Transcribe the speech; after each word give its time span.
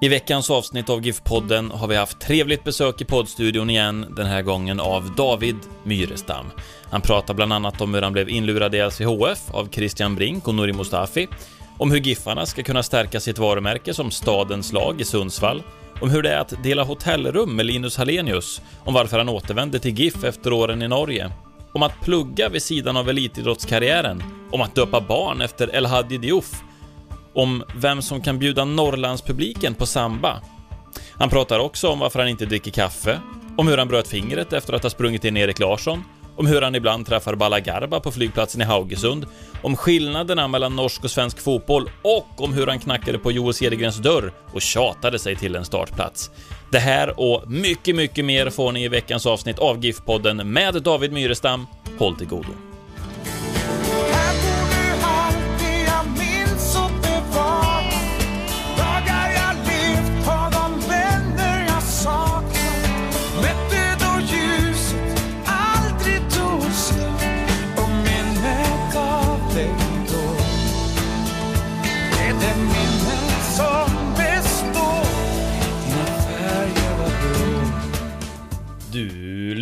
I 0.00 0.08
veckans 0.08 0.50
avsnitt 0.50 0.90
av 0.90 1.00
GIF-podden 1.00 1.70
har 1.70 1.88
vi 1.88 1.96
haft 1.96 2.20
trevligt 2.20 2.64
besök 2.64 3.00
i 3.00 3.04
poddstudion 3.04 3.70
igen, 3.70 4.06
den 4.16 4.26
här 4.26 4.42
gången 4.42 4.80
av 4.80 5.14
David 5.16 5.56
Myrestam. 5.84 6.46
Han 6.90 7.00
pratar 7.00 7.34
bland 7.34 7.52
annat 7.52 7.80
om 7.80 7.94
hur 7.94 8.02
han 8.02 8.12
blev 8.12 8.28
inlurad 8.28 8.74
i 8.74 8.78
LCHF 8.78 9.50
av 9.50 9.68
Christian 9.72 10.14
Brink 10.14 10.48
och 10.48 10.54
Nouri 10.54 10.72
Mustafi, 10.72 11.28
om 11.78 11.90
hur 11.90 11.98
Giffarna 11.98 12.46
ska 12.46 12.62
kunna 12.62 12.82
stärka 12.82 13.20
sitt 13.20 13.38
varumärke 13.38 13.94
som 13.94 14.10
stadens 14.10 14.72
lag 14.72 15.00
i 15.00 15.04
Sundsvall, 15.04 15.62
om 16.00 16.10
hur 16.10 16.22
det 16.22 16.30
är 16.30 16.38
att 16.38 16.62
dela 16.62 16.84
hotellrum 16.84 17.56
med 17.56 17.66
Linus 17.66 17.96
Hallenius, 17.96 18.62
om 18.84 18.94
varför 18.94 19.18
han 19.18 19.28
återvände 19.28 19.78
till 19.78 19.98
GIF 19.98 20.24
efter 20.24 20.52
åren 20.52 20.82
i 20.82 20.88
Norge, 20.88 21.32
om 21.72 21.82
att 21.82 22.00
plugga 22.00 22.48
vid 22.48 22.62
sidan 22.62 22.96
av 22.96 23.08
elitidrottskarriären, 23.08 24.22
om 24.50 24.60
att 24.60 24.74
döpa 24.74 25.00
barn 25.00 25.40
efter 25.40 25.68
Elhadji 25.68 26.18
Diouf 26.18 26.62
om 27.34 27.64
vem 27.76 28.02
som 28.02 28.20
kan 28.20 28.38
bjuda 28.38 28.64
Norrlandspubliken 28.64 29.74
på 29.74 29.86
samba. 29.86 30.40
Han 31.12 31.28
pratar 31.28 31.58
också 31.58 31.88
om 31.88 31.98
varför 31.98 32.18
han 32.18 32.28
inte 32.28 32.46
dricker 32.46 32.70
kaffe, 32.70 33.20
om 33.56 33.68
hur 33.68 33.78
han 33.78 33.88
bröt 33.88 34.08
fingret 34.08 34.52
efter 34.52 34.72
att 34.72 34.82
ha 34.82 34.90
sprungit 34.90 35.24
in 35.24 35.36
Erik 35.36 35.58
Larsson, 35.58 36.04
om 36.36 36.46
hur 36.46 36.62
han 36.62 36.74
ibland 36.74 37.06
träffar 37.06 37.34
Balagarba 37.34 38.00
på 38.00 38.10
flygplatsen 38.10 38.60
i 38.60 38.64
Haugesund, 38.64 39.26
om 39.62 39.76
skillnaderna 39.76 40.48
mellan 40.48 40.76
norsk 40.76 41.04
och 41.04 41.10
svensk 41.10 41.40
fotboll 41.40 41.90
och 42.02 42.42
om 42.42 42.52
hur 42.52 42.66
han 42.66 42.78
knackade 42.78 43.18
på 43.18 43.32
Joel 43.32 43.54
Cedergrens 43.54 43.96
dörr 43.96 44.32
och 44.52 44.62
tjatade 44.62 45.18
sig 45.18 45.36
till 45.36 45.56
en 45.56 45.64
startplats. 45.64 46.30
Det 46.72 46.78
här 46.78 47.20
och 47.20 47.50
mycket, 47.50 47.96
mycket 47.96 48.24
mer 48.24 48.50
får 48.50 48.72
ni 48.72 48.84
i 48.84 48.88
veckans 48.88 49.26
avsnitt 49.26 49.58
av 49.58 49.84
GIF-podden 49.84 50.44
med 50.44 50.82
David 50.82 51.12
Myrestam. 51.12 51.66
Håll 51.98 52.16
till 52.16 52.26
godo. 52.26 52.67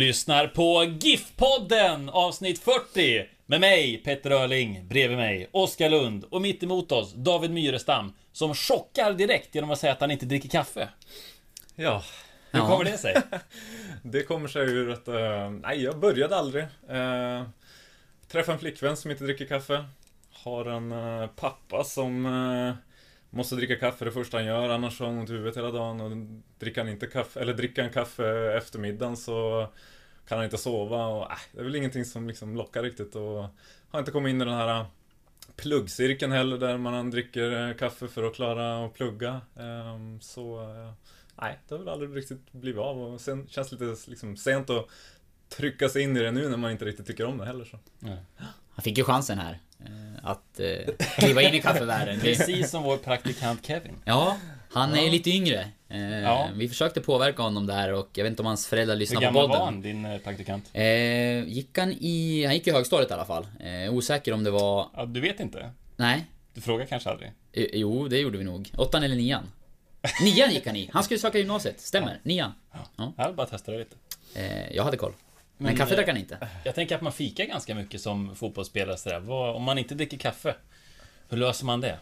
Lyssnar 0.07 0.47
på 0.47 0.83
GIF-podden 0.83 2.09
avsnitt 2.09 2.59
40 2.59 3.25
med 3.45 3.61
mig, 3.61 3.97
Petter 3.97 4.31
Öling, 4.31 4.87
bredvid 4.87 5.17
mig, 5.17 5.49
Oskar 5.51 5.89
Lund 5.89 6.23
och 6.23 6.41
mitt 6.41 6.63
emot 6.63 6.91
oss, 6.91 7.13
David 7.13 7.51
Myrestam, 7.51 8.13
som 8.31 8.55
chockar 8.55 9.13
direkt 9.13 9.55
genom 9.55 9.71
att 9.71 9.79
säga 9.79 9.93
att 9.93 10.01
han 10.01 10.11
inte 10.11 10.25
dricker 10.25 10.49
kaffe. 10.49 10.89
Ja, 11.75 12.03
Hur 12.51 12.59
Ja. 12.59 12.67
kommer 12.67 12.85
det 12.85 12.97
sig? 12.97 13.15
det 14.03 14.23
kommer 14.23 14.47
sig 14.47 14.61
ur 14.61 14.89
att... 14.91 15.07
eh, 15.07 15.49
nej, 15.49 15.83
jag 15.83 15.99
började 15.99 16.35
aldrig. 16.35 16.63
Uh, 16.63 17.43
träffade 18.27 18.53
en 18.55 18.59
flickvän 18.59 18.97
som 18.97 19.11
inte 19.11 19.23
dricker 19.23 19.45
kaffe. 19.45 19.85
Har 20.31 20.65
en 20.65 20.91
eh, 20.91 21.27
pappa 21.27 21.83
som 21.83 22.25
eh, 22.25 22.75
måste 23.29 23.55
dricka 23.55 23.75
kaffe 23.75 24.05
det 24.05 24.11
första 24.11 24.37
han 24.37 24.45
gör, 24.45 24.69
annars 24.69 24.99
har 24.99 25.07
han 25.07 25.17
ont 25.17 25.29
i 25.29 25.33
huvudet 25.33 25.57
hela 25.57 25.71
dagen. 25.71 26.01
Och 26.01 26.11
dricker 26.59 26.81
han 26.81 26.89
inte 26.91 27.07
kaffe, 27.07 27.39
eller 27.39 27.53
dricker 27.53 27.81
han 27.81 27.91
kaffe 27.91 28.53
efter 28.57 28.79
middagen 28.79 29.17
så 29.17 29.67
kan 30.27 30.37
han 30.37 30.45
inte 30.45 30.57
sova. 30.57 31.05
Och, 31.05 31.31
äh, 31.31 31.37
det 31.53 31.59
är 31.59 31.63
väl 31.63 31.75
ingenting 31.75 32.05
som 32.05 32.27
liksom 32.27 32.55
lockar 32.55 32.83
riktigt. 32.83 33.15
Och 33.15 33.45
har 33.89 33.99
inte 33.99 34.11
kommit 34.11 34.29
in 34.29 34.41
i 34.41 34.45
den 34.45 34.53
här 34.53 34.79
äh, 34.79 34.85
pluggcirkeln 35.55 36.31
heller 36.31 36.57
där 36.57 36.77
man 36.77 37.11
dricker 37.11 37.67
äh, 37.69 37.75
kaffe 37.75 38.07
för 38.07 38.23
att 38.23 38.35
klara 38.35 38.85
att 38.85 38.93
plugga. 38.93 39.41
Ehm, 39.55 40.21
så 40.21 40.59
äh, 40.61 40.91
nej, 41.41 41.59
det 41.67 41.75
har 41.75 41.79
väl 41.79 41.89
aldrig 41.89 42.15
riktigt 42.15 42.51
blivit 42.51 42.81
av 42.81 43.01
och 43.01 43.21
sen 43.21 43.47
känns 43.47 43.69
det 43.69 43.85
lite 43.85 44.09
liksom 44.09 44.37
sent 44.37 44.69
att 44.69 44.87
trycka 45.49 45.89
sig 45.89 46.01
in 46.01 46.17
i 46.17 46.19
det 46.19 46.31
nu 46.31 46.49
när 46.49 46.57
man 46.57 46.71
inte 46.71 46.85
riktigt 46.85 47.07
tycker 47.07 47.25
om 47.25 47.37
det 47.37 47.45
heller 47.45 47.65
så. 47.65 47.79
Han 48.69 48.83
fick 48.83 48.97
ju 48.97 49.03
chansen 49.03 49.37
här 49.37 49.59
eh, 49.85 50.29
Att 50.29 50.59
eh, 50.59 50.93
kliva 51.17 51.41
in 51.41 51.53
i 51.53 51.61
kaffevärlden. 51.61 52.19
Precis 52.19 52.69
som 52.69 52.83
vår 52.83 52.97
praktikant 52.97 53.65
Kevin. 53.65 53.93
Ja, 54.05 54.37
han 54.71 54.93
är 54.95 55.01
ju 55.03 55.09
lite 55.09 55.29
yngre. 55.29 55.67
Eh, 55.89 56.21
Ja. 56.21 56.49
Vi 56.55 56.69
försökte 56.69 57.01
påverka 57.01 57.41
honom 57.43 57.65
där 57.65 57.93
och 57.93 58.09
jag 58.13 58.23
vet 58.23 58.31
inte 58.31 58.41
om 58.41 58.45
hans 58.45 58.67
föräldrar 58.67 58.95
Hur 58.95 58.99
lyssnar 58.99 59.17
på 59.21 59.23
gammal 59.25 59.41
podden. 59.47 59.59
var 59.59 59.65
han, 59.65 59.81
din 59.81 60.05
eh, 60.05 60.17
praktikant? 60.17 60.69
Eh, 60.73 61.43
gick 61.47 61.77
han 61.77 61.91
i... 61.91 62.43
Han 62.45 62.53
gick 62.55 62.67
i 62.67 62.71
högstadiet 62.71 63.11
i 63.11 63.13
alla 63.13 63.25
fall. 63.25 63.47
Eh, 63.59 63.93
osäker 63.93 64.33
om 64.33 64.43
det 64.43 64.51
var... 64.51 64.87
Ja, 64.95 65.05
du 65.05 65.19
vet 65.19 65.39
inte? 65.39 65.69
Nej. 65.95 66.25
Du 66.53 66.61
frågar 66.61 66.85
kanske 66.85 67.09
aldrig? 67.09 67.31
Eh, 67.53 67.65
jo, 67.73 68.07
det 68.07 68.17
gjorde 68.19 68.37
vi 68.37 68.43
nog. 68.43 68.71
Åttan 68.77 69.03
eller 69.03 69.15
nian. 69.15 69.43
Nian 70.23 70.51
gick 70.51 70.65
han 70.65 70.75
i. 70.75 70.89
Han 70.93 71.03
skulle 71.03 71.19
söka 71.19 71.37
gymnasiet. 71.37 71.81
Stämmer. 71.81 72.19
Nian. 72.23 72.51
Jag 73.17 73.27
vill 73.27 73.35
bara 73.35 73.47
testa 73.47 73.71
det 73.71 73.77
lite. 73.77 73.95
Jag 74.71 74.83
hade 74.83 74.97
koll. 74.97 75.13
Men, 75.57 75.65
Men, 75.65 75.77
kaffe 75.77 75.95
drack 75.95 76.07
han 76.07 76.17
inte. 76.17 76.47
Jag 76.65 76.75
tänker 76.75 76.95
att 76.95 77.01
man 77.01 77.13
fikar 77.13 77.45
ganska 77.45 77.75
mycket 77.75 78.01
som 78.01 78.35
fotbollsspelare 78.35 78.97
sådär. 78.97 79.19
Vad, 79.19 79.55
om 79.55 79.63
man 79.63 79.77
inte 79.77 79.95
dricker 79.95 80.17
kaffe, 80.17 80.55
hur 81.29 81.37
löser 81.37 81.65
man 81.65 81.81
det? 81.81 81.99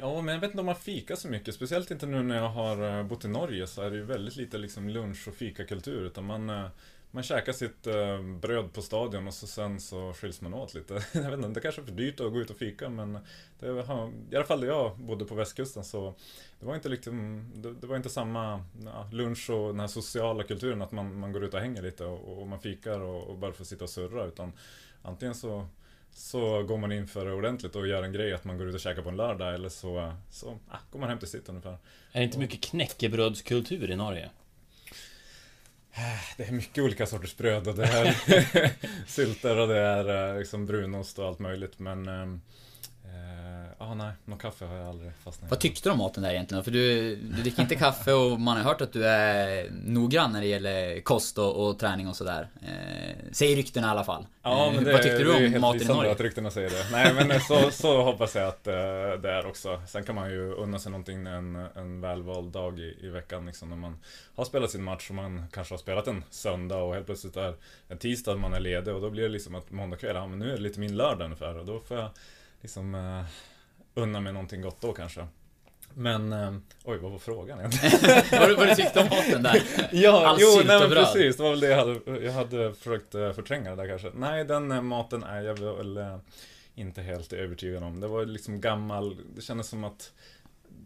Ja, 0.00 0.20
men 0.20 0.34
jag 0.34 0.40
vet 0.40 0.50
inte 0.50 0.60
om 0.60 0.66
man 0.66 0.76
fikar 0.76 1.16
så 1.16 1.28
mycket. 1.28 1.54
Speciellt 1.54 1.90
inte 1.90 2.06
nu 2.06 2.22
när 2.22 2.36
jag 2.36 2.48
har 2.48 2.98
eh, 2.98 3.04
bott 3.04 3.24
i 3.24 3.28
Norge 3.28 3.66
så 3.66 3.82
är 3.82 3.90
det 3.90 3.96
ju 3.96 4.04
väldigt 4.04 4.36
lite 4.36 4.58
liksom 4.58 4.88
lunch 4.88 5.28
och 5.28 5.34
fikakultur. 5.34 6.06
Utan 6.06 6.24
man, 6.24 6.50
eh, 6.50 6.66
man 7.10 7.22
käkar 7.22 7.52
sitt 7.52 7.86
eh, 7.86 8.22
bröd 8.22 8.72
på 8.72 8.82
stadion 8.82 9.26
och 9.26 9.34
så 9.34 9.46
sen 9.46 9.80
så 9.80 10.12
skiljs 10.12 10.40
man 10.40 10.54
åt 10.54 10.74
lite. 10.74 10.94
Jag 11.12 11.30
vet 11.30 11.32
inte, 11.32 11.48
det 11.48 11.60
kanske 11.60 11.80
är 11.80 11.84
för 11.84 11.92
dyrt 11.92 12.20
att 12.20 12.32
gå 12.32 12.40
ut 12.40 12.50
och 12.50 12.56
fika 12.56 12.88
men 12.88 13.18
det 13.58 13.66
har, 13.82 14.12
i 14.30 14.36
alla 14.36 14.44
fall 14.44 14.60
där 14.60 14.68
jag 14.68 14.98
bodde 14.98 15.24
på 15.24 15.34
västkusten 15.34 15.84
så 15.84 16.14
det 16.60 16.66
var 16.66 16.74
inte 16.74 16.88
liksom, 16.88 17.44
det, 17.54 17.74
det 17.74 17.86
var 17.86 17.96
inte 17.96 18.08
samma 18.08 18.64
ja, 18.84 19.08
lunch 19.12 19.50
och 19.50 19.68
den 19.68 19.80
här 19.80 19.86
sociala 19.86 20.42
kulturen 20.42 20.82
att 20.82 20.92
man, 20.92 21.18
man 21.18 21.32
går 21.32 21.44
ut 21.44 21.54
och 21.54 21.60
hänger 21.60 21.82
lite 21.82 22.04
och, 22.04 22.40
och 22.40 22.46
man 22.46 22.60
fikar 22.60 23.00
och, 23.00 23.28
och 23.28 23.38
bara 23.38 23.52
får 23.52 23.64
sitta 23.64 23.84
och 23.84 23.90
surra 23.90 24.24
utan 24.24 24.52
antingen 25.02 25.34
så 25.34 25.66
så 26.10 26.62
går 26.62 26.78
man 26.78 26.92
in 26.92 27.08
för 27.08 27.26
det 27.26 27.32
ordentligt 27.32 27.76
och 27.76 27.88
gör 27.88 28.02
en 28.02 28.12
grej 28.12 28.32
att 28.32 28.44
man 28.44 28.58
går 28.58 28.68
ut 28.68 28.74
och 28.74 28.80
käkar 28.80 29.02
på 29.02 29.08
en 29.08 29.16
lördag 29.16 29.54
eller 29.54 29.68
så, 29.68 30.12
så 30.30 30.58
ah, 30.68 30.78
går 30.90 30.98
man 30.98 31.08
hem 31.08 31.18
till 31.18 31.28
sitt 31.28 31.48
ungefär. 31.48 31.78
Är 32.12 32.20
det 32.20 32.24
inte 32.24 32.38
mycket 32.38 32.60
knäckebrödskultur 32.60 33.90
i 33.90 33.96
Norge? 33.96 34.30
Det 36.36 36.48
är 36.48 36.52
mycket 36.52 36.84
olika 36.84 37.06
sorters 37.06 37.36
bröd 37.36 37.68
och 37.68 37.74
det 37.74 37.84
är 37.84 38.14
sylter 39.06 39.56
och 39.56 39.68
det 39.68 39.78
är 39.78 40.32
eh, 40.32 40.38
liksom 40.38 40.66
brunost 40.66 41.18
och 41.18 41.26
allt 41.26 41.38
möjligt 41.38 41.78
men 41.78 42.40
eh, 43.08 43.88
ah, 43.90 43.94
nej, 43.94 44.12
någon 44.24 44.38
kaffe 44.38 44.64
har 44.64 44.76
jag 44.76 44.88
aldrig 44.88 45.12
fastnat. 45.24 45.50
Vad 45.50 45.60
tyckte 45.60 45.88
du 45.88 45.92
om 45.92 45.98
maten 45.98 46.22
där 46.22 46.30
egentligen? 46.30 46.64
För 46.64 46.70
du, 46.70 47.16
du 47.16 47.42
dricker 47.42 47.62
inte 47.62 47.74
kaffe 47.74 48.12
och 48.12 48.40
man 48.40 48.56
har 48.56 48.64
hört 48.64 48.80
att 48.80 48.92
du 48.92 49.06
är 49.06 49.70
noggrann 49.70 50.32
när 50.32 50.40
det 50.40 50.46
gäller 50.46 51.00
kost 51.00 51.38
och, 51.38 51.68
och 51.68 51.78
träning 51.78 52.08
och 52.08 52.16
sådär. 52.16 52.48
Eh, 52.62 53.32
säger 53.32 53.56
ryktena 53.56 53.86
i 53.86 53.90
alla 53.90 54.04
fall. 54.04 54.26
Ja, 54.42 54.68
Eh, 54.68 54.74
men 54.74 54.84
det, 54.84 54.92
vad 54.92 55.02
tyckte 55.02 55.18
det 55.18 55.24
du 55.24 55.32
är 55.32 55.36
om 55.36 55.42
helt 55.42 55.60
maten 55.60 55.82
i 55.82 55.84
Norge? 55.84 56.12
att 56.12 56.20
ryktena 56.20 56.50
säger 56.50 56.70
det. 56.70 56.86
Nej, 56.92 57.14
men 57.14 57.40
så, 57.40 57.70
så 57.70 58.02
hoppas 58.02 58.34
jag 58.34 58.48
att 58.48 58.66
eh, 58.66 58.74
det 59.22 59.30
är 59.30 59.46
också. 59.46 59.82
Sen 59.86 60.04
kan 60.04 60.14
man 60.14 60.30
ju 60.30 60.52
unna 60.52 60.78
sig 60.78 60.92
någonting 60.92 61.26
en, 61.26 61.56
en 61.56 62.00
välvald 62.00 62.52
dag 62.52 62.78
i, 62.78 62.96
i 63.00 63.08
veckan 63.08 63.46
liksom 63.46 63.68
när 63.68 63.76
man 63.76 63.98
har 64.34 64.44
spelat 64.44 64.70
sin 64.70 64.82
match 64.82 65.08
och 65.08 65.14
man 65.14 65.44
kanske 65.52 65.74
har 65.74 65.78
spelat 65.78 66.06
en 66.06 66.24
söndag 66.30 66.76
och 66.76 66.94
helt 66.94 67.06
plötsligt 67.06 67.36
är 67.36 67.54
en 67.88 67.98
tisdag 67.98 68.36
man 68.36 68.54
är 68.54 68.60
ledig 68.60 68.94
och 68.94 69.00
då 69.00 69.10
blir 69.10 69.22
det 69.22 69.28
liksom 69.28 69.54
att 69.54 69.70
måndag 69.70 69.96
kväll, 69.96 70.16
ja 70.16 70.26
men 70.26 70.38
nu 70.38 70.50
är 70.50 70.56
det 70.56 70.62
lite 70.62 70.80
min 70.80 70.96
lördag 70.96 71.24
ungefär 71.24 71.58
och 71.58 71.66
då 71.66 71.80
får 71.80 71.96
jag 71.96 72.10
liksom 72.60 72.94
eh, 72.94 73.24
unna 73.94 74.20
mig 74.20 74.32
någonting 74.32 74.62
gott 74.62 74.80
då 74.80 74.92
kanske. 74.92 75.26
Men, 75.94 76.32
eh, 76.32 76.54
oj 76.84 76.98
vad 76.98 77.10
var 77.12 77.18
frågan 77.18 77.58
egentligen? 77.58 77.98
vad, 78.40 78.48
du- 78.48 78.54
vad 78.54 78.68
du 78.68 78.74
tyckte 78.74 79.00
om 79.00 79.04
maten 79.06 79.42
där? 79.42 79.62
Ja, 79.92 80.26
All 80.26 80.36
jo, 80.40 80.62
nej 80.66 80.80
men 80.80 80.90
precis. 80.90 81.36
Det 81.36 81.42
var 81.42 81.50
väl 81.50 81.60
det 81.60 81.68
jag 81.68 81.76
hade, 81.78 82.24
jag 82.24 82.32
hade 82.32 82.74
försökt 82.74 83.14
eh, 83.14 83.32
förtränga 83.32 83.70
det 83.70 83.76
där 83.76 83.88
kanske. 83.88 84.10
Nej, 84.14 84.44
den 84.44 84.72
eh, 84.72 84.82
maten 84.82 85.22
är 85.22 85.42
jag 85.42 85.58
väl 85.58 85.96
eh, 85.96 86.16
inte 86.74 87.02
helt 87.02 87.32
övertygad 87.32 87.82
om. 87.82 88.00
Det 88.00 88.06
var 88.06 88.24
liksom 88.26 88.60
gammal, 88.60 89.16
det 89.36 89.42
kändes 89.42 89.68
som 89.68 89.84
att 89.84 90.12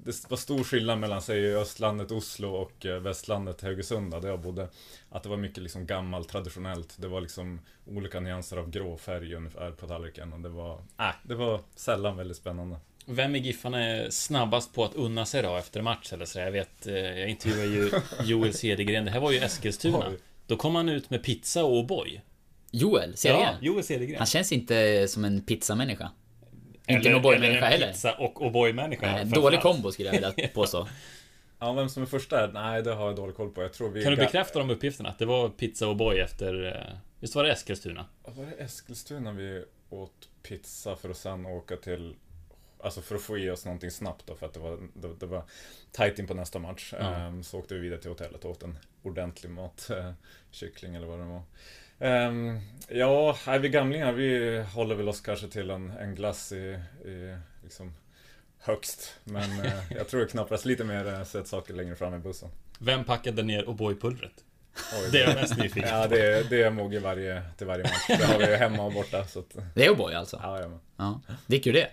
det 0.05 0.31
var 0.31 0.37
stor 0.37 0.65
skillnad 0.65 0.99
mellan, 0.99 1.23
säg 1.23 1.57
östlandet 1.57 2.11
Oslo 2.11 2.49
och 2.49 2.87
eh, 2.87 3.01
västlandet 3.01 3.61
Haugesund 3.61 4.11
där 4.11 4.29
jag 4.29 4.41
bodde. 4.41 4.69
Att 5.11 5.23
det 5.23 5.29
var 5.29 5.37
mycket 5.37 5.63
liksom 5.63 5.87
gammalt, 5.87 6.29
traditionellt. 6.29 6.95
Det 6.99 7.09
var 7.09 7.21
liksom 7.21 7.61
olika 7.87 8.21
nyanser 8.21 8.57
av 8.57 8.71
grå 8.71 8.97
färg 8.97 9.35
ungefär 9.35 9.71
på 9.71 9.87
tallriken 9.87 10.33
och 10.33 10.41
det 10.41 10.49
var, 10.49 10.75
äh, 10.99 11.07
det 11.23 11.35
var 11.35 11.61
sällan 11.75 12.17
väldigt 12.17 12.37
spännande. 12.37 12.77
Vem 13.07 13.37
i 13.37 13.39
Giffarna 13.39 13.85
är 13.85 14.11
snabbast 14.11 14.75
på 14.75 14.85
att 14.85 14.95
unna 14.95 15.27
sig 15.27 15.43
då 15.43 15.57
efter 15.57 15.83
match 15.83 16.13
eller 16.13 16.25
så? 16.25 16.39
Jag 16.39 16.53
vet, 16.53 16.87
eh, 16.87 16.95
jag 16.95 17.29
intervjuade 17.29 17.73
ju 17.73 17.91
Joel 18.25 18.55
Cedergren. 18.55 19.05
Det 19.05 19.11
här 19.11 19.21
var 19.21 19.33
ju 19.33 19.39
Eskilstuna. 19.39 20.09
Oj. 20.11 20.19
Då 20.47 20.57
kom 20.57 20.75
han 20.75 20.89
ut 20.89 21.11
med 21.11 21.23
pizza 21.23 21.65
och 21.65 21.85
O'boy. 21.85 22.21
Joel, 22.71 23.17
Cedergren. 23.17 23.55
Joel 23.61 23.85
Cedergren. 23.85 24.19
Han 24.19 24.27
känns 24.27 24.53
inte 24.53 25.09
som 25.09 25.25
en 25.25 25.41
pizzamänniska. 25.41 26.11
Inte 26.87 27.09
Eller- 27.09 27.11
någon 27.21 27.23
O'boy-människa 27.35 27.57
eller 27.57 27.67
en 27.67 27.73
heller. 27.73 27.87
Pizza 27.93 28.13
och 28.15 28.41
O'boy-människa. 28.43 29.25
Dålig 29.25 29.61
kombo 29.61 29.93
skulle 29.93 30.09
jag 30.15 30.33
vilja 30.33 30.49
påstå. 30.55 30.89
Ja, 31.59 31.73
vem 31.73 31.89
som 31.89 32.03
är 32.03 32.07
först 32.07 32.31
där? 32.31 32.51
Nej, 32.53 32.83
det 32.83 32.93
har 32.95 33.07
jag 33.07 33.17
dålig 33.17 33.37
koll 33.37 33.51
på. 33.51 33.63
Jag 33.63 33.73
tror 33.73 33.91
vi... 33.91 34.03
Kan 34.03 34.13
du 34.13 34.17
bekräfta 34.17 34.59
de 34.59 34.71
uppgifterna? 34.71 35.09
Att 35.09 35.19
det 35.19 35.27
var 35.27 35.49
pizza 35.49 35.89
och 35.89 35.97
O'boy 35.97 36.23
efter... 36.23 36.67
eh, 36.67 36.97
Visst 37.21 37.35
var 37.35 37.45
det 37.45 37.53
Eskilstuna? 37.53 38.07
Var 38.25 38.45
det 38.47 38.53
Eskilstuna 38.65 39.33
vi 39.33 39.65
åt 39.91 40.29
pizza 40.43 40.97
för 40.97 41.11
att 41.11 41.17
sen 41.17 41.47
åka 41.47 41.77
till 41.77 42.15
Alltså 42.85 43.01
för 43.01 43.15
att 43.15 43.23
få 43.23 43.39
i 43.39 43.51
oss 43.51 43.65
någonting 43.65 43.91
snabbt 43.91 44.27
då 44.27 44.35
för 44.35 44.47
att 44.47 44.55
det 44.55 44.61
var, 44.61 44.79
det, 44.95 45.15
det 45.21 45.27
var 45.27 45.43
tajt 45.93 46.19
in 46.19 46.27
på 46.27 46.35
nästa 46.35 46.59
match. 46.59 46.95
Ehm, 46.99 47.43
så 47.43 47.59
åkte 47.59 47.75
vi 47.75 47.81
vidare 47.81 48.01
till 48.01 48.11
hotellet 48.11 48.45
och 48.45 48.51
åt 48.51 48.63
en 48.63 48.79
ordentlig 49.03 49.51
mat. 49.51 49.91
eh, 49.91 50.13
kyckling 50.51 50.95
eller 50.95 51.07
vad 51.07 51.19
det 51.19 51.25
var. 51.25 51.43
Ehm, 52.03 52.61
ja, 52.89 53.37
nej, 53.47 53.59
vi 53.59 53.69
gamlingar 53.69 54.13
vi 54.13 54.61
håller 54.75 54.95
väl 54.95 55.09
oss 55.09 55.21
kanske 55.21 55.49
till 55.49 55.71
en, 55.71 55.91
en 55.91 56.15
glass 56.15 56.53
i, 56.53 56.79
i 57.05 57.37
liksom 57.63 57.95
högst. 58.59 59.15
Men 59.25 59.61
eh, 59.65 59.73
jag 59.97 60.09
tror 60.09 60.21
det 60.21 60.27
knappast 60.27 60.65
lite 60.65 60.85
mer 60.85 61.07
eh, 61.15 61.25
sötsaker 61.25 61.75
längre 61.75 61.97
fram 61.97 62.15
i 62.15 62.19
bussen. 62.19 62.49
Vem 62.79 63.05
packade 63.05 63.43
ner 63.43 63.65
O'boy-pulvret? 63.65 64.45
Det 65.13 65.21
är 65.23 65.27
jag 65.29 65.35
mest 65.35 65.59
nyfiken 65.59 65.89
Ja, 65.89 66.03
på. 66.03 66.15
det, 66.15 66.23
är- 66.39 66.45
det 66.45 66.63
är 66.63 66.71
Mogge 66.71 66.99
varje, 67.01 67.43
till 67.59 67.67
varje 67.67 67.83
match. 67.85 68.07
Det 68.09 68.25
har 68.25 68.39
vi 68.39 68.57
hemma 68.57 68.83
och 68.83 68.93
borta. 68.93 69.27
Så 69.27 69.39
att, 69.39 69.57
Det 69.75 69.87
är 69.87 69.91
O'boy 69.91 70.15
alltså? 70.15 70.41
ja, 70.43 70.61
ja, 70.61 70.69
men. 70.69 70.81
Ja. 70.97 71.21
Dricker 71.47 71.73
du 71.73 71.79
det? 71.81 71.89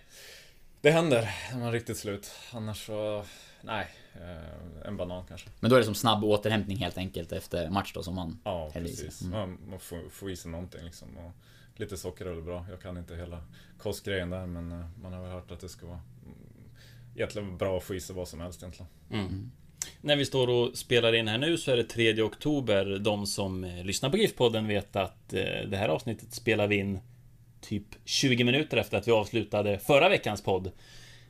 Det 0.81 0.91
händer 0.91 1.29
när 1.51 1.59
man 1.59 1.67
är 1.67 1.71
riktigt 1.71 1.97
slut. 1.97 2.31
Annars 2.53 2.85
så, 2.85 3.25
nej. 3.61 3.87
Eh, 4.15 4.87
en 4.87 4.97
banan 4.97 5.23
kanske. 5.27 5.49
Men 5.59 5.69
då 5.69 5.75
är 5.75 5.79
det 5.79 5.85
som 5.85 5.95
snabb 5.95 6.23
återhämtning 6.23 6.77
helt 6.77 6.97
enkelt 6.97 7.31
efter 7.31 7.69
match 7.69 7.91
då 7.93 8.03
som 8.03 8.15
man 8.15 8.39
Ja, 8.43 8.69
häller 8.73 8.87
i 8.89 8.93
sig. 8.95 9.05
precis. 9.05 9.21
Mm. 9.21 9.39
Man, 9.39 9.57
man 9.69 9.79
får, 9.79 10.09
får 10.09 10.31
i 10.31 10.35
sig 10.35 10.51
någonting 10.51 10.83
liksom. 10.85 11.17
Och 11.17 11.31
lite 11.75 11.97
socker 11.97 12.25
är 12.25 12.29
väl 12.33 12.43
bra. 12.43 12.65
Jag 12.69 12.81
kan 12.81 12.97
inte 12.97 13.15
hela 13.15 13.43
kostgrejen 13.77 14.29
där 14.29 14.45
men 14.45 14.71
eh, 14.71 14.85
man 15.01 15.13
har 15.13 15.21
väl 15.21 15.31
hört 15.31 15.51
att 15.51 15.59
det 15.59 15.69
ska 15.69 15.85
vara 15.85 15.99
mm, 16.25 16.37
egentligen 17.15 17.57
bra 17.57 17.77
att 17.77 17.83
få 17.83 17.95
i 17.95 17.99
sig 17.99 18.15
vad 18.15 18.27
som 18.27 18.39
helst 18.39 18.63
egentligen. 18.63 18.89
Mm. 19.11 19.51
När 20.01 20.15
vi 20.15 20.25
står 20.25 20.47
och 20.49 20.77
spelar 20.77 21.15
in 21.15 21.27
här 21.27 21.37
nu 21.37 21.57
så 21.57 21.71
är 21.71 21.77
det 21.77 21.83
3 21.83 22.21
oktober. 22.21 22.99
De 22.99 23.25
som 23.27 23.63
eh, 23.63 23.83
lyssnar 23.83 24.09
på 24.09 24.17
GIF-podden 24.17 24.67
vet 24.67 24.95
att 24.95 25.29
det 25.67 25.77
här 25.77 25.89
avsnittet 25.89 26.33
spelar 26.33 26.67
vi 26.67 26.75
in 26.75 26.99
typ 27.61 27.83
20 28.05 28.43
minuter 28.43 28.77
efter 28.77 28.97
att 28.97 29.07
vi 29.07 29.11
avslutade 29.11 29.79
förra 29.79 30.09
veckans 30.09 30.43
podd. 30.43 30.71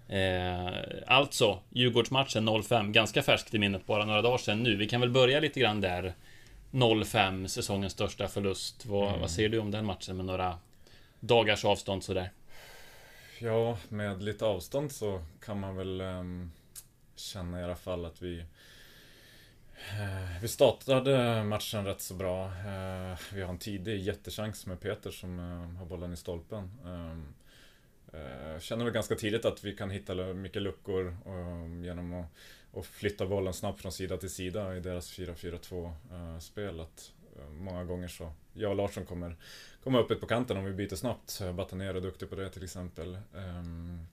Eh, 0.09 0.67
alltså, 1.07 1.59
Djurgårdsmatchen 1.69 2.63
05, 2.63 2.91
ganska 2.91 3.21
färskt 3.21 3.53
i 3.53 3.59
minnet, 3.59 3.85
bara 3.85 4.06
några 4.06 4.21
dagar 4.21 4.38
sedan 4.38 4.63
nu. 4.63 4.75
Vi 4.75 4.88
kan 4.88 5.01
väl 5.01 5.09
börja 5.09 5.39
lite 5.39 5.59
grann 5.59 5.81
där. 5.81 6.13
05, 7.06 7.47
säsongens 7.47 7.94
största 7.94 8.27
förlust. 8.27 8.85
Vad, 8.85 9.19
vad 9.19 9.31
säger 9.31 9.50
du 9.50 9.59
om 9.59 9.71
den 9.71 9.85
matchen 9.85 10.17
med 10.17 10.25
några 10.25 10.57
dagars 11.19 11.65
avstånd 11.65 12.03
sådär? 12.03 12.29
Ja, 13.39 13.77
med 13.89 14.23
lite 14.23 14.45
avstånd 14.45 14.91
så 14.91 15.21
kan 15.45 15.59
man 15.59 15.75
väl 15.75 16.01
ehm, 16.01 16.51
känna 17.15 17.62
i 17.62 17.63
alla 17.63 17.75
fall 17.75 18.05
att 18.05 18.21
vi 18.21 18.39
eh, 18.39 18.45
vi 20.41 20.47
startade 20.47 21.44
matchen 21.44 21.85
rätt 21.85 22.01
så 22.01 22.13
bra. 22.13 22.45
Eh, 22.45 23.17
Vi 23.33 23.41
har 23.41 23.50
en 23.50 23.57
tidig 23.57 24.01
jättechans 24.01 24.65
med 24.65 24.79
Peter 24.79 25.12
som 25.12 25.39
eh, 25.39 25.79
har 25.79 25.85
bollen 25.85 26.13
i 26.13 26.17
stolpen. 26.17 26.71
Eh, 28.13 28.51
jag 28.51 28.61
Känner 28.61 28.85
väl 28.85 28.94
ganska 28.94 29.15
tidigt 29.15 29.45
att 29.45 29.63
vi 29.63 29.75
kan 29.75 29.89
hitta 29.89 30.33
mycket 30.33 30.61
luckor 30.61 31.17
ehm, 31.25 31.83
genom 31.83 32.13
att, 32.73 32.85
flytta 32.85 33.25
bollen 33.25 33.53
snabbt 33.53 33.81
från 33.81 33.91
sida 33.91 34.17
till 34.17 34.29
sida 34.29 34.75
i 34.75 34.79
deras 34.79 35.19
4-4-2 35.19 35.91
eh, 36.11 36.39
spel. 36.39 36.79
Att 36.79 37.13
eh, 37.38 37.50
många 37.50 37.83
gånger 37.83 38.07
så, 38.07 38.31
jag 38.53 38.71
och 38.71 38.77
Larsson 38.77 39.06
kommer 39.06 39.35
komma 39.83 40.00
upp 40.00 40.19
på 40.19 40.27
kanten 40.27 40.57
om 40.57 40.65
vi 40.65 40.71
byter 40.71 40.95
snabbt. 40.95 41.41
Batanero 41.56 41.97
är 41.97 42.01
duktig 42.01 42.29
på 42.29 42.35
det 42.35 42.50
till 42.50 42.63
exempel. 42.63 43.17
Ehm, 43.35 44.06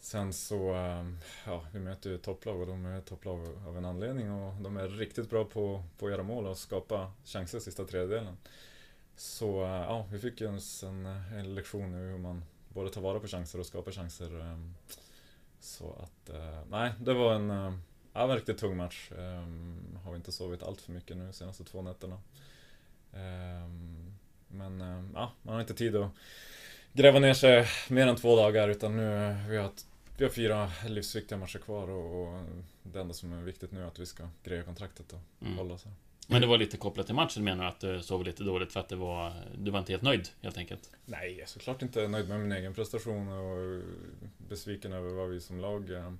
sen 0.00 0.32
så, 0.32 0.74
ehm, 0.74 1.18
ja, 1.46 1.64
vi 1.72 1.78
möter 1.78 2.10
ju 2.10 2.18
topplag 2.18 2.60
och 2.60 2.66
de 2.66 2.86
är 2.86 3.00
topplag 3.00 3.40
av 3.66 3.78
en 3.78 3.84
anledning 3.84 4.32
och 4.32 4.62
de 4.62 4.76
är 4.76 4.88
riktigt 4.88 5.30
bra 5.30 5.44
på, 5.44 5.84
på 5.98 6.06
att 6.06 6.12
göra 6.12 6.22
mål 6.22 6.46
och 6.46 6.58
skapa 6.58 7.12
chanser 7.24 7.58
sista 7.58 7.84
tredjedelen. 7.84 8.36
Så 9.16 9.60
ja, 9.62 10.06
vi 10.12 10.18
fick 10.18 10.40
ju 10.40 10.46
en, 10.46 10.60
en, 10.82 11.06
en 11.06 11.54
lektion 11.54 11.94
i 11.94 11.96
hur 11.96 12.18
man 12.18 12.42
både 12.74 12.90
tar 12.90 13.00
vara 13.00 13.20
på 13.20 13.26
chanser 13.28 13.58
och 13.60 13.66
skapar 13.66 13.92
chanser. 13.92 14.40
ehm. 14.40 14.74
Så 15.60 15.92
att, 16.02 16.28
eh, 16.30 16.60
nej, 16.70 16.92
det 17.00 17.14
var 17.14 17.34
en, 17.34 17.50
eh, 17.50 17.74
ja, 18.12 18.20
riktigt 18.36 18.58
tung 18.58 18.76
match. 18.76 19.10
Ehm, 19.18 19.98
Har 20.04 20.16
inte 20.16 20.32
sovit 20.32 20.62
allt 20.62 20.80
för 20.80 20.92
mycket 20.92 21.16
nu 21.16 21.26
de 21.26 21.32
senaste 21.32 21.64
två 21.64 21.82
nätterna. 21.82 22.20
Ehm, 23.12 24.14
Men 24.48 24.80
eh, 24.80 25.04
ja, 25.14 25.32
man 25.42 25.54
har 25.54 25.60
inte 25.60 25.74
tid 25.74 25.96
att 25.96 26.10
gräva 26.92 27.18
ner 27.18 27.34
sig 27.34 27.66
mer 27.90 28.06
än 28.06 28.16
två 28.16 28.36
dagar 28.36 28.68
utan 28.68 28.96
nu 28.96 29.36
vi 29.48 29.56
har, 29.56 29.70
vi 30.18 30.24
har 30.24 30.30
fyra 30.32 30.70
livsviktiga 30.88 31.38
matcher 31.38 31.58
kvar 31.58 31.88
och, 31.90 32.22
och 32.34 32.44
det 32.82 33.00
enda 33.00 33.14
som 33.14 33.32
är 33.32 33.42
viktigt 33.42 33.72
nu 33.72 33.82
är 33.82 33.86
att 33.86 33.98
vi 33.98 34.06
ska 34.06 34.28
greja 34.44 34.62
kontraktet 34.62 35.12
och 35.12 35.20
Mm. 35.42 35.58
hålla 35.58 35.74
oss 35.74 35.84
här. 35.84 35.92
Men 36.26 36.40
det 36.40 36.46
var 36.46 36.58
lite 36.58 36.76
kopplat 36.76 37.06
till 37.06 37.14
matchen 37.14 37.44
menar 37.44 37.64
du 37.64 37.68
att 37.68 37.80
du 37.80 38.02
sov 38.02 38.24
lite 38.24 38.44
dåligt 38.44 38.72
för 38.72 38.80
att 38.80 38.88
det 38.88 38.96
var... 38.96 39.32
Du 39.58 39.70
var 39.70 39.78
inte 39.78 39.92
helt 39.92 40.02
nöjd 40.02 40.28
helt 40.42 40.58
enkelt? 40.58 40.90
Nej, 41.04 41.32
jag 41.32 41.40
är 41.40 41.46
såklart 41.46 41.82
inte 41.82 42.08
nöjd 42.08 42.28
med 42.28 42.40
min 42.40 42.52
egen 42.52 42.74
prestation 42.74 43.28
och 43.28 43.82
besviken 44.38 44.92
över 44.92 45.10
vad 45.10 45.28
vi 45.28 45.40
som 45.40 45.60
lag 45.60 45.90
eh, 45.90 46.12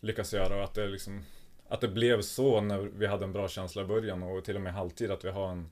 lyckas 0.00 0.32
göra 0.32 0.56
och 0.56 0.64
att 0.64 0.74
det 0.74 0.86
liksom 0.86 1.22
att 1.68 1.80
det 1.80 1.88
blev 1.88 2.22
så 2.22 2.60
när 2.60 2.78
vi 2.78 3.06
hade 3.06 3.24
en 3.24 3.32
bra 3.32 3.48
känsla 3.48 3.82
i 3.82 3.84
början 3.84 4.22
och 4.22 4.44
till 4.44 4.56
och 4.56 4.62
med 4.62 4.74
halvtid 4.74 5.10
att 5.10 5.24
vi 5.24 5.30
har 5.30 5.50
en 5.50 5.68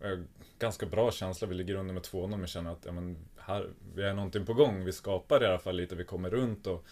eh, 0.00 0.18
ganska 0.58 0.86
bra 0.86 1.12
känsla. 1.12 1.48
Vi 1.48 1.54
ligger 1.54 1.74
under 1.74 1.94
med 1.94 2.02
2-0 2.02 2.36
men 2.36 2.46
känner 2.46 2.72
att 2.72 2.84
ja, 2.84 2.92
men 2.92 3.16
här, 3.36 3.70
vi 3.94 4.02
är 4.02 4.14
någonting 4.14 4.46
på 4.46 4.54
gång. 4.54 4.84
Vi 4.84 4.92
skapar 4.92 5.42
i 5.42 5.46
alla 5.46 5.58
fall 5.58 5.76
lite, 5.76 5.94
vi 5.94 6.04
kommer 6.04 6.30
runt 6.30 6.66
och 6.66 6.86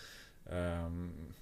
um, 0.44 1.34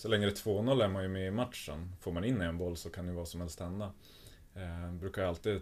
så 0.00 0.08
länge 0.08 0.26
det 0.26 0.32
är 0.32 0.34
2-0 0.34 0.84
är 0.84 0.88
man 0.88 1.02
ju 1.02 1.08
med 1.08 1.26
i 1.26 1.30
matchen. 1.30 1.92
Får 2.00 2.12
man 2.12 2.24
in 2.24 2.40
en 2.40 2.58
boll 2.58 2.76
så 2.76 2.90
kan 2.90 3.08
ju 3.08 3.12
vad 3.14 3.28
som 3.28 3.40
helst 3.40 3.60
hända. 3.60 3.92
Eh, 4.54 4.92
brukar 4.92 5.24
alltid, 5.24 5.60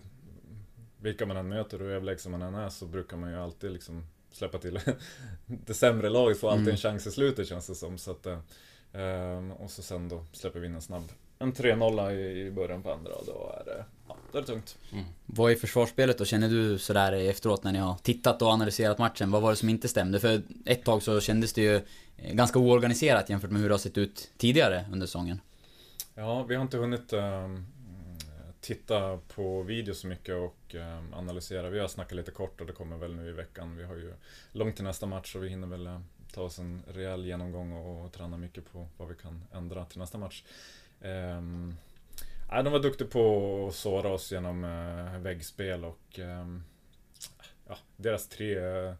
vilka 1.00 1.26
man 1.26 1.37
än 1.37 1.49
möter 1.49 1.79
och 1.79 1.87
hur 1.87 1.94
överlägsen 1.94 2.32
man 2.32 2.43
än 2.43 2.55
är 2.55 2.69
så 2.69 2.87
brukar 2.87 3.17
man 3.17 3.31
ju 3.31 3.37
alltid 3.37 3.70
liksom 3.73 4.06
släppa 4.32 4.58
till 4.58 4.81
det 5.46 5.75
sämre 5.75 6.08
laget 6.08 6.40
får 6.40 6.49
alltid 6.49 6.62
Mm. 6.62 6.73
en 6.73 6.76
chans 6.76 7.06
i 7.06 7.11
slutet 7.11 7.49
känns 7.49 7.67
det 7.67 7.75
som. 7.75 7.99
Så 7.99 8.11
att, 8.11 8.26
eh, 8.26 8.38
ehm, 8.93 9.52
och 9.52 9.70
så 9.70 9.82
sen 9.82 10.08
då 10.08 10.25
släpper 10.32 10.61
vi 10.61 10.67
in 10.67 10.75
en 10.75 10.82
snabb 10.82 11.05
en 11.38 11.52
3-0 11.52 12.12
i, 12.12 12.46
i 12.46 12.50
början 12.50 12.82
på 12.82 12.93
andra 12.93 13.12
och 13.14 13.26
då 13.26 13.55
är 13.61 13.64
det, 13.64 13.84
ja, 14.08 14.16
då 14.32 14.38
är 14.38 14.43
det 14.43 14.46
tungt. 14.46 14.78
Vad 15.26 15.52
är 15.52 15.56
försvarsspelet 15.56 16.19
då? 16.19 16.25
Känner 16.25 16.49
du 16.49 16.78
sådär 16.78 17.12
efteråt 17.12 17.65
när 17.65 17.72
ni 17.72 17.79
har 17.79 17.94
tittat 17.94 18.43
och 18.43 18.48
analyserat 18.48 18.98
matchen? 18.98 19.31
Vad 19.31 19.43
var 19.43 19.50
det 19.50 19.56
som 19.56 19.69
inte 19.69 19.88
stämde? 19.88 20.20
För 20.20 20.43
ett 20.65 20.84
tag 20.84 21.03
så 21.03 21.20
kändes 21.20 21.53
det 21.53 21.62
ju 21.62 21.77
eh, 22.17 22.34
ganska 22.34 22.58
oorganiserat 22.58 23.31
jämfört 23.31 23.50
med 23.50 23.60
hur 23.60 23.69
det 23.69 23.74
har 23.74 23.79
sett 23.79 23.98
ut 23.98 24.31
tidigare 24.36 24.84
under 24.93 25.06
säsongen. 25.06 25.41
Ja, 26.15 26.43
vi 26.43 26.55
har 26.55 26.62
inte 26.62 26.77
hunnit 26.77 27.12
ehm, 27.12 27.67
titta 28.60 29.19
på 29.34 29.62
video 29.62 29.94
så 29.94 30.06
mycket 30.06 30.34
och 30.34 30.74
ehm, 30.74 31.15
analysera. 31.15 31.70
Vi 31.70 31.79
har 31.79 31.88
snackat 31.88 32.17
lite 32.17 32.31
kort 32.31 32.60
och 32.60 32.67
det 32.67 32.72
kommer 32.72 32.96
väl 32.96 33.15
nu 33.15 33.29
i 33.29 33.32
veckan. 33.32 33.77
Vi 33.77 33.84
har 33.84 33.94
ju 33.94 34.12
långt 34.53 34.77
till 34.77 34.84
nästa 34.84 35.06
match 35.06 35.34
och 35.36 35.44
vi 35.44 35.48
hinner 35.48 35.67
väl 35.67 35.86
eh, 35.86 36.00
ta 36.34 36.43
oss 36.43 36.58
en 36.58 36.82
rejäl 36.88 37.27
genomgång 37.27 37.72
och, 37.72 38.05
och 38.05 38.12
träna 38.12 38.36
mycket 38.36 38.72
på 38.72 38.88
vad 38.96 39.08
vi 39.08 39.15
kan 39.15 39.44
ändra 39.53 39.84
till 39.84 39.98
nästa 39.98 40.19
match. 40.19 40.43
Um, 41.00 41.77
Ja, 42.50 42.62
de 42.62 42.72
var 42.72 42.81
duktiga 42.81 43.08
på 43.08 43.67
att 43.69 43.74
såra 43.74 44.08
oss 44.08 44.32
genom 44.32 44.64
eh, 44.64 45.19
väggspel 45.20 45.84
och 45.84 46.19
ehm, 46.19 46.62
ja, 47.69 47.76
deras 47.96 48.28
tre, 48.28 48.58
eh, 48.58 48.94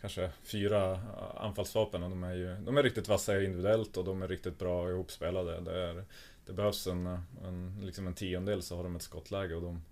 kanske 0.00 0.30
fyra 0.42 0.92
eh, 0.92 1.00
anfallsvapen, 1.44 2.00
de 2.00 2.24
är 2.24 2.34
ju 2.34 2.56
de 2.56 2.78
är 2.78 2.82
riktigt 2.82 3.08
vassa 3.08 3.42
individuellt 3.42 3.96
och 3.96 4.04
de 4.04 4.22
är 4.22 4.28
riktigt 4.28 4.58
bra 4.58 4.90
ihopspelade. 4.90 5.60
Det, 5.60 5.80
är, 5.82 6.04
det 6.46 6.52
behövs 6.52 6.86
en, 6.86 7.06
en, 7.44 7.78
liksom 7.82 8.06
en 8.06 8.14
tiondel 8.14 8.62
så 8.62 8.76
har 8.76 8.82
de 8.84 8.96
ett 8.96 9.02
skottläge 9.02 9.54
och 9.54 9.62
de, 9.62 9.82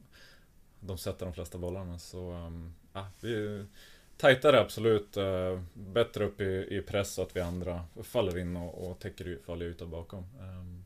de 0.80 0.98
sätter 0.98 1.26
de 1.26 1.34
flesta 1.34 1.58
bollarna. 1.58 1.98
Så 1.98 2.30
ehm, 2.30 2.74
ja, 2.92 3.06
vi 3.20 3.64
tajtare 4.16 4.60
absolut, 4.60 5.16
bättre 5.74 6.24
upp 6.24 6.40
i, 6.40 6.66
i 6.70 6.82
press 6.82 7.14
så 7.14 7.22
att 7.22 7.36
vi 7.36 7.40
andra 7.40 7.84
faller 8.02 8.38
in 8.38 8.56
och, 8.56 8.90
och 8.90 8.98
täcker 8.98 9.24
ut- 9.24 9.44
faller 9.44 9.66
ut 9.66 9.82
bakom. 9.82 10.24
Ehm, 10.40 10.79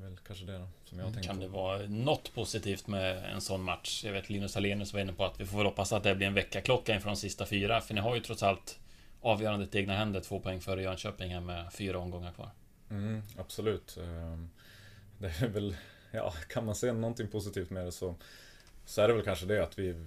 det 0.00 0.06
är 0.06 0.10
väl 0.10 0.18
kanske 0.26 0.44
det 0.44 0.58
då, 0.58 0.68
som 0.84 0.98
jag 0.98 1.06
har 1.06 1.12
tänkt 1.12 1.26
Kan 1.26 1.36
på. 1.36 1.42
det 1.42 1.48
vara 1.48 1.78
något 1.88 2.34
positivt 2.34 2.86
med 2.86 3.24
en 3.34 3.40
sån 3.40 3.62
match? 3.62 4.04
Jag 4.04 4.12
vet 4.12 4.30
Linus 4.30 4.56
Alenius 4.56 4.92
var 4.92 5.00
inne 5.00 5.12
på 5.12 5.24
att 5.24 5.40
vi 5.40 5.46
får 5.46 5.56
väl 5.58 5.66
hoppas 5.66 5.92
att 5.92 6.02
det 6.02 6.14
blir 6.14 6.26
en 6.26 6.34
veckaklocka 6.34 6.94
inför 6.94 7.08
de 7.08 7.16
sista 7.16 7.46
fyra. 7.46 7.80
För 7.80 7.94
ni 7.94 8.00
har 8.00 8.14
ju 8.14 8.20
trots 8.20 8.42
allt 8.42 8.78
avgörandet 9.20 9.74
i 9.74 9.78
egna 9.78 9.94
händer. 9.96 10.20
Två 10.20 10.40
poäng 10.40 10.60
före 10.60 10.82
Jönköping 10.82 11.32
här 11.34 11.40
med 11.40 11.72
fyra 11.72 11.98
omgångar 11.98 12.32
kvar. 12.32 12.50
Mm, 12.90 13.22
absolut. 13.38 13.96
Ehm, 14.02 14.50
Det 15.18 15.26
är 15.42 15.48
väl, 15.48 15.76
ja, 16.10 16.30
kan 16.48 16.66
man 16.66 16.74
se 16.74 16.92
någonting 16.92 17.28
positivt 17.28 17.70
med 17.70 17.84
det 17.86 17.92
så, 17.92 18.14
så 18.84 19.02
är 19.02 19.08
det 19.08 19.14
väl 19.14 19.24
kanske 19.24 19.46
det 19.46 19.62
att 19.64 19.78
vi, 19.78 20.06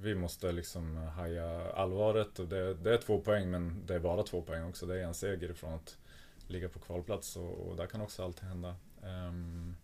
vi 0.00 0.14
måste 0.14 0.52
liksom 0.52 0.96
haja 0.96 1.72
allvaret. 1.72 2.38
Och 2.38 2.48
det, 2.48 2.74
det 2.74 2.94
är 2.94 2.98
två 2.98 3.20
poäng, 3.20 3.50
men 3.50 3.82
det 3.86 3.94
är 3.94 3.98
bara 3.98 4.22
två 4.22 4.42
poäng 4.42 4.64
också. 4.68 4.86
Det 4.86 5.00
är 5.00 5.04
en 5.04 5.14
seger 5.14 5.50
ifrån 5.50 5.72
att 5.74 5.96
ligga 6.48 6.68
på 6.68 6.78
kvalplats 6.78 7.36
och, 7.36 7.68
och 7.68 7.76
där 7.76 7.86
kan 7.86 8.00
också 8.00 8.24
allt 8.24 8.40
hända. 8.40 8.76
Um, 9.04 9.76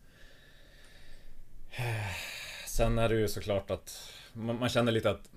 Sen 2.67 2.99
är 2.99 3.09
det 3.09 3.15
ju 3.15 3.29
såklart 3.29 3.71
att 3.71 4.13
man, 4.33 4.59
man 4.59 4.69
känner 4.69 4.93
lite 4.93 5.11
att 5.11 5.31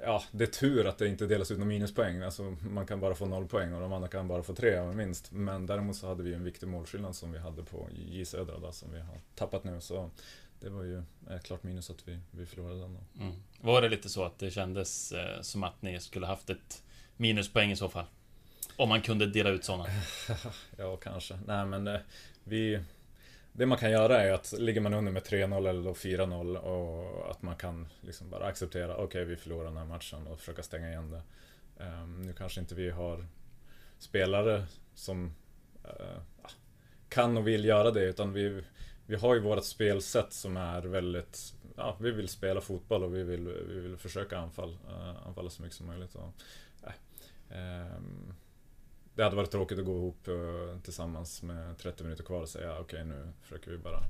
Ja, 0.00 0.22
det 0.32 0.44
är 0.44 0.48
tur 0.48 0.86
att 0.86 0.98
det 0.98 1.08
inte 1.08 1.26
delas 1.26 1.50
ut 1.50 1.58
några 1.58 1.68
minuspoäng. 1.68 2.22
Alltså, 2.22 2.56
man 2.60 2.86
kan 2.86 3.00
bara 3.00 3.14
få 3.14 3.26
noll 3.26 3.46
poäng 3.46 3.72
och 3.72 3.80
de 3.80 3.92
andra 3.92 4.08
kan 4.08 4.28
bara 4.28 4.42
få 4.42 4.54
tre 4.54 4.92
minst. 4.92 5.32
Men 5.32 5.66
däremot 5.66 5.96
så 5.96 6.08
hade 6.08 6.22
vi 6.22 6.34
en 6.34 6.44
viktig 6.44 6.68
målskillnad 6.68 7.16
som 7.16 7.32
vi 7.32 7.38
hade 7.38 7.62
på 7.62 7.88
J 7.92 8.24
Södra 8.24 8.58
då, 8.58 8.72
som 8.72 8.92
vi 8.92 9.00
har 9.00 9.20
tappat 9.34 9.64
nu. 9.64 9.80
Så 9.80 10.10
det 10.60 10.68
var 10.68 10.82
ju 10.82 11.02
ett 11.30 11.42
klart 11.42 11.62
minus 11.62 11.90
att 11.90 12.08
vi, 12.08 12.18
vi 12.30 12.46
förlorade 12.46 12.80
den 12.80 12.94
då. 12.94 13.22
Mm. 13.22 13.34
Var 13.60 13.82
det 13.82 13.88
lite 13.88 14.08
så 14.08 14.24
att 14.24 14.38
det 14.38 14.50
kändes 14.50 15.12
eh, 15.12 15.40
som 15.40 15.64
att 15.64 15.82
ni 15.82 16.00
skulle 16.00 16.26
haft 16.26 16.50
ett 16.50 16.82
minuspoäng 17.16 17.70
i 17.70 17.76
så 17.76 17.88
fall? 17.88 18.06
Om 18.76 18.88
man 18.88 19.02
kunde 19.02 19.26
dela 19.26 19.50
ut 19.50 19.64
sådana. 19.64 19.86
Ja, 20.76 20.96
kanske. 20.96 21.38
Nej, 21.46 21.66
men 21.66 21.86
eh, 21.86 22.00
vi... 22.44 22.80
Det 23.52 23.66
man 23.66 23.78
kan 23.78 23.90
göra 23.90 24.22
är 24.22 24.32
att 24.32 24.52
ligger 24.58 24.80
man 24.80 24.94
under 24.94 25.12
med 25.12 25.22
3-0 25.22 25.68
eller 25.68 25.82
då 25.82 25.92
4-0 25.92 26.56
och 26.56 27.30
att 27.30 27.42
man 27.42 27.56
kan 27.56 27.88
liksom 28.00 28.30
bara 28.30 28.46
acceptera, 28.46 28.96
okej 28.96 29.24
vi 29.24 29.36
förlorar 29.36 29.64
den 29.64 29.76
här 29.76 29.84
matchen 29.84 30.26
och 30.26 30.38
försöka 30.38 30.62
stänga 30.62 30.88
igen 30.88 31.10
det. 31.10 31.22
Um, 31.84 32.22
nu 32.22 32.32
kanske 32.32 32.60
inte 32.60 32.74
vi 32.74 32.90
har 32.90 33.26
spelare 33.98 34.66
som 34.94 35.34
uh, 35.84 36.20
kan 37.08 37.36
och 37.36 37.48
vill 37.48 37.64
göra 37.64 37.90
det 37.90 38.04
utan 38.04 38.32
vi, 38.32 38.62
vi 39.06 39.16
har 39.16 39.34
ju 39.34 39.40
vårt 39.40 39.64
spelsätt 39.64 40.32
som 40.32 40.56
är 40.56 40.82
väldigt, 40.82 41.54
ja 41.76 41.96
vi 42.00 42.10
vill 42.10 42.28
spela 42.28 42.60
fotboll 42.60 43.04
och 43.04 43.14
vi 43.14 43.22
vill, 43.22 43.48
vi 43.48 43.80
vill 43.80 43.96
försöka 43.96 44.38
anfall, 44.38 44.78
uh, 44.88 45.26
anfalla 45.26 45.50
så 45.50 45.62
mycket 45.62 45.76
som 45.76 45.86
möjligt. 45.86 46.14
Och, 46.14 46.32
uh, 46.82 47.96
um, 47.96 48.34
det 49.16 49.22
hade 49.24 49.36
varit 49.36 49.50
tråkigt 49.50 49.78
att 49.78 49.84
gå 49.84 49.96
ihop 49.96 50.28
eh, 50.28 50.78
tillsammans 50.82 51.42
med 51.42 51.78
30 51.78 52.02
minuter 52.02 52.24
kvar 52.24 52.42
och 52.42 52.48
säga 52.48 52.78
okej 52.78 53.04
nu 53.04 53.32
försöker 53.42 53.70
vi 53.70 53.78
bara 53.78 54.02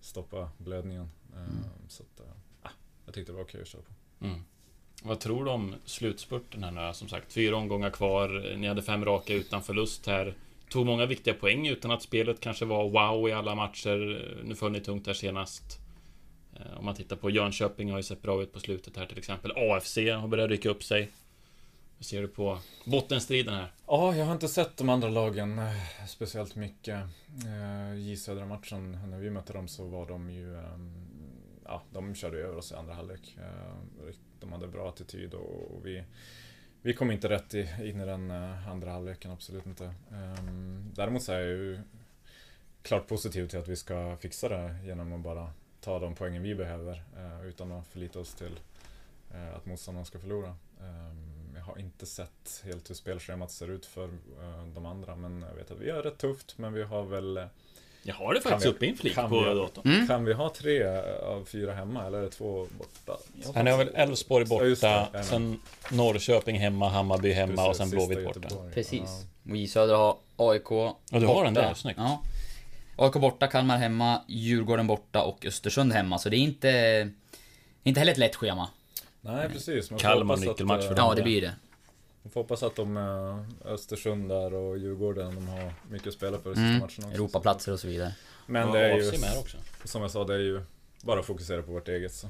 stoppa 0.00 0.50
blödningen. 0.58 1.10
Eh, 1.34 1.66
Så 1.88 2.02
att, 2.02 2.26
ah, 2.62 2.68
jag 3.04 3.14
tyckte 3.14 3.32
det 3.32 3.36
var 3.36 3.44
okej 3.44 3.62
att 3.62 3.68
köra 3.68 3.82
på. 3.82 4.24
Mm. 4.24 4.40
Vad 5.02 5.20
tror 5.20 5.44
du 5.44 5.50
om 5.50 5.74
slutspurten 5.84 6.64
här 6.64 6.70
nu? 6.70 6.94
Som 6.94 7.08
sagt, 7.08 7.32
fyra 7.32 7.56
omgångar 7.56 7.90
kvar. 7.90 8.56
Ni 8.56 8.66
hade 8.66 8.82
fem 8.82 9.04
raka 9.04 9.34
utan 9.34 9.62
förlust 9.62 10.06
här. 10.06 10.34
Tog 10.70 10.86
många 10.86 11.06
viktiga 11.06 11.34
poäng 11.34 11.68
utan 11.68 11.90
att 11.90 12.02
spelet 12.02 12.40
kanske 12.40 12.64
var 12.64 12.88
wow 12.90 13.28
i 13.28 13.32
alla 13.32 13.54
matcher. 13.54 13.98
Nu 14.44 14.54
föll 14.54 14.72
ni 14.72 14.80
tungt 14.80 15.06
här 15.06 15.14
senast. 15.14 15.78
Om 16.76 16.84
man 16.84 16.94
tittar 16.94 17.16
på 17.16 17.30
Jönköping 17.30 17.90
har 17.90 17.98
ju 17.98 18.02
sett 18.02 18.22
bra 18.22 18.42
ut 18.42 18.52
på 18.52 18.60
slutet 18.60 18.96
här 18.96 19.06
till 19.06 19.18
exempel. 19.18 19.52
AFC 19.56 19.96
har 19.96 20.28
börjat 20.28 20.50
rycka 20.50 20.70
upp 20.70 20.84
sig. 20.84 21.10
Hur 21.98 22.04
ser 22.04 22.22
du 22.22 22.28
på 22.28 22.58
bottenstriden 22.84 23.54
här? 23.54 23.72
Ja, 23.86 24.16
jag 24.16 24.24
har 24.24 24.32
inte 24.32 24.48
sett 24.48 24.76
de 24.76 24.88
andra 24.88 25.08
lagen 25.08 25.58
eh, 25.58 26.06
speciellt 26.08 26.56
mycket. 26.56 26.98
Eh, 27.46 27.94
J 27.94 28.16
Södra-matchen, 28.16 28.98
när 29.10 29.18
vi 29.18 29.30
mötte 29.30 29.52
dem 29.52 29.68
så 29.68 29.86
var 29.86 30.06
de 30.06 30.30
ju... 30.30 30.58
Ehm, 30.58 30.92
ja, 31.64 31.82
de 31.92 32.14
körde 32.14 32.38
över 32.38 32.56
oss 32.56 32.72
i 32.72 32.74
andra 32.74 32.94
halvlek. 32.94 33.36
Eh, 33.38 34.14
de 34.40 34.52
hade 34.52 34.68
bra 34.68 34.88
attityd 34.88 35.34
och 35.34 35.86
vi... 35.86 36.04
Vi 36.82 36.94
kom 36.94 37.10
inte 37.10 37.28
rätt 37.28 37.54
in 37.54 38.00
i 38.00 38.06
den 38.06 38.30
andra 38.70 38.90
halvleken, 38.90 39.30
absolut 39.30 39.66
inte. 39.66 39.94
Ehm, 40.12 40.92
däremot 40.94 41.22
så 41.22 41.32
är 41.32 41.40
jag 41.40 41.48
ju 41.48 41.78
klart 42.82 43.08
positiv 43.08 43.48
till 43.48 43.58
att 43.58 43.68
vi 43.68 43.76
ska 43.76 44.16
fixa 44.16 44.48
det 44.48 44.78
genom 44.84 45.12
att 45.12 45.20
bara 45.20 45.52
ta 45.80 45.98
de 45.98 46.14
poängen 46.14 46.42
vi 46.42 46.54
behöver 46.54 47.02
utan 47.44 47.72
att 47.72 47.86
förlita 47.86 48.20
oss 48.20 48.34
till 48.34 48.60
att 49.56 49.66
motståndarna 49.66 50.04
ska 50.04 50.18
förlora. 50.18 50.56
Ehm, 50.80 51.35
har 51.66 51.78
inte 51.78 52.06
sett 52.06 52.62
helt 52.64 52.90
hur 52.90 52.94
spelschemat 52.94 53.50
ser 53.50 53.70
ut 53.70 53.86
för 53.86 54.04
eh, 54.04 54.66
de 54.74 54.86
andra 54.86 55.16
men 55.16 55.44
jag 55.48 55.54
vet 55.56 55.70
att 55.70 55.78
vi 55.80 55.90
har 55.90 56.02
rätt 56.02 56.18
tufft 56.18 56.54
men 56.58 56.72
vi 56.72 56.82
har 56.82 57.02
väl... 57.04 57.36
eh, 57.36 57.44
Jag 58.02 58.14
har 58.14 58.34
det 58.34 58.40
Kan 58.40 58.50
faktiskt 58.50 58.66
vi- 58.66 58.70
uppe 58.76 58.86
i 58.86 58.90
en 58.90 58.96
flik 58.96 59.14
kan 59.14 59.30
på 59.30 59.38
vi- 59.40 59.54
datorn. 59.54 59.90
Mm. 59.94 60.06
Kan 60.08 60.24
vi 60.24 60.32
ha 60.32 60.48
tre 60.54 60.84
av 61.22 61.44
fyra 61.44 61.72
hemma 61.74 62.06
eller 62.06 62.18
är 62.18 62.22
det 62.22 62.30
två 62.30 62.66
borta? 62.78 63.18
Här 63.54 63.70
har 63.70 63.78
väl 63.78 63.90
Elfsborg 63.94 64.44
Ja, 64.44 64.48
borta, 64.48 64.86
Jajamän. 64.86 65.24
sen 65.24 65.60
Norrköping 65.90 66.58
hemma, 66.58 66.88
Hammarby 66.88 67.32
hemma 67.32 67.68
och 67.68 67.76
sen 67.76 67.90
Precis, 67.90 68.08
Blåvitt 68.08 68.26
borta. 68.26 68.40
Göteborg. 68.42 68.72
Precis. 68.72 69.24
Och 69.50 69.56
J 69.56 69.66
Södra 69.68 69.96
har 69.96 70.16
AIK 70.36 70.70
Ja, 70.70 70.96
du 71.10 71.26
har 71.26 71.44
den 71.44 71.54
där, 71.54 71.74
snyggt. 71.74 71.98
Ja. 71.98 72.22
AIK 72.96 73.12
borta, 73.14 73.46
Kalmar 73.46 73.78
hemma, 73.78 74.22
Djurgården 74.28 74.86
borta 74.86 75.22
och 75.22 75.46
Östersund 75.46 75.92
hemma. 75.92 76.18
Så 76.18 76.28
det 76.28 76.36
är 76.36 76.40
inte... 76.40 77.10
Inte 77.82 78.00
heller 78.00 78.12
ett 78.12 78.18
lätt 78.18 78.36
schema. 78.36 78.68
Nej, 79.26 79.48
precis. 79.48 79.90
Man 79.90 79.98
får 79.98 80.08
Kalmar 80.08 80.36
nyckelmatch 80.36 80.82
för 80.84 80.90
eh, 80.90 80.96
dem. 80.96 81.06
Ja, 81.08 81.14
det 81.14 81.22
blir 81.22 81.40
det. 81.40 81.54
Man 82.22 82.30
får 82.30 82.40
hoppas 82.40 82.62
att 82.62 82.76
de 82.76 82.96
eh, 82.96 83.72
Östersund 83.72 84.28
där 84.28 84.54
och 84.54 84.78
Djurgården, 84.78 85.34
de 85.34 85.48
har 85.48 85.72
mycket 85.90 86.08
att 86.08 86.14
spela 86.14 86.38
för 86.38 86.50
i 86.50 86.54
sista 86.54 86.66
Mm. 86.66 86.78
matchen 86.80 87.04
också. 87.04 87.14
Europaplatser 87.14 87.72
och 87.72 87.80
så 87.80 87.86
vidare. 87.86 88.14
Men 88.46 88.66
Ja, 88.68 88.72
det 88.74 88.80
är 88.80 88.96
ju, 88.96 89.38
också. 89.38 89.56
som 89.84 90.02
jag 90.02 90.10
sa, 90.10 90.24
det 90.24 90.34
är 90.34 90.38
ju 90.38 90.60
bara 91.02 91.20
att 91.20 91.26
fokusera 91.26 91.62
på 91.62 91.72
vårt 91.72 91.88
eget. 91.88 92.12
Så. 92.14 92.28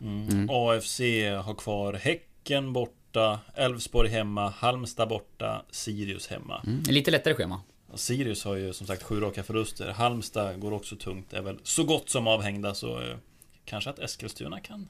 Mm. 0.00 0.28
Mm. 0.28 0.50
AFC 0.50 1.00
har 1.44 1.54
kvar 1.54 1.92
Häcken 1.92 2.72
borta, 2.72 3.40
Elfsborg 3.54 4.08
hemma, 4.10 4.48
Halmstad 4.48 5.08
borta, 5.08 5.62
Sirius 5.70 6.26
hemma. 6.26 6.62
Mm. 6.66 6.82
Lite 6.88 7.10
lättare 7.10 7.34
schema. 7.34 7.60
Sirius 7.94 8.44
har 8.44 8.54
ju 8.54 8.72
som 8.72 8.86
sagt 8.86 9.02
sju 9.02 9.20
raka 9.20 9.42
förluster. 9.42 9.90
Halmstad 9.92 10.60
går 10.60 10.72
också 10.72 10.96
tungt, 10.96 11.32
är 11.32 11.42
väl 11.42 11.58
så 11.62 11.84
gott 11.84 12.10
som 12.10 12.26
avhängda 12.26 12.74
så 12.74 13.00
eh, 13.00 13.16
kanske 13.64 13.90
att 13.90 13.98
Eskilstuna 13.98 14.60
kan 14.60 14.88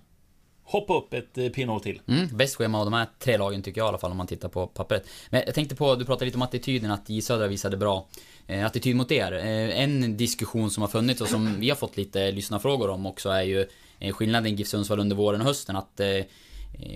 hoppa 0.67 0.95
upp 0.95 1.15
ett 1.15 1.39
eh, 1.39 1.49
pinnhål 1.49 1.81
till. 1.81 2.01
Mm, 2.07 2.37
bäst 2.37 2.57
schema 2.57 2.79
av 2.79 2.85
de 2.85 2.95
här 2.95 3.07
tre 3.19 3.37
lagen 3.37 3.63
tycker 3.63 3.81
jag 3.81 3.87
i 3.87 3.89
alla 3.89 3.99
fall 3.99 4.11
om 4.11 4.17
man 4.17 4.27
tittar 4.27 4.49
på 4.49 4.67
pappret. 4.67 5.09
Men 5.31 5.43
jag 5.47 5.55
tänkte 5.55 5.77
på, 5.77 5.95
du 5.95 6.05
pratade 6.05 6.25
lite 6.25 6.39
om 6.39 6.43
attityden, 6.43 6.91
att 6.91 7.11
J 7.11 7.23
Södra 7.23 7.47
visade 7.47 7.77
bra 7.77 8.07
eh, 8.47 8.67
attityd 8.67 8.97
mot 8.97 9.13
er. 9.13 9.33
Eh, 9.33 9.83
en 9.83 10.17
diskussion 10.17 10.71
som 10.71 10.81
har 10.81 10.89
funnits 10.89 11.21
och 11.21 11.29
som 11.29 11.61
vi 11.61 11.69
har 11.69 11.77
fått 11.77 11.97
lite 11.97 12.31
lyssnarfrågor 12.31 12.91
om 12.91 13.07
också 13.07 13.29
är 13.29 13.43
ju 13.43 13.67
eh, 13.99 14.15
skillnaden 14.15 14.57
GIF 14.57 14.69
Sundsvall 14.69 15.01
under 15.01 15.17
våren 15.17 15.41
och 15.41 15.47
hösten. 15.47 15.77
Att 15.77 16.01
eh, 16.01 16.07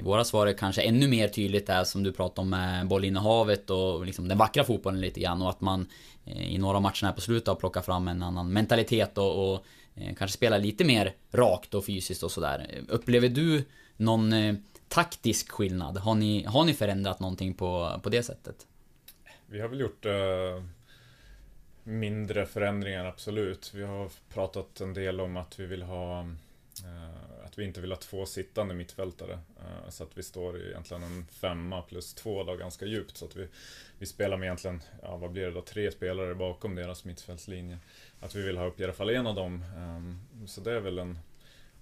våra 0.02 0.24
svar 0.24 0.46
är 0.46 0.52
kanske 0.52 0.82
ännu 0.82 1.08
mer 1.08 1.28
tydligt 1.28 1.66
där 1.66 1.84
som 1.84 2.02
du 2.02 2.12
pratade 2.12 2.40
om 2.40 2.50
med 2.50 2.86
bollinnehavet 2.86 3.70
och 3.70 4.06
liksom 4.06 4.28
den 4.28 4.38
vackra 4.38 4.64
fotbollen 4.64 5.00
lite 5.00 5.20
grann 5.20 5.42
och 5.42 5.50
att 5.50 5.60
man 5.60 5.86
eh, 6.24 6.54
i 6.54 6.58
några 6.58 6.80
matcher 6.80 7.06
här 7.06 7.12
på 7.12 7.20
slutet 7.20 7.48
har 7.48 7.54
plockat 7.54 7.86
fram 7.86 8.08
en 8.08 8.22
annan 8.22 8.52
mentalitet 8.52 9.18
och, 9.18 9.52
och 9.52 9.64
eh, 9.94 10.14
kanske 10.14 10.36
spela 10.36 10.58
lite 10.58 10.84
mer 10.84 11.14
rakt 11.32 11.74
och 11.74 11.84
fysiskt 11.84 12.22
och 12.22 12.30
sådär. 12.30 12.80
Upplever 12.88 13.28
du 13.28 13.64
någon 13.96 14.32
eh, 14.32 14.54
taktisk 14.88 15.50
skillnad? 15.50 15.98
Har 15.98 16.14
ni, 16.14 16.44
har 16.44 16.64
ni 16.64 16.74
förändrat 16.74 17.20
någonting 17.20 17.54
på, 17.54 18.00
på 18.02 18.08
det 18.08 18.22
sättet? 18.22 18.66
Vi 19.46 19.60
har 19.60 19.68
väl 19.68 19.80
gjort 19.80 20.06
eh, 20.06 20.62
mindre 21.82 22.46
förändringar, 22.46 23.04
absolut. 23.04 23.70
Vi 23.74 23.82
har 23.82 24.10
pratat 24.34 24.80
en 24.80 24.94
del 24.94 25.20
om 25.20 25.36
att 25.36 25.60
vi 25.60 25.66
vill 25.66 25.82
ha 25.82 26.20
eh, 26.20 27.29
vi 27.60 27.66
inte 27.66 27.80
vill 27.80 27.92
ha 27.92 27.98
två 27.98 28.26
sittande 28.26 28.74
mittfältare. 28.74 29.32
Eh, 29.32 29.88
så 29.88 30.04
att 30.04 30.18
vi 30.18 30.22
står 30.22 30.58
i 30.58 30.68
egentligen 30.68 31.02
en 31.02 31.26
femma 31.26 31.82
plus 31.82 32.14
två 32.14 32.44
då, 32.44 32.56
ganska 32.56 32.86
djupt. 32.86 33.16
Så 33.16 33.24
att 33.24 33.36
vi, 33.36 33.48
vi 33.98 34.06
spelar 34.06 34.36
med 34.36 34.46
egentligen, 34.46 34.82
ja 35.02 35.16
vad 35.16 35.30
blir 35.30 35.44
det 35.44 35.50
då, 35.50 35.62
tre 35.62 35.90
spelare 35.90 36.34
bakom 36.34 36.74
deras 36.74 37.04
mittfältslinje. 37.04 37.78
Att 38.20 38.34
vi 38.34 38.42
vill 38.42 38.56
ha 38.56 38.66
upp 38.66 38.80
i 38.80 38.84
alla 38.84 38.92
fall 38.92 39.10
en 39.10 39.26
av 39.26 39.34
dem. 39.34 39.64
Ehm, 39.76 40.46
så 40.46 40.60
det 40.60 40.72
är 40.72 40.80
väl 40.80 40.98
en, 40.98 41.18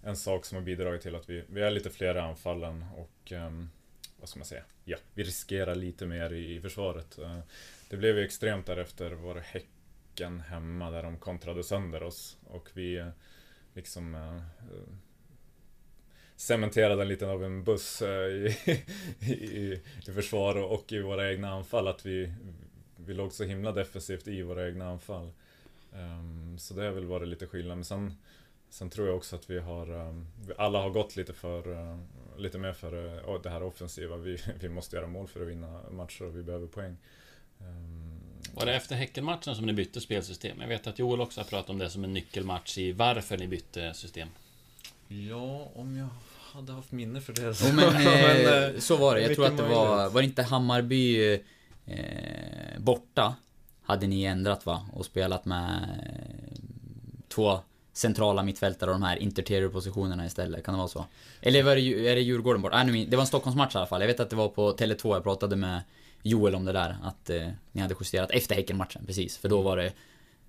en 0.02 0.16
sak 0.16 0.44
som 0.44 0.56
har 0.56 0.62
bidragit 0.62 1.02
till 1.02 1.14
att 1.14 1.30
vi, 1.30 1.44
vi 1.49 1.61
är 1.61 1.70
lite 1.70 1.90
fler 1.90 2.14
i 2.14 2.18
anfallen 2.18 2.85
och 2.97 3.32
ehm, 3.32 3.70
vad 4.20 4.28
ska 4.28 4.38
man 4.38 4.47
säga? 4.47 4.64
Ja, 4.85 4.97
vi 5.14 5.23
riskerar 5.23 5.75
lite 5.75 6.06
mer 6.06 6.32
i, 6.32 6.54
i 6.54 6.61
försvaret. 6.61 7.18
Eh, 7.18 7.38
det 7.88 7.97
blev 7.97 8.18
ju 8.18 8.25
extremt 8.25 8.66
därefter 8.66 9.11
var 9.11 9.35
det 9.35 9.40
Häcken 9.40 10.40
hemma 10.40 10.90
där 10.90 11.02
de 11.02 11.18
kontrade 11.18 11.64
sönder 11.64 12.02
oss 12.02 12.38
och 12.44 12.68
vi 12.73 12.97
eh, 12.97 13.08
liksom 13.75 14.14
cementerade 16.38 17.02
en 17.02 17.09
liten 17.09 17.28
av 17.28 17.45
en 17.45 17.64
buss 17.64 18.02
eh, 18.02 18.09
i, 19.21 19.33
i, 19.33 19.80
i 20.09 20.12
försvar 20.12 20.57
och, 20.57 20.73
och 20.75 20.92
i 20.92 21.00
våra 21.00 21.33
egna 21.33 21.50
anfall 21.50 21.88
att 21.88 22.07
vi, 22.07 22.33
vi 22.97 23.14
låg 23.14 23.33
så 23.33 23.45
himla 23.45 23.73
defensivt 23.73 24.28
i 24.28 24.42
våra 24.42 24.68
egna 24.68 24.88
anfall. 24.90 25.30
Ehm, 25.95 26.59
så 26.59 26.75
det 26.75 26.85
har 26.85 26.90
väl 26.92 27.04
varit 27.04 27.28
lite 27.28 27.47
skillnad. 27.47 27.76
Men 27.76 27.85
sen, 27.85 28.14
sen 28.71 28.90
tror 28.90 29.07
jag 29.07 29.16
också 29.16 29.37
att 29.37 29.50
vi 29.50 29.59
har, 29.59 30.00
ehm, 30.00 30.26
vi 30.47 30.52
alla 30.59 30.83
har 30.83 30.90
gått 30.90 31.16
lite 31.16 31.33
för, 31.33 31.73
eh, 31.73 31.99
lite 32.37 32.59
mer 32.59 32.73
för 32.73 33.16
eh, 33.35 33.42
det 33.42 33.50
här 33.50 33.62
offensiva. 33.62 34.16
Vi, 34.16 34.38
vi 34.61 34.68
måste 34.68 34.97
göra 34.97 35.07
mål 35.07 35.28
för 35.28 35.40
att 35.42 35.49
vinna 35.49 35.80
matcher 35.90 36.25
och 36.25 36.37
vi 36.37 36.42
behöver 36.42 36.66
poäng. 36.66 36.97
Ehm, 37.61 38.21
Var 38.54 38.66
det 38.66 38.75
efter 38.75 38.97
Häckenmatchen 38.97 39.54
som 39.57 39.66
ni 39.66 39.73
bytte 39.73 40.00
spelsystem? 40.00 40.61
Jag 40.61 40.68
vet 40.68 40.87
att 40.87 40.99
Joel 40.99 41.21
också 41.21 41.40
har 41.40 41.47
pratat 41.47 41.71
om 41.71 41.78
det 41.78 41.90
som 41.90 42.04
en 42.04 42.12
nyckelmatch 42.12 42.78
i 42.78 42.92
varför 42.92 43.38
ni 43.38 43.49
bytte 43.49 43.95
system. 43.95 44.28
Ja, 45.09 45.71
om 45.75 45.97
jag 45.97 46.09
hade 46.59 46.73
haft 46.73 46.93
minne 46.93 47.21
för 47.21 47.33
det 47.33 47.57
Jo 47.62 47.73
men, 47.73 47.97
eh, 48.07 48.65
eh, 48.65 48.79
så 48.79 48.97
var 48.97 49.15
det. 49.15 49.23
Jag 49.23 49.35
tror 49.35 49.47
att 49.47 49.57
det 49.57 49.62
var, 49.62 49.97
möjligt. 49.97 50.15
var 50.15 50.23
det 50.23 50.27
inte 50.27 50.43
Hammarby 50.43 51.33
eh, 51.87 52.79
borta? 52.79 53.35
Hade 53.83 54.07
ni 54.07 54.25
ändrat 54.25 54.67
va? 54.67 54.87
Och 54.93 55.05
spelat 55.05 55.45
med 55.45 55.83
eh, 55.83 56.59
två 57.29 57.61
centrala 57.93 58.43
mittfältare 58.43 58.91
och 58.91 58.95
de 58.95 59.03
här 59.03 59.17
interterior-positionerna 59.17 60.27
istället. 60.27 60.65
Kan 60.65 60.75
det 60.75 60.79
vara 60.79 60.88
så? 60.88 61.05
Eller 61.41 61.62
var 61.62 61.77
det, 61.77 62.09
är 62.11 62.15
det 62.15 62.21
Djurgården 62.21 62.62
borta? 62.62 62.77
Ah, 62.77 62.85
nu, 62.85 63.05
det 63.07 63.17
var 63.17 63.23
en 63.23 63.27
Stockholmsmatch 63.27 63.75
i 63.75 63.79
alla 63.79 63.87
fall. 63.87 64.00
Jag 64.00 64.09
vet 64.09 64.21
att 64.21 64.31
det 64.31 64.37
var 64.37 64.49
på 64.49 64.77
Tele2 64.77 65.15
jag 65.15 65.23
pratade 65.23 65.57
med 65.57 65.81
Joel 66.23 66.55
om 66.55 66.65
det 66.65 66.73
där. 66.73 66.97
Att 67.03 67.31
eh, 67.31 67.49
ni 67.73 67.81
hade 67.81 67.95
justerat 68.00 68.31
efter 68.31 68.55
Häckenmatchen, 68.55 69.07
precis. 69.07 69.37
För 69.38 69.49
då 69.49 69.62
var 69.62 69.77
det 69.77 69.93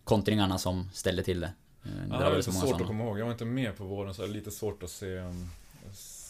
kontringarna 0.04 0.58
som 0.58 0.90
ställde 0.94 1.24
till 1.24 1.40
det. 1.40 1.52
Eh, 1.86 1.92
Ja, 2.10 2.18
det 2.18 2.24
det 2.24 2.26
är 2.26 2.30
så 2.30 2.36
lite 2.38 2.52
svårt 2.52 2.62
sådana. 2.62 2.76
att 2.76 2.88
komma 2.88 3.04
ihåg. 3.04 3.20
Jag 3.20 3.26
var 3.26 3.32
inte 3.32 3.46
med 3.46 3.78
på 3.78 3.84
våren 3.84 4.14
så 4.14 4.22
det 4.22 4.28
är 4.28 4.34
lite 4.34 4.52
svårt 4.52 4.84
att 4.84 4.90
se, 4.90 5.18
um, 5.18 5.50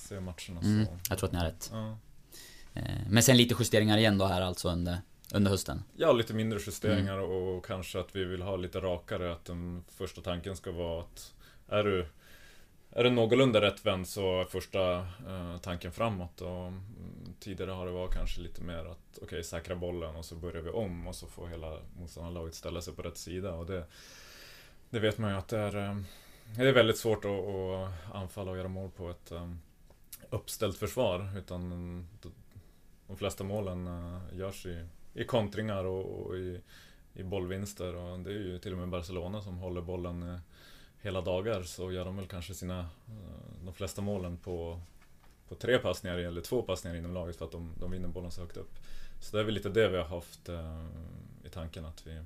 se 0.10 0.20
matcherna 0.20 0.60
Mm, 0.62 0.88
jag 1.10 1.18
tror 1.18 1.28
att 1.28 1.34
ni 1.34 1.39
har 1.39 1.46
rätt. 1.46 1.70
Ja. 1.74 1.98
Eh, 2.74 2.84
Men 3.10 3.24
sen 3.24 3.38
lite 3.38 3.56
justeringar 3.60 3.98
igen 3.98 4.18
då 4.18 4.25
här 4.25 4.42
alltså 4.42 4.70
under, 4.70 4.98
under 5.34 5.51
hösten. 5.51 5.84
Ja, 5.96 6.12
lite 6.12 6.34
mindre 6.34 6.60
justeringar 6.66 7.18
Mm. 7.18 7.30
och 7.32 7.66
kanske 7.66 8.00
att 8.00 8.16
vi 8.16 8.24
vill 8.24 8.42
ha 8.42 8.56
lite 8.56 8.80
rakare. 8.80 9.32
Att 9.32 9.46
den 9.46 9.84
första 9.88 10.22
tanken 10.22 10.56
ska 10.56 10.72
vara 10.72 11.01
att 11.01 11.34
är 11.68 11.84
du, 11.84 12.06
är 12.92 13.04
du 13.04 13.10
någorlunda 13.10 13.62
rätt 13.62 13.86
vänd 13.86 14.08
så 14.08 14.42
är 14.42 14.46
första 14.46 14.98
eh, 15.00 15.58
tanken 15.62 15.92
framåt. 15.92 16.42
Och, 16.42 16.68
mm, 16.68 16.84
tidigare 17.39 17.72
har 17.72 17.86
det 17.86 17.92
varit 17.92 18.13
kanske 18.13 18.42
lite 18.42 18.62
mer 18.62 18.86
att 18.86 19.20
okej, 19.22 19.44
säkra 19.44 19.75
bollen 19.75 20.16
och 20.16 20.25
så 20.25 20.36
börjar 20.36 20.62
vi 20.62 20.70
om 20.70 21.08
och 21.08 21.16
så 21.16 21.28
får 21.28 21.48
hela 21.48 21.78
motståndarlaget 22.00 22.56
ställa 22.56 22.82
sig 22.82 22.94
på 22.94 23.01
rätt 23.01 23.18
sida. 23.18 23.54
Och 23.54 23.66
det, 23.66 23.86
det 24.89 25.00
vet 25.00 25.18
man 25.18 25.32
ju 25.32 25.38
att 25.38 25.48
det 25.48 25.58
är, 25.60 25.75
eh, 25.89 25.98
det 26.56 26.68
är 26.68 26.74
väldigt 26.74 26.98
svårt 26.98 27.25
att, 27.25 27.32
att 27.32 28.16
anfalla 28.16 28.51
och 28.51 28.58
göra 28.58 28.68
mål 28.68 28.89
på 28.89 29.10
ett 29.10 29.32
uppställt 30.30 30.78
försvar. 30.78 31.38
Utan 31.38 31.70
de, 33.08 33.18
flesta 33.18 33.44
målen 33.44 33.88
eh, 33.88 34.38
görs 34.38 34.66
i, 34.66 34.86
i 35.14 35.24
kontringar 35.24 35.84
och, 35.86 36.06
och 36.06 36.38
i, 36.38 36.62
i 37.14 37.24
bollvinster. 37.24 37.96
Och 37.96 38.20
det 38.20 38.30
är 38.30 38.34
ju 38.34 38.60
till 38.60 38.72
och 38.72 38.78
med 38.78 38.90
Barcelona 38.90 39.42
som 39.42 39.58
håller 39.58 39.82
bollen 39.82 40.24
eh, 40.24 40.40
hela 41.02 41.22
dagar. 41.22 41.64
Så 41.64 41.92
gör 41.92 42.06
de 42.06 42.16
väl 42.18 42.28
kanske 42.28 42.54
sina, 42.54 42.80
eh, 42.80 43.66
de 43.66 43.74
flesta 43.74 44.02
målen 44.02 44.38
på, 44.38 44.82
på 45.48 45.56
tre 45.56 45.78
passningar 45.78 46.18
eller 46.18 46.42
två 46.42 46.62
passningar 46.62 46.98
inom 46.98 47.14
laget 47.14 47.36
för 47.36 47.46
att 47.46 47.52
de, 47.52 47.74
de 47.80 47.92
vinner 47.92 48.08
bollen 48.08 48.32
så 48.32 48.42
högt 48.42 48.58
upp. 48.58 48.76
Så 49.20 49.36
det 49.36 49.42
är 49.42 49.46
väl 49.46 49.54
lite 49.54 49.70
det 49.70 49.90
vi 49.90 49.98
har 49.98 50.06
haft 50.06 50.50
eh, 50.50 50.86
i 51.46 51.50
tanken 51.50 51.86
att 51.86 52.08
vi, 52.08 52.24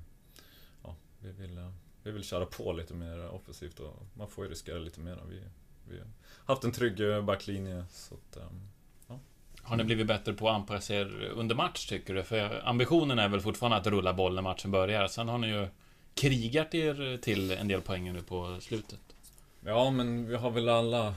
ja, 0.82 0.96
vi, 1.18 1.32
vill, 1.32 1.70
vi 2.02 2.10
vill 2.10 2.24
köra 2.24 2.46
på 2.46 2.72
lite 2.72 2.94
mer 2.94 3.28
offensivt 3.28 3.80
och 3.80 3.94
man 4.14 4.28
får 4.28 4.44
ju 4.44 4.50
riskera 4.50 4.78
lite 4.78 5.00
mer. 5.00 5.18
Vi, 5.28 5.42
vi 5.88 5.98
har 5.98 6.54
haft 6.54 6.64
en 6.64 6.72
trygg 6.72 7.00
eh, 7.00 7.22
backlinje 7.22 7.84
så 7.90 8.14
att, 8.14 8.36
eh, 8.36 9.16
Har 9.62 9.76
ni 9.76 9.84
blivit 9.84 10.06
bättre 10.06 10.32
på 10.32 10.48
att 10.48 10.54
anpassa 10.54 10.94
er 10.94 11.32
under 11.34 11.54
match, 11.54 11.86
tycker 11.86 12.14
du? 12.14 12.22
För 12.22 12.68
ambitionen 12.68 13.18
är 13.18 13.28
väl 13.28 13.40
fortfarande 13.40 13.76
att 13.76 13.86
rulla 13.86 14.14
boll 14.14 14.34
när 14.34 14.42
matchen 14.42 14.70
börjar. 14.70 15.06
Sen 15.06 15.28
har 15.28 15.38
ni 15.38 15.48
ju 15.48 15.68
krigat 16.14 16.74
er 16.74 17.16
till 17.16 17.50
en 17.50 17.68
del 17.68 17.80
poäng 17.80 18.12
nu 18.12 18.22
på 18.22 18.60
slutet. 18.60 19.00
Ja, 19.64 19.90
men 19.90 20.26
vi 20.26 20.36
har 20.36 20.50
väl 20.50 20.68
alla... 20.68 21.14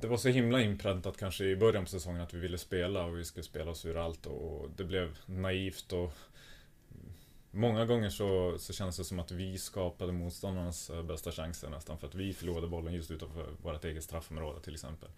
Det 0.00 0.06
var 0.06 0.16
så 0.16 0.28
himla 0.28 0.60
inpräntat 0.60 1.16
kanske 1.16 1.44
i 1.44 1.56
början 1.56 1.84
på 1.84 1.90
säsongen 1.90 2.20
att 2.20 2.34
vi 2.34 2.38
ville 2.38 2.58
spela 2.58 3.04
och 3.04 3.18
vi 3.18 3.24
skulle 3.24 3.44
spela 3.44 3.70
oss 3.70 3.84
ur 3.84 4.04
allt 4.04 4.26
och 4.26 4.70
det 4.76 4.84
blev 4.84 5.18
naivt 5.26 5.92
och... 5.92 6.12
Många 7.50 7.86
gånger 7.86 8.10
så, 8.10 8.58
så 8.58 8.72
kändes 8.72 8.96
det 8.96 9.04
som 9.04 9.18
att 9.18 9.30
vi 9.30 9.58
skapade 9.58 10.12
motståndarnas 10.12 10.90
eh, 10.90 11.02
bästa 11.02 11.32
chanser 11.32 11.70
nästan 11.70 11.98
för 11.98 12.06
att 12.06 12.14
vi 12.14 12.32
förlorade 12.32 12.68
bollen 12.68 12.94
just 12.94 13.10
utanför 13.10 13.48
vårt 13.62 13.84
eget 13.84 14.04
straffområde 14.04 14.60
till 14.60 14.74
exempel. 14.74 15.08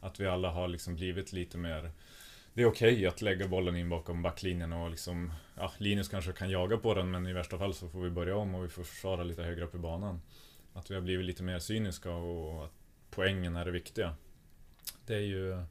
Att 0.00 0.20
vi 0.20 0.26
alla 0.26 0.50
har 0.50 0.68
liksom 0.68 0.94
blivit 0.94 1.32
lite 1.32 1.58
mer... 1.58 1.90
Det 2.54 2.62
är 2.62 2.66
okej 2.66 3.06
att 3.06 3.22
lägga 3.22 3.48
bollen 3.48 3.76
in 3.76 3.88
bakom 3.88 4.22
backlinjen 4.22 4.72
och 4.72 4.90
liksom... 4.90 5.32
Ja, 5.56 5.72
Linus 5.78 6.08
kanske 6.08 6.32
kan 6.32 6.50
jaga 6.50 6.76
på 6.76 6.94
den 6.94 7.10
men 7.10 7.26
i 7.26 7.32
värsta 7.32 7.58
fall 7.58 7.74
så 7.74 7.88
får 7.88 8.00
vi 8.00 8.10
börja 8.10 8.36
om 8.36 8.54
och 8.54 8.64
vi 8.64 8.68
får 8.68 8.82
försvara 8.82 9.22
lite 9.22 9.42
högre 9.42 9.64
upp 9.64 9.74
i 9.74 9.78
banan. 9.78 10.20
Att 10.72 10.90
vi 10.90 10.94
har 10.94 11.02
blivit 11.02 11.26
lite 11.26 11.42
mer 11.42 11.58
cyniska 11.58 12.10
och 12.10 12.64
att 12.64 12.72
poängen 13.10 13.56
är 13.56 13.64
det 13.64 13.70
viktiga. 13.70 14.14
Det 15.06 15.14
är 15.14 15.20
ju 15.20 15.64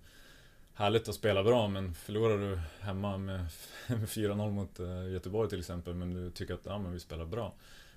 härligt 0.74 1.10
att 1.10 1.16
spela 1.16 1.44
bra 1.44 1.68
men 1.68 1.94
förlorar 1.94 2.38
du 2.38 2.60
hemma 2.80 3.18
med 3.18 3.46
4-0 3.88 4.52
mot 4.52 4.80
eh, 4.80 5.12
Göteborg 5.12 5.50
till 5.50 5.60
exempel 5.60 5.94
men 5.94 6.14
du 6.14 6.32
tycker 6.32 6.54
att 6.54 6.66
ja, 6.66 6.78
men 6.78 6.92
vi 6.92 7.00
spelar 7.00 7.26
bra. 7.26 7.54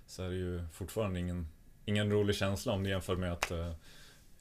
Så 0.07 0.23
är 0.23 0.29
det 0.29 0.37
ju 0.37 0.63
fortfarande 0.73 1.21
ingen, 1.21 1.49
ingen 1.85 2.11
rolig 2.11 2.37
känsla 2.37 2.73
om 2.73 2.85
du 2.85 2.91
jämför 2.91 3.17
med 3.17 3.33
att 3.33 3.51
eh, 3.51 3.71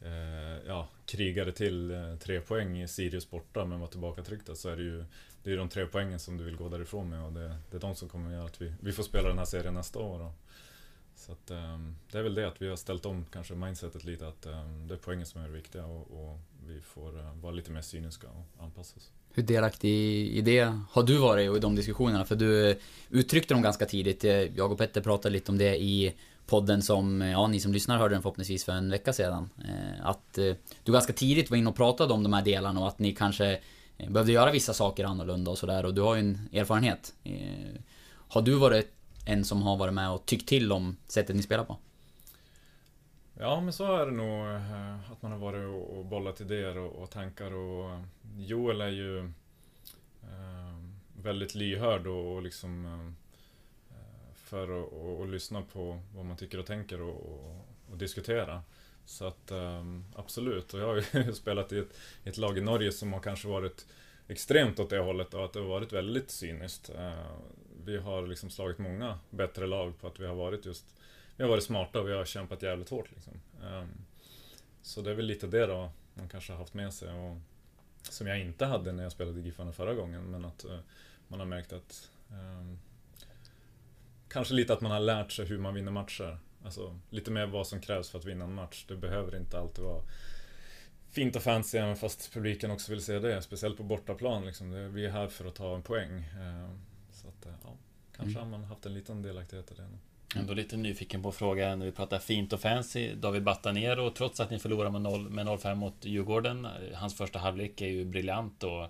eh 0.02 0.60
ja, 0.68 0.88
krigade 1.06 1.52
till 1.52 1.92
eh, 1.92 2.16
tre 2.16 2.42
poäng 2.42 2.82
i 2.82 2.88
Sirius 2.88 3.30
borta 3.30 3.66
men 3.66 3.80
var 3.80 3.88
tillbakatryckta 3.88 4.56
så 4.56 4.70
är 4.70 4.76
det 4.76 4.84
ju 4.84 5.06
det 5.44 5.52
är 5.52 5.58
de 5.58 5.70
tre 5.70 5.86
poängen 5.86 6.20
som 6.20 6.38
du 6.38 6.44
vill 6.44 6.56
gå 6.56 6.70
därifrån 6.70 7.10
med 7.10 7.24
och 7.26 7.34
det, 7.34 7.56
det 7.72 7.78
är 7.78 7.82
de 7.82 7.96
som 7.96 8.10
kommer 8.10 8.32
göra 8.32 8.46
att 8.46 8.62
vi, 8.62 8.74
vi 8.80 8.92
får 8.92 9.04
spela 9.04 9.30
den 9.30 9.38
här 9.38 9.46
serien 9.46 9.74
nästa 9.74 10.00
år. 10.00 10.22
Och, 10.22 10.32
så 11.16 11.32
att, 11.32 11.52
um, 11.52 11.96
det 12.12 12.18
är 12.18 12.24
väl 12.24 12.36
det 12.36 12.48
att 12.48 12.62
vi 12.62 12.68
har 12.68 12.76
ställt 12.76 13.06
om 13.06 13.26
kanske 13.32 13.56
mindsetet 13.56 14.04
lite 14.04 14.28
att 14.28 14.46
um, 14.46 14.88
det 14.88 14.94
är 14.94 14.98
poängen 14.98 15.26
som 15.26 15.42
är 15.42 15.46
det 15.46 15.54
viktiga 15.54 15.86
och, 15.86 16.02
och 16.12 16.40
vi 16.68 16.82
får 16.82 17.18
uh, 17.18 17.34
vara 17.42 17.52
lite 17.54 17.72
mer 17.72 17.82
cyniska 17.82 18.28
och 18.28 18.64
anpassa 18.64 18.96
oss. 18.98 19.12
Hur 19.34 19.44
delaktig 19.44 19.90
i 20.28 20.42
det 20.42 20.80
har 20.92 21.04
du 21.04 21.18
varit 21.18 21.58
i 21.58 21.60
de 21.60 21.76
diskussionerna? 21.76 22.26
För 22.26 22.36
du 22.36 22.70
eh, 22.70 22.76
uttryckte 23.10 23.54
dem 23.54 23.62
ganska 23.62 23.86
tidigt. 23.86 24.24
Eh, 24.24 24.32
jag 24.32 24.72
och 24.72 24.78
Petter 24.78 25.02
pratade 25.02 25.34
lite 25.34 25.52
om 25.52 25.58
det 25.58 25.78
i 25.78 26.14
podden 26.46 26.82
som, 26.82 27.22
ja 27.22 27.48
ni 27.48 27.60
som 27.60 27.74
lyssnar 27.74 27.98
hörde 27.98 28.16
den 28.16 28.22
förhoppningsvis 28.22 28.66
för 28.66 28.72
en 28.72 28.90
vecka 28.90 29.14
sedan. 29.14 29.50
Att 30.04 30.34
du 30.84 30.92
ganska 30.92 31.14
tidigt 31.14 31.50
var 31.50 31.58
inne 31.58 31.70
och 31.70 31.76
pratade 31.76 32.14
om 32.14 32.24
de 32.24 32.34
här 32.34 32.42
delarna 32.42 32.80
och 32.80 32.88
att 32.88 33.00
ni 33.00 33.16
kanske 33.16 33.60
behövde 34.10 34.32
göra 34.32 34.52
vissa 34.52 34.74
saker 34.74 35.06
annorlunda 35.06 35.52
och 35.52 35.58
sådär 35.58 35.86
och 35.86 35.94
du 35.94 36.02
har 36.02 36.16
ju 36.16 36.20
en 36.20 36.50
erfarenhet. 36.54 37.14
Har 38.28 38.42
du 38.42 38.56
varit 38.56 38.92
en 39.26 39.46
som 39.46 39.62
har 39.62 39.78
varit 39.78 39.94
med 39.94 40.12
och 40.12 40.26
tyckt 40.26 40.48
till 40.48 40.72
om 40.72 40.98
sättet 41.08 41.36
ni 41.36 41.42
spelar 41.42 41.64
på? 41.64 41.78
Ja, 43.40 43.62
men 43.62 43.74
så 43.74 43.96
är 43.96 44.06
det 44.06 44.12
nog. 44.12 44.46
Eh, 44.46 45.12
att 45.12 45.22
man 45.22 45.32
har 45.32 45.40
varit 45.40 45.88
och 45.90 46.06
bollat 46.06 46.42
idéer 46.42 46.78
och, 46.78 47.10
tankar 47.10 47.54
och 47.54 47.92
eh, 47.92 48.02
Joel 48.38 48.82
är 48.82 48.90
ju 48.90 49.20
eh, 50.24 50.80
väldigt 51.22 51.56
lyhörd 51.56 52.08
och, 52.08 52.42
liksom 52.42 53.16
för 54.36 54.84
att 54.84 54.94
och, 54.94 55.20
och 55.20 55.28
lyssna 55.28 55.62
på 55.62 56.00
vad 56.16 56.26
man 56.26 56.38
tycker 56.38 56.60
och 56.60 56.66
tänker 56.66 57.02
och, 57.02 57.16
och, 57.16 57.68
och 57.92 57.98
diskutera. 57.98 58.62
Så 59.06 59.26
att 59.26 59.52
absolut, 60.16 60.74
och 60.74 60.80
jag 60.80 60.88
har 60.88 60.96
ju 60.96 61.34
spelat 61.34 61.74
i 61.74 61.80
ett, 61.80 61.98
i 62.24 62.30
ett 62.30 62.38
lag 62.38 62.58
i 62.58 62.62
Norge 62.62 62.92
som 62.92 63.14
har 63.14 63.20
kanske 63.20 63.48
varit 63.48 63.86
extremt 64.28 64.80
åt 64.80 64.90
det 64.90 65.00
hållet 65.00 65.34
och 65.34 65.46
att 65.46 65.54
det 65.54 65.60
har 65.60 65.68
varit 65.68 65.94
väldigt 65.94 66.32
cyniskt. 66.32 66.92
Vi 67.86 67.98
har 67.98 68.28
liksom 68.28 68.50
slagit 68.50 68.78
många 68.78 69.20
bättre 69.30 69.68
lag 69.68 70.00
på 70.00 70.08
att 70.08 70.20
vi 70.20 70.26
har 70.26 70.36
varit 70.36 70.66
just 70.66 70.86
vi 71.38 71.44
har 71.44 71.50
varit 71.50 71.64
smarta 71.64 72.00
och 72.00 72.08
vi 72.08 72.14
har 72.14 72.26
kämpat 72.26 72.64
jävligt 72.64 72.90
hårt 72.90 73.12
liksom. 73.12 73.34
Um, 73.64 74.06
Så 74.82 75.02
det 75.02 75.12
är 75.12 75.16
väl 75.16 75.26
lite 75.26 75.48
det 75.48 75.66
då 75.66 75.92
man 76.14 76.30
kanske 76.30 76.54
har 76.54 76.60
haft 76.60 76.74
med 76.74 76.94
sig 76.94 77.14
och 77.14 77.38
som 78.02 78.28
jag 78.28 78.40
inte 78.40 78.66
hade 78.66 78.92
när 78.92 79.04
jag 79.04 79.12
spelade 79.12 79.40
i 79.40 79.44
Giffarna 79.44 79.72
förra 79.72 79.94
gången 79.94 80.32
men 80.32 80.46
att 80.46 80.66
uh, 80.66 80.80
man 81.28 81.40
har 81.40 81.48
märkt 81.48 81.74
att 81.74 82.10
um, 82.32 82.80
Kanske 84.28 84.54
lite 84.54 84.74
att 84.74 84.82
man 84.82 84.92
har 84.92 85.00
lärt 85.00 85.32
sig 85.32 85.46
hur 85.46 85.58
man 85.58 85.74
vinner 85.74 85.92
matcher. 85.92 86.38
Alltså 86.66 87.00
lite 87.10 87.32
mer 87.32 87.46
vad 87.46 87.68
som 87.68 87.82
krävs 87.82 88.10
för 88.10 88.20
att 88.20 88.26
vinna 88.26 88.46
en 88.46 88.54
match. 88.54 88.86
Det 88.88 88.96
behöver 88.96 89.36
inte 89.36 89.60
alltid 89.60 89.84
vara 89.84 90.04
fint 91.10 91.36
och 91.36 91.42
fancy 91.44 91.78
även 91.78 91.96
fast 91.96 92.34
publiken 92.34 92.72
också 92.72 92.92
vill 92.92 93.04
se 93.04 93.20
det. 93.20 93.42
Speciellt 93.42 93.78
på 93.78 93.84
bortaplan 93.84 94.46
liksom. 94.46 94.94
Vi 94.94 95.06
är 95.06 95.10
här 95.10 95.28
för 95.28 95.46
att 95.46 95.56
ta 95.56 95.76
en 95.76 95.82
poäng. 95.82 96.30
Ehm, 96.42 96.80
att, 97.50 97.60
ja, 97.64 97.74
kanske 98.18 98.40
har 98.40 98.46
man 98.46 98.64
haft 98.64 98.86
en 98.86 98.94
liten 98.94 99.22
delaktighet 99.22 99.72
i 99.72 99.74
det. 99.76 99.88
Ändå 100.40 100.54
lite 100.54 100.78
nyfiken 100.78 101.24
på 101.24 101.32
frågan 101.32 101.80
när 101.80 101.86
vi 101.86 101.92
pratar 101.92 102.20
fint 102.20 102.54
och 102.54 102.60
fancy. 102.60 103.16
David 103.16 103.44
Batanero, 103.44 104.10
trots 104.10 104.40
att 104.40 104.50
ni 104.50 104.60
förlorar 104.60 104.90
med 104.90 105.02
0 105.02 105.30
med 105.30 105.48
0-5 105.48 105.76
mot 105.76 106.06
Djurgården. 106.06 106.66
eh, 106.66 106.72
Hans 106.94 107.18
första 107.18 107.40
halvlek 107.40 107.82
är 107.82 107.88
ju 107.88 108.06
briljant 108.06 108.64
och 108.64 108.88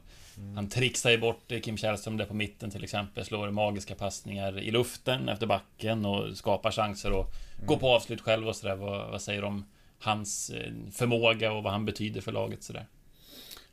han 0.56 0.70
trixar 0.70 1.12
ju 1.12 1.18
bort 1.18 1.52
eh, 1.52 1.60
Kim 1.60 1.78
Källström 1.78 2.18
där 2.18 2.26
på 2.26 2.34
mitten 2.34 2.72
till 2.72 2.84
exempel. 2.84 3.26
Slår 3.26 3.52
magiska 3.52 3.96
passningar 3.96 4.60
i 4.60 4.72
luften 4.72 5.30
efter 5.30 5.48
backen 5.48 6.06
och 6.06 6.38
skapar 6.38 6.72
chanser 6.72 7.12
och 7.12 7.26
går 7.66 7.78
på 7.78 7.90
avslut 7.90 8.22
själv 8.22 8.48
och 8.48 8.56
sådär. 8.56 8.76
Vad, 8.76 9.12
vad 9.12 9.22
säger 9.22 9.42
du 9.42 9.48
om 9.48 9.66
hans 10.00 10.50
eh, 10.50 10.74
förmåga 10.92 11.52
och 11.52 11.64
vad 11.64 11.74
han 11.74 11.86
betyder 11.86 12.22
för 12.22 12.32
laget 12.32 12.64
sådär? 12.64 12.86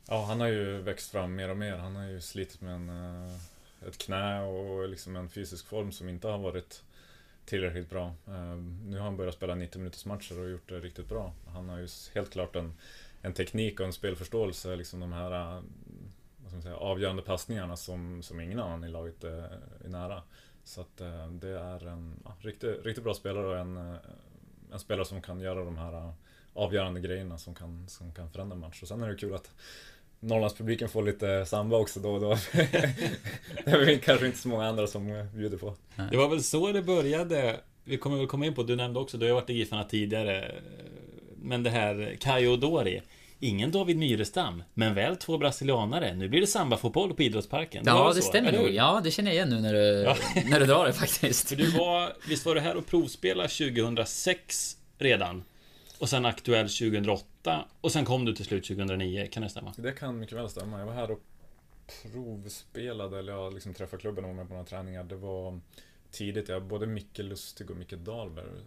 Ja, 0.07 0.25
han 0.25 0.39
har 0.39 0.47
ju 0.47 0.81
växt 0.81 1.11
fram 1.11 1.35
mer 1.35 1.49
och 1.49 1.57
mer. 1.57 1.77
Han 1.77 1.95
har 1.95 2.03
ju 2.03 2.21
slitit 2.21 2.61
med 2.61 2.73
en, 2.75 2.89
ett 3.87 3.97
knä 3.97 4.41
och 4.41 4.89
liksom 4.89 5.15
en 5.15 5.29
fysisk 5.29 5.67
form 5.67 5.91
som 5.91 6.09
inte 6.09 6.27
har 6.27 6.37
varit 6.37 6.83
tillräckligt 7.45 7.89
bra. 7.89 8.15
Ehm, 8.27 8.79
nu 8.85 8.97
har 8.97 9.03
han 9.03 9.17
börjat 9.17 9.35
spela 9.35 9.55
90 9.55 9.79
minuters 9.79 10.05
matcher 10.05 10.39
och 10.39 10.49
gjort 10.49 10.69
det 10.69 10.79
riktigt 10.79 11.09
bra. 11.09 11.33
Han 11.47 11.69
har 11.69 11.77
ju 11.77 11.87
helt 12.15 12.31
klart 12.31 12.55
en, 12.55 12.73
en 13.21 13.33
teknik 13.33 13.79
och 13.79 13.85
en 13.85 13.93
spelförståelse, 13.93 14.75
liksom 14.75 14.99
de 14.99 15.13
här 15.13 15.31
eh, 15.31 15.61
vad 16.37 16.47
ska 16.47 16.55
man 16.55 16.61
säga, 16.61 16.75
avgörande 16.75 17.21
passningarna 17.21 17.77
som, 17.77 18.23
som 18.23 18.39
ingen 18.39 18.59
annan 18.59 18.83
i 18.83 18.89
laget 18.89 19.23
är, 19.23 19.59
är 19.85 19.89
nära. 19.89 20.23
Så 20.63 20.81
att 20.81 21.01
eh, 21.01 21.27
det 21.27 21.59
är 21.59 21.87
en 21.87 22.19
ja, 22.23 22.35
riktigt, 22.39 22.85
riktigt 22.85 23.03
bra 23.03 23.13
spelare 23.13 23.47
och 23.47 23.57
en, 23.57 23.97
en 24.71 24.79
spelare 24.79 25.05
som 25.05 25.21
kan 25.21 25.39
göra 25.39 25.65
de 25.65 25.77
här 25.77 26.13
avgörande 26.53 26.99
grejerna 26.99 27.37
som 27.37 27.55
kan, 27.55 27.87
som 27.87 28.13
kan 28.13 28.31
förändra 28.31 28.53
en 28.53 28.59
match. 28.59 28.81
Och 28.81 28.87
sen 28.87 29.03
är 29.03 29.09
det 29.09 29.15
kul 29.15 29.35
att 29.35 29.51
Norrlandspubliken 30.23 30.89
får 30.89 31.03
lite 31.03 31.45
samba 31.45 31.77
också 31.77 31.99
då 31.99 32.09
och 32.09 32.21
då. 32.21 32.29
det 33.65 33.71
är 33.71 33.85
väl 33.85 33.99
kanske 33.99 34.25
inte 34.25 34.37
så 34.37 34.47
många 34.47 34.67
andra 34.67 34.87
som 34.87 35.27
bjuder 35.33 35.57
på. 35.57 35.75
Det 36.11 36.17
var 36.17 36.29
väl 36.29 36.43
så 36.43 36.71
det 36.71 36.81
började. 36.81 37.59
Vi 37.83 37.97
kommer 37.97 38.17
väl 38.17 38.27
komma 38.27 38.45
in 38.45 38.53
på, 38.53 38.63
du 38.63 38.75
nämnde 38.75 38.99
också, 38.99 39.17
du 39.17 39.27
har 39.27 39.33
varit 39.33 39.49
i 39.49 39.53
Giffarna 39.53 39.83
tidigare. 39.83 40.51
Men 41.35 41.63
det 41.63 41.69
här 41.69 42.17
Kayo 42.19 42.55
Dori. 42.55 43.01
Ingen 43.39 43.71
David 43.71 43.97
Myrestam, 43.97 44.63
men 44.73 44.93
väl 44.93 45.15
två 45.15 45.37
brasilianare. 45.37 46.15
Nu 46.15 46.29
blir 46.29 46.41
det 46.41 46.47
sambafotboll 46.47 47.13
på 47.13 47.23
idrottsparken. 47.23 47.83
Ja, 47.85 48.13
det 48.15 48.21
så, 48.21 48.27
stämmer 48.27 48.51
nog. 48.51 48.69
Ja, 48.69 49.01
det 49.03 49.11
känner 49.11 49.31
jag 49.31 49.35
igen 49.35 49.49
nu 49.49 49.61
när 49.61 49.73
du, 49.73 50.13
när 50.49 50.59
du 50.59 50.65
drar 50.65 50.85
det 50.85 50.93
faktiskt. 50.93 51.49
För 51.49 51.55
du 51.55 51.71
var, 51.71 52.13
visst 52.29 52.45
var 52.45 52.55
du 52.55 52.61
här 52.61 52.75
och 52.75 52.85
provspelade 52.85 53.49
2006 53.49 54.77
redan? 54.97 55.43
Och 55.99 56.09
sen 56.09 56.25
aktuell 56.25 56.69
2008 56.69 57.25
och 57.81 57.91
sen 57.91 58.05
kom 58.05 58.25
du 58.25 58.35
till 58.35 58.45
slut 58.45 58.67
2009, 58.67 59.27
kan 59.31 59.43
det 59.43 59.49
stämma? 59.49 59.73
Det 59.77 59.91
kan 59.91 60.19
mycket 60.19 60.37
väl 60.37 60.49
stämma. 60.49 60.79
Jag 60.79 60.85
var 60.85 60.93
här 60.93 61.11
och 61.11 61.21
provspelade, 62.01 63.19
eller 63.19 63.33
jag 63.33 63.53
liksom 63.53 63.73
träffade 63.73 64.01
klubben 64.01 64.23
och 64.23 64.29
var 64.29 64.35
med 64.35 64.47
på 64.47 64.53
några 64.53 64.65
träningar. 64.65 65.03
Det 65.03 65.15
var 65.15 65.59
tidigt, 66.11 66.49
ja, 66.49 66.59
både 66.59 66.85
Micke 66.87 67.17
Lustig 67.19 67.71
och 67.71 67.77
Micke 67.77 67.93
Dahlberg 67.93 68.45
um, 68.45 68.63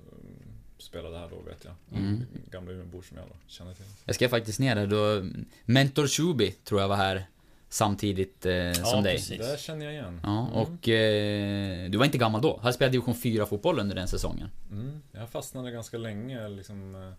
spelade 0.78 1.18
här 1.18 1.28
då 1.28 1.40
vet 1.40 1.64
jag. 1.64 2.00
Mm. 2.00 2.26
Gamla 2.50 2.72
Umeåbor 2.72 3.02
som 3.02 3.16
jag 3.16 3.26
då 3.26 3.34
känner 3.46 3.74
till. 3.74 3.84
Jag 4.04 4.14
skrev 4.14 4.28
faktiskt 4.28 4.60
ner 4.60 4.74
det 4.74 4.86
då. 4.86 5.30
Mentor 5.64 6.06
Shubi 6.06 6.50
tror 6.50 6.80
jag 6.80 6.88
var 6.88 6.96
här 6.96 7.26
samtidigt 7.68 8.46
eh, 8.46 8.72
som 8.72 9.02
dig. 9.02 9.16
precis. 9.16 9.38
Det 9.38 9.60
känner 9.60 9.84
jag 9.84 9.94
igen. 9.94 10.20
Ja, 10.22 10.48
och 10.52 10.88
eh, 10.88 11.90
du 11.90 11.98
var 11.98 12.04
inte 12.04 12.18
gammal 12.18 12.40
då. 12.40 12.58
Hade 12.62 12.72
spelat 12.72 12.92
division 12.92 13.14
4 13.14 13.46
fotboll 13.46 13.78
under 13.78 13.96
den 13.96 14.08
säsongen. 14.08 14.48
Mm, 14.70 15.02
jag 15.12 15.30
fastnade 15.30 15.70
ganska 15.70 15.98
länge 15.98 16.48
liksom. 16.48 17.12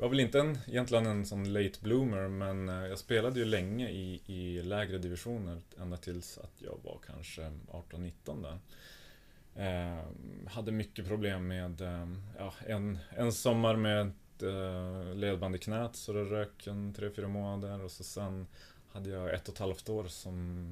Jag 0.00 0.04
var 0.04 0.10
väl 0.10 0.20
inte 0.20 0.40
en, 0.40 0.58
egentligen 0.66 1.06
en 1.06 1.26
sån 1.26 1.52
late 1.52 1.80
bloomer 1.82 2.28
men 2.28 2.68
eh, 2.68 2.86
jag 2.86 2.98
spelade 2.98 3.38
ju 3.38 3.44
länge 3.44 3.88
i, 3.88 4.22
i 4.26 4.62
lägre 4.62 4.98
divisioner 4.98 5.60
ända 5.80 5.96
tills 5.96 6.38
att 6.38 6.52
jag 6.58 6.80
var 6.84 6.98
kanske 7.06 7.52
18-19 7.68 8.12
där. 8.42 8.58
Eh, 9.58 10.04
hade 10.48 10.72
mycket 10.72 11.06
problem 11.06 11.48
med 11.48 11.80
eh, 11.80 12.08
ja, 12.38 12.54
en, 12.66 12.98
en 13.10 13.32
sommar 13.32 13.76
med 13.76 14.06
ett 14.06 14.42
eh, 14.42 15.14
ledband 15.14 15.56
i 15.56 15.58
knät 15.58 15.96
så 15.96 16.12
det 16.12 16.24
rök 16.24 16.66
en 16.66 16.94
3-4 16.94 17.28
månader 17.28 17.84
och 17.84 17.90
så 17.90 18.04
sen 18.04 18.46
hade 18.92 19.10
jag 19.10 19.34
ett 19.34 19.48
och 19.48 19.54
ett 19.54 19.60
halvt 19.60 19.88
år 19.88 20.04
som, 20.04 20.66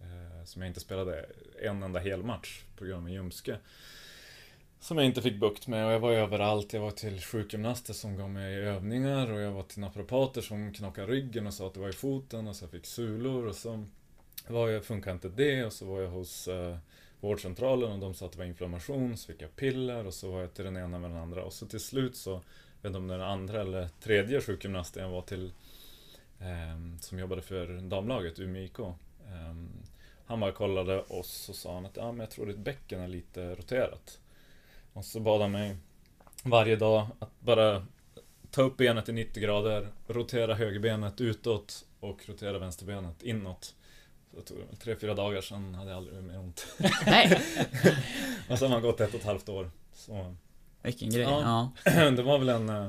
eh, 0.00 0.44
som 0.44 0.62
jag 0.62 0.68
inte 0.68 0.80
spelade 0.80 1.26
en 1.62 1.82
enda 1.82 2.00
hel 2.00 2.22
match 2.22 2.62
på 2.76 2.84
grund 2.84 3.06
av 3.06 3.12
ljumske. 3.12 3.56
Som 4.82 4.98
jag 4.98 5.06
inte 5.06 5.22
fick 5.22 5.40
bukt 5.40 5.66
med 5.66 5.86
och 5.86 5.92
jag 5.92 6.00
var 6.00 6.12
överallt. 6.12 6.72
Jag 6.72 6.80
var 6.80 6.90
till 6.90 7.20
sjukgymnaster 7.20 7.94
som 7.94 8.16
gav 8.16 8.30
mig 8.30 8.54
övningar 8.54 9.32
och 9.32 9.40
jag 9.40 9.52
var 9.52 9.62
till 9.62 9.80
naprapater 9.80 10.40
som 10.40 10.72
knockade 10.72 11.12
ryggen 11.12 11.46
och 11.46 11.54
sa 11.54 11.66
att 11.66 11.74
det 11.74 11.80
var 11.80 11.88
i 11.88 11.92
foten 11.92 12.48
och 12.48 12.56
så 12.56 12.64
jag 12.64 12.70
fick 12.70 12.86
sulor 12.86 13.46
och 13.46 13.54
så 13.54 13.84
var 14.48 14.68
jag, 14.68 14.84
funkade 14.84 15.14
inte 15.14 15.28
det 15.28 15.64
och 15.64 15.72
så 15.72 15.86
var 15.86 16.00
jag 16.00 16.10
hos 16.10 16.48
eh, 16.48 16.76
vårdcentralen 17.20 17.92
och 17.92 17.98
de 17.98 18.14
sa 18.14 18.26
att 18.26 18.32
det 18.32 18.38
var 18.38 18.44
inflammation 18.44 19.16
så 19.16 19.26
fick 19.32 19.42
jag 19.42 19.56
piller 19.56 20.06
och 20.06 20.14
så 20.14 20.30
var 20.30 20.40
jag 20.40 20.54
till 20.54 20.64
den 20.64 20.76
ena 20.76 20.98
med 20.98 21.10
den 21.10 21.18
andra 21.18 21.44
och 21.44 21.52
så 21.52 21.66
till 21.66 21.80
slut 21.80 22.16
så, 22.16 22.30
jag 22.30 22.40
vet 22.82 22.86
inte 22.86 22.98
om 22.98 23.08
det 23.08 23.16
var 23.16 23.24
den 23.24 23.32
andra 23.32 23.60
eller 23.60 23.88
tredje 24.02 24.40
sjukgymnasten 24.40 25.02
jag 25.02 25.10
var 25.10 25.22
till 25.22 25.52
eh, 26.40 27.00
som 27.00 27.18
jobbade 27.18 27.42
för 27.42 27.80
damlaget, 27.80 28.38
Umeå 28.38 28.62
IK. 28.62 28.78
Ehm, 29.28 29.68
han 30.26 30.40
bara 30.40 30.52
kollade 30.52 31.02
oss 31.02 31.48
och 31.48 31.54
sa 31.54 31.74
han 31.74 31.86
att 31.86 31.96
ja, 31.96 32.12
men 32.12 32.20
jag 32.20 32.30
tror 32.30 32.46
ditt 32.46 32.58
bäcken 32.58 33.00
är 33.00 33.08
lite 33.08 33.54
roterat. 33.54 34.20
Och 34.92 35.04
så 35.04 35.20
bad 35.20 35.40
han 35.40 35.52
mig 35.52 35.76
varje 36.42 36.76
dag 36.76 37.06
att 37.18 37.40
bara 37.40 37.86
ta 38.50 38.62
upp 38.62 38.76
benet 38.76 39.08
i 39.08 39.12
90 39.12 39.42
grader, 39.42 39.88
rotera 40.06 40.54
högerbenet 40.54 41.20
utåt 41.20 41.86
och 42.00 42.28
rotera 42.28 42.58
vänsterbenet 42.58 43.22
inåt. 43.22 43.74
Så 44.30 44.36
det 44.36 44.42
tog 44.42 44.58
väl 44.58 44.76
tre, 44.76 44.96
fyra 44.96 45.14
dagar 45.14 45.40
sedan 45.40 45.74
hade 45.74 45.90
jag 45.90 45.96
aldrig 45.96 46.22
mer 46.22 46.38
ont. 46.38 46.66
Nej! 47.06 47.40
och 48.50 48.58
så 48.58 48.64
har 48.64 48.70
man 48.70 48.82
gått 48.82 49.00
ett 49.00 49.14
och 49.14 49.20
ett 49.20 49.26
halvt 49.26 49.48
år. 49.48 49.70
Så 49.92 50.34
Vilken 50.82 51.10
grej. 51.10 51.22
Ja. 51.22 51.72
Ja. 51.84 52.10
det 52.10 52.22
var 52.22 52.38
väl 52.38 52.48
en... 52.48 52.68
eh, 52.68 52.88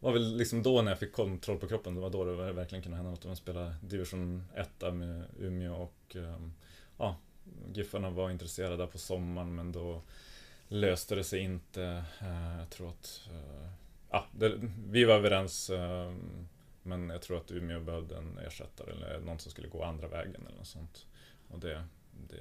var 0.00 0.12
väl 0.12 0.36
liksom 0.36 0.62
då 0.62 0.82
när 0.82 0.90
jag 0.90 0.98
fick 0.98 1.12
kontroll 1.12 1.58
på 1.58 1.68
kroppen, 1.68 1.94
det 1.94 2.00
var 2.00 2.10
då 2.10 2.24
det 2.24 2.52
verkligen 2.52 2.82
kunde 2.82 2.96
hända 2.96 3.10
något. 3.10 3.24
Jag 3.24 3.36
spelade 3.36 3.74
division 3.80 4.44
1 4.54 4.70
där 4.78 4.90
med 4.90 5.24
Umeå 5.38 5.74
och 5.74 6.16
ehm, 6.16 6.52
ja, 6.98 7.16
Giffarna 7.72 8.10
var 8.10 8.30
intresserade 8.30 8.76
där 8.76 8.86
på 8.86 8.98
sommaren 8.98 9.54
men 9.54 9.72
då 9.72 10.02
löste 10.68 11.14
det 11.14 11.24
sig 11.24 11.40
inte. 11.40 12.04
Eh, 12.20 12.58
Jag 12.58 12.70
tror 12.70 12.88
att... 12.88 13.20
eh, 13.32 13.68
Ja, 14.10 14.26
det, 14.32 14.52
vi 14.88 15.04
var 15.04 15.14
överens 15.14 15.70
ehm, 15.70 16.48
men 16.82 17.08
jag 17.10 17.22
tror 17.22 17.36
att 17.36 17.50
Umeå 17.50 17.80
behövde 17.80 18.16
en 18.16 18.38
ersättare 18.38 18.90
eller 18.90 19.18
någon 19.20 19.38
som 19.38 19.50
skulle 19.52 19.68
gå 19.68 19.84
andra 19.84 20.08
vägen 20.08 20.46
eller 20.46 20.56
något 20.58 20.66
sånt. 20.66 21.06
Och 21.48 21.58
det, 21.58 21.84
det, 22.28 22.36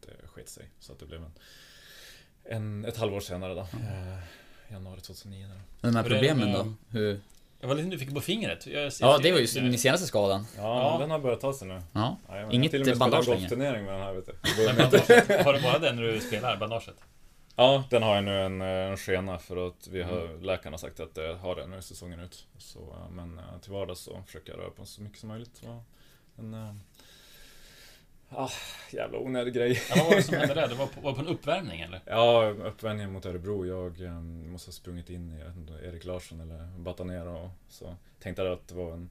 det 0.00 0.28
sket 0.28 0.48
sig. 0.48 0.70
Så 0.78 0.92
att 0.92 0.98
det 0.98 1.06
blev 1.06 1.22
en, 1.24 1.32
en, 2.44 2.84
ett 2.84 2.96
halvår 2.96 3.20
senare 3.20 3.54
då. 3.54 3.60
Eh, 3.60 4.18
januari 4.72 5.00
2009. 5.00 5.46
Då. 5.80 5.88
De 5.88 5.96
här 5.96 6.02
problemen 6.02 6.50
med- 6.50 6.54
då? 6.64 6.72
Hur? 6.90 7.20
Jag 7.60 7.68
var 7.68 7.74
lite 7.74 7.88
du 7.88 7.98
fick 7.98 8.14
på 8.14 8.20
fingret. 8.20 8.66
Jag 8.66 8.92
ser- 8.92 9.04
Ja, 9.06 9.18
det 9.22 9.32
var 9.32 9.38
ju 9.38 9.46
din 9.46 9.78
senaste 9.78 10.06
skadan. 10.06 10.46
Ja, 10.56 10.62
Ja. 10.92 10.98
den 11.00 11.10
har 11.10 11.18
börjat 11.18 11.40
ta 11.40 11.52
sig 11.54 11.68
nu. 11.68 11.82
Ja. 11.92 12.16
Ja, 12.28 12.38
jag 12.40 12.52
Inget 12.54 12.72
har 12.72 12.78
till 12.78 12.80
och 12.80 12.86
med 12.86 12.98
bandage 12.98 13.24
spelat 13.24 13.40
längre. 13.40 13.48
golfturnering 13.50 13.84
med 13.84 13.94
den 13.94 14.02
här 14.02 14.12
vet 14.14 14.26
du. 14.26 14.32
Men 14.66 15.44
har 15.44 15.52
du 15.52 15.62
bara 15.62 15.78
den 15.78 15.96
när 15.96 16.02
du 16.02 16.20
spelar, 16.20 16.56
bandaget? 16.56 16.94
Ja, 17.56 17.84
den 17.90 18.02
har 18.02 18.14
jag 18.14 18.24
nu 18.24 18.40
en, 18.40 18.60
eh, 18.62 18.68
en 18.68 18.96
skena 18.96 19.38
för 19.38 19.66
att 19.68 19.86
vi 19.88 20.02
har, 20.02 20.20
Mm. 20.26 20.42
läkarna 20.42 20.72
har 20.74 20.78
sagt 20.78 21.00
att 21.00 21.14
det 21.14 21.34
har 21.34 21.56
den 21.56 21.70
nu 21.70 21.82
säsongen 21.82 22.20
ut. 22.20 22.46
Så, 22.58 22.78
eh, 22.80 23.10
men 23.10 23.38
eh, 23.38 23.58
till 23.62 23.72
vardags 23.72 24.00
så 24.00 24.22
försöker 24.26 24.52
jag 24.52 24.60
röra 24.60 24.70
på 24.70 24.86
så 24.86 25.02
mycket 25.02 25.18
som 25.18 25.28
möjligt. 25.28 25.56
Så, 25.56 25.82
en, 26.36 26.80
ah, 28.28 28.50
jävla 28.92 29.18
onödig 29.18 29.54
grej. 29.54 29.80
Ja, 29.90 29.94
vad 29.98 30.06
var 30.06 30.14
det 30.16 30.22
som 30.22 30.34
hände 30.34 30.54
där? 30.54 30.68
Det 30.68 30.74
var 30.74 30.86
på, 30.86 31.00
var 31.00 31.12
på 31.12 31.20
en 31.20 31.26
uppvärmning 31.26 31.80
eller? 31.80 32.00
Ja, 32.06 32.48
uppvärmningen 32.48 33.12
mot 33.12 33.26
Örebro. 33.26 33.66
Jag 33.66 34.00
eh, 34.00 34.20
måste 34.20 34.68
ha 34.68 34.72
sprungit 34.72 35.10
in 35.10 35.30
i 35.32 35.58
inte, 35.58 35.72
Erik 35.72 36.04
Larsson 36.04 36.40
eller 36.40 36.66
Batanera 36.78 37.30
och 37.30 37.50
så. 37.68 37.96
Tänkte 38.20 38.52
att 38.52 38.68
det 38.68 38.74
var 38.74 38.92
en 38.92 39.10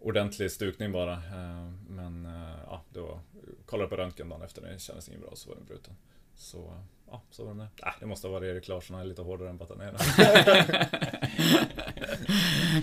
ordentlig 0.00 0.50
stukning 0.50 0.92
bara. 0.92 1.12
eh, 1.12 1.70
Men 1.88 2.26
eh, 2.26 2.56
ja, 2.66 2.82
det 2.92 3.00
var... 3.00 3.20
Kollade 3.66 3.88
på 3.90 3.96
röntgen 3.96 4.28
dagen 4.28 4.42
efter, 4.42 4.62
det 4.62 4.78
kändes 4.78 5.08
inget 5.08 5.20
bra, 5.20 5.30
så 5.34 5.48
var 5.48 5.56
den 5.56 5.64
bruten. 5.64 5.96
Så, 6.34 6.74
ja, 7.14 7.22
så 7.30 7.44
var 7.44 7.54
det. 7.54 7.68
Äh, 7.82 7.92
det 8.00 8.06
måste 8.06 8.28
varit 8.28 8.54
Erik 8.54 8.68
Larsson, 8.68 8.94
han 8.96 9.04
är 9.04 9.08
lite 9.08 9.22
hårdare 9.22 9.48
än 9.48 9.56
Batanera. 9.56 9.96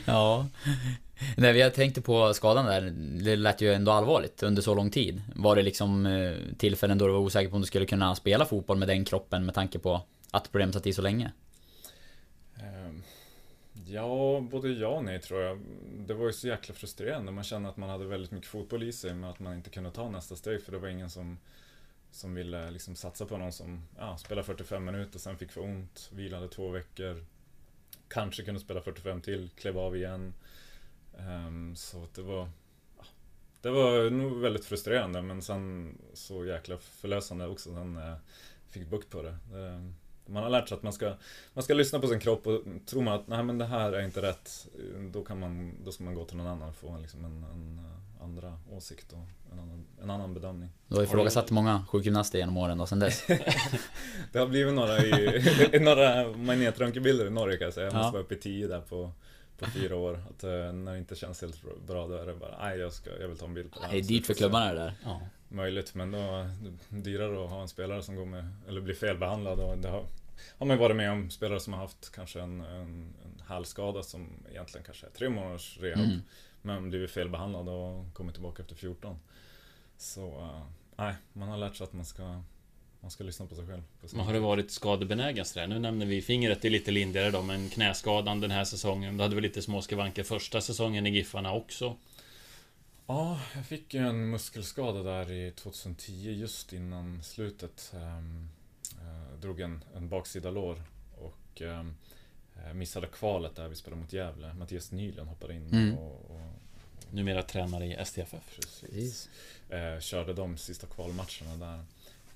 Ja. 0.06 0.48
Nej, 1.38 1.58
jag 1.58 1.74
tänkte 1.74 2.02
på 2.02 2.34
skadan 2.34 2.65
där. 2.65 2.82
Det 3.24 3.36
lät 3.36 3.62
ju 3.62 3.74
ändå 3.74 3.91
allvarligt 3.91 4.44
under 4.44 4.62
så 4.62 4.76
lång 4.76 4.89
tid. 4.89 5.22
Var 5.36 5.56
det 5.56 5.62
liksom 5.62 6.06
eh, 6.06 6.36
tillfällen 6.58 6.98
då 6.98 7.08
du 7.08 7.13
var 7.13 7.20
osäker 7.20 7.50
på 7.50 7.56
om 7.56 7.62
du 7.62 7.67
skulle 7.67 7.86
kunna 7.86 8.15
spela 8.15 8.46
fotboll 8.46 8.78
med 8.78 8.88
den 8.88 9.06
kroppen 9.06 9.46
med 9.46 9.56
tanke 9.56 9.80
på 9.80 10.02
att 10.32 10.52
problemet 10.52 10.76
satt 10.76 10.88
i 10.88 10.94
så 10.94 11.02
länge? 11.02 11.32
Ehm, 12.60 13.04
Ja, 13.86 14.44
både 14.52 14.70
ja 14.70 14.88
och 14.88 15.04
nej 15.04 15.20
tror 15.20 15.41
jag. 15.41 15.60
Det 16.08 16.13
var 16.13 16.26
ju 16.26 16.34
så 16.34 16.48
jäkla 16.48 16.76
frustrerande. 16.76 17.32
Man 17.32 17.44
kände 17.44 17.70
att 17.70 17.78
man 17.78 17.89
hade 17.89 18.06
väldigt 18.06 18.32
mycket 18.32 18.50
fotboll 18.50 18.84
i 18.84 18.91
sig 18.91 19.13
men 19.13 19.30
att 19.30 19.39
man 19.39 19.54
inte 19.54 19.70
kunde 19.70 19.91
ta 19.91 20.10
nästa 20.10 20.36
steg 20.36 20.63
för 20.63 20.72
det 20.72 20.78
var 20.78 20.88
ingen 20.88 21.10
som, 21.10 21.38
som 22.12 22.34
ville 22.34 22.71
liksom 22.71 22.95
satsa 22.95 23.26
på 23.26 23.38
någon 23.38 23.52
som 23.52 23.84
ja, 23.97 24.17
spelade 24.17 24.45
45 24.45 24.86
minuter, 24.86 25.19
sen 25.19 25.38
fick 25.38 25.52
för 25.52 25.62
ont, 25.62 26.10
vilade 26.13 26.47
två 26.47 26.69
veckor. 26.69 27.26
Kanske 28.08 28.43
kunde 28.43 28.60
spela 28.60 28.82
45 28.82 29.21
till, 29.21 29.50
klev 29.50 29.78
av 29.78 29.95
igen. 29.95 30.34
Um, 31.17 31.76
så 31.76 32.08
det 32.15 32.21
var 32.21 32.50
ja, 32.97 33.06
Det 33.62 33.69
var 33.69 34.10
nog 34.10 34.41
väldigt 34.41 34.65
frustrerande 34.65 35.21
men 35.21 35.41
sen 35.41 35.97
så 36.13 36.45
jäkla 36.45 36.78
förlösande 36.78 37.47
också 37.47 37.74
sen 37.74 37.93
när 37.93 38.02
jag 38.02 38.12
eh, 38.12 38.17
fick 38.69 38.88
bukt 38.88 39.10
på 39.10 39.21
det. 39.21 39.38
det 39.52 39.93
man 40.26 40.43
har 40.43 40.50
lärt 40.50 40.69
sig 40.69 40.76
att 40.76 40.84
man 40.84 40.93
ska, 40.93 41.13
man 41.54 41.63
ska 41.63 41.74
lyssna 41.74 42.00
på 42.00 42.08
sin 42.08 42.19
kropp 42.19 42.47
och 42.47 42.62
tror 42.86 43.02
man 43.02 43.13
att 43.13 43.28
nej 43.28 43.43
men 43.43 43.58
det 43.58 43.65
här 43.65 43.93
är 43.93 44.06
inte 44.06 44.21
rätt 44.21 44.67
Då, 45.12 45.24
kan 45.24 45.39
man, 45.39 45.74
då 45.84 45.91
ska 45.91 46.04
man 46.04 46.15
gå 46.15 46.26
till 46.26 46.38
någon 46.38 46.47
annan 46.47 46.69
och 46.69 46.76
få 46.76 46.97
liksom 46.97 47.26
en, 47.26 47.43
en 47.43 47.80
eh, 47.86 48.11
andra 48.22 48.60
åsikt 48.70 49.14
och 49.14 49.28
en 49.54 49.60
annan, 49.60 49.86
en 50.04 50.10
annan 50.10 50.34
bedömning. 50.34 50.70
Du 50.88 50.96
har 50.96 51.04
ifrågasatt 51.04 51.52
många 51.52 51.86
sjukgymnaster 51.90 52.40
genom 52.40 52.58
åren 52.58 52.78
då, 52.78 52.86
sen 52.86 53.00
dess. 53.00 53.24
Det 54.32 54.40
har 54.40 54.48
blivit 54.48 54.74
några 54.74 55.00
i, 55.00 55.80
några 55.82 56.28
magnetröntgenbilder 56.38 57.26
i 57.28 57.30
Norge 57.30 57.58
kan 57.58 57.66
jag 57.66 57.74
säga. 57.74 57.86
Jag 57.88 57.94
måste 57.94 58.08
Ja. 58.08 58.12
vara 58.12 58.22
uppe 58.22 58.34
i 58.34 58.38
10 58.38 58.68
där 58.68 58.82
på, 58.82 59.12
på 59.60 59.66
fyra 59.72 59.96
år. 59.96 60.24
Att 60.30 60.44
eh, 60.44 60.50
när 60.74 60.92
det 60.92 60.98
inte 60.98 61.16
känns 61.16 61.42
helt 61.42 61.62
bra 61.88 62.08
då 62.08 62.14
är 62.16 62.26
det 62.26 62.34
bara, 62.34 62.58
nej 62.62 62.80
jag, 62.80 62.94
ska, 62.94 63.10
jag 63.20 63.28
vill 63.28 63.38
ta 63.38 63.46
en 63.46 63.54
bild 63.54 63.72
på 63.74 63.80
det 63.80 63.86
här. 63.86 63.94
Det 63.94 64.00
är 64.00 64.04
dyrt 64.04 64.26
för 64.26 64.34
klubbarna 64.34 64.74
det 64.74 64.80
där. 64.80 64.94
Ja. 65.04 65.22
Möjligt, 65.50 65.96
men 65.96 66.12
då 66.12 66.18
är 66.18 66.44
det 66.90 67.02
dyrare 67.02 67.44
att 67.46 67.50
ha 67.52 67.62
en 67.62 67.68
spelare 67.68 68.04
som 68.04 68.16
går 68.16 68.26
med, 68.26 68.48
eller 68.68 68.82
blir 68.82 68.96
felbehandlad 68.96 69.60
och 69.60 69.78
det 69.78 69.88
har, 69.90 70.04
har 70.58 70.66
man 70.66 70.78
varit 70.78 70.96
med 70.96 71.12
om 71.12 71.30
spelare 71.30 71.60
som 71.60 71.74
har 71.74 71.80
haft 71.80 72.12
kanske 72.16 72.42
en, 72.42 72.62
en, 72.62 73.14
en 73.26 73.42
hälsskada 73.48 74.04
som 74.04 74.28
egentligen 74.52 74.86
kanske 74.86 75.06
är 75.06 75.12
tre 75.12 75.30
månaders 75.30 75.78
rehab. 75.82 76.06
Mm. 76.06 76.22
Men 76.62 76.89
blivit 76.89 77.12
felbehandlad 77.12 77.69
och 77.69 78.13
kommit 78.13 78.36
tillbaka 78.36 78.62
efter 78.62 78.76
14. 78.76 79.19
Så, 79.97 80.28
eh, 80.28 80.65
nej, 80.95 81.15
man 81.34 81.50
har 81.50 81.58
lärt 81.58 81.76
sig 81.76 81.84
att 81.84 81.93
man 81.93 82.06
ska, 82.06 82.41
man 83.00 83.12
ska 83.12 83.24
lyssna 83.24 83.45
på 83.45 83.56
sig 83.56 83.67
själv. 83.67 83.84
på 84.02 84.08
Men 84.15 84.26
har 84.26 84.34
du 84.34 84.39
varit 84.39 84.71
skadebenägen 84.71 85.45
sådär? 85.45 85.67
Nu 85.67 85.80
nämner 85.80 86.06
vi 86.06 86.21
fingret, 86.21 86.62
det 86.62 86.67
är 86.67 86.69
lite 86.69 86.91
lindrigare 86.91 87.32
då, 87.32 87.41
men 87.41 87.69
knäskadan 87.69 88.41
den 88.41 88.52
här 88.52 88.63
säsongen. 88.63 89.17
Du 89.17 89.24
hade 89.24 89.36
väl 89.36 89.43
lite 89.43 89.62
små 89.62 89.82
skavanker 89.82 90.24
första 90.24 90.62
säsongen 90.62 91.08
i 91.08 91.10
Giffarna 91.10 91.54
också? 91.54 91.95
Ja, 93.08 93.39
jag 93.56 93.65
fick 93.65 93.93
ju 93.93 94.08
en 94.08 94.30
muskelskada 94.30 95.04
där 95.04 95.32
i 95.32 95.52
2010 95.52 96.12
just 96.32 96.74
innan 96.74 97.24
slutet. 97.24 97.93
Um, 97.95 98.50
drog 99.41 99.60
en, 99.60 99.84
en 99.95 100.10
baksida 100.10 100.52
lår 100.52 100.82
och 101.17 101.62
ehm, 101.62 101.95
eh, 102.56 102.74
missade 102.74 103.08
kvalet 103.08 103.56
där 103.56 103.67
vi 103.67 103.76
spelade 103.76 104.02
mot 104.02 104.13
Gävle. 104.13 104.54
Mattias 104.54 104.91
Nylund 104.91 105.30
hoppade 105.30 105.54
in 105.54 105.67
Mm. 105.74 105.97
och, 105.97 106.32
och 106.32 106.41
Numera 107.12 107.43
tränare 107.43 107.86
i 107.86 108.06
STFF. 108.06 108.56
precis. 108.56 109.30
Eh, 109.69 110.00
körde 110.00 110.34
de 110.34 110.58
sista 110.58 110.88
kvalmatcherna 110.88 111.56
där. 111.60 111.86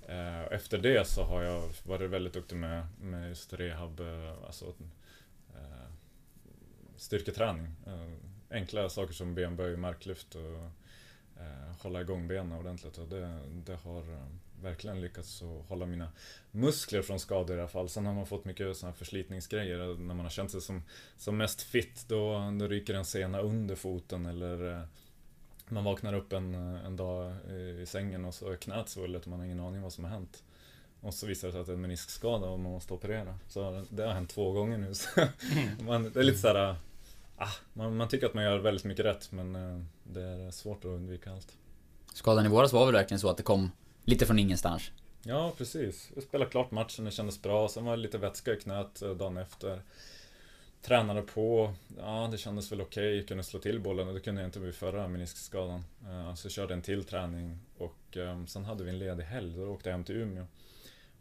Eh, 0.07 0.53
efter 0.53 0.77
det 0.77 1.07
så 1.07 1.23
har 1.23 1.43
jag 1.43 1.69
varit 1.83 2.09
väldigt 2.09 2.33
duktig 2.33 2.55
med, 2.55 2.87
med 3.01 3.29
just 3.29 3.53
rehab, 3.53 3.99
eh, 3.99 4.33
alltså 4.45 4.65
eh, 5.55 5.91
styrketräning. 6.97 7.65
Eh, 7.87 8.11
enkla 8.49 8.89
saker 8.89 9.13
som 9.13 9.35
benböj, 9.35 9.77
marklyft 9.77 10.35
och 10.35 10.69
eh, 11.41 11.75
hålla 11.79 12.01
igång 12.01 12.27
benen 12.27 12.59
ordentligt. 12.59 12.97
Och 12.97 13.07
det, 13.07 13.39
det 13.65 13.75
har 13.75 14.01
eh, 14.01 14.27
verkligen 14.65 15.01
lyckats 15.01 15.41
att 15.41 15.69
hålla 15.69 15.85
mina 15.85 16.11
muskler 16.51 17.01
från 17.01 17.19
skador 17.19 17.57
i 17.57 17.59
alla 17.59 17.67
fall. 17.67 17.89
Sen 17.89 18.05
har 18.05 18.13
man 18.13 18.25
fått 18.25 18.45
mycket 18.45 18.77
såna 18.77 18.91
här 18.91 18.97
förslitningsgrejer. 18.97 19.77
När 19.77 20.15
man 20.15 20.19
har 20.19 20.29
känt 20.29 20.51
sig 20.51 20.61
som, 20.61 20.83
som 21.17 21.37
mest 21.37 21.61
fit, 21.61 22.05
då, 22.07 22.51
då 22.59 22.67
ryker 22.67 22.93
en 22.93 23.05
sena 23.05 23.39
under 23.39 23.75
foten 23.75 24.25
eller 24.25 24.73
eh, 24.73 24.81
man 25.67 25.83
vaknar 25.83 26.13
upp 26.13 26.33
en, 26.33 26.53
en 26.55 26.95
dag 26.95 27.35
i 27.81 27.85
sängen 27.85 28.25
och 28.25 28.33
så 28.33 28.51
är 28.51 28.55
knät 28.55 28.89
svullet 28.89 29.21
och 29.21 29.27
man 29.27 29.39
har 29.39 29.45
ingen 29.45 29.59
aning 29.59 29.81
vad 29.81 29.93
som 29.93 30.03
har 30.03 30.11
hänt. 30.11 30.43
Och 31.01 31.13
så 31.13 31.27
visar 31.27 31.47
det 31.47 31.51
sig 31.51 31.61
att 31.61 31.67
det 31.67 31.71
är 31.71 31.75
en 31.75 31.81
meniskskada 31.81 32.47
och 32.47 32.59
man 32.59 32.71
måste 32.71 32.93
operera. 32.93 33.39
Så 33.47 33.85
det 33.89 34.03
har 34.03 34.13
hänt 34.13 34.29
två 34.29 34.51
gånger 34.51 34.77
nu. 34.77 34.93
Så 34.93 35.07
man, 35.79 36.03
det 36.03 36.19
är 36.19 36.23
lite 36.23 36.37
såhär... 36.37 36.75
Ah, 37.37 37.51
man, 37.73 37.97
man 37.97 38.07
tycker 38.07 38.25
att 38.25 38.33
man 38.33 38.43
gör 38.43 38.57
väldigt 38.57 38.85
mycket 38.85 39.05
rätt 39.05 39.31
men 39.31 39.55
eh, 39.55 39.83
det 40.03 40.21
är 40.21 40.51
svårt 40.51 40.77
att 40.77 40.85
undvika 40.85 41.31
allt. 41.31 41.57
Skadan 42.13 42.45
i 42.45 42.49
våras 42.49 42.73
var 42.73 42.85
väl 42.85 42.93
verkligen 42.93 43.19
så 43.19 43.29
att 43.29 43.37
det 43.37 43.43
kom 43.43 43.71
lite 44.05 44.25
från 44.25 44.39
ingenstans. 44.39 44.91
Ja, 45.23 45.53
precis. 45.57 46.11
Jag 46.15 46.23
spelade 46.23 46.51
klart 46.51 46.71
matchen, 46.71 47.05
det 47.05 47.11
kändes 47.11 47.41
bra. 47.41 47.67
Sen 47.67 47.85
var 47.85 47.97
det 47.97 48.01
lite 48.03 48.17
vätska 48.17 48.53
i 48.53 48.59
knät 48.59 49.01
eh, 49.01 49.09
dagen 49.09 49.37
efter. 49.37 49.81
Tränade 50.81 51.21
på, 51.21 51.73
ja 51.97 52.29
det 52.31 52.37
kändes 52.37 52.71
väl 52.71 52.81
okej, 52.81 53.25
kunde 53.25 53.43
slå 53.43 53.59
till 53.59 53.79
bollen 53.79 54.07
och 54.07 54.13
det 54.13 54.19
kunde 54.19 54.41
jag 54.41 54.47
inte 54.47 54.59
vid 54.59 54.75
förra 54.75 55.07
meniskskadan. 55.07 55.83
Eh, 56.07 56.35
så 56.35 56.45
jag 56.45 56.51
körde 56.51 56.73
en 56.73 56.81
till 56.81 57.03
träning 57.03 57.59
och 57.77 58.17
ehm, 58.17 58.47
sen 58.47 58.65
hade 58.65 58.83
vi 58.83 58.89
en 58.89 58.99
ledig 58.99 59.23
helg, 59.23 59.55
då 59.55 59.67
åkte 59.67 59.89
jag 59.89 59.95
hem 59.95 60.03
till 60.03 60.15
Umeå. 60.15 60.45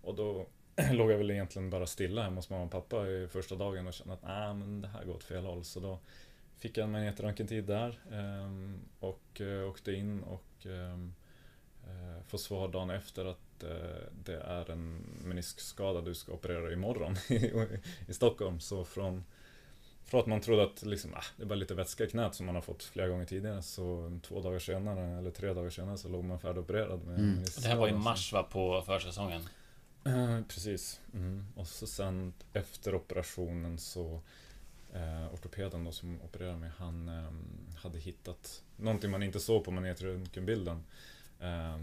Och 0.02 0.14
då 0.14 0.46
låg 0.92 1.12
jag 1.12 1.18
väl 1.18 1.30
egentligen 1.30 1.70
bara 1.70 1.86
stilla 1.86 2.22
hemma 2.22 2.36
hos 2.36 2.50
mamma 2.50 2.64
och 2.64 2.70
pappa 2.70 3.08
i 3.08 3.28
första 3.28 3.54
dagen 3.54 3.86
och 3.86 3.94
kände 3.94 4.12
att 4.12 4.22
nej 4.22 4.54
men 4.54 4.80
det 4.80 4.88
här 4.88 5.04
går 5.04 5.14
åt 5.14 5.24
fel 5.24 5.44
håll. 5.44 5.64
Så 5.64 5.80
då 5.80 5.98
fick 6.56 6.78
jag 6.78 6.84
en 6.84 6.90
magnetröntgentid 6.90 7.64
där 7.64 7.98
ehm, 8.12 8.80
och 9.00 9.40
eh, 9.40 9.68
åkte 9.68 9.92
in 9.92 10.22
och 10.22 10.66
ehm, 10.66 11.14
får 12.26 12.38
svar 12.38 12.68
dagen 12.68 12.90
efter 12.90 13.24
att 13.24 13.62
eh, 13.62 14.08
det 14.24 14.36
är 14.36 14.70
en 14.70 15.04
meniskskada 15.24 16.00
du 16.00 16.14
ska 16.14 16.32
operera 16.32 16.72
imorgon 16.72 17.16
i, 17.28 17.52
i 18.08 18.14
Stockholm. 18.14 18.60
Så 18.60 18.84
från, 18.84 19.24
från 20.04 20.20
att 20.20 20.26
man 20.26 20.40
trodde 20.40 20.64
att 20.64 20.82
liksom, 20.82 21.14
ah, 21.14 21.24
det 21.36 21.42
är 21.42 21.46
bara 21.46 21.54
lite 21.54 21.74
vätska 21.74 22.04
i 22.04 22.10
knät 22.10 22.34
som 22.34 22.46
man 22.46 22.54
har 22.54 22.62
fått 22.62 22.82
flera 22.82 23.08
gånger 23.08 23.24
tidigare 23.24 23.62
så 23.62 24.18
två 24.22 24.40
dagar 24.40 24.58
senare 24.58 25.18
eller 25.18 25.30
tre 25.30 25.52
dagar 25.52 25.70
senare 25.70 25.98
så 25.98 26.08
låg 26.08 26.24
man 26.24 26.40
färdigopererad 26.40 27.04
med 27.04 27.18
Mm. 27.18 27.44
Det 27.62 27.68
här 27.68 27.76
var 27.76 27.88
i 27.88 27.92
mars 27.92 28.32
va, 28.32 28.42
på 28.42 28.82
försäsongen? 28.86 29.42
Eh, 30.04 30.40
precis. 30.48 31.00
Mm. 31.14 31.46
Och 31.56 31.66
så 31.66 31.86
sen 31.86 32.32
efter 32.52 32.94
operationen 32.94 33.78
så 33.78 34.20
eh, 34.92 35.34
ortopeden 35.34 35.84
då 35.84 35.92
som 35.92 36.22
opererade 36.22 36.58
mig, 36.58 36.70
han 36.76 37.08
eh, 37.08 37.76
hade 37.76 37.98
hittat 37.98 38.62
någonting 38.76 39.10
man 39.10 39.22
inte 39.22 39.40
såg 39.40 39.64
på 39.64 39.70
magnetröntgenbilden. 39.70 40.76
Eh, 40.76 40.82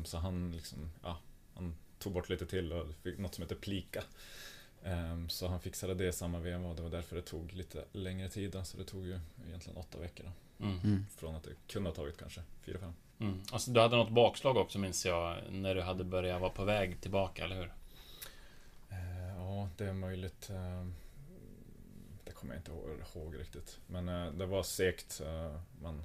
så 0.04 0.18
han 0.18 0.52
liksom, 0.52 0.92
ja, 1.04 1.18
han 1.54 1.76
tog 2.00 2.14
bort 2.14 2.30
lite 2.30 2.46
till 2.46 2.74
och 2.74 2.88
fick 3.04 3.18
något 3.18 3.36
som 3.36 3.42
heter 3.42 3.56
plika. 3.56 4.04
Eh, 4.84 5.28
så 5.28 5.48
han 5.48 5.60
fixade 5.60 5.94
det 5.94 6.08
i 6.08 6.14
samma 6.14 6.40
veva 6.40 6.68
och 6.70 6.76
det 6.76 6.82
var 6.82 6.90
därför 6.90 7.16
det 7.16 7.22
tog 7.22 7.54
lite 7.54 7.86
längre 7.92 8.30
tid. 8.30 8.52
då. 8.52 8.64
Så 8.64 8.78
det 8.78 8.84
tog 8.84 9.06
ju 9.06 9.20
egentligen 9.48 9.78
åtta 9.78 9.98
veckor 9.98 10.24
då. 10.24 10.66
Mm. 10.66 10.80
Mm. 10.80 11.06
Från 11.16 11.36
att 11.36 11.44
det 11.44 11.56
kunde 11.68 11.90
ha 11.90 11.96
tagit 11.96 12.18
kanske 12.18 12.42
fyra, 12.62 12.80
fem. 12.80 12.94
Mm. 13.20 13.42
Alltså, 13.52 13.72
du 13.72 13.80
hade 13.80 13.96
något 13.96 14.10
bakslag 14.12 14.58
också 14.58 14.80
minns 14.80 15.06
jag, 15.06 15.38
när 15.52 15.76
du 15.76 15.82
hade 15.82 16.04
börjat 16.04 16.42
vara 16.42 16.52
på 16.52 16.64
väg 16.64 17.02
tillbaka, 17.02 17.44
eller 17.46 17.56
hur? 17.56 17.74
Eh, 18.90 19.36
Ja, 19.38 19.70
det 19.78 19.86
är 19.86 19.94
möjligt. 19.94 20.50
eh, 20.50 20.86
Det 22.26 22.32
kommer 22.32 22.54
jag 22.54 22.60
inte 22.60 22.72
ihåg, 22.72 22.90
ihåg 23.16 23.40
riktigt. 23.40 23.80
Men 23.88 24.10
eh, 24.10 24.32
det 24.32 24.46
var 24.46 24.64
segt. 24.64 25.22
eh, 25.26 25.60
Man, 25.82 26.04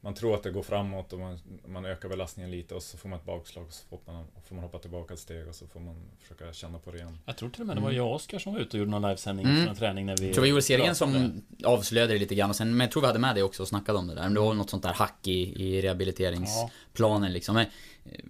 man 0.00 0.14
tror 0.14 0.34
att 0.34 0.42
det 0.42 0.50
går 0.50 0.62
framåt 0.62 1.12
och 1.12 1.18
man, 1.18 1.38
man 1.66 1.84
ökar 1.84 2.08
belastningen 2.08 2.50
lite 2.50 2.74
och 2.74 2.82
så 2.82 2.98
får 2.98 3.08
man 3.08 3.18
ett 3.18 3.24
bakslag 3.24 3.66
och 3.66 3.72
så 3.72 3.86
får 3.88 4.12
man, 4.12 4.24
får 4.48 4.54
man 4.54 4.64
hoppa 4.64 4.78
tillbaka 4.78 5.14
ett 5.14 5.20
steg 5.20 5.48
och 5.48 5.54
så 5.54 5.66
får 5.66 5.80
man 5.80 5.96
försöka 6.22 6.52
känna 6.52 6.78
på 6.78 6.90
det 6.90 6.98
igen. 6.98 7.18
Jag 7.26 7.36
tror 7.36 7.50
till 7.50 7.60
och 7.60 7.66
med 7.66 7.76
det 7.76 7.80
var 7.80 7.90
jag 7.90 8.06
och 8.06 8.14
Oskar 8.14 8.38
som 8.38 8.52
var 8.52 8.60
ute 8.60 8.76
och 8.76 8.78
gjorde 8.78 8.90
någon 8.90 9.02
livesändning 9.02 9.46
Mm. 9.46 9.66
från 9.66 9.76
träning 9.76 10.06
när 10.06 10.16
vi... 10.16 10.24
Jag 10.26 10.34
tror 10.34 10.42
vi 10.44 10.48
gjorde 10.50 10.62
serien 10.62 10.94
som 10.94 11.42
avslöjade 11.64 12.12
det 12.12 12.18
lite 12.18 12.34
grann 12.34 12.50
och 12.50 12.56
sen, 12.56 12.70
men 12.76 12.80
jag 12.84 12.90
tror 12.92 13.00
vi 13.00 13.06
hade 13.06 13.18
med 13.18 13.34
det 13.34 13.42
också 13.42 13.62
och 13.62 13.68
snackade 13.68 13.98
om 13.98 14.06
det 14.06 14.14
där. 14.14 14.22
Men 14.22 14.34
det 14.34 14.40
var 14.40 14.54
något 14.54 14.70
sånt 14.70 14.82
där 14.82 14.92
hack 14.92 15.26
i, 15.28 15.64
i 15.64 15.82
rehabiliteringsplanen 15.82 17.32
liksom. 17.32 17.54
Men, 17.54 17.66
eh, 18.04 18.20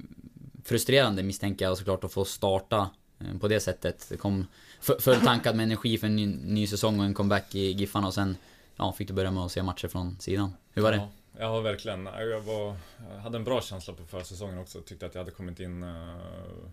frustrerande 0.65 1.23
misstänker 1.23 1.65
jag 1.65 1.79
såklart 1.79 2.05
att 2.05 2.13
få 2.13 2.25
starta 2.25 2.91
eh, 3.21 3.39
på 3.41 3.49
det 3.49 3.61
sättet. 3.61 4.07
Det 4.09 4.17
kom 4.17 4.47
fu- 4.83 5.01
fulltankad 5.01 5.57
med 5.57 5.65
energi 5.65 5.99
för 5.99 6.07
en 6.07 6.17
ny, 6.17 6.27
ny 6.27 6.67
säsong 6.67 6.99
och 7.01 7.07
en 7.07 7.15
comeback 7.15 7.55
i 7.55 7.71
Giffarna 7.71 8.07
och 8.07 8.15
sen 8.15 8.37
ja, 8.77 8.93
fick 8.93 9.09
du 9.09 9.15
börja 9.15 9.31
med 9.31 9.43
att 9.43 9.53
se 9.53 9.63
matcher 9.63 9.89
från 9.89 10.17
sidan. 10.21 10.53
Hur 10.73 10.83
var 10.83 10.93
det? 10.93 10.99
Ja, 10.99 11.09
ja 11.41 11.61
verkligen. 11.61 12.07
Jag, 12.07 12.41
var, 12.41 12.77
jag 13.11 13.19
hade 13.19 13.39
en 13.39 13.45
bra 13.45 13.61
känsla 13.61 13.95
på 13.95 14.05
försäsongen 14.05 14.59
också. 14.59 14.81
Tyckte 14.81 15.07
att 15.07 15.15
jag 15.15 15.21
hade 15.21 15.31
kommit 15.31 15.61
in 15.61 15.83
eh, 15.83 16.17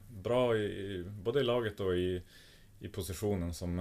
bra 0.09 0.57
i, 0.57 0.63
i, 0.63 1.03
både 1.03 1.39
i 1.39 1.43
laget 1.43 1.79
och 1.79 1.97
i, 1.97 2.21
i 2.79 2.87
positionen 2.87 3.53
som 3.53 3.79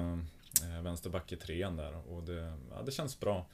eh, 0.62 0.82
vänsterback 0.82 1.32
i 1.32 1.36
trean 1.36 1.76
där. 1.76 2.10
Och 2.10 2.22
det, 2.22 2.58
ja, 2.70 2.82
det 2.82 2.92
känns 2.92 3.20
bra. 3.20 3.46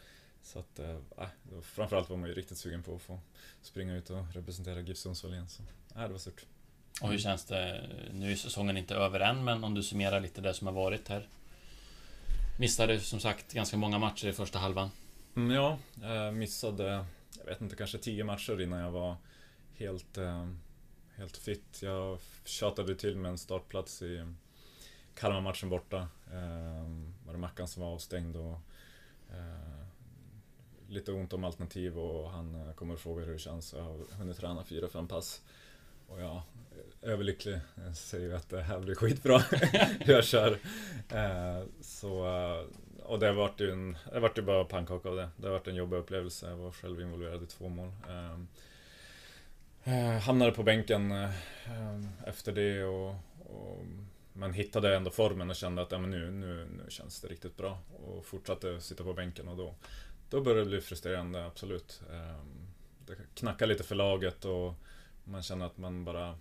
Så 0.42 0.58
att, 0.58 0.78
eh, 0.78 0.98
då 1.42 1.62
framförallt 1.62 2.10
var 2.10 2.16
man 2.16 2.28
ju 2.28 2.34
riktigt 2.34 2.58
sugen 2.58 2.82
på 2.82 2.94
att 2.94 3.02
få 3.02 3.20
springa 3.62 3.96
ut 3.96 4.10
och 4.10 4.34
representera 4.34 4.80
GIF 4.80 4.98
Sundsvall 4.98 5.32
igen. 5.32 5.48
Så, 5.48 5.62
ja, 5.94 6.00
det 6.00 6.08
var 6.08 6.18
stort. 6.18 6.46
Och 7.02 7.08
hur 7.08 7.18
känns 7.18 7.44
det? 7.44 7.90
Nu 8.12 8.32
är 8.32 8.36
säsongen 8.36 8.76
inte 8.76 8.94
över 8.94 9.20
än, 9.20 9.44
men 9.44 9.64
om 9.64 9.74
du 9.74 9.82
summerar 9.82 10.20
lite 10.20 10.40
det 10.40 10.54
som 10.54 10.66
har 10.66 10.74
varit 10.74 11.08
här. 11.08 11.28
Missade 12.58 13.00
som 13.00 13.20
sagt 13.20 13.52
ganska 13.52 13.76
många 13.76 13.98
matcher 13.98 14.28
i 14.28 14.32
första 14.32 14.58
halvan. 14.58 14.90
Mm, 15.36 15.50
ja, 15.50 15.78
missade, 16.30 17.04
jag 17.44 17.52
vet 17.52 17.60
inte, 17.60 17.76
kanske 17.76 17.98
tio 17.98 18.24
matcher 18.24 18.60
innan 18.60 18.80
jag 18.80 18.90
var 18.90 19.16
helt, 19.74 20.18
eh, 20.18 20.48
helt 21.14 21.36
fit. 21.36 21.82
Jag 21.82 22.18
tjatade 22.44 22.94
till 22.94 23.16
med 23.16 23.28
en 23.28 23.38
startplats 23.38 24.02
i 24.02 24.34
Kalmar-matchen 25.14 25.68
borta. 25.68 26.08
Eh, 26.32 26.86
var 27.26 27.32
det 27.32 27.38
Mackan 27.38 27.68
som 27.68 27.82
var 27.82 27.90
avstängd 27.90 28.36
och 28.36 28.58
eh, 29.30 29.86
lite 30.88 31.12
ont 31.12 31.32
om 31.32 31.44
alternativ 31.44 31.98
och 31.98 32.30
han 32.30 32.54
eh, 32.54 32.74
kommer 32.74 32.94
och 32.94 33.00
frågar 33.00 33.26
hur 33.26 33.32
det 33.32 33.38
känns. 33.38 33.72
Jag 33.72 33.82
har 33.82 34.16
hunnit 34.18 34.36
träna 34.36 34.64
fyra, 34.64 34.88
fem 34.88 35.08
pass. 35.08 35.42
Och 36.06 36.20
jag 36.20 36.42
är 37.02 37.08
överlycklig. 37.10 37.60
Jag 37.74 37.96
säger 37.96 38.26
ju 38.26 38.34
att 38.34 38.48
det 38.48 38.62
här 38.62 38.80
blir 38.80 38.94
skitbra 38.94 39.38
hur 40.00 40.12
jag 40.14 40.24
kör. 40.24 40.58
Eh, 41.08 41.64
så, 41.80 42.26
eh, 42.26 42.66
och 43.12 43.18
det 43.18 43.32
vart 43.32 43.60
ju 43.60 43.70
en, 43.70 43.96
det 44.12 44.20
vart 44.20 44.38
ju 44.38 44.42
bara 44.42 44.64
pannkaka 44.64 45.08
av 45.08 45.16
det. 45.16 45.28
Det 45.36 45.48
vart 45.50 45.68
en 45.68 45.74
jobbig 45.74 45.96
upplevelse. 45.96 46.50
Jag 46.50 46.56
var 46.56 46.70
själv 46.70 47.00
involverad 47.00 47.42
i 47.42 47.46
två 47.46 47.68
mål. 47.68 47.92
Ehm, 48.08 48.48
eh, 49.84 50.20
hamnade 50.20 50.52
på 50.52 50.62
bänken 50.62 51.12
eh, 51.12 51.30
efter 52.26 52.52
det 52.52 52.84
och, 52.84 53.14
och 53.38 53.84
men 54.32 54.52
hittade 54.52 54.96
ändå 54.96 55.10
formen 55.10 55.50
och 55.50 55.56
kände 55.56 55.82
att 55.82 55.92
ja, 55.92 55.98
men 55.98 56.10
nu, 56.10 56.30
nu, 56.30 56.68
nu 56.76 56.90
känns 56.90 57.20
det 57.20 57.28
riktigt 57.28 57.56
bra. 57.56 57.78
Och 58.06 58.24
fortsatte 58.26 58.80
sitta 58.80 59.04
på 59.04 59.12
bänken 59.12 59.48
och 59.48 59.56
då, 59.56 59.74
då 60.30 60.40
började 60.40 60.64
det 60.64 60.70
bli 60.70 60.80
frustrerande, 60.80 61.46
absolut. 61.46 62.02
Eh, 62.10 62.44
det 63.06 63.16
knackade 63.34 63.72
lite 63.72 63.84
för 63.84 63.94
laget 63.94 64.44
och 64.44 64.74
man 65.24 65.42
känner 65.42 65.66
att 65.66 65.78
man 65.78 66.04
bara 66.04 66.38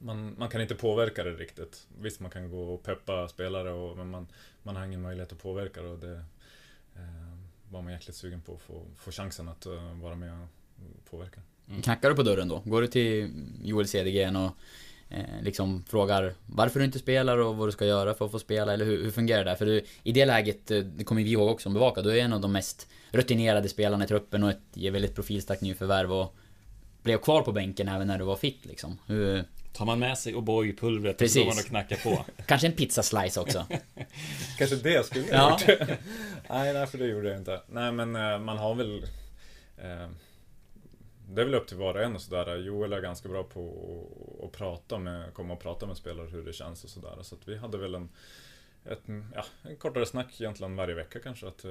man, 0.00 0.34
man 0.38 0.48
kan 0.48 0.60
inte 0.60 0.74
påverka 0.74 1.24
det 1.24 1.30
riktigt. 1.30 1.86
Visst, 2.00 2.20
man 2.20 2.30
kan 2.30 2.50
gå 2.50 2.74
och 2.74 2.82
peppa 2.82 3.28
spelare, 3.28 3.70
och, 3.72 3.96
men 3.96 4.10
man, 4.10 4.26
man 4.62 4.76
har 4.76 4.84
ingen 4.84 5.02
möjlighet 5.02 5.32
att 5.32 5.42
påverka 5.42 5.82
det. 5.82 5.88
Och 5.88 5.98
det 5.98 6.24
eh, 6.96 7.36
var 7.70 7.82
man 7.82 7.92
jäkligt 7.92 8.16
sugen 8.16 8.40
på 8.40 8.54
att 8.54 8.62
få, 8.62 8.82
få 8.96 9.10
chansen 9.10 9.48
att 9.48 9.66
uh, 9.66 10.02
vara 10.02 10.14
med 10.14 10.32
och 10.32 10.48
påverka. 11.10 11.40
Mm. 11.68 11.82
Knackar 11.82 12.10
du 12.10 12.16
på 12.16 12.22
dörren 12.22 12.48
då? 12.48 12.62
Går 12.64 12.82
du 12.82 12.86
till 12.86 13.30
Joel 13.62 13.88
Cedergren 13.88 14.36
och 14.36 14.52
eh, 15.08 15.42
liksom 15.42 15.84
frågar 15.88 16.34
varför 16.46 16.78
du 16.78 16.84
inte 16.84 16.98
spelar 16.98 17.38
och 17.38 17.56
vad 17.56 17.68
du 17.68 17.72
ska 17.72 17.86
göra 17.86 18.14
för 18.14 18.24
att 18.24 18.30
få 18.30 18.38
spela? 18.38 18.72
Eller 18.72 18.84
hur, 18.84 19.04
hur 19.04 19.10
fungerar 19.10 19.44
det? 19.44 19.56
För 19.56 19.66
du, 19.66 19.84
i 20.02 20.12
det 20.12 20.24
läget, 20.24 20.70
eh, 20.70 20.78
det 20.78 21.04
kommer 21.04 21.22
vi 21.22 21.30
ihåg 21.30 21.48
också 21.48 21.62
som 21.62 21.74
bevakar, 21.74 22.02
du 22.02 22.18
är 22.18 22.24
en 22.24 22.32
av 22.32 22.40
de 22.40 22.52
mest 22.52 22.88
rutinerade 23.10 23.68
spelarna 23.68 24.04
i 24.04 24.08
truppen 24.08 24.42
och 24.42 24.50
ett 24.50 24.76
väldigt 24.76 25.14
profilstarkt 25.14 25.62
nyförvärv 25.62 26.12
och 26.12 26.36
blev 27.02 27.18
kvar 27.18 27.42
på 27.42 27.52
bänken 27.52 27.88
även 27.88 28.06
när 28.06 28.18
du 28.18 28.24
var 28.24 28.36
fit 28.36 28.66
liksom. 28.66 28.98
Hur, 29.06 29.44
Tar 29.76 29.86
man 29.86 29.98
med 29.98 30.18
sig 30.18 30.34
O'boy-pulvret 30.34 31.12
och 31.12 31.18
Precis. 31.18 31.36
går 31.36 31.46
man 31.46 31.58
och 31.58 31.64
knackar 31.64 31.96
på. 31.96 32.24
kanske 32.46 32.66
en 32.66 32.72
pizzaslice 32.72 33.40
också. 33.40 33.66
Kanske 34.58 34.76
det 34.76 35.06
skulle 35.06 35.26
jag 35.26 35.38
ha 35.38 35.58
nej, 36.48 36.72
nej, 36.72 36.86
för 36.86 36.98
det 36.98 37.06
gjorde 37.06 37.28
jag 37.28 37.38
inte. 37.38 37.62
Nej, 37.66 37.92
men 37.92 38.16
eh, 38.16 38.38
man 38.38 38.58
har 38.58 38.74
väl... 38.74 39.02
Eh, 39.78 40.08
det 41.28 41.40
är 41.40 41.44
väl 41.44 41.54
upp 41.54 41.66
till 41.66 41.76
var 41.76 41.94
och 41.94 42.02
en 42.02 42.14
och 42.14 42.20
sådär. 42.20 42.56
Joel 42.56 42.92
är 42.92 43.00
ganska 43.00 43.28
bra 43.28 43.42
på 43.42 43.60
att, 44.38 44.44
att 44.44 44.52
prata 44.52 44.98
med, 44.98 45.34
komma 45.34 45.54
och 45.54 45.60
prata 45.60 45.86
med 45.86 45.96
spelare 45.96 46.26
hur 46.26 46.44
det 46.44 46.52
känns 46.52 46.84
och 46.84 46.90
sådär. 46.90 47.18
Så 47.22 47.34
att 47.34 47.48
vi 47.48 47.56
hade 47.56 47.78
väl 47.78 47.94
en, 47.94 48.08
ett, 48.84 49.02
ja, 49.34 49.44
en 49.62 49.76
kortare 49.76 50.06
snack 50.06 50.40
egentligen 50.40 50.76
varje 50.76 50.94
vecka 50.94 51.18
kanske. 51.18 51.48
Att, 51.48 51.64
eh, 51.64 51.70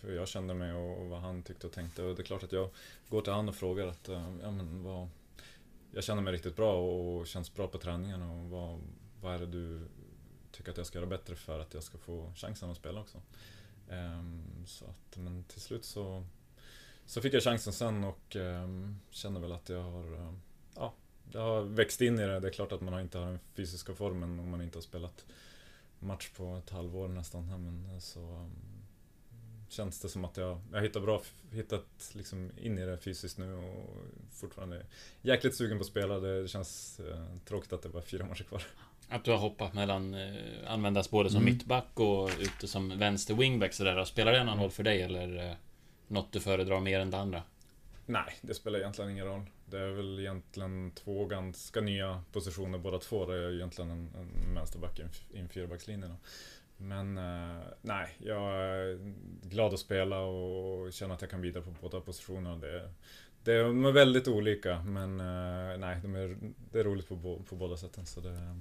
hur 0.00 0.16
jag 0.16 0.28
kände 0.28 0.54
mig 0.54 0.72
och, 0.72 1.00
och 1.00 1.06
vad 1.06 1.20
han 1.20 1.42
tyckte 1.42 1.66
och 1.66 1.72
tänkte. 1.72 2.02
Och 2.02 2.14
det 2.14 2.22
är 2.22 2.24
klart 2.24 2.42
att 2.42 2.52
jag 2.52 2.70
går 3.08 3.22
till 3.22 3.32
han 3.32 3.48
och 3.48 3.56
frågar 3.56 3.86
att 3.86 4.08
eh, 4.08 4.34
ja, 4.42 4.50
men 4.50 4.82
vad, 4.82 5.08
jag 5.98 6.04
känner 6.04 6.22
mig 6.22 6.32
riktigt 6.32 6.56
bra 6.56 6.80
och 6.80 7.26
känns 7.26 7.54
bra 7.54 7.68
på 7.68 7.78
träningen. 7.78 8.22
Och 8.22 8.50
vad, 8.50 8.80
vad 9.20 9.34
är 9.34 9.38
det 9.38 9.46
du 9.46 9.88
tycker 10.50 10.70
att 10.70 10.76
jag 10.76 10.86
ska 10.86 10.98
göra 10.98 11.08
bättre 11.08 11.34
för 11.34 11.60
att 11.60 11.74
jag 11.74 11.82
ska 11.82 11.98
få 11.98 12.32
chansen 12.36 12.70
att 12.70 12.76
spela 12.76 13.00
också? 13.00 13.18
Um, 13.88 14.64
så 14.66 14.84
att, 14.84 15.16
men 15.16 15.44
till 15.44 15.60
slut 15.60 15.84
så, 15.84 16.24
så 17.06 17.20
fick 17.20 17.34
jag 17.34 17.42
chansen 17.42 17.72
sen 17.72 18.04
och 18.04 18.36
um, 18.36 19.00
känner 19.10 19.40
väl 19.40 19.52
att 19.52 19.68
jag 19.68 19.82
har 19.82 20.12
eh, 20.12 20.34
ja, 20.74 20.94
jag 21.32 21.40
har 21.40 21.62
växt 21.62 22.00
in 22.00 22.18
i 22.18 22.26
det. 22.26 22.40
Det 22.40 22.48
är 22.48 22.52
klart 22.52 22.72
att 22.72 22.80
man 22.80 23.00
inte 23.00 23.18
har 23.18 23.26
den 23.26 23.38
fysiska 23.54 23.94
formen 23.94 24.40
om 24.40 24.50
man 24.50 24.62
inte 24.62 24.76
har 24.76 24.82
spelat 24.82 25.24
match 25.98 26.30
på 26.36 26.56
ett 26.56 26.70
halvår 26.70 27.08
nästan. 27.08 27.46
Men 27.46 28.00
så 28.00 28.20
um, 28.20 28.50
känns 29.68 30.00
det 30.00 30.08
som 30.08 30.24
att 30.24 30.36
jag, 30.36 30.60
jag 30.72 30.82
hittar 30.82 31.00
bra, 31.00 31.22
hittat 31.52 32.10
liksom 32.12 32.50
in 32.56 32.78
i 32.78 32.86
det 32.86 32.98
fysiskt 32.98 33.38
nu 33.38 33.54
och 33.54 33.96
fortfarande 34.32 34.86
jäkligt 35.22 35.54
sugen 35.56 35.78
på 35.78 35.82
att 35.82 35.86
spela. 35.88 36.18
Det 36.18 36.48
känns 36.48 37.00
eh, 37.00 37.24
tråkigt 37.44 37.72
att 37.72 37.82
det 37.82 37.88
bara 37.88 38.02
är 38.02 38.06
fyra 38.06 38.24
matcher 38.24 38.44
kvar. 38.44 38.62
Att 39.08 39.24
du 39.24 39.30
har 39.30 39.38
hoppat 39.38 39.74
mellan, 39.74 40.14
eh, 40.14 40.36
användas 40.66 41.10
både 41.10 41.30
som 41.30 41.40
Mm. 41.42 41.52
mittback 41.54 42.00
och 42.00 42.30
ute 42.40 42.68
som 42.68 42.98
vänster 42.98 43.34
wingback 43.34 43.72
sådär. 43.72 44.04
Spelar 44.04 44.32
det 44.32 44.44
någon 44.44 44.60
roll 44.60 44.70
för 44.70 44.82
dig 44.82 45.02
eller 45.02 45.46
eh, 45.50 45.54
något 46.08 46.32
du 46.32 46.40
föredrar 46.40 46.80
mer 46.80 47.00
än 47.00 47.10
det 47.10 47.18
andra? 47.18 47.42
Nej, 48.06 48.38
det 48.40 48.54
spelar 48.54 48.78
egentligen 48.78 49.10
ingen 49.10 49.26
roll. 49.26 49.42
Det 49.66 49.78
är 49.78 49.90
väl 49.90 50.20
egentligen 50.20 50.90
två 50.90 51.24
ganska 51.24 51.80
nya 51.80 52.22
positioner 52.32 52.78
båda 52.78 52.98
två. 52.98 53.26
Det 53.26 53.36
är 53.36 53.54
egentligen 53.54 53.90
en, 53.90 54.10
en 54.18 54.54
vänsterback 54.54 54.98
i 54.98 55.02
en, 55.02 55.10
i 55.32 55.38
en 55.38 55.48
fyrbackslinje. 55.48 56.06
Då. 56.08 56.14
Men 56.78 57.18
eh, 57.18 57.62
nej, 57.82 58.16
jag 58.18 58.54
är 58.54 58.98
glad 59.42 59.74
att 59.74 59.80
spela 59.80 60.18
och 60.20 60.92
känner 60.92 61.14
att 61.14 61.20
jag 61.20 61.30
kan 61.30 61.40
bidra 61.40 61.60
på 61.62 61.74
båda 61.82 62.00
positionerna. 62.00 62.56
Det, 62.56 62.90
det, 63.44 63.62
de 63.62 63.84
är 63.84 63.92
väldigt 63.92 64.28
olika, 64.28 64.82
men 64.82 65.20
eh, 65.20 65.78
nej, 65.78 65.98
de 66.02 66.14
är, 66.16 66.36
det 66.72 66.80
är 66.80 66.84
roligt 66.84 67.08
på, 67.08 67.16
bo- 67.16 67.42
på 67.42 67.56
båda 67.56 67.76
sätten. 67.76 68.06
Så 68.06 68.20
det, 68.20 68.56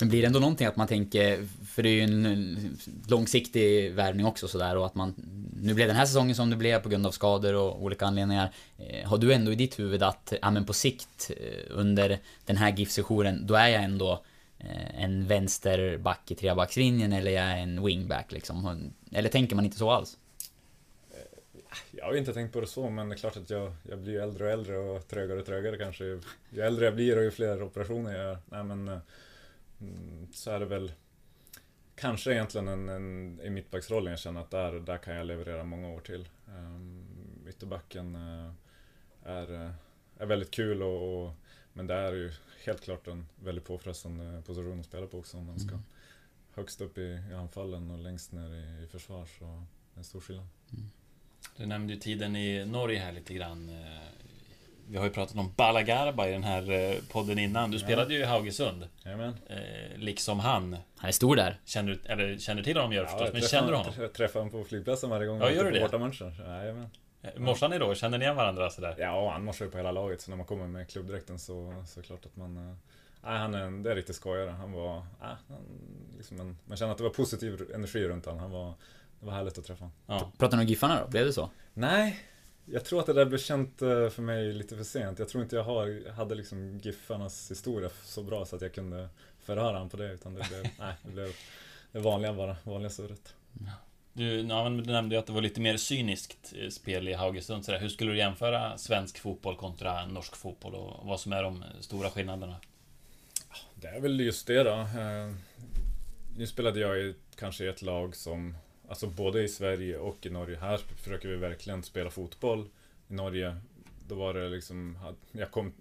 Men 0.00 0.08
blir 0.08 0.20
det 0.20 0.26
ändå 0.26 0.38
någonting 0.40 0.66
att 0.66 0.76
man 0.76 0.86
tänker, 0.86 1.46
för 1.66 1.82
det 1.82 1.88
är 1.88 1.94
ju 1.94 2.02
en 2.02 2.76
långsiktig 3.08 3.92
värvning 3.94 4.26
också 4.26 4.48
sådär 4.48 4.76
och 4.76 4.86
att 4.86 4.94
man 4.94 5.14
Nu 5.62 5.74
blev 5.74 5.86
den 5.88 5.96
här 5.96 6.06
säsongen 6.06 6.34
som 6.34 6.50
det 6.50 6.56
blev 6.56 6.80
på 6.82 6.88
grund 6.88 7.06
av 7.06 7.10
skador 7.10 7.54
och 7.54 7.82
olika 7.82 8.06
anledningar 8.06 8.50
eh, 8.78 9.08
Har 9.08 9.18
du 9.18 9.32
ändå 9.32 9.52
i 9.52 9.54
ditt 9.54 9.78
huvud 9.78 10.02
att, 10.02 10.32
ja 10.42 10.50
men 10.50 10.64
på 10.64 10.72
sikt 10.72 11.30
eh, 11.36 11.64
under 11.70 12.18
den 12.44 12.56
här 12.56 12.72
GIF-sessionen, 12.76 13.46
då 13.46 13.54
är 13.54 13.68
jag 13.68 13.82
ändå 13.84 14.24
Eh, 14.58 15.04
en 15.04 15.26
vänsterback 15.26 16.30
i 16.30 16.34
trebackslinjen 16.34 17.12
eller 17.12 17.30
jag 17.30 17.44
är 17.44 17.56
en 17.56 17.84
wingback 17.84 18.32
liksom? 18.32 18.90
Eller 19.12 19.28
tänker 19.28 19.56
man 19.56 19.64
inte 19.64 19.76
så 19.76 19.90
alls? 19.90 20.18
Jag 21.90 22.04
har 22.04 22.14
inte 22.14 22.32
tänkt 22.32 22.52
på 22.52 22.60
det 22.60 22.66
så, 22.66 22.90
men 22.90 23.08
det 23.08 23.14
är 23.14 23.16
klart 23.16 23.36
att 23.36 23.50
jag, 23.50 23.72
jag 23.82 23.98
blir 23.98 24.20
äldre 24.20 24.44
och 24.44 24.50
äldre 24.50 24.78
och 24.78 25.08
trögare 25.08 25.40
och 25.40 25.46
trögare 25.46 25.78
kanske. 25.78 26.04
Ju 26.04 26.20
äldre 26.60 26.84
jag 26.84 26.94
blir 26.94 27.16
och 27.16 27.24
ju 27.24 27.30
fler 27.30 27.62
operationer 27.62 28.12
jag 28.12 28.22
gör. 28.22 28.38
Nej, 28.46 28.64
men, 28.64 28.88
eh, 28.88 28.98
mm, 29.80 30.28
så 30.32 30.50
är 30.50 30.60
det 30.60 30.66
väl 30.66 30.92
kanske 31.96 32.32
egentligen 32.32 32.68
en, 32.68 32.88
en, 32.88 33.40
i 33.40 33.50
mittbacksrollen 33.50 34.10
jag 34.10 34.20
känner 34.20 34.40
att 34.40 34.50
där, 34.50 34.72
där 34.72 34.98
kan 34.98 35.14
jag 35.14 35.26
leverera 35.26 35.64
många 35.64 35.88
år 35.88 36.00
till. 36.00 36.28
Um, 36.46 37.06
ytterbacken 37.48 38.14
eh, 38.14 38.52
är, 39.32 39.72
är 40.18 40.26
väldigt 40.26 40.50
kul 40.50 40.82
och, 40.82 41.24
och, 41.24 41.32
men 41.76 41.86
det 41.86 41.94
är 41.94 42.12
ju 42.12 42.32
helt 42.64 42.80
klart 42.80 43.06
en 43.06 43.26
väldigt 43.44 43.64
påfrestande 43.64 44.42
position 44.46 44.80
att 44.80 44.86
spela 44.86 45.06
på 45.06 45.18
också 45.18 45.36
om 45.36 45.46
man 45.46 45.58
ska 45.60 45.70
Mm. 45.70 45.84
högst 46.54 46.80
upp 46.80 46.98
i, 46.98 47.20
i 47.30 47.34
anfallen 47.34 47.90
och 47.90 47.98
längst 47.98 48.32
ner 48.32 48.54
i, 48.54 48.84
i 48.84 48.86
försvar 48.86 49.26
så 49.38 49.44
det 49.44 49.50
är 49.94 49.98
en 49.98 50.04
stor 50.04 50.20
skillnad. 50.20 50.46
Du 51.56 51.66
nämnde 51.66 51.92
ju 51.92 51.98
tiden 52.00 52.36
i 52.36 52.64
Norge 52.64 52.98
här 52.98 53.12
lite 53.12 53.34
grann. 53.34 53.68
Eh, 53.68 54.00
Vi 54.88 54.96
har 54.96 55.04
ju 55.04 55.10
pratat 55.10 55.36
om 55.36 55.52
Balagarba 55.56 56.28
i 56.28 56.32
den 56.32 56.44
här 56.44 56.70
eh, 56.70 56.94
podden 57.12 57.38
innan. 57.38 57.70
Du 57.70 57.76
Ja. 57.76 57.82
spelade 57.84 58.14
ju 58.14 58.20
i 58.20 58.24
Haugesund. 58.24 58.88
Jajamän. 59.04 59.34
Eh, 59.46 59.98
liksom 59.98 60.40
han. 60.40 60.76
Han 60.96 61.08
är 61.08 61.12
stor 61.12 61.36
där. 61.36 61.60
Känner 61.64 61.92
du, 61.92 62.12
eller 62.12 62.38
känner 62.38 62.62
till 62.62 62.76
honom 62.76 62.92
gör 62.92 63.02
du 63.02 63.08
förstås, 63.08 63.32
men 63.32 63.42
känner 63.42 63.70
du 63.70 63.76
honom? 63.76 63.92
Jag 63.98 64.12
träffar 64.12 64.40
honom 64.40 64.50
på 64.52 64.64
flygplatsen 64.64 65.10
varje 65.10 65.26
gång 65.26 65.40
Ja, 65.40 65.50
gör 65.50 65.64
du 65.64 65.70
det? 65.70 65.80
bortamatcher. 65.80 66.44
Jajamän. 66.48 66.88
Eh, 67.34 67.40
Morsan 67.40 67.72
är 67.72 67.78
då, 67.78 67.94
känner 67.94 68.18
ni 68.18 68.24
igen 68.24 68.36
varandra 68.36 68.70
sådär? 68.70 68.94
Ja, 68.98 69.20
och 69.20 69.32
han 69.32 69.44
morsar 69.44 69.64
ju 69.64 69.70
på 69.70 69.76
hela 69.76 69.92
laget, 69.92 70.20
så 70.20 70.30
när 70.30 70.36
man 70.36 70.46
kommer 70.46 70.66
med 70.66 70.88
klubbdräkten 70.88 71.38
så, 71.38 71.84
så 71.86 72.00
är 72.00 72.02
det 72.02 72.06
klart 72.06 72.26
att 72.26 72.36
man... 72.36 72.76
Nej, 73.22 73.38
han 73.38 73.54
är 73.54 73.62
en, 73.62 73.82
det 73.82 73.90
är 73.90 73.94
riktigt 73.94 74.16
skojare. 74.16 74.50
Han 74.50 74.72
var... 74.72 74.94
Nej, 74.94 75.36
han, 75.48 75.58
liksom 76.16 76.40
en, 76.40 76.58
man 76.64 76.76
känner 76.76 76.92
att 76.92 76.98
det 76.98 77.04
var 77.04 77.10
positiv 77.10 77.70
energi 77.74 78.08
runt 78.08 78.26
honom. 78.26 78.40
Han 78.40 78.50
var... 78.50 78.74
Det 79.20 79.26
var 79.26 79.32
härligt 79.32 79.58
att 79.58 79.64
träffa 79.64 79.84
honom. 79.84 79.96
Ja. 80.06 80.32
Pratar 80.38 80.56
ni 80.56 80.62
om 80.62 80.66
Giffarna 80.66 81.00
då? 81.00 81.08
Blev 81.08 81.26
det 81.26 81.32
så? 81.32 81.50
Nej, 81.74 82.20
jag 82.64 82.84
tror 82.84 83.00
att 83.00 83.06
det 83.06 83.12
där 83.12 83.24
blev 83.24 83.38
känt 83.38 83.78
för 83.78 84.22
mig 84.22 84.52
lite 84.52 84.76
för 84.76 84.84
sent. 84.84 85.18
Jag 85.18 85.28
tror 85.28 85.42
inte 85.42 85.56
jag 85.56 85.62
har, 85.62 86.10
hade 86.10 86.34
liksom 86.34 86.78
Giffarnas 86.78 87.50
historia 87.50 87.90
så 88.04 88.22
bra 88.22 88.44
så 88.44 88.56
att 88.56 88.62
jag 88.62 88.74
kunde 88.74 89.08
förhöra 89.40 89.72
honom 89.72 89.88
på 89.88 89.96
det. 89.96 90.12
Utan 90.12 90.34
det 90.34 90.48
blev, 90.48 90.62
nej, 90.78 90.94
det 91.02 91.10
blev 91.10 91.32
det 91.92 91.98
vanliga 91.98 92.32
bara, 92.32 92.56
vanliga 92.64 92.90
surret. 92.90 93.34
Du, 94.16 94.40
ja, 94.40 94.68
du 94.68 94.92
nämnde 94.92 95.14
ju 95.14 95.18
att 95.18 95.26
det 95.26 95.32
var 95.32 95.40
lite 95.40 95.60
mer 95.60 95.76
cyniskt 95.76 96.54
eh, 96.56 96.68
spel 96.68 97.08
i 97.08 97.12
Haugesund. 97.12 97.64
Sådär. 97.64 97.78
Hur 97.78 97.88
skulle 97.88 98.12
du 98.12 98.18
jämföra 98.18 98.78
svensk 98.78 99.18
fotboll 99.18 99.56
kontra 99.56 100.06
norsk 100.06 100.36
fotboll 100.36 100.74
och 100.74 101.06
vad 101.06 101.20
som 101.20 101.32
är 101.32 101.42
de 101.42 101.64
stora 101.80 102.10
skillnaderna? 102.10 102.56
Ah, 103.48 103.56
det 103.74 103.88
är 103.88 104.00
väl 104.00 104.20
just 104.20 104.46
det 104.46 104.62
då. 104.62 104.70
Eh, 104.70 105.34
nu 106.36 106.46
spelade 106.46 106.80
jag 106.80 106.98
i, 106.98 107.14
kanske 107.38 107.64
i 107.64 107.68
ett 107.68 107.82
lag 107.82 108.16
som, 108.16 108.56
alltså 108.88 109.06
både 109.06 109.42
i 109.42 109.48
Sverige 109.48 109.98
och 109.98 110.26
i 110.26 110.30
Norge. 110.30 110.58
Här 110.58 110.78
försöker 110.78 111.28
vi 111.28 111.36
verkligen 111.36 111.82
spela 111.82 112.10
fotboll. 112.10 112.68
I 113.08 113.14
Norge, 113.14 113.56
då 114.08 114.14
var 114.14 114.34
det 114.34 114.48
liksom, 114.48 114.98
jag 115.32 115.50
kom, 115.50 115.72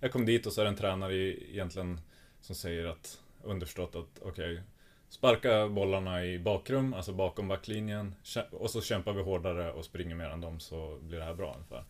jag 0.00 0.12
kom 0.12 0.26
dit 0.26 0.46
och 0.46 0.52
så 0.52 0.60
är 0.60 0.64
det 0.64 0.70
en 0.70 0.76
tränare 0.76 1.14
egentligen 1.16 2.00
som 2.40 2.54
säger 2.54 2.84
att, 2.84 3.20
underförstått 3.42 3.96
att 3.96 4.22
okej, 4.22 4.62
sparka 5.12 5.68
bollarna 5.68 6.24
i 6.24 6.38
bakrum, 6.38 6.94
alltså 6.94 7.12
bakom 7.12 7.48
backlinjen. 7.48 8.14
Och 8.50 8.70
så 8.70 8.80
kämpar 8.80 9.12
vi 9.12 9.22
hårdare 9.22 9.72
och 9.72 9.84
springer 9.84 10.14
mer 10.14 10.24
än 10.28 10.40
dem 10.40 10.60
så 10.60 10.98
blir 11.02 11.18
det 11.18 11.24
här 11.24 11.34
bra 11.34 11.54
ungefär. 11.54 11.84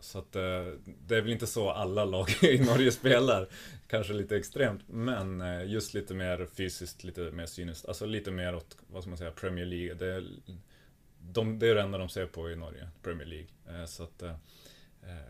Så 0.00 0.18
att 0.18 0.36
eh, 0.36 0.66
det 1.06 1.16
är 1.16 1.20
väl 1.22 1.32
inte 1.32 1.46
så 1.46 1.70
alla 1.70 2.04
lag 2.04 2.28
i 2.42 2.58
Norge 2.58 2.92
spelar. 2.92 3.48
Kanske 3.86 4.12
lite 4.12 4.36
extremt, 4.36 4.82
men 4.86 5.40
eh, 5.40 5.66
just 5.66 5.94
lite 5.94 6.14
mer 6.14 6.46
fysiskt, 6.46 7.04
lite 7.04 7.20
mer 7.20 7.46
cyniskt. 7.46 7.86
Alltså 7.86 8.06
lite 8.06 8.30
mer 8.30 8.54
åt, 8.54 8.76
vad 8.86 9.02
ska 9.02 9.10
man 9.10 9.18
säga, 9.18 9.30
Premier 9.30 9.66
League. 9.66 9.94
Det 9.94 10.06
är, 10.06 10.26
de, 11.18 11.58
det 11.58 11.68
är 11.68 11.74
det 11.74 11.82
enda 11.82 11.98
de 11.98 12.08
ser 12.08 12.26
på 12.26 12.50
i 12.50 12.56
Norge, 12.56 12.88
Premier 13.02 13.26
League. 13.26 13.48
Eh, 13.68 13.86
så 13.86 14.02
att 14.02 14.22
eh, 14.22 14.36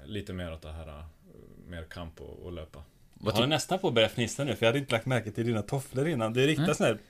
lite 0.05 0.33
mer 0.33 0.53
åt 0.53 0.63
det 0.63 0.73
här, 0.73 1.05
mer 1.67 1.85
kamp 1.85 2.21
och, 2.21 2.39
och 2.39 2.53
löpa. 2.53 2.85
Jag 3.25 3.33
håller 3.33 3.47
nästan 3.47 3.79
på 3.79 3.89
att 3.89 3.95
börja 3.95 4.09
fnissa 4.09 4.45
nu, 4.45 4.57
för 4.57 4.67
jag 4.67 4.69
hade 4.69 4.79
inte 4.79 4.93
lagt 4.93 5.07
märke 5.07 5.31
till 5.31 5.47
dina 5.47 5.63
tofflor 5.63 6.09
innan. 6.09 6.33
Det 6.33 6.43
är 6.43 6.47
riktiga 6.47 6.65
Mm. 6.65 6.75
sådana 6.75 6.95
här 6.95 7.01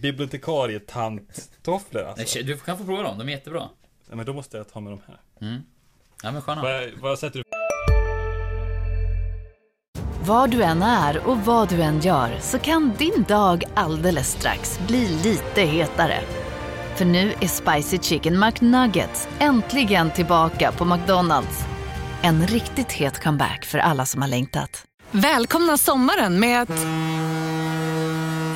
bibliotekarietant-tofflor 0.00 2.04
alltså. 2.04 2.38
Du 2.42 2.56
kan 2.56 2.78
få 2.78 2.84
prova 2.84 3.02
dem, 3.02 3.18
de 3.18 3.28
är 3.28 3.32
jättebra. 3.32 3.68
Ja, 4.10 4.16
men 4.16 4.26
då 4.26 4.32
måste 4.32 4.56
jag 4.56 4.72
ta 4.72 4.80
med 4.80 4.92
de 4.92 5.00
här. 5.06 5.20
Mm. 5.48 5.62
Ja 6.22 6.32
men 6.32 6.42
sköna. 6.42 6.62
Vad, 6.62 6.90
vad 7.00 7.18
sätter 7.18 7.38
du 7.38 7.44
Var 10.26 10.48
du 10.48 10.62
än 10.62 10.82
är 10.82 11.26
och 11.26 11.38
vad 11.38 11.68
du 11.68 11.82
än 11.82 12.00
gör 12.00 12.38
så 12.40 12.58
kan 12.58 12.92
din 12.98 13.24
dag 13.28 13.64
alldeles 13.74 14.30
strax 14.32 14.80
bli 14.86 15.08
lite 15.08 15.60
hetare. 15.62 16.20
För 16.96 17.04
nu 17.04 17.32
är 17.40 17.48
Spicy 17.48 17.98
Chicken 17.98 18.40
McNuggets 18.40 19.28
äntligen 19.38 20.10
tillbaka 20.10 20.72
på 20.72 20.84
McDonalds. 20.84 21.64
En 22.22 22.46
riktigt 22.46 22.92
het 22.92 23.22
comeback 23.22 23.64
för 23.64 23.78
alla 23.78 24.06
som 24.06 24.22
har 24.22 24.28
längtat. 24.28 24.84
Välkomna 25.22 25.76
sommaren 25.76 26.40
med 26.40 26.62
att... 26.62 26.86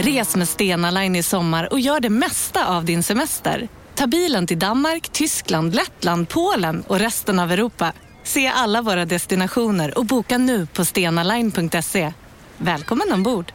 Res 0.06 0.36
med 0.36 0.48
Stena 0.48 0.90
Line 0.90 1.16
i 1.16 1.22
sommar 1.22 1.72
och 1.72 1.80
gör 1.80 2.00
det 2.00 2.10
mesta 2.10 2.76
av 2.76 2.84
din 2.84 3.02
semester. 3.02 3.68
Ta 3.94 4.06
bilen 4.06 4.46
till 4.46 4.58
Danmark, 4.58 5.08
Tyskland, 5.08 5.74
Lettland, 5.74 6.28
Polen 6.28 6.84
och 6.86 6.98
resten 6.98 7.38
av 7.38 7.52
Europa. 7.52 7.92
Se 8.22 8.46
alla 8.46 8.82
våra 8.82 9.04
destinationer 9.04 9.98
och 9.98 10.06
boka 10.06 10.38
nu 10.38 10.66
på 10.66 10.84
stenaline.se. 10.84 12.12
Välkommen 12.56 13.12
ombord! 13.12 13.52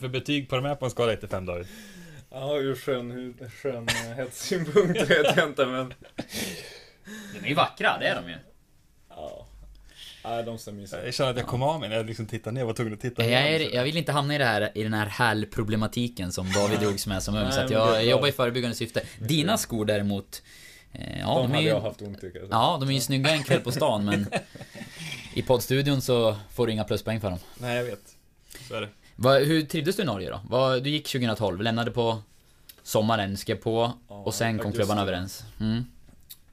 för 0.00 0.08
betyg 0.08 0.48
på 0.48 0.56
de 0.56 0.64
här 0.64 0.74
på 0.74 0.84
en 0.84 0.90
skala 0.90 1.12
1 1.12 1.20
till 1.20 1.28
5 1.28 1.46
David? 1.46 1.66
Ja, 2.30 2.58
ur 2.58 2.74
skön, 2.74 3.34
skönhetssynpunkt 3.62 5.00
vet 5.10 5.36
jag 5.36 5.48
inte, 5.48 5.66
men... 5.66 5.94
De 7.34 7.44
är 7.44 7.48
ju 7.48 7.54
vackra, 7.54 7.98
det 7.98 8.06
är 8.06 8.14
de 8.22 8.28
ju. 8.28 8.36
Ja. 9.08 9.46
Nej, 10.24 10.44
de 10.44 10.58
ser 10.58 10.72
mysiga. 10.72 11.04
Jag 11.04 11.14
känner 11.14 11.30
att 11.30 11.36
jag 11.36 11.46
kom 11.46 11.62
av 11.62 11.80
mig 11.80 11.88
när 11.88 11.96
jag 11.96 12.06
liksom 12.06 12.26
tittade 12.26 12.54
ner, 12.54 12.64
var 12.64 12.72
tvungen 12.72 12.94
att 12.94 13.00
titta 13.00 13.22
Jag, 13.24 13.30
ner. 13.42 13.60
är, 13.60 13.74
jag 13.74 13.84
vill 13.84 13.96
inte 13.96 14.12
hamna 14.12 14.34
i, 14.34 14.38
det 14.38 14.44
här, 14.44 14.70
i 14.74 14.82
den 14.82 14.92
här 14.94 15.06
härlproblematiken 15.06 16.32
som 16.32 16.52
David 16.52 16.80
drogs 16.80 17.06
med 17.06 17.22
som 17.22 17.34
ung, 17.36 17.52
så 17.52 17.60
att 17.60 17.70
jag 17.70 18.04
jobbar 18.04 18.28
i 18.28 18.32
förebyggande 18.32 18.76
syfte. 18.76 19.02
Dina 19.18 19.58
skor 19.58 19.84
däremot, 19.84 20.42
eh, 20.92 21.20
ja 21.20 21.26
de 21.26 21.42
de, 21.42 21.42
är 21.42 21.48
hade 21.48 21.62
ju... 21.62 21.68
jag 21.68 21.80
haft 21.80 22.02
ont 22.02 22.24
i. 22.24 22.32
Ja, 22.50 22.76
de 22.80 22.88
är 22.88 22.92
ju 22.92 23.00
snygga 23.00 23.30
en 23.30 23.42
kväll 23.44 23.60
på 23.60 23.72
stan 23.72 24.04
men... 24.04 24.26
I 25.34 25.42
poddstudion 25.42 26.00
så 26.02 26.36
får 26.50 26.66
du 26.66 26.72
inga 26.72 26.84
pluspoäng 26.84 27.20
för 27.20 27.30
dem. 27.30 27.38
Nej, 27.58 27.76
jag 27.76 27.84
vet. 27.84 28.16
Så 28.68 28.74
är 28.74 28.80
det. 28.80 28.88
Vad- 29.16 29.42
hur 29.42 29.62
trivdes 29.62 29.96
du 29.96 30.02
i 30.02 30.06
Norge 30.06 30.30
då? 30.30 30.40
Vad- 30.48 30.82
du 30.84 30.90
gick 30.90 31.06
2012, 31.12 31.62
lämnade 31.62 31.90
på 31.90 32.22
sommaren, 32.82 33.36
skrev 33.36 33.54
på 33.56 33.92
och 34.08 34.34
sen 34.34 34.58
kom 34.58 34.66
augusti. 34.66 34.78
klubbarna 34.78 35.02
överens. 35.02 35.44
Mm. 35.60 35.84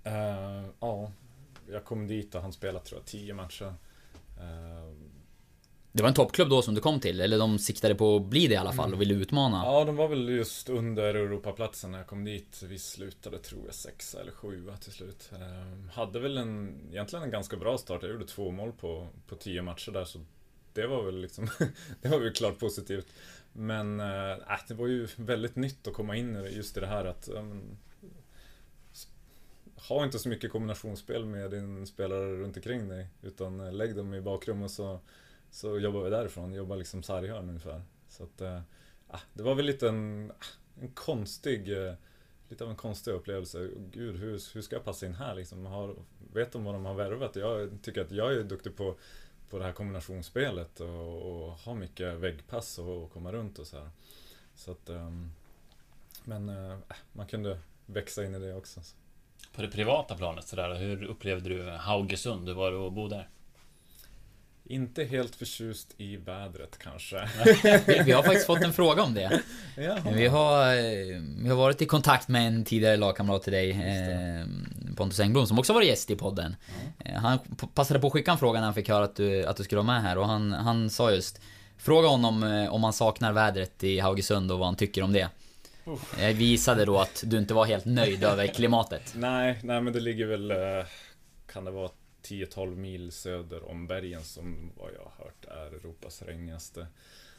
Eh, 0.07 0.65
ja, 0.79 1.11
jag 1.71 1.85
kom 1.85 2.07
dit 2.07 2.35
och 2.35 2.41
han 2.41 2.53
spelade 2.53 2.85
tror 2.85 2.99
jag 2.99 3.05
tio 3.05 3.33
matcher. 3.33 3.73
Eh, 4.39 4.93
Det 5.91 6.01
var 6.03 6.09
en 6.09 6.15
toppklubb 6.15 6.49
då 6.49 6.61
som 6.61 6.75
du 6.75 6.81
kom 6.81 6.99
till, 6.99 7.21
eller 7.21 7.37
de 7.39 7.59
siktade 7.59 7.95
på 7.95 8.15
att 8.15 8.25
bli 8.25 8.47
det 8.47 8.53
i 8.53 8.57
alla 8.57 8.73
fall 8.73 8.93
och 8.93 9.01
ville 9.01 9.13
utmana. 9.13 9.61
ja, 9.65 9.85
de 9.85 9.95
var 9.95 10.07
väl 10.07 10.29
just 10.29 10.69
under 10.69 11.15
Europaplatsen 11.15 11.91
när 11.91 11.97
jag 11.97 12.07
kom 12.07 12.23
dit. 12.25 12.63
Vi 12.63 12.79
slutade, 12.79 13.39
tror 13.39 13.61
jag, 13.65 13.73
sexa 13.75 14.21
eller 14.21 14.31
sjua 14.31 14.77
till 14.77 14.91
slut. 14.91 15.31
Eh, 15.33 15.91
hade 15.93 16.19
väl 16.19 16.37
en, 16.37 16.81
egentligen 16.91 17.23
en 17.23 17.31
ganska 17.31 17.57
bra 17.57 17.77
start. 17.77 18.01
Jag 18.03 18.11
gjorde 18.11 18.25
två 18.27 18.51
mål 18.51 18.71
på, 18.71 19.07
på 19.27 19.35
tio 19.35 19.61
matcher 19.61 19.91
där, 19.91 20.05
så 20.05 20.19
det 20.73 20.87
var 20.87 21.03
väl 21.03 21.21
liksom, 21.21 21.47
det 22.01 22.09
var 22.09 22.19
väl 22.19 22.33
klart 22.33 22.59
positivt. 22.59 23.07
Men 23.53 23.99
äh, 23.99 24.37
det 24.67 24.73
var 24.73 24.87
ju 24.87 25.07
väldigt 25.15 25.55
nytt 25.55 25.87
att 25.87 25.93
komma 25.93 26.15
in 26.15 26.47
just 26.51 26.77
i 26.77 26.79
det 26.79 26.87
här 26.87 27.05
att 27.05 27.29
um, 27.29 27.77
ha 29.89 30.03
inte 30.03 30.19
så 30.19 30.29
mycket 30.29 30.51
kombinationsspel 30.51 31.25
med 31.25 31.51
din 31.51 31.87
spelare 31.87 32.35
runt 32.35 32.57
omkring 32.57 32.89
dig. 32.89 33.07
Utan 33.21 33.59
eh, 33.59 33.73
lägg 33.73 33.95
dem 33.95 34.13
i 34.13 34.21
bakrummet 34.21 34.71
så, 34.71 34.99
så 35.51 35.79
jobbar 35.79 36.03
vi 36.03 36.09
därifrån. 36.09 36.53
Jobbar 36.53 36.75
liksom 36.75 37.03
sarghörn 37.03 37.49
ungefär. 37.49 37.81
Så 38.09 38.23
att, 38.23 38.41
äh, 38.41 38.61
det 39.33 39.43
var 39.43 39.55
väl 39.55 39.65
lite 39.65 39.89
en, 39.89 40.31
ah, 40.31 40.81
en 40.81 40.91
konstig, 40.91 41.87
äh, 41.87 41.93
lite 42.49 42.63
av 42.63 42.69
en 42.69 42.75
konstig 42.75 43.11
upplevelse. 43.11 43.69
Gud, 43.91 44.15
hur, 44.15 44.53
hur 44.53 44.61
ska 44.61 44.75
jag 44.75 44.85
passa 44.85 45.05
in 45.05 45.15
här 45.15 45.35
liksom? 45.35 45.65
Har, 45.65 45.95
vet 46.33 46.51
de 46.51 46.63
vad 46.63 46.75
de 46.75 46.85
har 46.85 46.93
värvat? 46.93 47.35
Jag 47.35 47.77
tycker 47.81 48.01
att 48.01 48.11
jag 48.11 48.33
är 48.33 48.43
duktig 48.43 48.75
på, 48.75 48.95
på 49.49 49.57
det 49.57 49.63
här 49.63 49.73
kombinationsspelet 49.73 50.79
och, 50.79 51.21
och 51.21 51.51
har 51.51 51.75
mycket 51.75 52.13
väggpass 52.13 52.79
och, 52.79 53.03
och 53.03 53.11
komma 53.11 53.31
runt 53.31 53.59
och 53.59 53.67
så 53.67 53.77
här. 53.77 53.89
Så 54.55 54.71
att, 54.71 54.89
äh, 54.89 55.11
men 56.23 56.51
man 57.13 57.27
kunde 57.27 57.59
växa 57.85 58.25
in 58.25 58.35
i 58.35 58.39
det 58.39 58.53
också. 58.53 58.81
På 59.57 59.63
det 59.63 59.67
privata 59.67 60.15
planet 60.15 60.47
sådär, 60.47 60.75
hur 60.75 61.03
upplevde 61.03 61.49
du 61.49 61.69
Haugesund? 61.71 62.47
Hur 62.47 62.55
var 62.55 62.71
det 62.71 62.87
att 62.87 62.93
bo 62.93 63.07
där? 63.07 63.27
Inte 64.65 65.03
helt 65.03 65.35
förtjust 65.35 65.93
i 65.97 66.17
vädret 66.17 66.79
kanske. 66.79 67.29
Vi, 68.05 68.11
har 68.11 68.23
faktiskt 68.23 68.45
fått 68.45 68.63
en 68.63 68.73
fråga 68.73 69.03
om 69.03 69.13
det. 69.13 69.41
Jaha. 69.77 70.01
Vi 70.13 70.27
har, 70.27 70.75
eh, 70.75 71.21
vi 71.43 71.49
har 71.49 71.55
varit 71.55 71.81
i 71.81 71.85
kontakt 71.85 72.27
med 72.27 72.47
en 72.47 72.65
tidigare 72.65 72.97
lagkamrat 72.97 73.43
till 73.43 73.53
dig, 73.53 73.71
eh, 73.71 74.45
Pontus 74.95 75.19
Engblom, 75.19 75.47
som 75.47 75.59
också 75.59 75.73
varit 75.73 75.87
gäst 75.87 76.11
i 76.11 76.15
podden. 76.15 76.55
Eh, 76.99 77.13
Han 77.13 77.39
passade 77.73 77.99
på 77.99 78.07
att 78.07 78.13
skicka 78.13 78.31
en 78.31 78.37
fråga 78.37 78.59
när 78.59 78.65
han 78.65 78.73
fick 78.73 78.89
höra 78.89 79.03
att 79.03 79.15
du, 79.15 79.45
att 79.45 79.57
du 79.57 79.63
skulle 79.63 79.81
vara 79.81 79.93
med 79.93 80.01
här 80.01 80.17
och 80.17 80.27
han, 80.27 80.51
han 80.51 80.89
sa 80.89 81.11
just 81.11 81.41
Fråga 81.77 82.07
honom 82.07 82.67
om 82.71 82.83
han 82.83 82.93
saknar 82.93 83.33
vädret 83.33 83.83
i 83.83 83.99
Haugesund 83.99 84.51
och 84.51 84.59
vad 84.59 84.67
han 84.67 84.75
tycker 84.75 85.01
om 85.03 85.13
det. 85.13 85.29
Jag 86.19 86.33
visade 86.33 86.85
då 86.85 86.99
att 86.99 87.23
du 87.25 87.37
inte 87.37 87.53
var 87.53 87.65
helt 87.65 87.85
nöjd 87.85 88.23
över 88.23 88.47
klimatet. 88.47 89.13
Nej, 89.15 89.59
nej 89.63 89.81
men 89.81 89.93
det 89.93 89.99
ligger 89.99 90.25
väl, 90.25 90.51
eh, 90.51 90.85
kan 91.51 91.65
det 91.65 91.71
vara 91.71 91.91
10-12 92.23 92.75
mil 92.75 93.11
söder 93.11 93.69
om 93.69 93.87
bergen 93.87 94.23
som 94.23 94.71
vad 94.77 94.91
jag 94.93 94.99
har 95.03 95.25
hört 95.25 95.45
är 95.45 95.75
Europas 95.77 96.21
regnigaste 96.21 96.87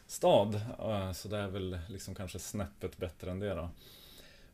stad. 0.07 0.55
Eh, 0.79 1.13
så 1.13 1.29
det 1.29 1.37
är 1.39 1.49
väl 1.49 1.79
liksom 1.89 2.15
kanske 2.15 2.39
snäppet 2.39 2.97
bättre 2.97 3.31
än 3.31 3.41
det 3.41 3.55
då. 3.55 3.71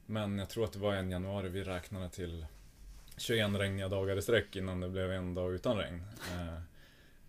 Men 0.06 0.38
jag 0.38 0.48
tror 0.48 0.64
att 0.64 0.72
det 0.72 0.78
var 0.78 0.94
en 0.94 1.10
januari 1.10 1.48
vi 1.48 1.62
räknade 1.64 2.10
till 2.10 2.46
21 3.16 3.50
regniga 3.58 3.88
dagar 3.88 4.16
i 4.16 4.22
sträck 4.22 4.56
innan 4.56 4.80
det 4.80 4.88
blev 4.88 5.12
en 5.12 5.34
dag 5.34 5.54
utan 5.54 5.76
regn. 5.76 6.02
Eh, 6.32 6.60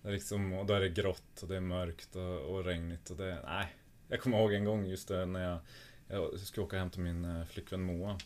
Det 0.02 0.12
liksom, 0.12 0.54
och 0.54 0.66
då 0.66 0.74
är 0.74 0.80
det 0.80 0.90
grått 0.90 1.42
och 1.42 1.48
det 1.48 1.56
är 1.56 1.60
mörkt 1.60 2.16
och, 2.16 2.40
och 2.40 2.66
regnigt 2.66 3.10
och 3.10 3.18
det, 3.18 3.38
nej. 3.46 3.68
Jag 4.08 4.20
kommer 4.22 4.40
ihåg 4.40 4.54
en 4.54 4.66
gång 4.66 4.86
just 4.86 5.08
det 5.08 5.26
när 5.26 5.44
jag, 5.50 5.60
jag 6.08 6.40
skulle 6.40 6.66
åka 6.66 6.78
hem 6.78 6.90
till 6.90 7.02
min 7.02 7.26
eh, 7.26 7.46
flickvän 7.46 7.82
Moa. 7.82 8.18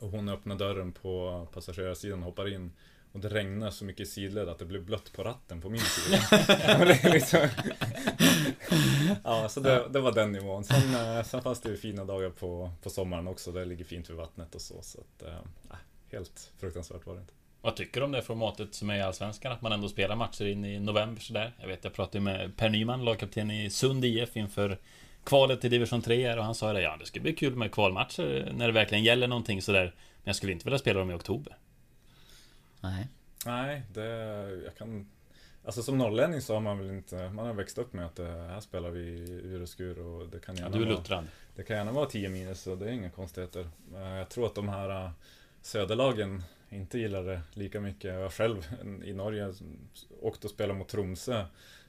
Och 0.00 0.10
hon 0.10 0.28
öppnar 0.28 0.56
dörren 0.56 0.92
på 0.92 1.46
passagerarsidan 1.52 2.18
och 2.18 2.24
hoppar 2.24 2.52
in. 2.52 2.72
Och 3.12 3.20
det 3.20 3.28
regnar 3.28 3.70
så 3.70 3.84
mycket 3.84 4.00
i 4.00 4.10
sidled 4.10 4.48
att 4.48 4.58
det 4.58 4.64
blev 4.64 4.84
blött 4.84 5.12
på 5.12 5.24
ratten 5.24 5.60
på 5.60 5.70
min 5.70 5.80
sida. 5.80 6.18
Liksom... 7.12 7.48
ja, 9.24 9.48
så 9.48 9.60
det, 9.60 9.88
det 9.90 10.00
var 10.00 10.12
den 10.12 10.32
nivån. 10.32 10.64
Sen, 10.64 10.94
eh, 10.94 11.24
sen 11.24 11.42
fanns 11.42 11.60
det 11.60 11.68
ju 11.68 11.76
fina 11.76 12.04
dagar 12.04 12.30
på, 12.30 12.70
på 12.82 12.90
sommaren 12.90 13.28
också. 13.28 13.52
Det 13.52 13.64
ligger 13.64 13.84
fint 13.84 14.10
vid 14.10 14.16
vattnet 14.16 14.54
och 14.54 14.60
så. 14.60 14.82
Så 14.82 15.00
att, 15.00 15.22
eh, 15.22 15.78
helt 16.12 16.52
fruktansvärt 16.58 17.06
var 17.06 17.14
det 17.14 17.20
inte. 17.20 17.32
Vad 17.62 17.76
tycker 17.76 18.00
du 18.00 18.04
om 18.04 18.12
det 18.12 18.22
formatet 18.22 18.74
som 18.74 18.90
är 18.90 18.96
i 18.96 19.02
Allsvenskan? 19.02 19.52
Att 19.52 19.62
man 19.62 19.72
ändå 19.72 19.88
spelar 19.88 20.16
matcher 20.16 20.44
in 20.44 20.64
i 20.64 20.80
november 20.80 21.20
sådär. 21.20 21.52
Jag 21.60 21.68
vet, 21.68 21.84
jag 21.84 21.92
pratade 21.92 22.20
med 22.20 22.56
Per 22.56 22.68
Nyman, 22.68 23.04
lagkapten 23.04 23.50
i 23.50 23.70
Sund 23.70 24.04
IF 24.04 24.36
inför 24.36 24.78
kvalet 25.30 25.60
till 25.60 25.70
division 25.70 26.02
3 26.02 26.28
här, 26.28 26.38
och 26.38 26.44
han 26.44 26.54
sa 26.54 26.72
det, 26.72 26.82
ja 26.82 26.96
det 27.00 27.06
ska 27.06 27.20
bli 27.20 27.32
kul 27.32 27.56
med 27.56 27.72
kvalmatcher 27.72 28.52
när 28.54 28.66
det 28.66 28.72
verkligen 28.72 29.04
gäller 29.04 29.26
någonting 29.28 29.62
sådär. 29.62 29.84
Men 29.84 30.22
jag 30.24 30.36
skulle 30.36 30.52
inte 30.52 30.64
vilja 30.64 30.78
spela 30.78 30.98
dem 30.98 31.10
i 31.10 31.14
oktober. 31.14 31.56
Nej. 32.80 33.08
Nej, 33.46 33.82
det... 33.94 34.06
Jag 34.64 34.76
kan... 34.76 35.06
Alltså 35.64 35.82
som 35.82 35.98
norrlänning 35.98 36.40
så 36.40 36.54
har 36.54 36.60
man 36.60 36.78
väl 36.78 36.90
inte... 36.90 37.28
Man 37.30 37.46
har 37.46 37.54
växt 37.54 37.78
upp 37.78 37.92
med 37.92 38.06
att 38.06 38.16
det 38.16 38.26
här 38.26 38.60
spelar 38.60 38.90
vi 38.90 39.00
i 39.00 39.30
ur 39.44 39.62
och 39.62 39.68
skur 39.68 39.98
och 39.98 40.28
det 40.28 40.40
kan 40.40 40.56
Ja, 40.56 40.62
gärna 40.62 40.76
du 40.76 40.82
är 40.82 40.86
vara... 40.86 40.96
luttrad. 40.98 41.26
Det 41.56 41.62
kan 41.62 41.76
gärna 41.76 41.92
vara 41.92 42.06
10 42.06 42.28
minus 42.28 42.60
så 42.62 42.74
det 42.74 42.86
är 42.88 42.92
inga 42.92 43.10
konstigheter. 43.10 43.68
Eh, 43.94 44.00
Jag 44.16 44.28
tror 44.28 44.46
att 44.46 44.54
de 44.54 44.68
här 44.68 45.04
eh, 45.04 45.10
söderlagen 45.62 46.42
inte 46.70 46.98
gillar 46.98 47.22
det 47.24 47.40
lika 47.54 47.80
mycket. 47.80 48.14
Jag 48.14 48.32
själv 48.32 48.66
i 49.04 49.12
Norge 49.12 49.52
åkt 50.20 50.44
och 50.44 50.50
spelat 50.50 50.76
mot 50.76 50.88
Tromsö 50.88 51.44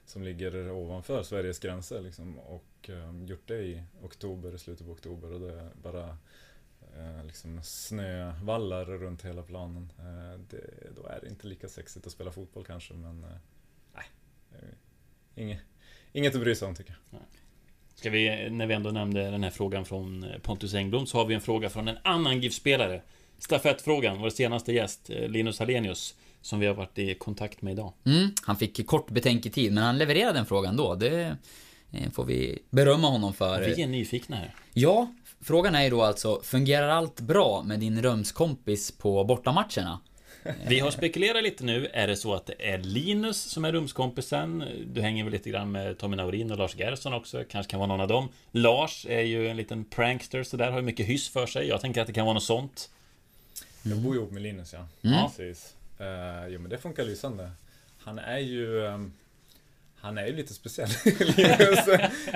som 0.06 0.24
ligger 0.24 0.72
ovanför 0.72 1.24
Sveriges 1.24 1.60
gränser 1.60 2.02
liksom, 2.02 2.39
och 2.39 2.89
eh, 2.89 3.24
gjort 3.26 3.47
det 3.47 3.64
i 3.64 3.84
oktober, 4.02 4.58
slutet 4.58 4.86
på 4.86 4.91
oktober 4.91 5.34
och 5.34 5.39
det 5.39 5.54
är 5.54 5.70
bara 5.84 6.18
eh, 6.97 7.26
liksom 7.26 7.64
snövallar 7.64 8.86
runt 8.86 9.26
hela 9.26 9.43
planen. 9.43 9.91
Eh, 9.99 10.39
det, 10.49 10.95
då 10.95 11.08
är 11.08 11.20
det 11.22 11.28
inte 11.28 11.47
lika 11.47 11.70
sexigt 11.70 12.08
att 12.08 12.14
spela 12.14 12.32
fotboll 12.32 12.66
kanske 12.66 12.93
men 12.93 13.24
eh, 13.24 13.30
nej, 13.95 14.06
inget, 15.36 15.62
inget 16.12 16.36
att 16.36 16.41
bry 16.41 16.56
sig 16.56 16.68
om 16.68 16.76
tycker 16.76 16.99
jag. 17.12 17.22
Ska 18.02 18.10
vi, 18.10 18.49
när 18.49 18.68
vi 18.68 18.74
ändå 18.74 18.91
nämnde 18.91 19.32
den 19.32 19.43
här 19.43 19.49
frågan 19.49 19.86
från 19.86 20.24
eh, 20.24 20.39
Pontus 20.39 20.74
Engblom, 20.74 21.06
så 21.06 21.18
har 21.18 21.26
vi 21.26 21.34
en 21.34 21.41
fråga 21.41 21.70
från 21.70 21.88
en 21.88 21.97
annan 22.04 22.39
GIF-spelare. 22.39 23.02
Stafettfrågan, 23.38 24.22
vår 24.22 24.30
senaste 24.30 24.74
gäst, 24.74 25.10
eh, 25.10 25.30
Linus 25.30 25.60
Hallenius, 25.60 26.16
som 26.42 26.60
vi 26.60 26.68
har 26.68 26.74
varit 26.74 27.00
i 27.00 27.16
kontakt 27.16 27.62
med 27.62 27.74
idag. 27.74 27.94
Mm, 28.06 28.30
han 28.44 28.56
fick 28.56 28.88
kort 28.88 29.10
betänketid, 29.10 29.74
men 29.74 29.84
han 29.84 29.98
levererade 29.98 30.34
den 30.34 30.46
frågan 30.46 30.78
då. 30.78 30.96
Det 30.96 31.38
eh, 31.92 32.12
får 32.12 32.26
vi 32.26 32.60
berömma 32.70 33.10
honom 33.10 33.34
för. 33.34 33.62
Vi 33.62 33.82
är 33.82 33.88
nyfikna 33.88 34.36
här. 34.36 34.56
Ja, 34.74 35.14
frågan 35.42 35.76
är 35.76 35.84
ju 35.84 35.89
då 35.89 36.02
alltså, 36.02 36.42
fungerar 36.44 36.89
allt 36.89 37.22
bra 37.22 37.64
med 37.66 37.80
din 37.80 38.02
rumskompis 38.02 38.92
på 38.92 39.24
bortamatcherna? 39.24 40.00
Vi 40.68 40.80
har 40.80 40.92
spekulerat 40.92 41.44
lite 41.44 41.64
nu, 41.64 41.88
är 41.94 42.08
det 42.08 42.16
så 42.16 42.34
att 42.34 42.46
det 42.46 42.70
är 42.70 42.78
Linus 42.78 43.42
som 43.42 43.66
är 43.66 43.72
rumskompisen? 43.72 44.66
Du 44.88 45.02
hänger 45.02 45.24
väl 45.24 45.34
lite 45.34 45.50
grann 45.50 45.72
med 45.72 45.98
Tommy 45.98 46.16
Naurin 46.16 46.52
och 46.52 46.58
Lars 46.58 46.76
Gerson 46.76 47.14
också, 47.14 47.44
kanske 47.50 47.72
kan 47.72 47.80
vara 47.80 47.88
någon 47.88 48.02
av 48.02 48.08
dem. 48.08 48.30
Lars 48.52 49.06
är 49.10 49.22
ju 49.22 49.48
en 49.48 49.58
liten 49.58 49.86
prankster 49.86 50.44
så 50.44 50.58
där 50.58 50.72
har 50.72 50.80
ju 50.80 50.86
mycket 50.86 51.06
hyss 51.06 51.30
för 51.30 51.46
sig. 51.48 51.68
Jag 51.68 51.82
tänker 51.82 52.02
att 52.02 52.08
det 52.08 52.14
kan 52.14 52.26
vara 52.26 52.34
något 52.34 52.44
sånt. 52.44 52.89
Jag 53.84 53.98
bor 53.98 54.16
ihop 54.16 54.32
med 54.32 54.42
Linus 54.42 54.74
ja. 54.74 55.10
Mm. 55.10 55.28
Precis. 55.28 55.76
Uh, 56.02 56.47
jo 56.47 56.60
men 56.60 56.70
det 56.70 56.78
funkar 56.78 57.04
lysande. 57.04 57.52
Han 57.97 58.20
är 58.20 58.39
ju... 58.39 58.78
um, 58.78 59.14
han 59.95 60.18
är 60.18 60.28
ju 60.28 60.36
lite 60.36 60.54
speciell, 60.54 60.89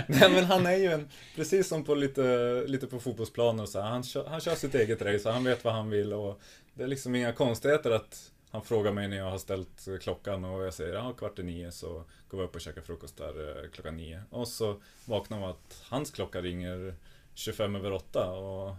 Nej 0.08 0.30
men 0.32 0.44
han 0.44 0.66
är 0.66 0.76
ju 0.76 0.92
en, 0.92 1.10
precis 1.36 1.68
som 1.68 1.84
på 1.84 1.96
lite, 1.96 2.64
lite 2.68 2.88
på 2.88 3.00
fotbollsplanen 3.00 3.60
och 3.60 3.70
så 3.70 3.82
han, 3.82 4.04
kör, 4.04 4.26
han 4.26 4.42
kör 4.42 4.56
sitt 4.56 4.76
eget 4.76 5.02
race 5.02 5.28
och 5.28 5.34
han 5.34 5.44
vet 5.44 5.64
vad 5.64 5.74
han 5.74 5.90
vill 5.90 6.14
och 6.14 6.42
det 6.74 6.84
är 6.84 6.88
liksom 6.88 7.16
inga 7.16 7.34
konstigheter 7.34 7.92
att 7.92 8.32
han 8.56 8.62
frågar 8.62 8.92
mig 8.92 9.08
när 9.08 9.18
jag 9.18 9.32
har 9.32 9.38
ställt 9.38 9.88
eh, 9.88 9.98
klockan 9.98 10.46
och 10.46 10.66
jag 10.66 10.74
säger 10.74 10.94
ja, 10.94 11.14
kvart 11.14 11.40
i 11.40 11.44
nio 11.44 11.72
så 11.72 12.04
går 12.30 12.38
vi 12.38 12.44
upp 12.44 12.56
och 12.56 12.62
käkar 12.62 12.82
frukost 12.82 13.18
där 13.18 13.64
eh, 13.64 13.70
klockan 13.70 13.98
nio. 13.98 14.24
Och 14.30 14.48
så 14.48 14.82
vaknar 15.06 15.40
man 15.40 15.50
att 15.50 15.84
hans 15.84 16.12
klocka 16.12 16.42
ringer 16.42 16.96
25 17.34 17.76
över 17.76 17.92
åtta 17.92 18.32
och 18.32 18.76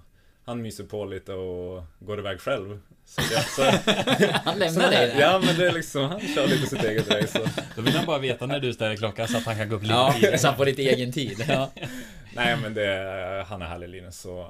han 0.47 0.63
myser 0.63 0.85
på 0.85 1.05
lite 1.05 1.33
och 1.33 1.85
går 1.99 2.19
iväg 2.19 2.41
själv. 2.41 2.81
Så 3.05 3.21
jag, 3.33 3.45
så, 3.45 3.63
Han 4.45 4.59
lämnar 4.59 4.91
dig 4.91 5.07
där. 5.07 5.21
Ja 5.21 5.43
men 5.47 5.57
det 5.59 5.67
är 5.67 5.73
liksom, 5.73 6.03
han 6.05 6.21
kör 6.21 6.47
lite 6.47 6.67
sitt 6.67 6.85
eget 6.85 7.11
race. 7.11 7.27
Så. 7.27 7.61
Då 7.77 7.83
vill 7.83 7.97
han 7.97 8.07
bara 8.07 8.19
veta 8.19 8.47
när 8.47 8.61
du 8.61 8.73
ställer 8.73 8.97
klockan 8.97 9.29
så 9.29 9.37
att 9.37 9.45
han 9.45 9.57
kan 9.57 9.69
gå 9.69 9.77
upp 9.77 9.83
lite 9.83 9.95
Ja, 9.95 10.13
tidigare. 10.15 10.39
så 10.39 10.47
han 10.47 10.57
får 10.57 10.65
lite 10.67 10.83
egen 10.83 11.13
tid. 11.13 11.45
Ja. 11.49 11.71
Nej 12.35 12.57
men 12.63 12.75
det, 12.75 12.87
är- 12.87 13.45
han 13.45 13.63
är 13.63 13.67
härlig 13.67 13.89
Linus 13.89 14.19
så 14.21 14.41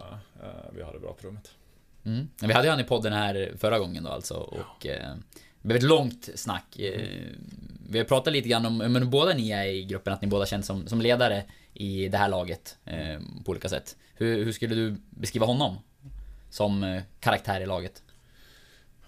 eh, 0.42 0.70
vi 0.76 0.82
har 0.82 0.92
det 0.92 0.99
bra 0.99 1.12
på 1.20 1.26
rummet. 1.26 1.51
Mm. 2.05 2.28
Vi 2.42 2.53
hade 2.53 2.66
ju 2.66 2.70
han 2.70 2.80
i 2.80 2.84
podden 2.84 3.12
här 3.12 3.53
förra 3.59 3.78
gången 3.78 4.05
då 4.05 4.11
alltså 4.11 4.34
och 4.34 4.86
eh, 4.86 5.14
det 5.62 5.68
blev 5.68 5.76
ett 5.76 5.82
långt 5.82 6.28
snack. 6.34 6.78
Eh, 6.78 7.01
vi 7.90 7.99
har 7.99 8.05
pratat 8.05 8.32
lite 8.32 8.49
grann 8.49 8.66
om, 8.66 8.78
men 8.78 9.11
båda 9.11 9.34
ni 9.34 9.51
är 9.51 9.64
i 9.64 9.84
gruppen, 9.84 10.12
att 10.12 10.22
ni 10.22 10.28
båda 10.28 10.47
känns 10.47 10.66
som, 10.66 10.86
som 10.88 11.01
ledare 11.01 11.44
i 11.74 12.09
det 12.09 12.18
här 12.18 12.28
laget 12.28 12.76
eh, 12.84 13.20
på 13.44 13.51
olika 13.51 13.68
sätt. 13.68 13.97
Hur, 14.16 14.44
hur 14.44 14.52
skulle 14.52 14.74
du 14.74 14.96
beskriva 15.10 15.46
honom? 15.46 15.76
Som 16.50 16.82
eh, 16.84 17.02
karaktär 17.20 17.60
i 17.60 17.66
laget? 17.66 18.02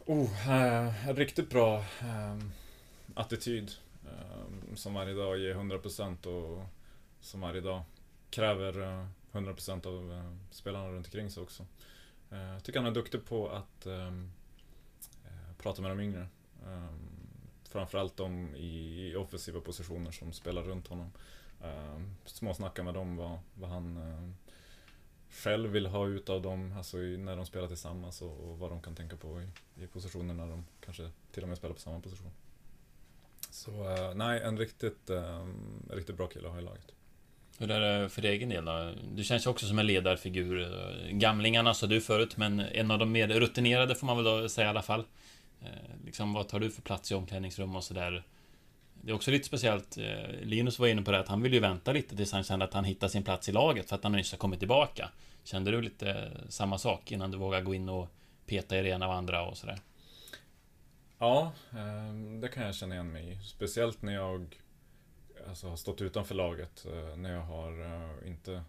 Oh, 0.06 0.50
eh, 0.50 0.92
riktigt 1.14 1.50
bra. 1.50 1.78
eh, 1.78 2.38
attityd 3.14 3.70
eh, 4.04 4.74
som 4.74 4.94
varje 4.94 5.14
dag 5.14 5.38
ger 5.38 5.54
100% 5.54 6.26
och 6.26 6.64
som 7.20 7.40
varje 7.40 7.61
dag 7.61 7.82
kräver 8.30 8.82
eh, 8.82 9.06
100% 9.32 9.86
av 9.86 10.12
eh, 10.12 10.32
spelarna 10.50 10.88
runt 10.90 11.06
omkring 11.06 11.30
sig 11.30 11.42
också. 11.42 11.66
Eh, 12.30 12.38
Jag 12.52 12.64
tycker 12.64 12.78
han 12.80 12.88
är 12.88 12.94
duktig 12.94 13.24
på 13.24 13.48
att 13.48 13.86
ehm, 13.86 14.30
eh, 15.24 15.54
prata 15.59 15.82
med 15.82 15.90
de 15.90 16.00
yngre. 16.00 16.26
Ehm, 16.66 16.98
framförallt 17.68 18.16
de 18.16 18.54
i, 18.56 19.09
i 19.12 19.16
offensiva 19.16 19.61
positioner 19.61 20.11
som 20.11 20.32
spelar 20.32 20.62
runt 20.62 20.86
honom. 20.88 21.12
Ehm, 21.64 22.14
Småsnacka 22.24 22.82
med 22.82 22.94
dem 22.94 23.16
vad, 23.16 23.38
vad 23.54 23.70
han 23.70 23.96
eh, 23.96 24.30
själv 25.31 25.70
vill 25.70 25.87
ha 25.87 26.07
ut 26.07 26.29
av 26.29 26.43
dem, 26.43 26.74
alltså 26.76 26.99
i, 26.99 27.16
när 27.16 27.37
de 27.37 27.47
spelar 27.47 27.68
tillsammans 27.68 28.22
och, 28.22 28.51
och 28.51 28.59
vad 28.59 28.70
de 28.70 28.83
kan 28.83 28.95
tänka 28.95 29.16
på 29.16 29.41
i, 29.41 29.85
i 29.85 29.87
positioner 29.87 30.35
när 30.35 30.47
de 30.47 30.64
kanske 30.85 31.11
till 31.33 31.43
och 31.43 31.49
med 31.49 31.59
spelar 31.59 31.74
på 31.74 31.81
samma 31.81 32.01
position. 32.01 32.31
Så 33.51 33.70
uh, 33.70 34.14
nej, 34.14 34.43
en 34.43 34.59
riktigt, 34.59 35.11
um, 35.11 35.83
riktigt 35.91 36.16
bra 36.16 36.26
kille 36.26 36.47
att 36.47 36.53
ha 36.53 36.61
i 36.61 36.64
laget. 36.64 36.93
Hur 37.59 37.70
är 37.70 38.03
det 38.03 38.09
för 38.09 38.24
egen 38.24 38.49
del 38.49 38.64
då? 38.64 38.93
Du 39.14 39.24
känns 39.24 39.47
ju 39.47 39.51
också 39.51 39.66
som 39.66 39.79
en 39.79 39.87
ledarfigur. 39.87 40.62
Eh, 40.62 41.11
gamlingarna 41.11 41.74
sa 41.74 41.87
du 41.87 42.01
förut, 42.01 42.37
men 42.37 42.61
en 42.61 42.91
av 42.91 42.99
de 42.99 43.12
mer 43.12 43.29
rutinerade 43.29 43.95
får 43.95 44.07
man 44.07 44.16
väl 44.16 44.24
då 44.24 44.49
säga 44.49 44.66
i 44.66 44.70
alla 44.70 44.83
fall. 44.83 45.05
Eh, 45.62 45.68
liksom, 46.05 46.33
vad 46.33 46.49
tar 46.49 46.61
du 46.61 46.70
för 46.70 46.83
plats 46.83 47.12
i 47.12 47.14
omklädningsrum 47.14 47.76
och 47.76 47.85
sådär? 47.85 48.24
Det 49.09 49.12
är 49.12 49.16
också 49.16 49.30
lite 49.30 49.46
speciellt. 49.46 49.98
Eh, 49.98 50.30
Linus 50.42 50.78
var 50.78 50.86
inne 50.86 51.02
på 51.02 51.11
det 51.11 51.18
att 51.18 51.28
han 51.28 51.42
vill 51.42 51.54
ju 51.54 51.61
vänta 51.61 51.92
lite 51.92 52.16
tills 52.16 52.32
han 52.32 52.42
kände 52.42 52.64
att 52.64 52.74
han 52.74 52.84
hittar 52.84 53.09
sin 53.09 53.22
plats 53.22 53.48
i 53.48 53.52
laget 53.52 53.88
för 53.88 53.96
att 53.96 54.02
han 54.02 54.12
nyss 54.12 54.32
har 54.32 54.38
kommit 54.38 54.59
tillbaka. 54.59 55.11
Kände 55.44 55.70
du 55.70 55.82
lite 55.82 56.30
samma 56.48 56.78
sak 56.78 57.12
innan 57.12 57.30
du 57.30 57.38
vågade 57.38 57.64
gå 57.64 57.74
in 57.74 57.88
och 57.88 58.09
peta 58.46 58.78
i 58.78 58.82
det 58.82 58.88
ena 58.88 59.09
och 59.09 59.14
andra 59.14 59.46
och 59.46 59.56
sådär? 59.56 59.78
Ja, 61.18 61.52
ehm, 61.70 62.40
det 62.40 62.48
kan 62.48 62.62
jag 62.62 62.74
känna 62.74 62.94
igen 62.94 63.12
mig 63.12 63.32
i. 63.32 63.36
Speciellt 63.44 64.02
när 64.02 64.14
jag 64.14 64.56
alltså, 65.48 65.68
har 65.68 65.76
stått 65.76 66.00
utanför 66.00 66.34
laget. 66.34 66.86
Eh, 66.86 67.16
när 67.16 67.32
jag 67.32 67.42
har 67.42 67.80
eh, 67.80 68.28
inte 68.28 68.62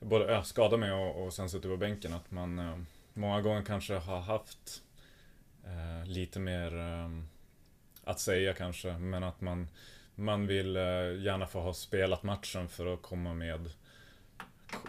både 0.00 0.44
skadat 0.44 0.80
mig 0.80 0.92
och, 0.92 1.24
och 1.24 1.32
sen 1.32 1.50
suttit 1.50 1.70
på 1.70 1.76
bänken. 1.76 2.14
Att 2.14 2.30
man 2.30 2.86
många 3.14 3.40
gånger 3.40 3.62
kanske 3.62 3.94
har 3.94 4.20
haft 4.20 4.82
lite 6.06 6.38
mer 6.38 6.74
ehm, 6.74 7.28
att 8.08 8.20
säga 8.20 8.54
kanske. 8.54 8.98
Men 8.98 9.22
att 9.22 9.40
man, 9.40 9.68
man 10.14 10.46
vill 10.46 10.76
eh, 10.76 10.82
gärna 11.20 11.46
få 11.46 11.60
ha 11.60 11.74
spelat 11.74 12.22
matchen 12.22 12.68
för 12.68 12.94
att 12.94 13.02
komma 13.02 13.34
med 13.34 13.70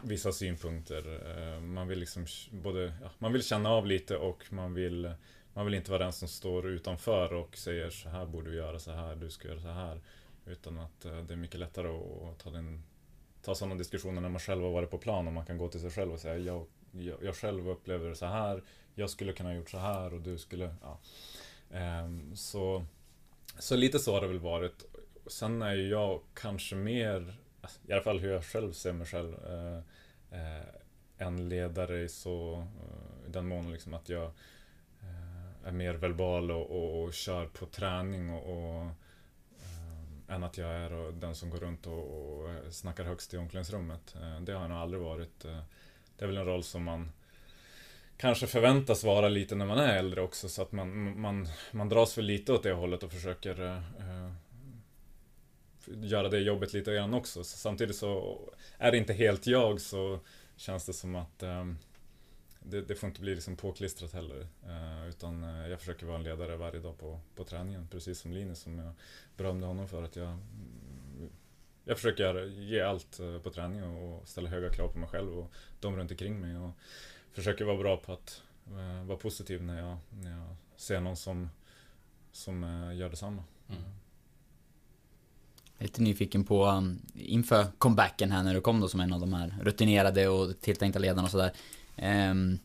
vissa 0.04 0.32
synpunkter. 0.32 1.22
Eh, 1.30 1.62
man 1.62 1.88
vill 1.88 2.00
liksom 2.00 2.26
både, 2.52 2.94
ja, 3.02 3.12
man 3.18 3.34
vill 3.34 3.44
känna 3.44 3.70
av 3.70 3.86
lite 3.86 4.18
och 4.18 4.46
man 4.50 4.74
vill 4.74 5.14
man 5.54 5.66
vill 5.66 5.76
inte 5.76 5.92
vara 5.92 6.04
den 6.04 6.14
som 6.14 6.28
står 6.28 6.68
utanför 6.68 7.34
och 7.34 7.58
säger 7.58 7.90
så 7.90 8.10
här 8.10 8.26
borde 8.26 8.50
vi 8.50 8.58
göra 8.58 8.80
så 8.80 8.92
här, 8.92 9.16
du 9.16 9.30
ska 9.30 9.48
göra 9.48 9.62
så 9.62 9.68
här. 9.68 10.02
Utan 10.46 10.80
att 10.80 11.06
eh, 11.06 11.18
det 11.18 11.34
är 11.34 11.38
mycket 11.38 11.60
lättare 11.60 11.88
att 11.88 12.40
ta, 12.40 12.50
den, 12.50 12.84
ta 13.42 13.56
sådana 13.56 13.76
diskussioner 13.76 14.22
när 14.22 14.30
man 14.30 14.40
själv 14.40 14.64
har 14.64 14.72
varit 14.72 14.90
på 14.90 14.98
plan 14.98 15.28
och 15.28 15.34
man 15.34 15.46
kan 15.46 15.58
gå 15.58 15.68
till 15.68 15.80
sig 15.82 15.92
själv 15.92 16.14
och 16.14 16.20
säga 16.20 16.38
jag, 16.38 16.66
jag, 16.92 17.24
jag 17.24 17.36
själv 17.36 17.70
upplever 17.70 18.10
det 18.10 18.16
så 18.16 18.26
här, 18.26 18.64
jag 18.96 19.10
skulle 19.10 19.34
kunna 19.34 19.50
ha 19.50 19.56
gjort 19.56 19.70
så 19.70 19.78
här 19.78 20.14
och 20.14 20.22
du 20.22 20.38
skulle, 20.38 20.76
ja. 20.82 21.00
Ehm, 21.72 22.36
så, 22.36 22.86
så 23.60 23.76
lite 23.76 24.00
så 24.00 24.14
har 24.14 24.22
det 24.22 24.28
väl 24.28 24.40
varit. 24.40 24.86
Sen 25.28 25.62
är 25.62 25.76
ju 25.76 25.88
jag 25.90 26.22
kanske 26.34 26.76
mer, 26.76 27.34
alltså, 27.62 27.80
i 27.88 27.94
alla 27.94 28.02
fall 28.02 28.20
hur 28.20 28.32
jag 28.32 28.46
själv 28.46 28.74
ser 28.74 28.94
mig 28.94 29.08
själv, 29.08 29.34
eh, 29.34 29.78
eh, 30.40 30.66
en 31.18 31.50
ledare 31.50 32.02
i 32.02 32.10
så, 32.10 32.54
eh, 32.54 33.28
i 33.28 33.32
den 33.32 33.48
mån 33.48 33.72
liksom 33.72 33.94
att 33.94 34.10
jag 34.10 34.26
eh, 35.02 35.68
är 35.68 35.72
mer 35.72 35.94
verbal 35.94 36.52
och, 36.52 36.72
och, 36.72 37.04
och 37.04 37.14
kör 37.14 37.48
på 37.48 37.66
träning 37.66 38.30
och, 38.30 38.50
och 38.50 38.86
eh, 39.60 40.36
än 40.36 40.44
att 40.44 40.58
jag 40.58 40.70
är 40.70 41.12
den 41.12 41.36
som 41.36 41.50
går 41.50 41.58
runt 41.58 41.88
och, 41.88 42.34
och 42.34 42.50
snackar 42.74 43.04
högst 43.04 43.34
i 43.34 43.38
omklädningsrummet. 43.38 44.16
Eh, 44.16 44.42
det 44.42 44.54
har 44.54 44.62
jag 44.62 44.70
nog 44.70 44.80
aldrig 44.80 45.02
varit. 45.02 45.40
Det 46.18 46.26
är 46.26 46.28
väl 46.28 46.38
en 46.38 46.46
roll 46.46 46.64
som 46.64 46.84
man 46.84 47.12
kanske 48.20 48.48
förväntas 48.48 49.04
vara 49.04 49.30
lite 49.30 49.56
när 49.56 49.66
man 49.66 49.78
är 49.78 49.98
äldre 49.98 50.22
också 50.22 50.50
så 50.50 50.62
att 50.62 50.72
man, 50.72 51.20
man, 51.22 51.48
man 51.72 51.90
dras 51.90 52.14
för 52.14 52.22
lite 52.22 52.54
åt 52.54 52.64
det 52.64 52.72
hållet 52.72 53.04
och 53.04 53.12
försöker 53.12 53.62
eh, 53.98 54.32
göra 55.86 56.30
det 56.30 56.40
jobbet 56.40 56.74
lite 56.74 56.94
grann 56.94 57.14
också. 57.14 57.44
Så 57.44 57.58
samtidigt 57.58 57.96
så 57.96 58.40
är 58.78 58.92
det 58.92 58.98
inte 58.98 59.14
helt 59.14 59.48
jag 59.48 59.82
så 59.82 60.20
känns 60.56 60.86
det 60.86 60.94
som 60.94 61.16
att 61.16 61.44
eh, 61.44 61.66
det, 62.60 62.82
det 62.82 62.96
får 62.96 63.10
inte 63.10 63.22
bli 63.22 63.36
liksom 63.36 63.56
påklistrat 63.56 64.14
heller. 64.14 64.48
Eh, 64.66 65.10
utan 65.10 65.44
eh, 65.44 65.68
jag 65.68 65.80
försöker 65.80 66.06
vara 66.06 66.18
en 66.18 66.24
ledare 66.24 66.56
varje 66.56 66.80
dag 66.80 66.98
på, 66.98 67.20
på 67.36 67.44
träningen. 67.44 67.88
Precis 67.88 68.20
som 68.20 68.32
Linus 68.32 68.60
som 68.60 68.80
jag 68.80 68.94
berömde 69.38 69.68
honom 69.68 69.88
för 69.88 70.04
att 70.04 70.16
jag 70.16 70.38
jag 71.84 71.98
försöker 71.98 72.46
ge 72.46 72.82
allt 72.82 73.20
eh, 73.20 73.40
på 73.40 73.50
träning 73.50 73.84
och 73.84 74.28
ställa 74.28 74.50
höga 74.50 74.70
krav 74.70 74.88
på 74.88 75.00
mig 75.00 75.10
själv 75.10 75.40
och 75.40 75.52
de 75.80 75.98
runt 75.98 76.12
omkring 76.12 76.40
mig. 76.40 76.58
Och 76.58 76.72
försöker 77.34 77.66
vara 77.66 77.78
bra 77.78 77.98
på 77.98 78.14
att 78.14 78.42
eh, 78.68 79.08
vara 79.08 79.18
positiv 79.18 79.64
när 79.64 79.80
jag, 79.80 79.98
när 80.10 80.32
jag 80.32 80.56
ser 80.76 81.00
någon 81.00 81.18
som, 81.18 81.50
som 82.32 82.64
eh, 82.64 82.98
gör 82.98 83.10
detsamma. 83.10 83.44
Mm. 83.70 83.82
Jag 85.78 85.84
är 85.84 85.88
lite 85.88 86.02
nyfiken 86.02 86.44
på, 86.44 86.66
um, 86.66 87.02
inför 87.16 87.66
comebacken 87.78 88.32
här 88.32 88.44
när 88.44 88.54
du 88.54 88.62
kom 88.62 88.80
då 88.80 88.88
som 88.88 89.00
en 89.00 89.14
av 89.14 89.20
de 89.20 89.34
här 89.34 89.56
rutinerade 89.62 90.28
och 90.28 90.62
tilltänkta 90.62 91.00
ledarna 91.00 91.24
och 91.24 91.32
sådär. 91.32 91.52
Ehm, 91.96 92.60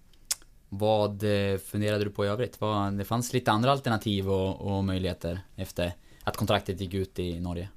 vad 0.69 1.23
eh, 1.23 1.59
funderade 1.59 2.05
du 2.05 2.11
på 2.11 2.25
i 2.25 2.29
övrigt? 2.29 2.61
Vad, 2.61 2.99
det 2.99 3.05
fanns 3.05 3.33
lite 3.33 3.53
andra 3.53 3.73
alternativ 3.73 4.31
och, 4.31 4.61
och 4.61 4.85
möjligheter 4.85 5.41
efter 5.57 5.93
att 6.25 6.37
kontraktet 6.37 6.81
gick 6.81 6.95
ut 6.95 7.19
i 7.19 7.41
Norge. 7.41 7.69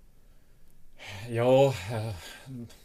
Ja, 1.29 1.73
eh, 1.91 2.15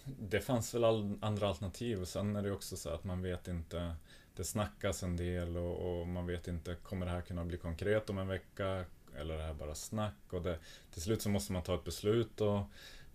det 0.04 0.40
fanns 0.40 0.74
väl 0.74 0.84
all, 0.84 1.18
andra 1.20 1.48
alternativ 1.48 2.00
och 2.00 2.08
sen 2.08 2.36
är 2.36 2.42
det 2.42 2.52
också 2.52 2.76
så 2.76 2.90
att 2.90 3.04
man 3.04 3.22
vet 3.22 3.48
inte 3.48 3.94
Det 4.36 4.44
snackas 4.44 5.02
en 5.02 5.16
del 5.16 5.56
och, 5.56 6.00
och 6.00 6.08
man 6.08 6.26
vet 6.26 6.48
inte 6.48 6.74
Kommer 6.74 7.06
det 7.06 7.12
här 7.12 7.20
kunna 7.20 7.44
bli 7.44 7.58
konkret 7.58 8.10
om 8.10 8.18
en 8.18 8.28
vecka? 8.28 8.84
Eller 9.16 9.34
är 9.34 9.38
det 9.38 9.44
här 9.44 9.54
bara 9.54 9.74
snack? 9.74 10.14
Och 10.30 10.42
det, 10.42 10.58
till 10.92 11.02
slut 11.02 11.22
så 11.22 11.28
måste 11.28 11.52
man 11.52 11.62
ta 11.62 11.74
ett 11.74 11.84
beslut 11.84 12.40
och 12.40 12.58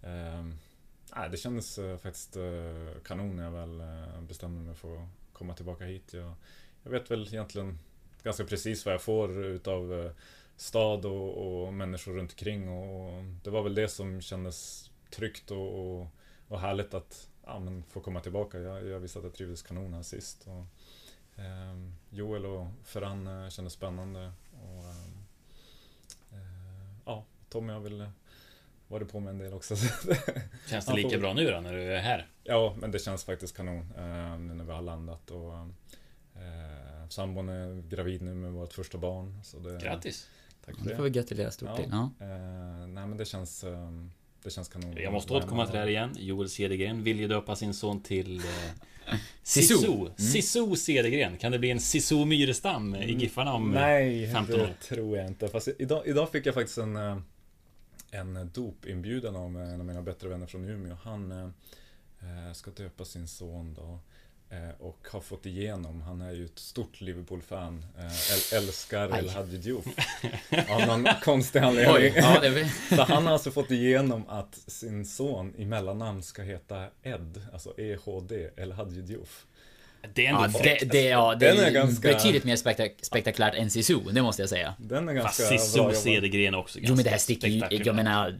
eh, 0.07 0.45
Det 1.31 1.37
kändes 1.37 1.77
eh, 1.77 1.97
faktiskt 1.97 2.37
eh, 2.37 3.01
kanon 3.03 3.35
när 3.35 3.43
jag 3.43 3.51
väl 3.51 3.79
eh, 3.79 4.21
bestämde 4.21 4.61
mig 4.61 4.75
för 4.75 4.95
att 4.95 5.09
komma 5.33 5.53
tillbaka 5.53 5.85
hit. 5.85 6.13
Jag, 6.13 6.33
jag 6.83 6.91
vet 6.91 7.11
väl 7.11 7.27
egentligen 7.27 7.79
ganska 8.23 8.45
precis 8.45 8.85
vad 8.85 8.93
jag 8.93 9.01
får 9.01 9.45
utav 9.45 10.05
eh, 10.05 10.11
stad 10.57 11.05
och, 11.05 11.63
och 11.65 11.73
människor 11.73 12.13
runt 12.13 12.31
omkring 12.31 12.69
och 12.69 13.23
det 13.43 13.49
var 13.49 13.63
väl 13.63 13.75
det 13.75 13.87
som 13.87 14.21
kändes 14.21 14.86
tryggt 15.09 15.51
och, 15.51 15.79
och, 15.99 16.07
och 16.47 16.59
härligt 16.59 16.93
att 16.93 17.29
ja, 17.45 17.59
men 17.59 17.83
få 17.83 17.99
komma 17.99 18.19
tillbaka. 18.19 18.59
Jag, 18.59 18.87
jag 18.87 18.99
visste 18.99 19.19
att 19.19 19.25
jag 19.25 19.33
trivdes 19.33 19.61
kanon 19.61 19.93
här 19.93 20.01
sist. 20.01 20.47
Och, 20.47 20.65
ehm, 21.41 21.95
Joel 22.09 22.45
och 22.45 22.67
Ferran 22.83 23.27
eh, 23.27 23.49
kändes 23.49 23.73
spännande. 23.73 24.31
Och, 24.53 24.83
ehm, 24.83 25.25
eh, 26.31 26.97
ja, 27.05 27.25
Tommy 27.49 27.73
har 27.73 27.79
väl 27.79 28.09
varit 28.87 29.11
på 29.11 29.19
med 29.19 29.29
en 29.29 29.37
del 29.37 29.53
också. 29.53 29.75
Känns 30.69 30.85
det 30.85 30.93
lika 30.93 31.17
bra 31.17 31.33
nu 31.33 31.51
då 31.51 31.59
när 31.59 31.73
du 31.73 31.93
är 31.93 32.01
här? 32.01 32.27
ja, 32.43 32.75
men 32.79 32.91
det 32.91 32.99
känns 32.99 33.23
faktiskt 33.23 33.57
kanon 33.57 33.93
eh, 33.97 34.37
nu 34.39 34.53
när 34.53 34.63
vi 34.63 34.71
har 34.71 34.81
landat. 34.81 35.31
Och, 35.31 35.53
eh, 35.53 37.07
sambon 37.09 37.49
är 37.49 37.81
gravid 37.81 38.21
nu 38.21 38.33
med 38.33 38.51
vårt 38.51 38.73
första 38.73 38.97
barn. 38.97 39.39
Så 39.43 39.59
det, 39.59 39.77
Grattis! 39.77 40.29
Tack 40.65 40.75
för 40.77 40.83
Det 40.83 40.89
det. 40.89 40.95
får 40.95 41.03
vi 41.03 41.09
gratulera 41.09 41.51
stort 41.51 41.75
till. 41.75 41.89
Ja. 41.91 42.11
Eh, 42.19 42.87
nej 42.87 43.07
men 43.07 43.17
det 43.17 43.25
känns, 43.25 43.63
eh, 43.63 43.89
det 44.47 44.51
känns 44.51 44.69
kanon. 44.69 44.97
Jag 44.97 45.13
måste 45.13 45.33
återkomma 45.33 45.65
till 45.65 45.73
det 45.73 45.79
här 45.79 45.87
igen. 45.87 46.15
Joel 46.19 46.49
Cedergren 46.49 47.03
vill 47.03 47.19
ju 47.19 47.27
döpa 47.27 47.55
sin 47.55 47.73
son 47.73 48.01
till 48.01 48.37
eh, 48.37 48.43
Sisu. 49.43 49.75
Sisu. 50.17 50.63
Mm. 50.63 50.75
Cedergren. 50.75 51.37
Kan 51.37 51.51
det 51.51 51.59
bli 51.59 51.71
en 51.71 51.79
Sisu 51.79 52.25
Myrestam 52.25 52.95
i 52.95 53.13
Giffarna 53.13 53.53
om 53.53 53.75
eh, 53.75 53.81
Nej, 53.81 54.31
15 54.33 54.55
år? 54.55 54.59
det 54.59 54.87
tror 54.87 55.17
jag 55.17 55.27
inte. 55.27 55.47
Fast 55.47 55.67
idag, 55.79 56.07
idag 56.07 56.31
fick 56.31 56.45
jag 56.45 56.53
faktiskt 56.53 56.77
en, 56.77 56.95
eh, 56.95 57.17
en 58.11 58.51
dopinbjudan 58.53 59.35
av 59.35 59.61
en 59.61 59.79
av 59.79 59.85
mina 59.85 60.01
bättre 60.01 60.29
vänner 60.29 60.45
från 60.45 60.65
Umeå. 60.69 60.97
Han 61.03 61.31
eh, 61.31 62.53
ska 62.53 62.71
döpa 62.71 63.05
sin 63.05 63.27
son 63.27 63.73
då. 63.73 63.99
Eh, 64.49 64.69
Och 64.79 65.07
har 65.11 65.19
fått 65.21 65.45
igenom, 65.45 66.01
han 66.01 66.21
är 66.21 66.31
ju 66.31 66.45
ett 66.45 66.59
stort 66.59 67.01
Liverpool-fan, 67.01 67.85
eh, 67.97 68.03
äl- 68.05 68.55
älskar. 68.55 69.17
El 69.17 69.29
Hadji 69.29 69.57
Diouf. 69.57 69.85
Av 70.69 70.87
någon 70.87 71.07
konstig 71.23 71.59
anledning. 71.59 72.13
ja. 72.15 72.69
Så 72.95 73.01
han 73.01 73.25
har 73.25 73.33
alltså 73.33 73.51
fått 73.51 73.71
igenom 73.71 74.23
att 74.29 74.55
sin 74.67 75.05
son 75.05 75.53
i 75.57 75.65
mellannamn 75.65 76.23
ska 76.23 76.41
heta 76.41 76.85
Ed, 77.03 77.41
alltså 77.53 77.79
EHD, 77.79 78.31
El 78.55 78.71
Hadji 78.71 79.01
Diouf. 79.01 79.45
Det 80.13 80.25
är 80.25 80.31
Ja, 80.31 80.45
ändå 80.45 80.59
det, 80.63 80.91
det, 80.91 81.01
ja, 81.03 81.35
det 81.35 81.45
Den 81.47 81.57
är 81.59 81.63
är 81.67 81.71
ganska- 81.71 82.07
betydligt 82.07 82.43
mer 82.43 82.55
spektak 82.55 82.91
spektakulärt 83.01 83.55
än 83.55 83.69
Sisu, 83.69 83.99
det 84.11 84.21
måste 84.21 84.41
jag 84.41 84.49
säga. 84.49 84.73
Den 84.77 85.09
är 85.09 85.21
Fast 85.21 85.39
ganska 85.39 85.57
Sisu 85.57 85.77
bra 85.77 85.83
jobbat. 85.83 85.97
Cedergren 86.01 86.55
också 86.55 86.79
Jo 86.81 86.87
men 86.87 86.97
det 86.97 87.03
här 87.03 87.09
ganska 87.09 87.23
sticker 87.23 87.47
ju, 87.47 87.83
jag 87.85 87.95
menar, 87.95 88.35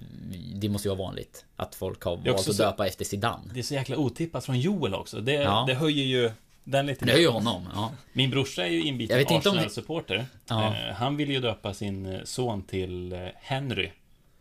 det 0.56 0.70
måste 0.70 0.88
ju 0.88 0.96
vara 0.96 1.08
vanligt 1.08 1.46
att 1.56 1.76
folk 1.76 2.02
har 2.04 2.16
valt 2.18 2.28
att 2.30 2.42
så- 2.56 2.64
döpa 2.64 2.88
efter 2.88 3.06
Zidane. 3.06 3.44
Det 3.54 3.60
är 3.60 3.64
så 3.64 3.74
jäkla 3.74 3.98
otippat 3.98 4.46
från 4.46 4.60
Joel 4.60 4.94
också. 4.94 5.22
Det, 5.22 5.34
Ja. 5.34 5.64
det 5.68 5.74
höjer 5.74 6.06
ju 6.06 6.32
den 6.64 6.86
lite. 6.86 7.06
Det 7.06 7.12
är 7.14 7.18
ju 7.18 7.28
honom, 7.30 7.68
ja. 7.76 7.92
Min 8.14 8.30
brorsa 8.30 8.66
är 8.66 8.70
ju 8.72 8.84
inbiten 8.84 9.26
Arsenal-supporter. 9.28 10.26
Ja. 10.50 10.66
Eh, 10.66 10.94
Han 10.96 11.18
vill 11.18 11.32
ju 11.32 11.40
döpa 11.40 11.74
sin 11.74 12.06
eh, 12.06 12.20
son 12.24 12.62
till 12.64 13.14
eh, 13.14 13.20
Henry. 13.42 13.92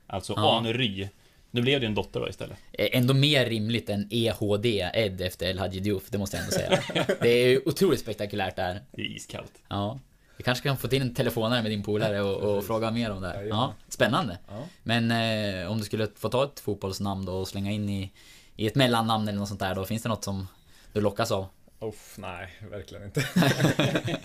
Alltså 0.07 0.33
Ja. 0.37 0.59
Anery. 0.59 1.09
Nu 1.57 1.63
blev 1.63 1.81
det 1.81 1.85
ju 1.85 1.89
en 1.89 1.95
dotter 1.95 2.21
då 2.21 2.29
istället. 2.29 2.59
Eh, 2.73 2.89
Ändå 2.93 3.15
mer 3.15 3.47
rimligt 3.47 3.89
än 3.91 4.09
EHD, 4.11 4.91
Ed 4.95 5.21
efter 5.21 5.47
El 5.47 5.59
Hadji 5.59 5.81
Diouf, 5.81 6.03
det 6.11 6.19
måste 6.19 6.37
jag 6.37 6.45
ändå 6.45 6.53
säga. 6.53 6.83
Det 7.21 7.29
är 7.29 7.49
ju 7.49 7.61
otroligt 7.65 8.01
spektakulärt 8.01 8.57
där. 8.57 8.83
Det 8.93 9.03
är 9.03 9.07
iskallt. 9.07 9.53
Ja. 9.69 9.99
Vi 10.37 10.45
kanske 10.45 10.69
kan 10.69 10.77
få 10.77 10.89
till 10.89 11.03
en 11.03 11.15
telefonare 11.15 11.63
med 11.63 11.71
din 11.71 11.83
polare 11.83 12.23
och, 12.23 12.57
och 12.57 12.65
fråga 12.65 12.91
mer 12.91 13.11
om 13.11 13.23
det 13.23 13.29
här. 13.29 13.43
Ja, 13.43 13.75
spännande. 13.89 14.39
Ja. 14.49 14.67
Men 14.83 15.11
eh, 15.11 15.71
om 15.71 15.79
du 15.79 15.85
skulle 15.85 16.09
få 16.17 16.29
ta 16.29 16.45
ett 16.45 16.61
fotbollsnamn 16.61 17.25
då 17.25 17.33
och 17.33 17.49
slänga 17.49 17.71
in 17.71 17.89
i, 17.89 18.13
i 18.57 18.67
ett 18.67 18.75
mellannamn 18.75 19.29
eller 19.29 19.39
något 19.39 19.49
sånt 19.49 19.61
där 19.61 19.75
då, 19.75 19.85
finns 19.85 20.03
det 20.03 20.09
något 20.09 20.25
som 20.25 20.49
du 20.93 21.01
lockas 21.01 21.31
av? 21.33 21.47
Uff, 21.81 22.15
nej, 22.19 22.49
verkligen 22.71 23.05
inte. 23.05 23.25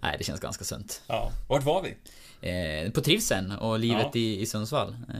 Nej, 0.00 0.14
det 0.18 0.24
känns 0.24 0.40
ganska 0.40 0.64
sunt. 0.64 1.02
Ja. 1.06 1.32
Vart 1.48 1.62
var 1.62 1.82
vi? 1.82 1.94
Eh, 2.40 2.90
på 2.90 3.00
trivseln 3.00 3.52
och 3.52 3.78
livet 3.78 4.06
Ja. 4.12 4.20
i, 4.20 4.40
i 4.40 4.46
Sundsvall. 4.46 4.88
Eh, 5.08 5.14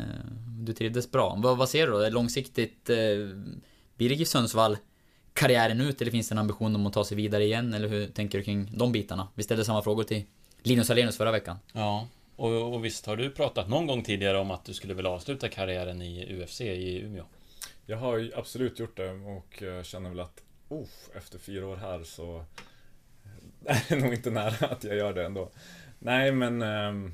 du 0.61 0.73
trivdes 0.73 1.11
bra. 1.11 1.35
Vad, 1.39 1.57
vad 1.59 1.69
ser 1.69 1.87
du 1.87 1.93
då? 1.93 2.09
Långsiktigt, 2.09 2.91
eh, 2.91 2.97
blir 3.97 4.09
det 4.09 4.15
GIF 4.15 4.29
Sundsvall 4.29 4.77
karriären 5.33 5.81
ut 5.81 6.01
eller 6.03 6.11
finns 6.11 6.29
det 6.29 6.33
en 6.35 6.39
ambition 6.39 6.75
om 6.75 6.87
att 6.87 6.93
ta 6.93 7.05
sig 7.05 7.17
vidare 7.17 7.45
igen? 7.45 7.75
Eller 7.75 7.89
hur 7.89 8.07
tänker 8.07 8.39
du 8.39 8.45
kring 8.45 8.71
de 8.79 8.93
bitarna? 8.93 9.29
Vi 9.35 9.43
ställde 9.43 9.65
samma 9.65 9.83
frågor 9.83 10.03
till 10.05 10.23
Linus 10.63 10.91
Alenius 10.91 11.17
förra 11.17 11.31
veckan. 11.33 11.57
Ja. 11.73 12.09
Och, 12.37 12.75
och 12.75 12.85
visst 12.85 13.07
har 13.07 13.17
du 13.17 13.31
pratat 13.31 13.69
någon 13.69 13.87
gång 13.87 14.03
tidigare 14.03 14.39
om 14.39 14.51
att 14.51 14.65
du 14.65 14.75
skulle 14.75 14.95
vilja 14.95 15.11
avsluta 15.11 15.49
karriären 15.49 16.03
i 16.03 16.43
UFC 16.43 16.61
i 16.61 17.01
Umeå? 17.01 17.25
Jag 17.87 17.97
har 17.97 18.17
ju 18.19 18.33
absolut 18.35 18.79
gjort 18.79 18.97
det 18.97 19.11
och 19.11 19.63
känner 19.87 20.11
väl 20.11 20.21
att 20.21 20.43
uff, 20.69 21.09
efter 21.17 21.39
fyra 21.39 21.67
år 21.67 21.77
här 21.77 22.05
så 22.05 22.45
är 23.67 23.83
det 23.89 23.97
nog 23.97 24.13
inte 24.15 24.31
nära 24.31 24.67
att 24.67 24.85
jag 24.85 24.97
gör 24.97 25.13
det 25.13 25.25
ändå. 25.25 25.51
Nej, 26.03 26.33
men 26.33 26.63
eh, 26.63 27.11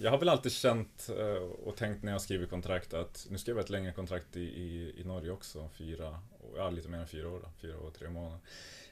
jag 0.00 0.10
har 0.10 0.18
väl 0.18 0.28
alltid 0.28 0.52
känt 0.52 1.08
eh, 1.18 1.42
och 1.42 1.76
tänkt 1.76 2.02
när 2.02 2.12
jag 2.12 2.20
skriver 2.20 2.46
kontrakt 2.46 2.94
att 2.94 3.26
nu 3.30 3.38
skrev 3.38 3.56
jag 3.56 3.64
ett 3.64 3.70
längre 3.70 3.92
kontrakt 3.92 4.36
i, 4.36 4.40
i, 4.40 4.94
i 5.00 5.04
Norge 5.04 5.30
också, 5.30 5.68
fyra, 5.68 6.20
ja 6.56 6.70
lite 6.70 6.88
mer 6.88 6.98
än 6.98 7.06
fyra 7.06 7.28
år 7.28 7.40
då, 7.42 7.48
fyra 7.60 7.78
år 7.78 7.86
och 7.86 7.94
tre 7.94 8.08
månader. 8.10 8.38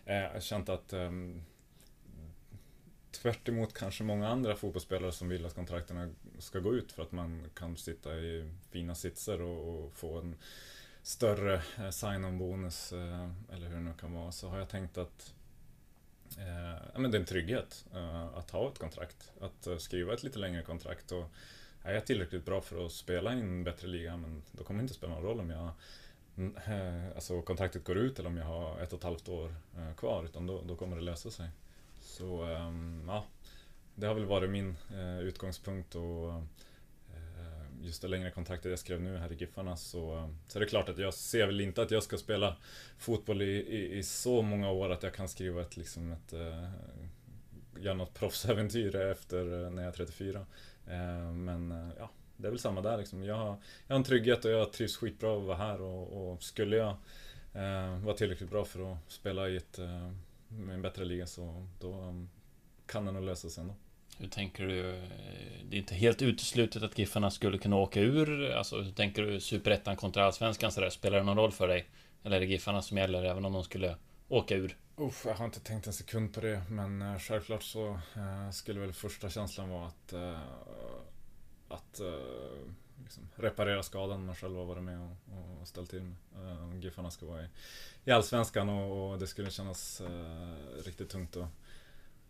Eh, 0.04 0.14
Jag 0.16 0.30
har 0.32 0.40
känt 0.40 0.68
att 0.68 0.92
eh, 0.92 1.10
tvärt 3.10 3.48
emot 3.48 3.74
kanske 3.74 4.04
många 4.04 4.28
andra 4.28 4.56
fotbollsspelare 4.56 5.12
som 5.12 5.28
vill 5.28 5.46
att 5.46 5.54
kontrakterna 5.54 6.10
ska 6.38 6.58
gå 6.58 6.74
ut 6.74 6.92
för 6.92 7.02
att 7.02 7.12
man 7.12 7.44
kan 7.54 7.76
sitta 7.76 8.14
i 8.16 8.50
fina 8.70 8.94
sitser 8.94 9.40
och, 9.40 9.84
och 9.84 9.92
få 9.92 10.18
en 10.18 10.36
större 11.02 11.62
eh, 11.78 11.90
sign-on 11.90 12.38
bonus 12.38 12.92
eh, 12.92 13.30
eller 13.52 13.66
hur 13.68 13.74
det 13.74 13.80
nu 13.80 13.94
kan 14.00 14.12
vara 14.14 14.32
så 14.32 14.48
har 14.48 14.58
jag 14.58 14.68
tänkt 14.68 14.98
att 14.98 15.34
eh, 15.34 15.39
Eh, 16.38 16.82
ja, 16.92 16.98
men 16.98 17.10
det 17.10 17.16
är 17.16 17.20
en 17.20 17.26
trygghet 17.26 17.84
eh, 17.94 18.24
att 18.24 18.50
ha 18.50 18.68
ett 18.68 18.78
kontrakt. 18.78 19.32
Att 19.40 19.66
eh, 19.66 19.76
skriva 19.76 20.14
ett 20.14 20.22
lite 20.22 20.38
längre 20.38 20.62
kontrakt 20.62 21.12
och 21.12 21.30
är 21.82 21.94
jag 21.94 22.06
tillräckligt 22.06 22.44
bra 22.44 22.60
för 22.60 22.86
att 22.86 22.92
spela 22.92 23.34
i 23.34 23.40
en 23.40 23.64
bättre 23.64 23.88
liga 23.88 24.16
men 24.16 24.42
då 24.52 24.64
kommer 24.64 24.78
det 24.78 24.82
inte 24.82 24.94
spela 24.94 25.14
någon 25.14 25.22
roll 25.22 25.40
om 25.40 25.50
jag 25.50 25.70
mm, 26.36 27.12
Alltså 27.14 27.42
kontraktet 27.42 27.84
går 27.84 27.96
ut 27.98 28.18
eller 28.18 28.28
om 28.28 28.36
jag 28.36 28.44
har 28.44 28.80
ett 28.80 28.92
och 28.92 28.98
ett 28.98 29.04
halvt 29.04 29.28
år 29.28 29.54
kvar 29.96 30.24
utan 30.24 30.46
då, 30.46 30.62
då 30.62 30.76
kommer 30.76 30.96
det 30.96 31.02
lösa 31.02 31.30
sig. 31.30 31.48
Så 32.00 32.42
ehm, 32.42 33.04
ja, 33.06 33.24
det 33.94 34.06
har 34.06 34.14
väl 34.14 34.24
varit 34.24 34.50
min 34.50 34.76
utgångspunkt 35.22 35.94
och 35.94 36.42
just 37.82 38.02
det 38.02 38.08
längre 38.08 38.30
kontraktet 38.30 38.70
jag 38.70 38.78
skrev 38.78 39.00
nu 39.00 39.16
här 39.16 39.32
i 39.32 39.34
Giffarna 39.34 39.76
så, 39.76 40.30
så 40.48 40.58
är 40.58 40.60
det 40.60 40.66
klart 40.66 40.88
att 40.88 40.98
jag 40.98 41.14
ser 41.14 41.46
väl 41.46 41.60
inte 41.60 41.82
att 41.82 41.90
jag 41.90 42.02
ska 42.02 42.16
spela 42.16 42.56
fotboll 42.98 43.42
i, 43.42 43.50
i, 43.50 43.98
i 43.98 44.02
så 44.02 44.42
många 44.42 44.70
år 44.70 44.90
att 44.90 45.02
jag 45.02 45.14
kan 45.14 45.28
skriva 45.28 45.60
ett, 45.60 45.76
liksom 45.76 46.12
ett 46.12 46.32
eh, 46.32 46.70
göra 47.82 47.94
något 47.94 48.14
proffsäventyr 48.14 48.96
efter 48.96 49.64
eh, 49.64 49.70
när 49.70 49.82
jag 49.82 49.92
är 49.92 49.96
34. 49.96 50.46
Eh, 50.86 51.32
men 51.32 51.72
eh, 51.72 51.88
ja, 51.98 52.10
det 52.36 52.46
är 52.46 52.50
väl 52.50 52.58
samma 52.58 52.80
där 52.80 52.98
liksom. 52.98 53.24
Jag 53.24 53.34
har, 53.34 53.56
jag 53.86 53.94
har 53.94 53.96
en 53.96 54.04
trygghet 54.04 54.44
och 54.44 54.50
jag 54.50 54.72
trivs 54.72 54.96
skitbra 54.96 55.36
att 55.36 55.42
vara 55.42 55.56
här 55.56 55.80
och, 55.80 56.32
och 56.32 56.42
skulle 56.42 56.76
jag 56.76 56.96
eh, 57.52 57.98
vara 57.98 58.16
tillräckligt 58.16 58.50
bra 58.50 58.64
för 58.64 58.92
att 58.92 58.98
spela 59.08 59.48
i 59.48 59.56
ett, 59.56 59.78
eh, 59.78 60.12
med 60.48 60.74
en 60.74 60.82
bättre 60.82 61.04
liga 61.04 61.26
så 61.26 61.66
då 61.80 61.92
um, 61.92 62.30
kan 62.86 63.04
det 63.04 63.12
nog 63.12 63.22
lösa 63.22 63.48
sig 63.48 63.60
ändå. 63.60 63.74
Hur 64.20 64.28
tänker 64.28 64.66
du? 64.66 64.82
Det 65.64 65.76
är 65.76 65.80
inte 65.80 65.94
helt 65.94 66.22
uteslutet 66.22 66.82
att 66.82 66.98
Giffarna 66.98 67.30
skulle 67.30 67.58
kunna 67.58 67.76
åka 67.76 68.00
ur. 68.00 68.50
Alltså, 68.50 68.80
hur 68.80 68.92
tänker 68.92 69.22
du 69.22 69.40
Superettan 69.40 69.96
kontra 69.96 70.24
Allsvenskan 70.24 70.72
sådär? 70.72 70.90
Spelar 70.90 71.18
det 71.18 71.24
någon 71.24 71.36
roll 71.36 71.52
för 71.52 71.68
dig? 71.68 71.88
Eller 72.22 72.36
är 72.36 72.40
det 72.40 72.46
Giffarna 72.46 72.82
som 72.82 72.96
gäller 72.98 73.24
även 73.24 73.44
om 73.44 73.52
de 73.52 73.64
skulle 73.64 73.96
åka 74.28 74.54
ur? 74.54 74.76
Uff, 74.96 75.24
jag 75.26 75.34
har 75.34 75.44
inte 75.44 75.60
tänkt 75.60 75.86
en 75.86 75.92
sekund 75.92 76.34
på 76.34 76.40
det, 76.40 76.62
men 76.68 77.02
eh, 77.02 77.18
självklart 77.18 77.62
så 77.62 77.88
eh, 78.16 78.50
skulle 78.52 78.80
väl 78.80 78.92
första 78.92 79.30
känslan 79.30 79.70
vara 79.70 79.86
att, 79.86 80.12
eh, 80.12 80.40
att 81.68 82.00
eh, 82.00 82.06
liksom 83.02 83.28
reparera 83.36 83.82
skadan 83.82 84.26
man 84.26 84.36
själv 84.36 84.56
har 84.56 84.64
varit 84.64 84.82
med 84.82 85.00
och, 85.00 85.60
och 85.60 85.68
ställt 85.68 85.90
till 85.90 86.02
med. 86.02 86.16
Eh, 86.34 86.78
Giffarna 86.80 87.10
ska 87.10 87.26
vara 87.26 87.42
i, 87.42 87.46
i 88.04 88.10
Allsvenskan 88.10 88.68
och, 88.68 89.10
och 89.10 89.18
det 89.18 89.26
skulle 89.26 89.50
kännas 89.50 90.00
eh, 90.00 90.82
riktigt 90.84 91.08
tungt 91.08 91.36
att 91.36 91.48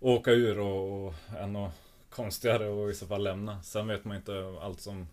åka 0.01 0.31
ur 0.31 0.59
och, 0.59 1.07
och 1.07 1.15
ännu 1.39 1.71
konstigare 2.11 2.69
och 2.69 2.91
i 2.91 2.95
så 2.95 3.07
fall 3.07 3.23
lämna. 3.25 3.63
Sen 3.63 3.89
vet 3.89 4.05
man 4.05 4.17
inte 4.17 4.59
allt 4.63 4.81
som 4.81 5.07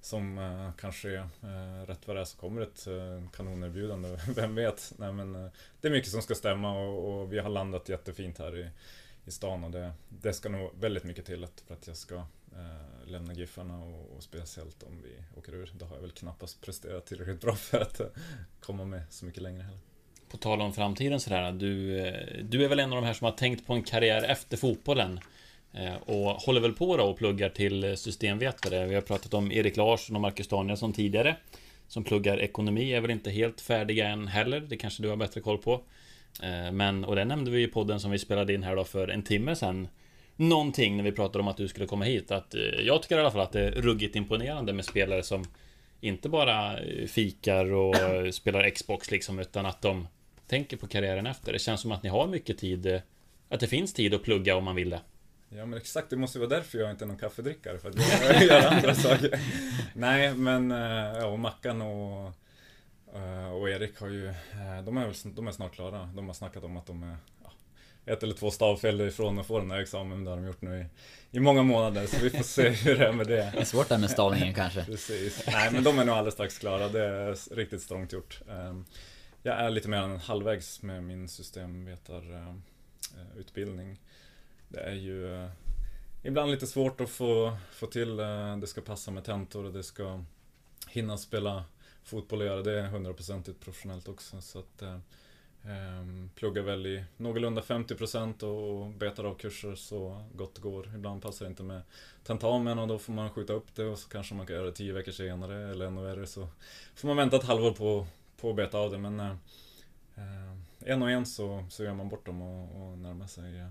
som 0.00 0.38
eh, 0.38 0.70
kanske 0.80 1.10
är 1.10 1.28
eh, 1.42 1.86
rätt 1.86 2.06
vad 2.06 2.16
det 2.16 2.20
är 2.20 2.24
så 2.24 2.38
kommer 2.38 2.60
ett 2.60 2.86
eh, 2.86 3.30
kanonerbjudande, 3.30 4.18
vem 4.36 4.54
vet? 4.54 4.92
Nej 4.96 5.12
men 5.12 5.34
eh, 5.34 5.50
det 5.80 5.88
är 5.88 5.92
mycket 5.92 6.10
som 6.10 6.22
ska 6.22 6.34
stämma 6.34 6.78
och, 6.78 7.20
och 7.20 7.32
vi 7.32 7.38
har 7.38 7.50
landat 7.50 7.88
jättefint 7.88 8.38
här 8.38 8.56
i, 8.56 8.70
i 9.24 9.30
stan 9.30 9.64
och 9.64 9.70
det, 9.70 9.92
det 10.08 10.32
ska 10.32 10.48
nog 10.48 10.70
väldigt 10.80 11.04
mycket 11.04 11.26
till 11.26 11.44
att, 11.44 11.62
för 11.66 11.74
att 11.74 11.86
jag 11.86 11.96
ska 11.96 12.14
eh, 12.52 13.06
lämna 13.06 13.32
Giffarna 13.32 13.82
och, 13.82 14.16
och 14.16 14.22
speciellt 14.22 14.82
om 14.82 15.02
vi 15.02 15.38
åker 15.38 15.54
ur. 15.54 15.72
Det 15.74 15.84
har 15.84 15.94
jag 15.96 16.02
väl 16.02 16.12
knappast 16.12 16.60
presterat 16.60 17.06
tillräckligt 17.06 17.40
bra 17.40 17.54
för 17.54 17.80
att 17.80 18.00
eh, 18.00 18.06
komma 18.60 18.84
med 18.84 19.02
så 19.10 19.24
mycket 19.24 19.42
längre 19.42 19.62
heller. 19.62 19.89
På 20.30 20.36
tal 20.36 20.60
om 20.60 20.72
framtiden 20.72 21.20
sådär, 21.20 21.52
du, 21.52 21.98
eh, 21.98 22.14
du 22.42 22.64
är 22.64 22.68
väl 22.68 22.80
en 22.80 22.92
av 22.92 22.96
de 22.96 23.06
här 23.06 23.14
som 23.14 23.24
har 23.24 23.32
tänkt 23.32 23.66
på 23.66 23.72
en 23.72 23.82
karriär 23.82 24.22
efter 24.22 24.56
fotbollen? 24.56 25.20
Eh, 25.72 25.94
och 25.94 26.30
håller 26.30 26.60
väl 26.60 26.72
på 26.72 26.96
då 26.96 27.04
och 27.04 27.18
pluggar 27.18 27.48
till 27.48 27.96
systemvetare. 27.96 28.86
Vi 28.86 28.94
har 28.94 29.02
pratat 29.02 29.34
om 29.34 29.52
Erik 29.52 29.76
Larsson 29.76 30.16
och 30.16 30.22
Marcus 30.22 30.48
Danielsson 30.48 30.92
tidigare. 30.92 31.36
Som 31.88 32.04
pluggar 32.04 32.40
ekonomi, 32.40 32.92
är 32.92 33.00
väl 33.00 33.10
inte 33.10 33.30
helt 33.30 33.60
färdiga 33.60 34.08
än 34.08 34.26
heller. 34.26 34.60
Det 34.60 34.76
kanske 34.76 35.02
du 35.02 35.08
har 35.08 35.16
bättre 35.16 35.40
koll 35.40 35.58
på. 35.58 35.72
Eh, 36.42 36.72
men, 36.72 37.04
och 37.04 37.16
det 37.16 37.24
nämnde 37.24 37.50
vi 37.50 37.62
i 37.62 37.68
podden 37.68 38.00
som 38.00 38.10
vi 38.10 38.18
spelade 38.18 38.54
in 38.54 38.62
här 38.62 38.76
då 38.76 38.84
för 38.84 39.08
en 39.08 39.22
timme 39.22 39.56
sedan. 39.56 39.88
Någonting 40.36 40.96
när 40.96 41.04
vi 41.04 41.12
pratade 41.12 41.38
om 41.38 41.48
att 41.48 41.56
du 41.56 41.68
skulle 41.68 41.86
komma 41.86 42.04
hit. 42.04 42.30
Att 42.30 42.54
jag 42.84 43.02
tycker 43.02 43.16
i 43.16 43.20
alla 43.20 43.30
fall 43.30 43.40
att 43.40 43.52
det 43.52 43.66
är 43.66 43.70
ruggigt 43.70 44.16
imponerande 44.16 44.72
med 44.72 44.84
spelare 44.84 45.22
som 45.22 45.44
inte 46.00 46.28
bara 46.28 46.78
fikar 47.06 47.72
och 47.72 47.94
spelar 48.34 48.70
Xbox 48.70 49.10
liksom, 49.10 49.38
utan 49.38 49.66
att 49.66 49.82
de 49.82 50.06
tänker 50.50 50.76
på 50.76 50.86
karriären 50.86 51.26
efter. 51.26 51.52
Det 51.52 51.58
känns 51.58 51.80
som 51.80 51.92
att 51.92 52.02
ni 52.02 52.08
har 52.08 52.26
mycket 52.26 52.58
tid, 52.58 52.86
eh, 52.86 53.00
att 53.48 53.60
det 53.60 53.66
finns 53.66 53.92
tid 53.92 54.14
att 54.14 54.22
plugga 54.22 54.56
om 54.56 54.64
man 54.64 54.76
vill 54.76 54.90
det. 54.90 55.00
Ja 55.48 55.66
men 55.66 55.78
exakt, 55.78 56.10
det 56.10 56.16
måste 56.16 56.38
vara 56.38 56.48
därför 56.48 56.78
jag 56.78 56.90
inte 56.90 57.04
är 57.04 57.06
någon 57.06 57.18
kaffedrickare, 57.18 57.78
för 57.78 57.88
att 57.88 57.94
jag 58.22 58.42
gör 58.42 58.66
andra 58.66 58.94
saker. 58.94 59.40
Nej 59.94 60.34
men, 60.34 60.70
eh, 60.70 61.18
ja, 61.18 61.26
och 61.26 61.38
Mackan 61.38 61.82
och, 61.82 62.32
eh, 63.14 63.52
och 63.52 63.70
Erik 63.70 64.00
har 64.00 64.08
ju, 64.08 64.32
de 64.84 64.96
är, 64.96 65.06
väl, 65.06 65.14
de 65.24 65.46
är 65.46 65.52
snart 65.52 65.74
klara. 65.74 66.10
De 66.14 66.26
har 66.26 66.34
snackat 66.34 66.64
om 66.64 66.76
att 66.76 66.86
de 66.86 67.02
är 67.02 67.16
ett 68.06 68.22
eller 68.22 68.34
två 68.34 68.50
stavfel 68.50 69.00
ifrån 69.00 69.38
att 69.38 69.46
få 69.46 69.58
den 69.58 69.70
här 69.70 69.80
examen, 69.80 70.24
det 70.24 70.30
har 70.30 70.36
de 70.36 70.46
gjort 70.46 70.62
nu 70.62 70.78
i, 70.80 70.86
i 71.36 71.40
många 71.40 71.62
månader, 71.62 72.06
så 72.06 72.16
vi 72.22 72.30
får 72.30 72.42
se 72.42 72.68
hur 72.84 72.98
det 72.98 73.06
är 73.06 73.12
med 73.12 73.26
det. 73.26 73.50
Det 73.54 73.60
är 73.60 73.64
svårt 73.64 73.88
där 73.88 73.98
med 73.98 74.10
stavningen 74.10 74.54
kanske. 74.54 74.84
Precis. 74.84 75.42
Nej, 75.46 75.70
men 75.72 75.84
de 75.84 75.98
är 75.98 76.04
nog 76.04 76.14
alldeles 76.14 76.34
strax 76.34 76.58
klara. 76.58 76.88
Det 76.88 77.04
är 77.04 77.54
riktigt 77.54 77.82
strångt 77.82 78.12
gjort. 78.12 78.40
Jag 79.42 79.60
är 79.60 79.70
lite 79.70 79.88
mer 79.88 80.02
än 80.02 80.16
halvvägs 80.16 80.82
med 80.82 81.02
min 81.02 81.28
systemvetarutbildning. 81.28 84.00
Det 84.68 84.80
är 84.80 84.94
ju 84.94 85.34
eh, 85.34 85.50
ibland 86.22 86.50
lite 86.50 86.66
svårt 86.66 87.00
att 87.00 87.10
få, 87.10 87.56
få 87.72 87.86
till. 87.86 88.20
Eh, 88.20 88.56
det 88.56 88.66
ska 88.66 88.80
passa 88.80 89.10
med 89.10 89.24
tentor 89.24 89.64
och 89.64 89.72
det 89.72 89.82
ska 89.82 90.24
hinna 90.88 91.16
spela 91.16 91.64
fotboll 92.04 92.40
och 92.40 92.46
göra 92.46 92.62
det 92.62 92.82
hundraprocentigt 92.82 93.60
professionellt 93.60 94.08
också. 94.08 94.40
Så 94.40 94.58
att 94.58 94.82
eh, 94.82 94.98
ehm, 95.64 96.30
pluggar 96.34 96.62
väl 96.62 96.86
i 96.86 97.04
någorlunda 97.16 97.62
50% 97.62 98.42
och 98.42 98.90
betar 98.90 99.24
av 99.24 99.34
kurser 99.34 99.74
så 99.74 100.24
gott 100.34 100.54
det 100.54 100.60
går. 100.60 100.94
Ibland 100.94 101.22
passar 101.22 101.44
det 101.44 101.50
inte 101.50 101.62
med 101.62 101.82
tentamen 102.24 102.78
och 102.78 102.88
då 102.88 102.98
får 102.98 103.12
man 103.12 103.30
skjuta 103.30 103.52
upp 103.52 103.74
det 103.74 103.84
och 103.84 103.98
så 103.98 104.08
kanske 104.08 104.34
man 104.34 104.46
kan 104.46 104.56
göra 104.56 104.66
det 104.66 104.72
tio 104.72 104.92
veckor 104.92 105.12
senare 105.12 105.70
eller 105.70 105.86
ännu 105.86 106.02
värre 106.02 106.26
så 106.26 106.48
får 106.94 107.08
man 107.08 107.16
vänta 107.16 107.36
ett 107.36 107.44
halvår 107.44 107.72
på, 107.72 108.06
att 108.44 108.56
beta 108.56 108.78
av 108.78 108.90
det 108.90 108.98
men 108.98 109.20
eh, 109.20 109.30
eh, 110.16 110.56
en 110.78 111.02
och 111.02 111.10
en 111.10 111.26
så, 111.26 111.64
så 111.70 111.84
gör 111.84 111.94
man 111.94 112.08
bort 112.08 112.26
dem 112.26 112.42
och, 112.42 112.82
och 112.82 112.98
närmar 112.98 113.26
sig 113.26 113.58
eh, 113.58 113.68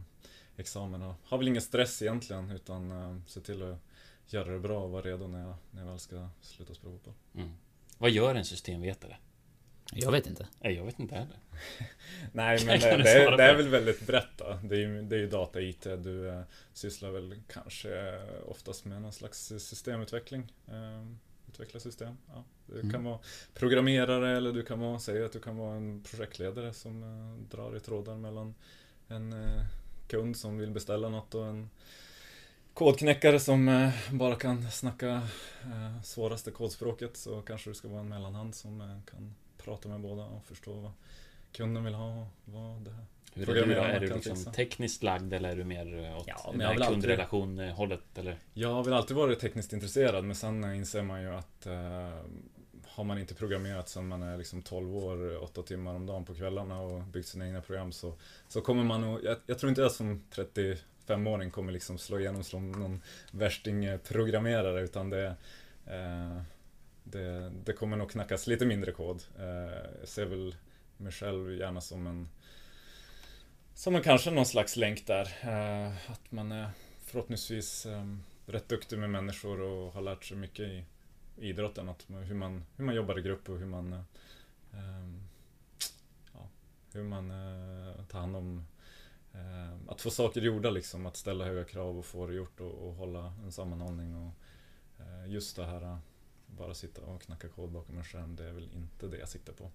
examen 0.58 1.02
och 1.02 1.16
har 1.24 1.38
väl 1.38 1.48
ingen 1.48 1.62
stress 1.62 2.02
egentligen 2.02 2.52
utan 2.52 2.92
eh, 2.92 3.18
se 3.28 3.42
till 3.42 3.64
att 3.64 3.80
göra 4.28 4.52
det 4.52 4.60
bra 4.60 4.84
och 4.84 4.92
vara 4.92 5.02
redo 5.02 5.28
när 5.28 5.42
jag, 5.42 5.56
när 5.72 5.82
jag 5.82 5.90
väl 5.90 6.00
ska 6.00 6.30
sluta 6.42 6.74
spela 6.74 6.94
fotboll. 6.94 7.14
Vad 7.98 8.12
gör 8.12 8.36
en 8.36 8.46
systemvetare? 8.46 9.18
Jag 9.94 10.12
vet 10.12 10.28
inte. 10.28 10.48
Nej, 10.60 10.74
jag 10.74 10.86
vet 10.86 11.00
inte 11.00 11.16
heller. 11.16 11.38
Nej, 12.34 12.66
men 12.66 12.80
det, 12.80 12.98
det, 12.98 13.12
är, 13.12 13.38
det 13.38 13.44
är 13.44 13.56
väl 13.56 13.68
väldigt 13.68 14.08
brett 14.08 14.38
då. 14.38 14.60
Det 14.64 14.76
är 14.76 14.80
ju, 14.80 15.02
det 15.02 15.16
är 15.16 15.20
ju 15.20 15.30
data 15.30 15.62
IT. 15.62 15.84
Du 15.84 16.30
eh, 16.30 16.42
sysslar 16.74 17.12
väl 17.12 17.42
kanske 17.54 18.10
eh, 18.10 18.50
oftast 18.50 18.86
med 18.86 19.02
någon 19.02 19.14
slags 19.14 19.48
systemutveckling. 19.48 20.54
Eh, 20.68 21.06
utveckla 21.60 21.80
system. 21.80 22.18
Ja. 22.28 22.44
Du 22.68 22.80
Mm. 22.80 22.92
kan 22.92 23.04
vara 23.04 23.20
programmerare 23.54 24.38
eller 24.38 24.54
du 24.54 24.64
kan 24.64 24.80
vara, 24.80 25.00
säg 25.00 25.24
att 25.26 25.32
du 25.32 25.40
kan 25.40 25.58
vara 25.58 25.76
en 25.76 26.04
projektledare 26.12 26.74
som 26.74 27.04
eh, 27.04 27.50
drar 27.52 27.76
i 27.78 27.80
trådar 27.80 28.16
mellan 28.18 28.56
en 29.08 29.34
eh, 29.34 29.64
kund 30.08 30.38
som 30.38 30.58
vill 30.58 30.72
beställa 30.72 31.10
något 31.10 31.36
och 31.36 31.46
en 31.46 31.70
kodknäckare 32.74 33.40
som 33.40 33.68
eh, 33.68 33.90
bara 34.12 34.36
kan 34.36 34.72
snacka 34.72 35.28
eh, 35.64 36.02
svåraste 36.04 36.52
kodspråket 36.52 37.18
så 37.18 37.42
kanske 37.42 37.70
du 37.70 37.74
ska 37.74 37.88
vara 37.88 38.00
en 38.00 38.10
mellanhand 38.10 38.56
som 38.56 38.82
eh, 38.82 38.98
kan 39.12 39.36
prata 39.58 39.90
med 39.90 40.00
båda 40.02 40.24
och 40.24 40.46
förstå 40.46 40.74
vad 40.80 40.92
kunden 41.52 41.84
vill 41.84 41.94
ha 41.94 42.22
och 42.22 42.28
vad 42.46 42.82
det 42.82 42.92
här 42.92 43.06
Hur 43.34 43.58
är 43.58 44.00
du 44.00 44.14
liksom 44.14 44.54
tekniskt 44.54 45.04
lagd 45.04 45.34
eller 45.34 45.50
är 45.50 45.56
du 45.56 45.64
mer 45.64 46.16
åt 46.18 46.24
Ja, 46.28 46.50
men 46.52 46.60
jag 46.60 46.70
väl 46.74 46.82
alltid- 46.82 46.94
kundrelation-hållet? 46.94 48.18
Eller? 48.18 48.38
Jag 48.54 48.74
har 48.74 48.84
väl 48.84 48.94
alltid 48.94 49.18
varit 49.18 49.40
tekniskt 49.40 49.74
intresserad 49.74 50.26
men 50.26 50.36
sen 50.36 50.74
inser 50.76 51.04
man 51.04 51.22
ju 51.22 51.30
att 51.30 51.66
eh, 51.66 52.10
har 52.86 53.04
man 53.04 53.18
inte 53.18 53.36
programmerat 53.36 53.90
sedan 53.90 54.08
man 54.08 54.24
är 54.24 54.38
liksom 54.38 54.62
12 54.62 54.96
år, 54.96 55.44
8 55.44 55.62
timmar 55.64 55.96
om 55.96 56.06
dagen 56.06 56.26
på 56.26 56.36
kvällarna 56.36 56.82
och 56.82 57.04
byggt 57.04 57.28
sina 57.28 57.48
egna 57.48 57.62
program 57.62 57.92
så, 57.92 58.14
så 58.48 58.62
kommer 58.62 58.84
man 58.84 59.02
nog, 59.02 59.24
jag, 59.24 59.38
jag 59.46 59.60
tror 59.60 59.70
inte 59.70 59.82
jag 59.82 59.92
som 59.92 60.24
35-åring 60.32 61.52
kommer 61.52 61.72
liksom 61.72 61.98
slå 61.98 62.20
igenom 62.20 62.44
som 62.44 62.72
någon 62.72 63.02
värsting 63.32 63.86
eh, 63.86 63.98
programmerare 63.98 64.82
utan 64.82 65.10
det, 65.10 65.26
eh, 65.86 66.42
det, 67.04 67.52
det 67.66 67.74
kommer 67.74 67.98
nog 67.98 68.12
knackas 68.12 68.48
lite 68.48 68.66
mindre 68.66 68.92
kod. 68.92 69.24
Eh, 69.40 69.46
jag 70.00 70.08
ser 70.08 70.26
väl 70.26 70.56
mig 70.98 71.12
själv 71.12 71.54
gärna 71.54 71.82
som 71.82 72.08
en 72.08 72.30
som 73.80 73.96
en 73.96 74.02
kanske 74.02 74.32
någon 74.32 74.46
slags 74.46 74.76
länk 74.76 75.08
där. 75.08 75.38
Eh, 75.42 76.12
att 76.12 76.32
man 76.32 76.52
är 76.52 76.70
förhoppningsvis 77.06 77.86
ehm, 77.86 78.24
rätt 78.46 78.70
duktig 78.70 79.00
med 79.00 79.10
människor 79.10 79.62
och 79.62 79.94
har 79.94 80.02
lärt 80.02 80.24
sig 80.24 80.38
mycket 80.38 80.66
i 80.66 80.86
idrotten. 81.36 81.90
Att 81.90 82.06
hur, 82.10 82.36
man, 82.36 82.66
hur 82.76 82.86
man 82.86 82.96
jobbar 82.96 83.20
i 83.20 83.22
grupp 83.22 83.50
och 83.50 83.60
hur 83.60 83.66
man 83.66 83.94
ehm, 84.74 85.24
ja, 86.34 86.50
hur 86.94 87.04
man 87.04 87.32
eh, 87.32 88.06
tar 88.06 88.20
hand 88.20 88.36
om 88.36 88.66
eh, 89.34 89.92
att 89.92 90.02
få 90.02 90.10
saker 90.10 90.42
gjorda 90.42 90.70
liksom. 90.70 91.06
Att 91.06 91.18
ställa 91.18 91.46
höga 91.46 91.64
krav 91.64 92.00
och 92.00 92.06
få 92.06 92.28
det 92.28 92.34
gjort 92.34 92.60
och, 92.60 92.88
och 92.88 92.94
hålla 92.94 93.34
en 93.44 93.52
sammanhållning. 93.52 94.16
Och, 94.16 94.32
just 95.28 95.56
det 95.56 95.66
här 95.66 95.98
bara 96.46 96.74
sitta 96.74 97.02
och 97.02 97.22
knacka 97.22 97.48
kod 97.48 97.72
bakom 97.72 97.98
en 97.98 98.04
skärm, 98.04 98.36
det 98.36 98.44
är 98.44 98.52
väl 98.52 98.70
inte 98.74 99.08
det 99.08 99.18
jag 99.18 99.30
siktar 99.30 99.54
på. 99.54 99.72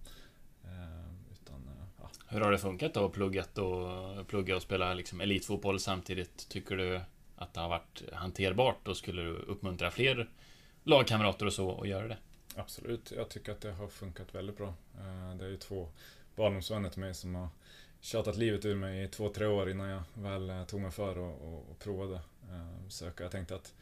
Utan, 1.31 1.69
ja, 2.01 2.09
Hur 2.27 2.41
har 2.41 2.51
det 2.51 2.57
funkat 2.57 2.93
då? 2.93 3.09
Pluggat 3.09 3.57
och, 3.57 4.27
plugga 4.27 4.55
och 4.55 4.61
spela 4.61 4.93
liksom 4.93 5.21
elitfotboll 5.21 5.79
samtidigt? 5.79 6.49
Tycker 6.49 6.77
du 6.77 7.01
att 7.35 7.53
det 7.53 7.59
har 7.59 7.69
varit 7.69 8.03
hanterbart 8.13 8.87
och 8.87 8.97
skulle 8.97 9.21
du 9.21 9.31
uppmuntra 9.35 9.91
fler 9.91 10.29
lagkamrater 10.83 11.45
och 11.45 11.53
så 11.53 11.81
att 11.81 11.87
göra 11.87 12.07
det? 12.07 12.17
Absolut, 12.55 13.11
jag 13.15 13.29
tycker 13.29 13.51
att 13.51 13.61
det 13.61 13.71
har 13.71 13.87
funkat 13.87 14.35
väldigt 14.35 14.57
bra. 14.57 14.73
Eh, 14.97 15.35
Det 15.37 15.45
är 15.45 15.49
ju 15.49 15.57
två 15.57 15.89
barndomsvänner 16.35 16.89
till 16.89 16.99
mig 16.99 17.13
som 17.13 17.35
har 17.35 17.47
tjatat 18.01 18.37
livet 18.37 18.65
ur 18.65 18.75
mig 18.75 19.03
i 19.03 19.07
två, 19.07 19.29
tre 19.29 19.45
år 19.45 19.69
innan 19.69 19.89
jag 19.89 20.01
väl 20.13 20.49
eh, 20.49 20.65
tog 20.65 20.81
mig 20.81 20.91
för 20.91 21.17
och, 21.17 21.41
och, 21.41 21.69
och 21.71 21.79
provade 21.79 22.15
eh, 22.49 22.87
söka. 22.89 23.23
Jag 23.23 23.31
tänkte 23.31 23.55
att 23.55 23.73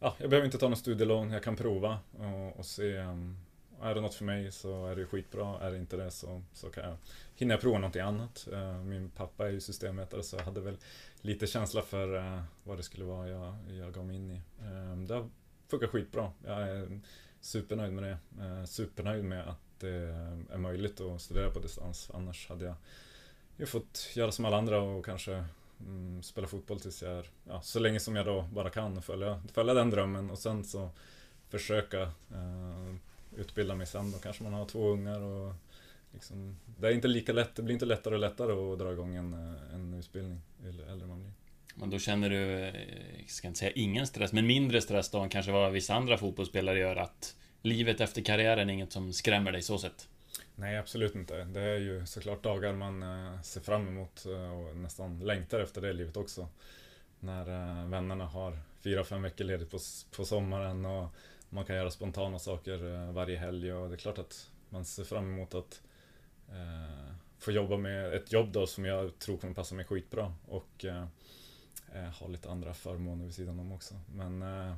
ja, 0.00 0.16
jag 0.18 0.30
behöver 0.30 0.46
inte 0.46 0.58
ta 0.58 0.68
något 0.68 0.78
studielån, 0.78 1.30
jag 1.30 1.42
kan 1.42 1.56
prova 1.56 1.98
och, 2.18 2.58
och 2.58 2.66
se 2.66 2.98
um, 2.98 3.36
är 3.82 3.94
det 3.94 4.00
något 4.00 4.14
för 4.14 4.24
mig 4.24 4.52
så 4.52 4.86
är 4.86 4.96
det 4.96 5.06
skitbra, 5.06 5.60
är 5.60 5.70
det 5.70 5.78
inte 5.78 5.96
det 5.96 6.10
så, 6.10 6.42
så 6.52 6.70
kan 6.70 6.84
jag, 6.84 6.96
hinner 7.34 7.54
jag 7.54 7.60
prova 7.60 7.78
någonting 7.78 8.02
annat. 8.02 8.48
Eh, 8.52 8.78
min 8.78 9.10
pappa 9.10 9.46
är 9.46 9.52
ju 9.52 9.60
systemvetare 9.60 10.22
så 10.22 10.36
jag 10.36 10.44
hade 10.44 10.60
väl 10.60 10.76
lite 11.20 11.46
känsla 11.46 11.82
för 11.82 12.16
eh, 12.16 12.42
vad 12.64 12.76
det 12.76 12.82
skulle 12.82 13.04
vara 13.04 13.28
jag, 13.28 13.54
jag 13.68 13.94
gav 13.94 14.06
mig 14.06 14.16
in 14.16 14.30
i. 14.30 14.42
Eh, 14.60 14.96
det 14.96 15.14
har 15.14 15.28
funkat 15.68 15.90
skitbra. 15.90 16.32
Jag 16.44 16.68
är 16.68 17.00
supernöjd 17.40 17.92
med 17.92 18.02
det. 18.02 18.66
Supernöjd 18.66 19.24
med 19.24 19.48
att 19.48 19.60
det 19.78 19.90
är 20.50 20.58
möjligt 20.58 21.00
att 21.00 21.22
studera 21.22 21.50
på 21.50 21.58
distans. 21.58 22.10
Annars 22.14 22.48
hade 22.48 22.64
jag 22.64 22.74
ju 23.56 23.66
fått 23.66 24.10
göra 24.14 24.32
som 24.32 24.44
alla 24.44 24.58
andra 24.58 24.80
och 24.80 25.04
kanske 25.04 25.44
mm, 25.80 26.22
spela 26.22 26.46
fotboll 26.46 26.80
tills 26.80 27.02
jag 27.02 27.12
är, 27.12 27.30
ja, 27.44 27.60
så 27.60 27.78
länge 27.78 28.00
som 28.00 28.16
jag 28.16 28.26
då 28.26 28.42
bara 28.42 28.70
kan 28.70 29.02
följa, 29.02 29.42
följa 29.52 29.74
den 29.74 29.90
drömmen 29.90 30.30
och 30.30 30.38
sen 30.38 30.64
så 30.64 30.90
försöka 31.48 32.02
eh, 32.02 32.94
utbilda 33.38 33.74
mig 33.74 33.86
sen. 33.86 34.12
Då 34.12 34.18
kanske 34.18 34.42
man 34.42 34.52
har 34.52 34.66
två 34.66 34.88
ungar 34.88 35.20
och 35.20 35.54
liksom, 36.12 36.56
det 36.78 36.88
är 36.88 36.92
inte 36.92 37.08
lika 37.08 37.32
lätt, 37.32 37.54
det 37.54 37.62
blir 37.62 37.72
inte 37.72 37.86
lättare 37.86 38.14
och 38.14 38.20
lättare 38.20 38.52
att 38.52 38.78
dra 38.78 38.92
igång 38.92 39.14
en, 39.14 39.32
eh, 39.32 39.74
en 39.74 39.94
utbildning 39.94 40.40
ju 40.64 40.68
äldre 40.68 41.06
man 41.06 41.20
blir. 41.20 41.32
Men 41.74 41.90
då 41.90 41.98
känner 41.98 42.30
du, 42.30 42.58
eh, 42.58 42.74
jag 43.20 43.30
ska 43.30 43.48
inte 43.48 43.60
säga 43.60 43.72
ingen 43.72 44.06
stress, 44.06 44.32
men 44.32 44.46
mindre 44.46 44.80
stress 44.80 45.10
då 45.10 45.20
än 45.20 45.28
kanske 45.28 45.52
vad 45.52 45.72
vissa 45.72 45.94
andra 45.94 46.18
fotbollsspelare 46.18 46.78
gör 46.78 46.96
att 46.96 47.36
livet 47.62 48.00
efter 48.00 48.22
karriären 48.22 48.70
är 48.70 48.74
inget 48.74 48.92
som 48.92 49.12
skrämmer 49.12 49.52
dig 49.52 49.62
så 49.62 49.78
sett? 49.78 50.08
Nej, 50.54 50.78
absolut 50.78 51.14
inte. 51.14 51.44
Det 51.44 51.60
är 51.60 51.78
ju 51.78 52.06
såklart 52.06 52.42
dagar 52.42 52.72
man 52.72 53.02
eh, 53.02 53.42
ser 53.42 53.60
fram 53.60 53.88
emot 53.88 54.26
eh, 54.26 54.52
och 54.52 54.76
nästan 54.76 55.20
längtar 55.20 55.60
efter 55.60 55.80
det 55.80 55.92
livet 55.92 56.16
också. 56.16 56.48
När 57.20 57.40
eh, 57.40 57.88
vännerna 57.88 58.26
har 58.26 58.58
fyra, 58.80 59.04
fem 59.04 59.22
veckor 59.22 59.44
ledigt 59.44 59.70
på, 59.70 59.78
på 60.16 60.24
sommaren 60.24 60.84
och 60.84 61.08
man 61.50 61.64
kan 61.64 61.76
göra 61.76 61.90
spontana 61.90 62.38
saker 62.38 62.94
eh, 62.94 63.12
varje 63.12 63.38
helg 63.38 63.72
och 63.72 63.88
det 63.88 63.94
är 63.94 63.98
klart 63.98 64.18
att 64.18 64.50
man 64.68 64.84
ser 64.84 65.04
fram 65.04 65.24
emot 65.24 65.54
att 65.54 65.82
eh, 66.48 67.14
få 67.38 67.52
jobba 67.52 67.76
med 67.76 68.14
ett 68.14 68.32
jobb 68.32 68.52
då 68.52 68.66
som 68.66 68.84
jag 68.84 69.18
tror 69.18 69.36
kommer 69.38 69.54
passa 69.54 69.74
mig 69.74 69.84
skitbra 69.84 70.34
och 70.46 70.84
eh, 70.84 71.06
eh, 71.92 72.10
ha 72.10 72.26
lite 72.26 72.50
andra 72.50 72.74
förmåner 72.74 73.24
vid 73.24 73.34
sidan 73.34 73.58
om 73.58 73.72
också. 73.72 73.94
Men 74.14 74.42
eh, 74.42 74.76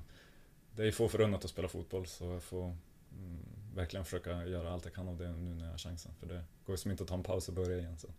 det 0.76 0.86
är 0.86 0.92
få 0.92 1.08
förunnat 1.08 1.44
att 1.44 1.50
spela 1.50 1.68
fotboll 1.68 2.06
så 2.06 2.24
jag 2.24 2.42
får 2.42 2.64
mm, 2.64 3.38
verkligen 3.74 4.04
försöka 4.04 4.46
göra 4.46 4.72
allt 4.72 4.84
jag 4.84 4.94
kan 4.94 5.08
av 5.08 5.16
det 5.16 5.32
nu 5.32 5.54
när 5.54 5.64
jag 5.64 5.70
har 5.70 5.78
chansen. 5.78 6.12
För 6.20 6.26
det 6.26 6.44
går 6.66 6.72
ju 6.72 6.76
som 6.76 6.90
inte 6.90 7.02
att 7.02 7.08
ta 7.08 7.14
en 7.14 7.22
paus 7.22 7.48
och 7.48 7.54
börja 7.54 7.78
igen 7.78 7.98
sen. 7.98 8.12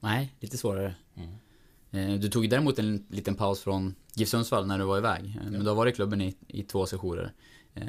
Nej, 0.00 0.34
lite 0.40 0.58
svårare. 0.58 0.94
Mm. 1.14 1.34
Eh, 1.94 2.14
Du 2.14 2.28
tog 2.28 2.50
däremot 2.50 2.78
en 2.78 3.06
liten 3.10 3.34
paus 3.34 3.60
från 3.60 3.94
GIF 4.14 4.28
Sundsvall 4.28 4.66
när 4.66 4.78
du 4.78 4.84
var 4.84 4.98
iväg. 4.98 5.24
Eh, 5.44 5.50
Men 5.50 5.60
du 5.64 5.68
har 5.68 5.76
varit 5.76 5.94
i 5.94 5.96
klubben 5.96 6.20
i, 6.20 6.34
i 6.48 6.62
två 6.62 6.86
sessioner. 6.86 7.32
Eh, 7.74 7.86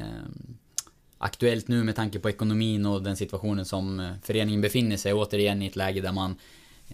Aktuellt 1.18 1.68
nu 1.68 1.84
med 1.84 1.96
tanke 1.96 2.20
på 2.20 2.30
ekonomin 2.30 2.86
och 2.86 3.04
den 3.04 3.18
situationen 3.18 3.66
som 3.66 4.16
föreningen 4.24 4.62
befinner 4.62 4.98
sig 4.98 5.14
återigen 5.14 5.62
i 5.62 5.68
ett 5.68 5.76
läge 5.76 6.02
där 6.02 6.12
man 6.12 6.36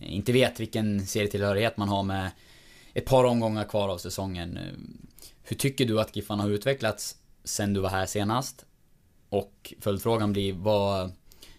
inte 0.02 0.32
vet 0.32 0.60
vilken 0.60 1.06
serietillhörighet 1.06 1.78
man 1.78 1.90
har 1.90 2.04
med 2.04 2.32
ett 2.94 3.06
par 3.06 3.24
omgångar 3.24 3.64
kvar 3.64 3.90
av 3.90 3.98
säsongen. 3.98 4.60
Hur 5.44 5.56
tycker 5.56 5.86
du 5.86 6.02
att 6.02 6.16
Giffarna 6.16 6.44
har 6.44 6.50
utvecklats 6.50 7.16
sen 7.44 7.74
du 7.74 7.80
var 7.80 7.90
här 7.90 8.06
senast? 8.06 8.66
Och 9.30 9.74
följdfrågan 9.80 10.34
blir 10.34 10.54
vad 10.54 11.12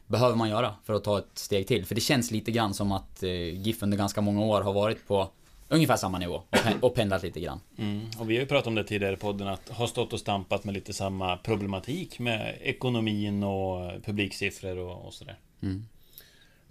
behöver 0.07 0.36
man 0.36 0.48
göra 0.48 0.74
för 0.84 0.94
att 0.94 1.05
ta 1.05 1.18
ett 1.18 1.38
steg 1.38 1.66
till? 1.66 1.86
För 1.86 1.94
det 1.94 2.00
känns 2.00 2.30
lite 2.30 2.50
grann 2.50 2.74
som 2.74 2.92
att 2.92 3.22
GIF 3.55 3.82
under 3.82 3.98
ganska 3.98 4.20
många 4.20 4.40
år 4.40 4.61
har 4.61 4.72
varit 4.72 5.07
på 5.07 5.30
ungefär 5.73 5.97
samma 5.97 6.18
nivå 6.18 6.35
och, 6.35 6.51
pen- 6.51 6.81
och 6.81 6.95
pendlat 6.95 7.23
lite 7.23 7.41
grann. 7.41 7.61
Mm. 7.79 8.07
Och 8.18 8.31
vi 8.31 8.35
har 8.35 8.41
ju 8.41 8.47
pratat 8.47 8.66
om 8.66 8.75
det 8.75 8.85
tidigare 8.85 9.14
i 9.14 9.16
podden 9.16 9.49
att 9.49 9.68
ha 9.68 9.87
stått 9.87 10.12
och 10.12 10.20
stampat 10.20 10.64
med 10.64 10.75
lite 10.75 10.93
samma 10.93 11.37
problematik 11.37 12.18
med 12.18 12.59
ekonomin 12.61 13.43
och 13.43 14.05
publiksiffror 14.05 14.79
och, 14.79 15.07
och 15.07 15.14
sådär. 15.14 15.39
Mm. 15.62 15.87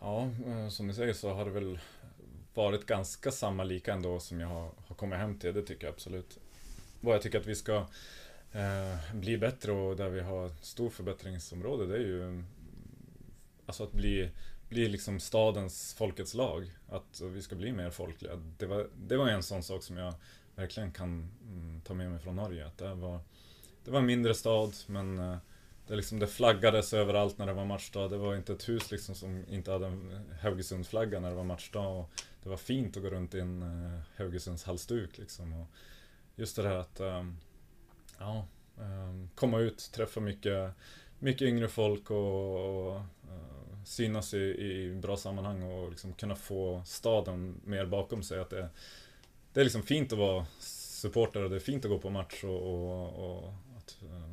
Ja, 0.02 0.30
eh, 0.48 0.70
som 0.70 0.88
ni 0.88 0.94
säger 0.94 1.14
så 1.14 1.34
har 1.34 1.46
det 1.46 1.52
väl 1.52 1.80
varit 2.54 2.86
ganska 2.86 3.32
samma 3.32 3.64
lika 3.64 3.94
ändå 3.94 4.20
som 4.20 4.40
jag 4.40 4.48
har, 4.48 4.70
har 4.88 4.96
kommit 4.96 5.20
hem 5.20 5.40
till. 5.40 5.54
Det 5.54 5.62
tycker 5.62 5.86
jag 5.88 5.94
absolut. 5.94 6.38
Vad 7.00 7.16
jag 7.16 7.22
tycker 7.22 7.40
att 7.40 7.46
vi 7.46 7.56
ska 7.56 7.76
eh, 8.52 9.14
bli 9.14 9.38
bättre 9.38 9.72
och 9.72 9.96
där 9.96 10.10
vi 10.10 10.22
har 10.22 10.52
stor 10.62 10.90
förbättringsområde 10.90 11.86
det 11.86 11.96
är 11.96 12.08
ju 12.08 12.44
alltså 13.66 13.84
att 13.84 13.94
bli, 13.94 14.30
bli 14.72 14.88
liksom 14.88 15.20
stadens 15.20 15.94
folkets 15.94 16.34
lag. 16.34 16.72
Att 16.90 17.22
vi 17.22 17.42
ska 17.42 17.56
bli 17.56 17.72
mer 17.72 17.90
folkliga. 17.90 18.36
Det 18.58 18.66
var, 18.66 18.88
det 18.96 19.18
var 19.18 19.28
en 19.28 19.44
sån 19.44 19.64
sak 19.64 19.84
som 19.84 19.98
jag 19.98 20.14
verkligen 20.56 20.92
kan 20.92 21.32
mm, 21.48 21.82
ta 21.82 21.94
med 21.94 22.12
mig 22.12 22.20
från 22.20 22.36
Norge. 22.36 22.68
Att 22.68 22.78
det, 22.78 22.94
var, 22.94 23.20
det 23.86 23.92
var 23.92 24.00
en 24.00 24.06
mindre 24.06 24.34
stad 24.34 24.76
men 24.88 25.20
eh, 25.20 25.38
det, 25.88 25.96
liksom, 25.96 26.20
det 26.20 26.28
flaggades 26.28 26.94
överallt 26.94 27.38
när 27.38 27.46
det 27.46 27.54
var 27.54 27.66
matchdag. 27.66 28.12
Det 28.12 28.18
var 28.18 28.36
inte 28.36 28.54
ett 28.54 28.70
hus 28.70 28.92
liksom 28.92 29.16
som 29.16 29.46
inte 29.50 29.72
hade 29.72 29.88
en 29.88 30.30
Haugesundsflagga 30.42 31.20
när 31.20 31.30
det 31.30 31.36
var 31.36 31.44
matchdag. 31.44 32.00
Och 32.00 32.10
det 32.44 32.50
var 32.50 32.58
fint 32.58 32.98
att 32.98 33.04
gå 33.04 33.10
runt 33.10 33.36
i 33.36 33.40
en 33.40 33.62
eh, 33.62 33.94
uh, 33.94 34.00
Haugesunds 34.18 34.64
halsduk 34.64 35.18
liksom. 35.18 35.54
Och 35.54 35.68
just 36.36 36.56
det 36.56 36.62
där 36.62 36.76
att 36.76 37.00
ehm, 37.00 37.38
ja, 38.20 38.48
ehm, 38.80 39.30
komma 39.36 39.60
ut, 39.60 39.90
träffa 39.94 40.20
mycket, 40.20 40.72
mycket 41.20 41.42
yngre 41.42 41.68
folk 41.68 42.12
och, 42.12 42.96
och 42.96 43.02
synas 43.86 44.34
i, 44.34 44.38
i 44.38 44.96
bra 45.02 45.18
sammanhang 45.18 45.64
och 45.64 45.90
liksom 45.90 46.14
kunna 46.14 46.36
få 46.36 46.82
staden 46.86 47.62
mer 47.64 47.86
bakom 47.86 48.24
sig. 48.24 48.40
Att 48.40 48.50
det, 48.50 48.70
det 49.54 49.60
är 49.60 49.64
liksom 49.64 49.84
fint 49.84 50.14
att 50.14 50.20
vara 50.20 50.46
supporter 50.60 51.44
och 51.44 51.50
det 51.50 51.56
är 51.56 51.60
fint 51.60 51.86
att 51.86 51.92
gå 51.92 52.00
på 52.00 52.10
match 52.10 52.44
och, 52.44 52.62
och, 52.62 53.10
och 53.10 53.54
att 53.78 53.98
eh, 54.02 54.32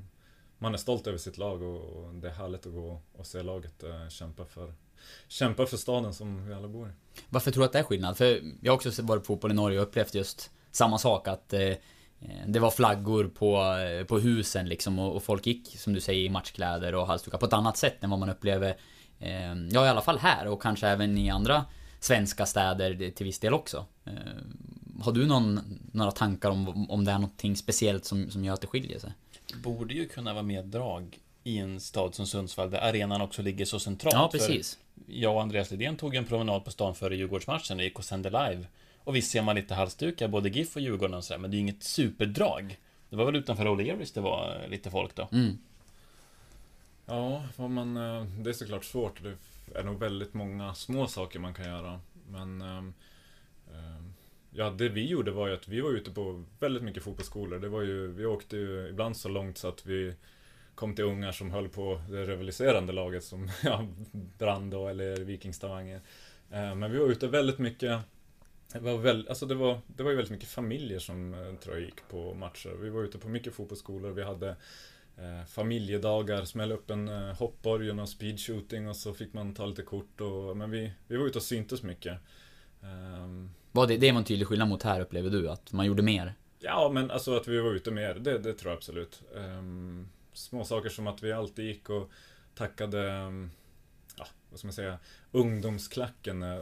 man 0.59 0.75
är 0.75 0.79
stolt 0.79 1.07
över 1.07 1.19
sitt 1.19 1.39
lag 1.39 1.63
och, 1.63 1.81
och 1.81 2.15
det 2.15 2.29
är 2.29 2.33
härligt 2.33 2.67
att 2.67 2.73
gå 2.73 3.01
och 3.13 3.27
se 3.27 3.43
laget 3.43 3.83
eh, 3.83 4.09
kämpa 4.09 4.45
för 4.45 4.75
kämpa 5.29 5.67
för 5.67 5.77
staden 5.77 6.15
som 6.15 6.49
vi 6.49 6.55
alla 6.55 6.69
bor 6.69 6.89
i. 6.89 7.21
Varför 7.29 7.51
tror 7.51 7.63
du 7.63 7.67
att 7.67 7.73
det 7.73 7.79
är 7.79 7.83
skillnad? 7.83 8.17
För 8.17 8.41
jag 8.61 8.73
har 8.73 8.77
också 8.77 9.03
varit 9.03 9.23
på 9.23 9.27
fotboll 9.27 9.51
i 9.51 9.55
Norge 9.55 9.79
och 9.79 9.87
upplevt 9.87 10.15
just 10.15 10.51
samma 10.71 10.99
sak 10.99 11.29
att 11.29 11.53
eh, 11.53 11.61
eh 11.61 11.77
det 12.47 12.59
var 12.59 12.71
flaggor 12.71 13.25
på, 13.25 13.65
på 14.09 14.19
husen 14.19 14.69
liksom 14.69 14.99
och, 14.99 15.17
och 15.17 15.23
folk 15.23 15.47
gick, 15.47 15.79
som 15.79 15.93
du 15.93 16.01
säger, 16.01 16.25
i 16.25 16.29
matchkläder 16.29 16.95
och 16.95 17.07
halsdukar 17.07 17.39
på 17.39 17.47
ett 17.47 17.53
annat 17.53 17.77
sätt 17.77 18.05
än 18.05 18.11
vad 18.11 18.19
man 18.19 18.31
upplever 18.31 18.77
Ja, 19.71 19.87
i 19.87 19.89
alla 19.89 20.01
fall 20.01 20.19
här 20.19 20.47
och 20.47 20.63
kanske 20.63 20.89
även 20.89 21.19
i 21.19 21.31
andra 21.31 21.65
svenska 22.01 22.47
städer 22.47 23.11
till 23.11 23.27
viss 23.27 23.39
del 23.39 23.55
också. 23.55 23.85
Eh, 24.05 24.13
har 25.03 25.13
du 25.13 25.27
någon, 25.27 25.61
några 25.93 26.11
tankar 26.11 26.51
om, 26.51 26.91
om 26.91 27.05
det 27.05 27.11
är 27.11 27.19
någonting 27.19 27.57
speciellt 27.57 28.05
som, 28.05 28.31
som 28.31 28.45
gör 28.45 28.55
att 28.55 28.61
det 28.61 28.67
skiljer 28.67 28.99
sig? 28.99 29.13
borde 29.55 29.95
ju 29.95 30.09
kunna 30.09 30.33
vara 30.33 30.43
mer 30.43 30.63
drag 30.63 31.19
i 31.45 31.59
en 31.59 31.81
stad 31.81 32.15
som 32.15 32.27
Sundsvall 32.27 32.71
där 32.71 32.79
arenan 32.79 33.21
också 33.21 33.43
ligger 33.43 33.65
så 33.65 33.81
centralt. 33.81 34.15
Ja, 34.15 34.31
För 34.31 34.39
precis. 34.39 34.79
Jag 35.07 35.35
och 35.35 35.43
Andreas 35.43 35.71
Lidén 35.71 35.97
tog 35.97 36.15
en 36.15 36.25
promenad 36.25 36.65
på 36.65 36.71
stan 36.71 36.95
före 36.95 37.17
Djurgårdsmatchen 37.17 37.79
och 37.79 37.85
gick 37.85 37.99
och 37.99 38.05
sände 38.05 38.31
live. 38.31 38.67
Och 39.05 39.17
visst 39.17 39.31
ser 39.31 39.43
man 39.43 39.57
lite 39.57 39.75
halsdukar, 39.75 40.29
både 40.29 40.49
GIF 40.49 40.77
och 40.77 40.83
Djurgården 40.83 41.15
och 41.15 41.25
sådär, 41.25 41.39
men 41.39 41.51
det 41.51 41.55
är 41.55 41.59
ju 41.59 41.63
inget 41.63 41.83
superdrag. 41.83 42.79
Det 43.11 43.17
var 43.17 43.25
väl 43.25 43.37
utanför 43.37 43.65
O'Learys 43.65 44.15
det 44.15 44.21
var 44.21 44.67
lite 44.69 44.91
folk 44.91 45.15
då. 45.15 45.29
Mm. 45.33 45.59
Ja, 47.09 47.45
vad 47.57 47.71
man, 47.71 47.97
eh, 47.97 48.25
det 48.25 48.51
är 48.51 48.55
såklart 48.55 48.85
svårt. 48.85 49.23
Det 49.23 49.35
är 49.79 49.85
nog 49.85 49.99
väldigt 49.99 50.35
många 50.35 50.75
små 50.75 51.07
saker 51.07 51.39
man 51.39 51.55
kan 51.55 51.67
göra. 51.67 52.01
Men 52.29 52.63
ehm, 52.63 52.95
ehm, 53.75 54.13
Ja, 54.51 54.71
det 54.71 54.89
vi 54.89 55.07
gjorde 55.07 55.31
var 55.31 55.49
ju 55.49 55.55
att 55.55 55.69
vi 55.69 55.81
var 55.81 55.91
ute 55.91 56.11
på 56.11 56.45
väldigt 56.61 56.83
mycket 56.83 57.03
fotbollsskolor. 57.03 57.59
Det 57.59 57.69
var 57.69 57.83
ju, 57.83 58.07
vi 58.07 58.27
åkte 58.27 58.57
ju 58.57 58.89
ibland 58.89 59.17
så 59.17 59.29
långt 59.29 59.59
så 59.59 59.69
att 59.69 59.87
vi 59.87 60.15
kom 60.75 60.95
till 60.95 61.05
ungar 61.05 61.33
som 61.33 61.51
höll 61.51 61.69
på 61.69 62.01
det 62.11 62.25
rivaliserande 62.25 62.93
laget 62.93 63.25
som 63.25 63.51
ja, 63.65 63.87
Brand 64.39 64.75
eller 64.75 65.17
Vikingstavanger. 65.17 66.01
Eh, 66.51 66.75
men 66.75 66.93
vi 66.93 66.99
var 66.99 67.07
ute 67.07 67.27
väldigt 67.29 67.59
mycket 67.59 68.01
det 68.73 68.79
var, 68.79 68.99
väl, 68.99 69.29
alltså 69.29 69.47
det, 69.47 69.55
var, 69.55 69.81
det 69.87 70.03
var 70.03 70.11
ju 70.11 70.17
väldigt 70.17 70.33
mycket 70.33 70.49
familjer 70.49 70.99
som 70.99 71.35
eh, 71.35 71.55
tror 71.55 71.75
jag 71.75 71.85
gick 71.85 72.09
på 72.09 72.35
matcher. 72.35 72.71
Vi 72.81 72.91
var 72.91 73.05
ute 73.05 73.19
på 73.19 73.29
mycket 73.29 73.55
fotbollsskolor. 73.55 74.11
Vi 74.11 74.23
hade 74.23 74.57
eh, 75.19 75.47
familjedagar, 75.47 76.45
smälla 76.45 76.75
upp 76.75 76.91
en 76.91 77.09
eh, 77.09 77.37
hoppborg 77.37 77.91
och 77.91 78.09
speedshooting 78.09 78.89
och 78.89 78.97
så 78.97 79.15
fick 79.15 79.33
man 79.33 79.55
ta 79.55 79.67
lite 79.67 79.83
kort. 79.83 80.21
Och, 80.21 80.57
men 80.57 80.71
vi, 80.71 80.93
vi 81.07 81.17
var 81.17 81.27
ute 81.27 81.39
och 81.39 81.45
syntes 81.45 81.83
mycket. 81.83 82.19
Ehm, 82.83 83.51
Var 83.73 83.87
det, 83.87 83.97
det 83.97 84.13
var 84.13 84.19
en 84.19 84.25
tydlig 84.25 84.49
skillnad 84.49 84.69
mot 84.69 84.83
här 84.83 85.01
upplever 85.01 85.31
du? 85.31 85.51
Att 85.51 85.73
man 85.73 85.87
gjorde 85.87 86.03
mer? 86.03 86.35
Ja, 86.61 86.91
men 86.95 87.11
alltså 87.11 87.37
att 87.37 87.49
vi 87.49 87.61
var 87.61 87.75
ute 87.75 87.91
mer, 87.91 88.15
det, 88.15 88.39
det 88.39 88.55
tror 88.55 88.71
jag 88.71 88.77
absolut. 88.77 89.23
Um, 89.35 90.09
små 90.33 90.65
saker 90.65 90.89
som 90.89 91.07
att 91.07 91.23
vi 91.23 91.33
alltid 91.33 91.65
gick 91.65 91.91
och 91.91 92.11
tackade, 92.55 93.11
ehm, 93.11 93.51
ja, 94.17 94.27
vad 94.51 94.59
ska 94.59 94.67
man 94.67 94.73
säga, 94.73 94.99
ungdomsklacken. 95.33 96.43
eh, 96.43 96.59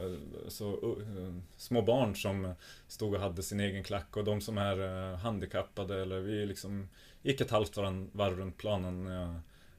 Så, 0.47 0.95
uh, 0.99 1.37
små 1.57 1.81
barn 1.81 2.15
som 2.15 2.53
stod 2.87 3.13
och 3.13 3.19
hade 3.21 3.43
sin 3.43 3.59
egen 3.59 3.83
klack 3.83 4.17
och 4.17 4.23
de 4.23 4.41
som 4.41 4.57
är 4.57 5.11
eh, 5.11 5.17
handikappade 5.17 6.01
eller 6.01 6.19
vi 6.19 6.45
liksom 6.45 6.89
gick 7.21 7.41
ett 7.41 7.51
halvt 7.51 7.77
varv 8.11 8.37
runt 8.37 8.57
planen 8.57 9.07
eh, 9.07 9.35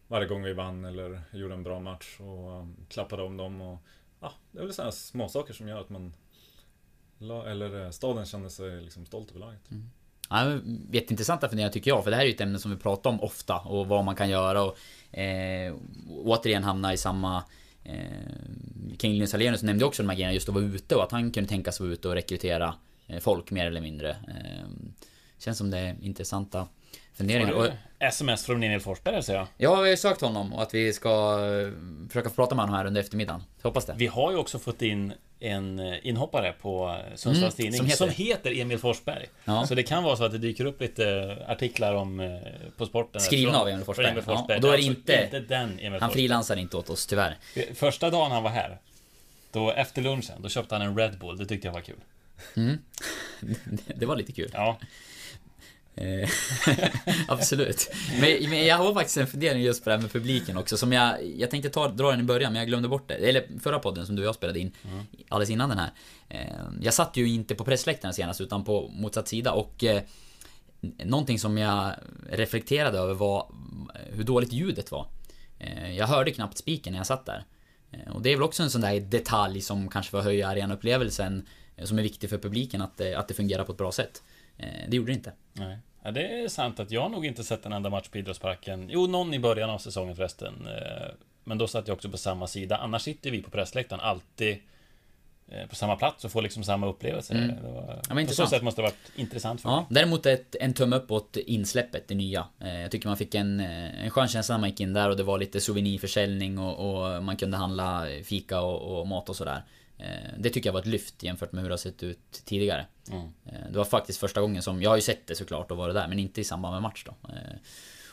varje 0.08 0.28
gång 0.28 0.42
vi 0.42 0.52
vann 0.52 0.84
eller 0.84 1.20
gjorde 1.32 1.54
en 1.54 1.62
bra 1.62 1.80
match 1.80 2.20
och 2.20 2.60
um, 2.60 2.76
klappade 2.88 3.22
om 3.22 3.36
dem 3.36 3.60
och 3.60 3.78
ja, 4.20 4.32
det 4.52 4.58
är 4.58 4.64
väl 4.64 4.74
sådana 4.74 4.92
små 4.92 5.28
saker 5.28 5.54
som 5.54 5.68
gör 5.68 5.80
att 5.80 5.90
man 5.90 6.12
eller 7.46 7.84
eh, 7.84 7.90
staden 7.90 8.26
kände 8.26 8.50
sig 8.50 8.80
liksom 8.80 9.06
stolt 9.06 9.30
över 9.30 9.40
laget. 9.40 9.70
Mm. 9.70 9.90
Ja, 10.30 10.58
jätteintressanta 10.90 11.48
funderingar 11.48 11.72
tycker 11.72 11.90
jag, 11.90 12.04
för 12.04 12.10
det 12.10 12.16
här 12.16 12.22
är 12.22 12.26
ju 12.26 12.34
ett 12.34 12.40
ämne 12.40 12.58
som 12.58 12.70
vi 12.70 12.76
pratar 12.76 13.10
om 13.10 13.20
ofta 13.20 13.58
och 13.58 13.86
vad 13.86 14.04
man 14.04 14.16
kan 14.16 14.30
göra 14.30 14.62
och 14.62 15.18
eh, 15.18 15.74
återigen 16.08 16.64
hamna 16.64 16.92
i 16.92 16.96
samma 16.96 17.44
eh, 17.84 17.94
King 18.98 19.12
Linus 19.12 19.34
Alenius 19.34 19.62
nämnde 19.62 19.84
också 19.84 20.02
de 20.02 20.08
här 20.08 20.16
grejerna 20.16 20.34
just 20.34 20.48
att 20.48 20.54
vara 20.54 20.64
ute 20.64 20.96
och 20.96 21.02
att 21.02 21.12
han 21.12 21.30
kunde 21.30 21.48
tänka 21.48 21.72
sig 21.72 21.84
att 21.84 21.86
vara 21.86 21.92
ute 21.92 22.08
och 22.08 22.14
rekrytera 22.14 22.74
eh, 23.06 23.18
folk 23.18 23.50
mer 23.50 23.66
eller 23.66 23.80
mindre. 23.80 24.10
Eh, 24.10 24.68
känns 25.38 25.58
som 25.58 25.70
det 25.70 25.78
är 25.78 25.96
intressanta 26.02 26.68
funderingar. 27.18 27.52
Och, 27.52 27.66
SMS 27.98 28.44
från 28.46 28.62
Emil 28.62 28.80
Forsberg 28.80 29.22
säger 29.22 29.38
jag. 29.38 29.48
ja, 29.56 29.70
vi 29.74 29.76
har 29.80 29.86
ju 29.86 29.96
sökt 29.96 30.20
honom 30.20 30.52
och 30.52 30.62
att 30.62 30.74
vi 30.74 30.92
ska 30.92 31.38
eh, 31.66 31.72
försöka 32.08 32.30
prata 32.30 32.54
med 32.54 32.62
honom 32.64 32.76
här 32.78 32.86
under 32.86 33.00
eftermiddagen. 33.00 33.42
Jag 33.62 33.68
hoppas 33.70 33.86
det. 33.86 33.94
Vi 33.96 34.06
har 34.06 34.30
ju 34.30 34.36
också 34.36 34.58
fått 34.58 34.82
in 34.82 35.12
en 35.40 35.78
eh, 35.78 36.06
inhoppare 36.06 36.52
på 36.52 36.88
eh, 36.88 37.16
Sundsvalls 37.16 37.58
Mm, 37.58 37.72
Tidning 37.72 37.76
som 37.78 37.86
heter- 37.86 37.96
som 37.96 38.08
heter 38.24 38.60
Emil 38.60 38.78
Forsberg. 38.78 39.26
Ja. 39.44 39.66
Så 39.66 39.74
det 39.74 39.82
kan 39.82 40.02
vara 40.02 40.16
så 40.16 40.24
att 40.24 40.32
det 40.32 40.38
dyker 40.38 40.64
upp 40.64 40.80
lite 40.80 41.36
artiklar 41.48 41.94
om 41.94 42.40
På 42.76 42.86
sporten. 42.86 43.20
Skrivna 43.20 43.52
från- 43.52 43.60
av 43.60 43.68
Emil 43.68 43.84
Forsberg. 43.84 44.06
Emil 44.06 44.24
Ja, 44.26 44.36
Forsberg. 44.36 44.56
och 44.56 44.62
då 44.62 44.68
är 44.68 44.72
det 44.72 44.76
alltså 44.76 44.90
inte- 44.90 45.24
inte 45.24 45.40
den 45.40 45.70
Emil 45.70 45.84
Han 45.92 46.00
Forsberg. 46.00 46.12
frilansar 46.12 46.56
inte 46.56 46.76
åt 46.76 46.90
oss, 46.90 47.06
tyvärr. 47.06 47.36
Första 47.74 48.10
dagen 48.10 48.30
han 48.30 48.42
var 48.42 48.50
här, 48.50 48.78
då 49.52 49.72
efter 49.72 50.02
lunchen, 50.02 50.42
då 50.42 50.48
köpte 50.48 50.74
han 50.74 50.82
en 50.82 50.98
Red 50.98 51.18
Bull. 51.18 51.36
Det 51.38 51.46
tyckte 51.46 51.66
jag 51.68 51.72
var 51.72 51.80
kul. 51.80 51.96
Det 53.96 54.06
var 54.06 54.16
lite 54.16 54.32
kul. 54.32 54.50
Ja, 54.52 54.78
Absolut. 57.28 57.90
Men, 58.20 58.50
men 58.50 58.66
jag 58.66 58.76
har 58.76 58.94
faktiskt 58.94 59.16
en 59.16 59.26
fundering 59.26 59.62
just 59.62 59.84
på 59.84 59.90
det 59.90 59.96
här 59.96 60.02
med 60.02 60.12
publiken 60.12 60.56
också 60.56 60.76
som 60.76 60.92
jag, 60.92 61.26
jag 61.36 61.50
tänkte 61.50 61.70
ta, 61.70 61.88
dra 61.88 62.10
den 62.10 62.20
i 62.20 62.22
början 62.22 62.52
men 62.52 62.60
jag 62.60 62.68
glömde 62.68 62.88
bort 62.88 63.08
det. 63.08 63.14
Eller 63.14 63.46
förra 63.60 63.78
podden 63.78 64.06
som 64.06 64.16
du 64.16 64.22
och 64.22 64.28
jag 64.28 64.34
spelade 64.34 64.58
in 64.58 64.72
alldeles 65.28 65.50
innan 65.50 65.68
den 65.68 65.78
här. 65.78 65.90
Eh, 66.28 66.46
Jag 66.80 66.94
satt 66.94 67.16
ju 67.16 67.28
inte 67.28 67.54
på 67.54 67.64
pressläktaren 67.64 68.14
senast 68.14 68.40
utan 68.40 68.64
på 68.64 68.88
motsatt 68.88 69.28
sida 69.28 69.52
och 69.52 69.84
eh, 69.84 70.02
Någonting 71.04 71.38
som 71.38 71.58
jag 71.58 71.92
reflekterade 72.30 72.98
över 72.98 73.14
var 73.14 73.52
hur 74.12 74.24
dåligt 74.24 74.52
ljudet 74.52 74.90
var. 74.90 75.06
Eh, 75.58 75.96
Jag 75.96 76.06
hörde 76.06 76.30
knappt 76.30 76.58
spiken 76.58 76.92
när 76.92 77.00
jag 77.00 77.06
satt 77.06 77.26
där. 77.26 77.44
Eh, 77.92 78.12
Och 78.14 78.22
det 78.22 78.30
är 78.32 78.36
väl 78.36 78.42
också 78.42 78.62
en 78.62 78.70
sån 78.70 78.80
där 78.80 79.00
detalj 79.00 79.60
som 79.60 79.88
kanske 79.88 80.10
får 80.10 80.20
höja 80.20 80.48
arenaupplevelsen 80.48 81.46
eh, 81.76 81.84
Som 81.84 81.98
är 81.98 82.02
viktig 82.02 82.30
för 82.30 82.38
publiken 82.38 82.82
att 82.82 82.96
det, 82.96 83.14
att 83.14 83.28
det 83.28 83.34
fungerar 83.34 83.64
på 83.64 83.72
ett 83.72 83.78
bra 83.78 83.92
sätt. 83.92 84.22
Eh, 84.58 84.66
Det 84.88 84.96
gjorde 84.96 85.12
det 85.12 85.16
inte. 85.16 85.32
nej. 85.52 85.78
Ja, 86.08 86.12
det 86.12 86.40
är 86.44 86.48
sant 86.48 86.80
att 86.80 86.90
jag 86.90 87.10
nog 87.10 87.26
inte 87.26 87.44
sett 87.44 87.66
en 87.66 87.72
enda 87.72 87.90
match 87.90 88.08
på 88.08 88.18
Idrottsparken. 88.18 88.88
Jo, 88.90 89.06
någon 89.06 89.34
i 89.34 89.38
början 89.38 89.70
av 89.70 89.78
säsongen 89.78 90.16
förresten. 90.16 90.66
Eh, 90.66 91.08
Men 91.44 91.58
då 91.58 91.66
satt 91.66 91.88
jag 91.88 91.94
också 91.94 92.10
på 92.10 92.18
samma 92.18 92.46
sida. 92.46 92.76
Annars 92.76 93.02
sitter 93.02 93.30
vi 93.30 93.42
på 93.42 93.50
pressläktaren 93.50 94.00
alltid 94.00 94.56
eh, 95.48 95.66
på 95.68 95.74
samma 95.74 95.96
plats 95.96 96.24
och 96.24 96.32
får 96.32 96.42
liksom 96.42 96.64
samma 96.64 96.86
upplevelse. 96.86 97.34
Mm. 97.34 97.48
Det 97.48 97.68
var, 97.70 97.86
men 97.86 97.98
på 98.08 98.14
så 98.14 98.20
intressant. 98.20 98.50
sätt 98.50 98.62
måste 98.62 98.82
det 98.82 98.86
ha 98.86 98.90
varit 98.90 99.18
intressant 99.18 99.60
för 99.60 99.68
mig. 99.68 99.76
Ja, 99.78 99.86
däremot 99.90 100.26
ett, 100.26 100.56
en 100.60 100.74
tumme 100.74 100.96
upp 100.96 101.10
åt 101.10 101.36
insläppet, 101.36 102.08
det 102.08 102.14
nya. 102.14 102.46
Eh, 102.60 102.80
Jag 102.80 102.90
tycker 102.90 103.08
man 103.08 103.16
fick 103.16 103.34
en, 103.34 103.60
en 103.60 104.10
skön 104.10 104.28
känsla 104.28 104.54
när 104.54 104.60
man 104.60 104.70
gick 104.70 104.80
in 104.80 104.92
där 104.92 105.10
och 105.10 105.16
det 105.16 105.22
var 105.22 105.38
lite 105.38 105.60
souvenirförsäljning 105.60 106.58
och, 106.58 106.74
och 107.14 107.22
man 107.24 107.36
kunde 107.36 107.56
handla 107.56 108.06
fika 108.24 108.60
och, 108.60 109.00
och 109.00 109.06
mat 109.06 109.28
och 109.28 109.36
sådär. 109.36 109.62
Eh, 109.98 110.06
Det 110.38 110.50
tycker 110.50 110.68
jag 110.68 110.72
var 110.72 110.80
ett 110.80 110.86
lyft 110.86 111.22
jämfört 111.22 111.52
med 111.52 111.62
hur 111.62 111.68
det 111.68 111.72
har 111.72 111.78
sett 111.78 112.02
ut 112.02 112.42
tidigare. 112.44 112.86
Mm. 113.10 113.22
Eh, 113.46 113.70
Det 113.70 113.78
var 113.78 113.84
faktiskt 113.84 114.18
första 114.20 114.40
gången 114.40 114.62
som, 114.62 114.82
jag 114.82 114.90
har 114.90 114.96
ju 114.96 115.02
sett 115.02 115.26
det 115.26 115.34
såklart 115.34 115.70
och 115.70 115.76
varit 115.76 115.94
där, 115.94 116.08
men 116.08 116.18
inte 116.18 116.40
i 116.40 116.44
samband 116.44 116.72
med 116.74 116.82
match 116.82 117.04
då. 117.06 117.14
Eh, 117.28 117.56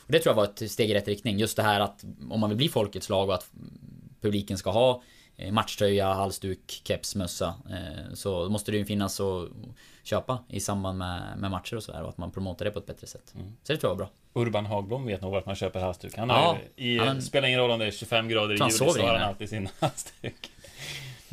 Och 0.06 0.12
det 0.12 0.20
tror 0.20 0.32
jag 0.32 0.36
var 0.36 0.44
ett 0.44 0.72
steg 0.72 0.90
i 0.90 0.94
rätt 0.94 1.08
riktning. 1.08 1.38
Just 1.40 1.56
det 1.58 1.64
här 1.64 1.80
att 1.80 2.04
om 2.30 2.40
man 2.40 2.50
vill 2.50 2.58
bli 2.58 2.70
folkets 2.70 3.10
lag 3.10 3.30
och 3.30 3.36
att 3.36 3.52
publiken 4.22 4.58
ska 4.58 4.72
ha 4.72 5.02
matchtröja, 5.52 6.14
halsduk, 6.14 6.82
keps, 6.84 7.16
mössa. 7.16 7.54
Så 8.14 8.50
måste 8.50 8.72
det 8.72 8.78
ju 8.78 8.86
finnas 8.86 9.20
att 9.20 9.50
köpa 10.04 10.40
i 10.50 10.60
samband 10.60 10.98
med, 10.98 11.38
med 11.38 11.52
matcher 11.52 11.76
och 11.76 11.84
sådär 11.84 12.04
och 12.04 12.10
att 12.10 12.18
man 12.18 12.32
promotar 12.32 12.66
det 12.66 12.72
på 12.72 12.80
ett 12.80 12.86
bättre 12.86 13.08
sätt. 13.08 13.34
Så 13.64 13.74
det 13.74 13.78
tror 13.78 13.90
jag 13.92 13.96
var 13.98 14.06
bra. 14.34 14.42
Urban 14.44 14.66
Hagblom 14.66 15.06
vet 15.06 15.22
nog 15.22 15.32
vart 15.32 15.46
man 15.46 15.56
köper 15.56 15.80
halsduk. 15.80 16.18
Han 16.18 16.30
Ja, 16.30 16.36
har 16.36 16.58
ju, 16.76 16.94
i, 16.94 16.98
han- 16.98 17.22
spelar 17.22 17.48
ingen 17.48 17.60
roll 17.60 17.72
om 17.72 17.80
det 17.80 17.86
är 17.86 17.92
25 17.92 18.28
grader 18.30 18.54
i 18.54 18.58
juli 18.58 18.72
så 18.72 18.86
har 18.86 19.14
han 19.18 19.22
alltid 19.30 19.50
sin 19.50 19.70
halsduk. 19.80 20.52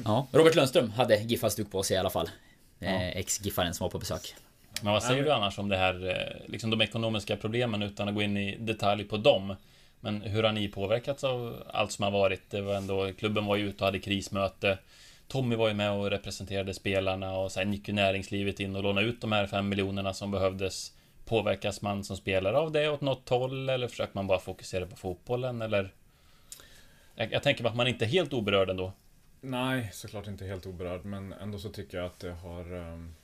Ja, 0.05 0.27
Robert 0.33 0.55
Lundström 0.55 0.91
hade 0.91 1.17
GIF-halsduk 1.17 1.71
på 1.71 1.83
sig 1.83 1.97
i 1.97 1.99
alla 1.99 2.11
fall. 2.11 2.31
Ja. 2.79 2.89
Eh, 2.89 3.17
Ex-GIFaren 3.17 3.75
som 3.75 3.85
var 3.85 3.91
på 3.91 3.99
besök. 3.99 4.35
Men 4.83 4.93
vad 4.93 5.03
säger 5.03 5.25
du 5.25 5.33
annars 5.33 5.59
om 5.59 5.69
det 5.69 5.77
här, 5.77 6.09
eh, 6.09 6.51
liksom 6.51 6.71
de 6.71 6.81
ekonomiska 6.81 7.37
problemen 7.37 7.83
utan 7.83 8.09
att 8.09 8.15
gå 8.15 8.23
in 8.23 8.37
i 8.37 8.57
detalj 8.57 9.05
på 9.05 9.17
dem? 9.17 9.57
Men 10.01 10.23
hur 10.23 10.43
har 10.43 10.53
ni 10.53 10.69
påverkats 10.69 11.25
av 11.25 11.63
allt 11.73 11.93
som 11.93 12.03
har 12.03 12.11
varit? 12.11 12.51
Det 12.51 12.61
var 12.61 12.75
ändå, 12.75 13.13
klubben 13.19 13.47
var 13.47 13.57
ju 13.57 13.69
ute 13.69 13.85
och 13.85 13.87
hade 13.87 13.99
krismöte. 13.99 14.79
Tommy 15.29 15.57
var 15.57 15.69
ju 15.69 15.75
med 15.75 15.93
och 15.93 16.11
representerade 16.11 16.75
spelarna 16.75 17.37
och 17.37 17.53
sen 17.53 17.73
gick 17.73 17.89
ju 17.89 17.95
näringslivet 17.95 18.61
in 18.61 18.77
och 18.77 18.83
lånade 18.83 19.07
ut 19.07 19.21
de 19.21 19.33
här 19.33 19.47
fem 19.47 19.69
miljonerna 19.69 20.15
som 20.15 20.31
behövdes. 20.31 20.93
Påverkas 21.25 21.83
man 21.83 22.05
som 22.05 22.17
spelare 22.17 22.59
av 22.59 22.73
det 22.73 22.89
åt 22.89 23.01
något 23.01 23.29
håll 23.29 23.69
eller 23.69 23.89
försöker 23.89 24.15
man 24.15 24.27
bara 24.27 24.39
fokusera 24.39 24.87
på 24.87 24.97
fotbollen 24.97 25.63
eller? 25.63 25.93
Jag, 27.15 27.33
jag 27.33 27.43
tänker 27.43 27.63
mig 27.63 27.71
att 27.71 27.77
man 27.77 27.89
inte 27.89 28.05
är 28.05 28.09
helt 28.09 28.33
oberörd 28.33 28.71
ändå. 28.71 28.93
Nej, 29.45 29.91
såklart 29.93 30.27
inte 30.27 30.45
helt 30.45 30.67
oberörd, 30.67 31.05
men 31.05 31.33
ändå 31.33 31.59
så 31.59 31.69
tycker 31.69 31.99
jag 31.99 32.07
att 32.07 32.19
det 32.19 32.33
har 32.33 32.73
um, 32.73 33.15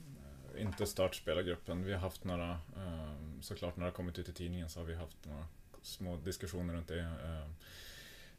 inte 0.58 0.86
stört 0.86 1.14
spelargruppen. 1.14 1.84
Vi 1.84 1.92
har 1.92 2.00
haft 2.00 2.24
några, 2.24 2.58
um, 2.76 3.42
såklart 3.42 3.76
när 3.76 3.84
det 3.84 3.90
har 3.90 3.96
kommit 3.96 4.18
ut 4.18 4.28
i 4.28 4.32
tidningen 4.32 4.68
så 4.68 4.80
har 4.80 4.84
vi 4.84 4.94
haft 4.94 5.24
några 5.24 5.46
små 5.82 6.16
diskussioner 6.16 6.74
runt 6.74 6.88
det. 6.88 7.00
Um, 7.00 7.54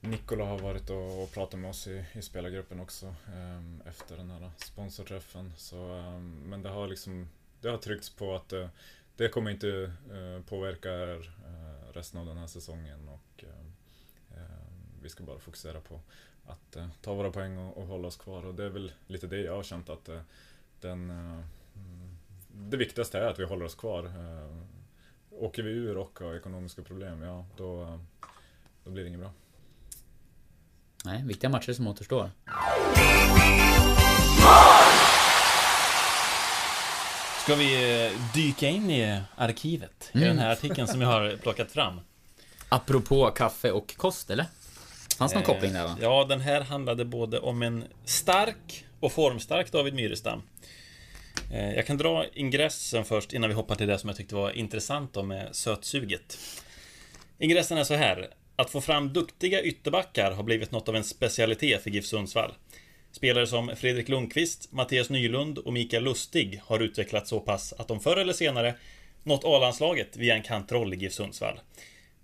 Nikola 0.10 0.46
har 0.46 0.60
varit 0.60 0.90
och, 0.90 1.24
och 1.24 1.32
pratat 1.32 1.60
med 1.60 1.70
oss 1.70 1.88
i, 1.88 2.06
i 2.14 2.22
spelargruppen 2.22 2.80
också 2.80 3.16
efter 3.86 4.18
den 4.18 4.30
här 4.30 4.52
sponsorträffen. 4.58 5.54
Så, 5.58 5.78
men 6.46 6.64
det 6.64 6.70
har 6.70 6.88
liksom, 6.88 7.30
det 7.62 7.70
har 7.70 7.78
tryckts 7.78 8.10
på 8.10 8.36
att 8.36 8.54
uh, 8.54 8.68
det 9.16 9.30
kommer 9.30 9.52
inte 9.52 9.68
uh, 9.68 10.42
påverka 10.46 10.90
er, 10.90 11.34
uh, 11.48 11.94
resten 11.94 12.20
av 12.20 12.26
den 12.26 12.38
här 12.38 12.48
säsongen 12.48 13.10
och 13.10 13.44
vi 15.02 15.10
ska 15.10 15.24
bara 15.24 15.40
fokusera 15.40 15.82
på 15.82 16.02
att 16.50 16.76
eh, 16.76 16.88
ta 17.02 17.14
våra 17.14 17.32
poäng 17.32 17.58
och, 17.58 17.78
och 17.78 17.88
hålla 17.88 18.08
oss 18.08 18.18
kvar 18.18 18.46
och 18.46 18.56
det 18.56 18.64
är 18.64 18.70
väl 18.70 18.92
lite 19.08 19.28
det 19.28 19.42
jag 19.42 19.56
har 19.56 19.64
känt 19.64 19.90
att 19.90 20.10
eh, 20.10 20.20
den 20.82 21.10
eh, 21.10 21.16
mm, 21.76 22.18
det 22.52 22.78
viktigaste 22.78 23.20
är 23.20 23.26
att 23.28 23.40
vi 23.40 23.44
håller 23.46 23.66
oss 23.66 23.76
kvar. 23.76 24.04
Eh, 24.06 24.56
Åker 25.32 25.64
vi 25.64 25.72
ur 25.72 25.98
och 25.98 26.20
har 26.20 26.36
ekonomiska 26.36 26.82
problem, 26.82 27.22
ja 27.22 27.46
då, 27.58 27.82
eh, 27.84 28.00
då 28.84 28.92
blir 28.92 29.04
det 29.04 29.08
inget 29.10 29.20
bra. 29.20 29.32
Nej, 31.06 31.24
viktiga 31.26 31.50
matcher 31.50 31.74
som 31.74 31.88
återstår. 31.88 32.30
Ska 37.44 37.56
vi 37.56 38.06
eh, 38.06 38.12
dyka 38.34 38.68
in 38.68 38.90
i 38.90 39.22
arkivet? 39.36 40.10
I 40.14 40.18
Mm. 40.18 40.30
den 40.30 40.40
här 40.40 40.52
artikeln 40.52 40.88
som 40.88 41.02
jag 41.02 41.08
har 41.08 41.38
plockat 41.38 41.72
fram. 41.72 42.02
Apropå 42.70 43.32
kaffe 43.32 43.72
och 43.72 43.96
kost, 43.98 44.30
eller? 44.30 44.46
Fanns 45.20 45.34
någon 45.34 45.44
Eh, 45.44 45.48
koppling 45.48 45.74
där 45.74 45.84
va? 45.84 45.96
Eh, 45.98 46.04
ja, 46.04 46.26
den 46.30 46.42
här 46.42 46.62
handlade 46.62 47.06
både 47.06 47.40
om 47.40 47.62
en 47.62 47.84
stark 48.06 48.86
och 49.00 49.12
formstark 49.12 49.72
David 49.72 49.94
Myrestam. 49.94 50.42
Eh, 51.54 51.74
Jag 51.76 51.86
kan 51.88 51.98
dra 51.98 52.26
ingressen 52.34 53.06
först 53.06 53.34
innan 53.34 53.50
vi 53.50 53.56
hoppar 53.56 53.76
till 53.76 53.88
det 53.88 53.98
som 54.00 54.10
jag 54.10 54.18
tyckte 54.18 54.36
var 54.36 54.52
intressant 54.52 55.14
då 55.14 55.24
med 55.24 55.56
sötsuget. 55.56 56.38
Ingressen 57.40 57.78
är 57.78 57.84
så 57.84 57.94
här. 57.94 58.28
Att 58.56 58.70
få 58.70 58.82
fram 58.82 59.14
duktiga 59.14 59.62
ytterbackar 59.62 60.32
har 60.32 60.44
blivit 60.44 60.72
något 60.72 60.90
av 60.90 60.96
en 60.96 61.04
specialitet 61.04 61.84
för 61.84 61.90
GIF 61.90 62.06
Sundsvall. 62.06 62.54
Spelare 63.12 63.48
som 63.48 63.72
Fredrik 63.76 64.10
Lundqvist, 64.10 64.72
Mattias 64.72 65.10
Nylund 65.10 65.58
och 65.58 65.74
Mikael 65.74 66.04
Lustig 66.04 66.62
har 66.66 66.80
utvecklats 66.80 67.30
så 67.30 67.40
pass 67.40 67.74
att 67.74 67.88
de 67.88 68.00
förr 68.00 68.18
eller 68.18 68.34
senare 68.34 68.76
nått 69.24 69.46
A-landslaget 69.46 70.18
via 70.18 70.36
en 70.36 70.44
kantroll 70.44 70.94
i 70.94 70.98
GIF 70.98 71.14
Sundsvall. 71.14 71.60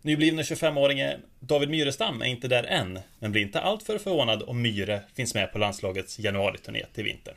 Nyblivne 0.06 0.41
25-åringen 0.41 1.22
David 1.39 1.70
Myrestam 1.70 2.22
är 2.22 2.26
inte 2.26 2.47
där 2.47 2.64
än, 2.64 2.99
men 3.20 3.32
blir 3.32 3.41
inte 3.41 3.62
alltför 3.62 3.97
förvånad 3.97 4.43
om 4.43 4.62
Myre 4.62 5.03
finns 5.14 5.34
med 5.34 5.51
på 5.51 5.58
landslagets 5.58 6.20
januariturné 6.20 6.86
till 6.93 7.03
vintern 7.03 7.36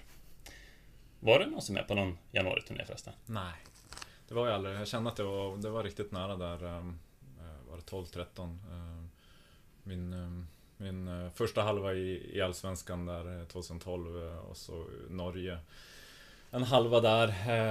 Var 1.20 1.38
det 1.38 1.46
någon 1.46 1.62
som 1.62 1.76
är 1.76 1.80
med 1.80 1.88
på 1.88 1.94
någon 1.94 2.18
januariturné 2.32 2.84
förresten? 2.84 3.12
Nej, 3.26 3.52
det 4.28 4.34
var 4.34 4.46
jag 4.46 4.54
aldrig. 4.54 4.74
Jag 4.74 4.88
kände 4.88 5.10
att 5.10 5.16
det 5.16 5.22
var, 5.22 5.56
det 5.56 5.70
var 5.70 5.84
riktigt 5.84 6.12
nära 6.12 6.36
där. 6.36 6.64
Eh, 6.64 6.76
eh, 6.76 7.68
var 7.70 7.76
det 7.76 7.82
12-13? 7.82 8.58
Eh, 8.70 9.04
min, 9.82 10.46
min 10.76 11.30
första 11.34 11.62
halva 11.62 11.94
i, 11.94 12.36
i 12.36 12.40
Allsvenskan 12.40 13.06
där 13.06 13.44
2012 13.44 14.16
och 14.50 14.56
så 14.56 14.86
Norge. 15.08 15.58
En 16.50 16.62
halva 16.62 17.00
där 17.00 17.28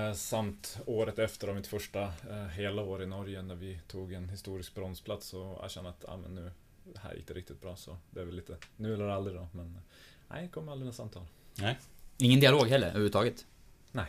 eh, 0.07 0.13
samt 0.13 0.79
året 0.85 1.19
efter 1.19 1.47
av 1.47 1.55
mitt 1.55 1.67
första 1.67 2.01
eh, 2.03 2.47
hela 2.47 2.81
år 2.81 3.03
i 3.03 3.05
Norge 3.05 3.41
när 3.41 3.55
vi 3.55 3.79
tog 3.87 4.13
en 4.13 4.29
historisk 4.29 4.75
bronsplats 4.75 5.33
och 5.33 5.59
jag 5.61 5.71
kände 5.71 5.89
att 5.89 6.05
ah, 6.07 6.17
men 6.17 6.35
nu, 6.35 6.51
det 6.93 6.99
här 6.99 7.13
gick 7.15 7.27
det 7.27 7.33
riktigt 7.33 7.61
bra 7.61 7.75
så 7.75 7.97
det 8.09 8.19
är 8.19 8.25
väl 8.25 8.35
lite 8.35 8.57
nu 8.75 8.93
eller 8.93 9.07
aldrig 9.07 9.35
då 9.35 9.47
men 9.51 9.75
eh, 9.75 9.81
nej, 10.27 10.43
det 10.43 10.49
kom 10.49 10.69
aldrig 10.69 10.85
något 10.85 10.95
samtal. 10.95 11.23
Nej. 11.55 11.77
Ingen 12.17 12.39
dialog 12.39 12.67
heller, 12.67 12.87
överhuvudtaget? 12.87 13.45
Nej. 13.91 14.05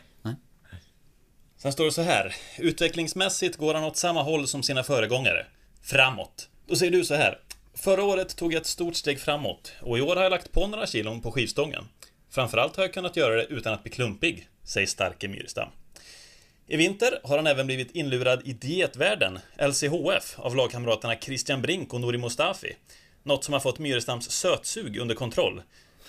Sen 1.59 1.73
står 1.73 1.85
det 1.85 1.93
så 1.93 2.03
här. 2.03 2.35
Utvecklingsmässigt 2.59 3.57
går 3.57 3.75
han 3.75 3.85
åt 3.85 3.97
samma 3.97 4.23
håll 4.23 4.47
som 4.47 4.63
sina 4.63 4.83
föregångare. 4.83 5.47
Framåt. 5.83 6.49
Då 6.67 6.77
säger 6.77 6.93
du 6.93 7.05
så 7.05 7.15
här. 7.15 7.39
Förra 7.75 8.05
året 8.05 8.37
tog 8.37 8.53
jag 8.53 8.61
ett 8.61 8.67
stort 8.67 8.97
steg 8.97 9.21
framåt 9.21 9.73
och 9.81 9.99
i 9.99 10.01
år 10.01 10.17
har 10.17 10.23
jag 10.23 10.31
lagt 10.31 10.53
på 10.53 10.67
några 10.67 10.87
kilon 10.87 11.21
på 11.21 11.33
skivstången. 11.33 11.85
Framförallt 12.31 12.77
har 12.77 12.85
jag 12.85 12.95
kunnat 12.95 13.17
göra 13.17 13.35
det 13.35 13.45
utan 13.45 13.75
att 13.75 13.83
bli 13.83 13.93
klumpig, 13.93 14.49
säger 14.69 14.87
starke 14.87 15.29
Myrestam. 15.29 15.69
I 16.67 16.77
vinter 16.77 17.21
har 17.25 17.37
han 17.37 17.47
även 17.47 17.67
blivit 17.67 17.91
inlurad 17.91 18.43
i 18.45 18.53
dietvärlden, 18.53 19.39
LCHF, 19.59 20.39
av 20.39 20.57
lagkamraterna 20.57 21.17
Christian 21.17 21.63
Brink 21.63 21.95
och 21.95 22.01
Nouri 22.01 22.19
Mustafi. 22.19 22.77
Något 23.23 23.45
som 23.45 23.53
har 23.53 23.61
fått 23.61 23.79
Myrestams 23.79 24.31
sötsug 24.31 24.97
under 24.99 25.15
kontroll. 25.15 25.63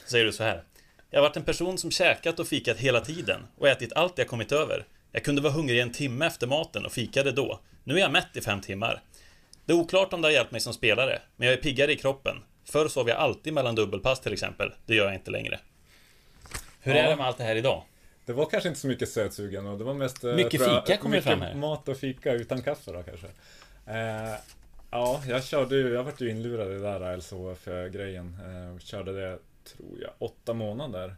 Säger 0.06 0.26
du 0.26 0.32
så 0.32 0.44
här. 0.44 0.64
Jag 1.10 1.20
har 1.20 1.28
varit 1.28 1.38
en 1.38 1.44
person 1.44 1.78
som 1.78 1.92
käkat 1.92 2.40
och 2.40 2.48
fikat 2.48 2.78
hela 2.78 3.02
tiden 3.02 3.48
och 3.58 3.68
ätit 3.68 3.94
allt 3.94 4.18
jag 4.18 4.28
kommit 4.28 4.52
över. 4.52 4.86
Jag 5.12 5.24
kunde 5.24 5.42
vara 5.42 5.54
hungrig 5.54 5.80
en 5.80 5.92
timme 5.92 6.26
efter 6.26 6.48
maten 6.48 6.86
och 6.86 6.92
fikade 6.92 7.32
då. 7.32 7.60
Nu 7.84 7.96
är 7.96 8.00
jag 8.00 8.12
mätt 8.12 8.38
i 8.38 8.42
fem 8.42 8.62
timmar. 8.62 9.02
Det 9.66 9.74
är 9.74 9.78
oklart 9.78 10.14
om 10.14 10.22
det 10.22 10.28
har 10.28 10.34
hjälpt 10.34 10.52
mig 10.52 10.62
som 10.62 10.74
spelare, 10.74 11.22
men 11.36 11.48
jag 11.48 11.58
är 11.58 11.62
piggare 11.62 11.92
i 11.92 11.96
kroppen. 11.96 12.38
Förr 12.66 12.88
sov 12.88 13.10
jag 13.10 13.18
alltid 13.18 13.54
mellan 13.54 13.76
dubbelpass 13.76 14.20
till 14.20 14.34
exempel. 14.34 14.72
Det 14.86 14.96
gör 14.96 15.06
jag 15.06 15.14
inte 15.14 15.32
längre. 15.32 15.60
Hur 16.82 16.96
Ja. 16.96 17.02
är 17.02 17.10
det 17.10 17.16
med 17.16 17.26
allt 17.28 17.38
det 17.38 17.44
här 17.44 17.56
idag? 17.56 17.84
Det 18.30 18.34
var 18.34 18.46
kanske 18.46 18.70
inte 18.70 18.82
så 18.82 18.88
mycket 18.88 19.10
sötsugen 19.10 19.68
och 19.68 19.78
det 19.78 19.84
var 19.84 19.94
mest... 19.94 20.24
eh, 20.24 20.36
Mycket 20.36 20.62
jag, 20.62 20.84
fika 20.86 20.98
kommer 20.98 21.16
mycket 21.16 21.30
fram 21.32 21.42
här. 21.42 21.56
mat 21.56 21.88
och 21.88 21.98
fika 21.98 22.34
utan 22.34 22.62
kaffe 22.62 22.92
då 22.92 23.04
kanske. 23.04 23.28
Eh, 23.86 24.36
ja, 24.92 25.22
jag 25.28 25.44
körde 25.44 25.76
ju, 25.76 25.90
jag 25.94 26.04
vart 26.04 26.22
ju 26.22 26.30
inlurad 26.30 26.68
i 26.68 26.74
det 26.74 26.80
där 26.80 27.18
LCHF-grejen. 27.18 28.38
Eh, 28.46 28.80
körde 28.80 29.14
det, 29.22 29.40
tror 29.64 30.02
jag, 30.02 30.12
åtta 30.20 30.54
månader. 30.54 31.16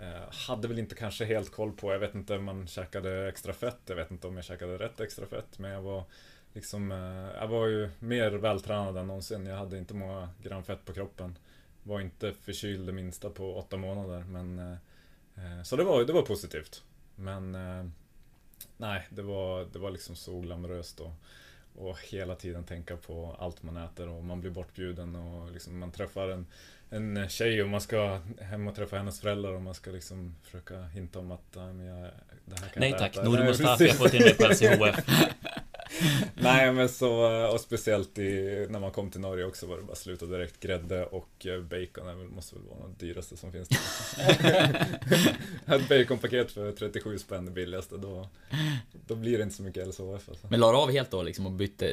Eh, 0.00 0.32
hade 0.48 0.68
väl 0.68 0.78
inte 0.78 0.94
kanske 0.94 1.24
helt 1.24 1.52
koll 1.52 1.72
på, 1.72 1.92
jag 1.92 1.98
vet 1.98 2.14
inte 2.14 2.36
om 2.36 2.44
man 2.44 2.66
käkade 2.66 3.28
extra 3.28 3.52
fett, 3.52 3.80
jag 3.86 3.96
vet 3.96 4.10
inte 4.10 4.26
om 4.26 4.36
jag 4.36 4.44
käkade 4.44 4.78
rätt 4.78 5.00
extra 5.00 5.26
fett, 5.26 5.58
men 5.58 5.70
jag 5.70 5.82
var 5.82 6.04
liksom, 6.52 6.92
eh, 6.92 7.40
jag 7.40 7.48
var 7.48 7.66
ju 7.66 7.90
mer 7.98 8.30
vältränad 8.30 8.96
än 8.96 9.06
någonsin. 9.06 9.46
Jag 9.46 9.56
hade 9.56 9.78
inte 9.78 9.94
många 9.94 10.28
gram 10.42 10.64
fett 10.64 10.84
på 10.84 10.92
kroppen. 10.92 11.38
Var 11.82 12.00
inte 12.00 12.32
förkyld 12.32 12.86
det 12.86 12.92
minsta 12.92 13.30
på 13.30 13.56
åtta 13.58 13.76
månader, 13.76 14.24
men 14.28 14.58
Eh, 14.58 14.76
Så 15.64 15.76
det 15.76 15.84
var, 15.84 16.04
det 16.04 16.12
var 16.12 16.22
positivt. 16.22 16.82
Men 17.14 17.54
eh, 17.54 17.84
nej, 18.76 19.06
det 19.10 19.22
var, 19.22 19.66
det 19.72 19.78
var 19.78 19.90
liksom 19.90 20.16
så 20.16 20.40
glamoröst 20.40 21.00
och, 21.00 21.12
och 21.76 21.98
hela 22.10 22.34
tiden 22.34 22.64
tänka 22.64 22.96
på 22.96 23.36
allt 23.38 23.62
man 23.62 23.76
äter 23.76 24.08
och 24.08 24.24
man 24.24 24.40
blir 24.40 24.50
bortbjuden 24.50 25.16
och 25.16 25.52
liksom 25.52 25.78
man 25.78 25.92
träffar 25.92 26.28
en, 26.28 26.46
en 26.90 27.28
tjej 27.28 27.62
och 27.62 27.68
man 27.68 27.80
ska 27.80 28.20
hem 28.40 28.68
och 28.68 28.74
träffa 28.74 28.96
hennes 28.96 29.20
föräldrar 29.20 29.52
och 29.52 29.62
man 29.62 29.74
ska 29.74 29.90
liksom 29.90 30.34
försöka 30.42 30.82
hinta 30.82 31.18
om 31.18 31.30
att 31.32 31.54
"Nej, 31.56 31.72
men 31.72 31.86
jag, 31.86 32.10
det 32.44 32.60
här 32.60 32.68
kan 32.68 32.80
Nej 32.80 32.90
jag 32.90 32.98
tack, 32.98 33.12
äta. 33.12 33.22
Nouri 33.24 33.38
Nej, 33.38 33.46
Mustafi 33.48 33.88
har 33.88 33.94
fått 33.94 34.14
in 34.14 34.22
mig 34.22 34.34
på 34.34 34.42
LCHF. 34.48 35.04
Nej 36.34 36.72
men 36.72 36.88
så, 36.88 37.12
och 37.52 37.60
speciellt 37.60 38.18
i, 38.18 38.66
när 38.70 38.80
man 38.80 38.90
kom 38.90 39.10
till 39.10 39.20
Norge 39.20 39.44
också 39.44 39.66
var 39.66 39.76
det 39.76 39.82
bara 39.82 39.96
sluta 39.96 40.26
direkt. 40.26 40.60
Grädde 40.60 41.04
och 41.06 41.46
eh, 41.46 41.60
bacon 41.60 42.08
är 42.08 42.14
väl, 42.14 42.26
måste 42.28 42.54
väl 42.54 42.64
vara 42.64 42.88
det 42.98 43.06
dyraste 43.06 43.36
som 43.36 43.52
finns. 43.52 43.68
Ett 45.66 45.88
baconpaket 45.88 46.52
för 46.52 46.72
37 46.72 47.18
spänn 47.18 47.44
det 47.44 47.50
billigaste, 47.50 47.96
då, 47.96 48.28
då 49.06 49.14
blir 49.14 49.38
det 49.38 49.44
inte 49.44 49.56
så 49.56 49.62
mycket 49.62 49.86
LCHF 49.88 50.28
alltså. 50.28 50.46
Men 50.50 50.60
la 50.60 50.72
du 50.72 50.78
av 50.78 50.90
helt 50.92 51.10
då 51.10 51.22
liksom 51.22 51.46
och 51.46 51.52
bytte, 51.52 51.86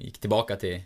gick 0.00 0.18
tillbaka 0.18 0.56
till 0.56 0.80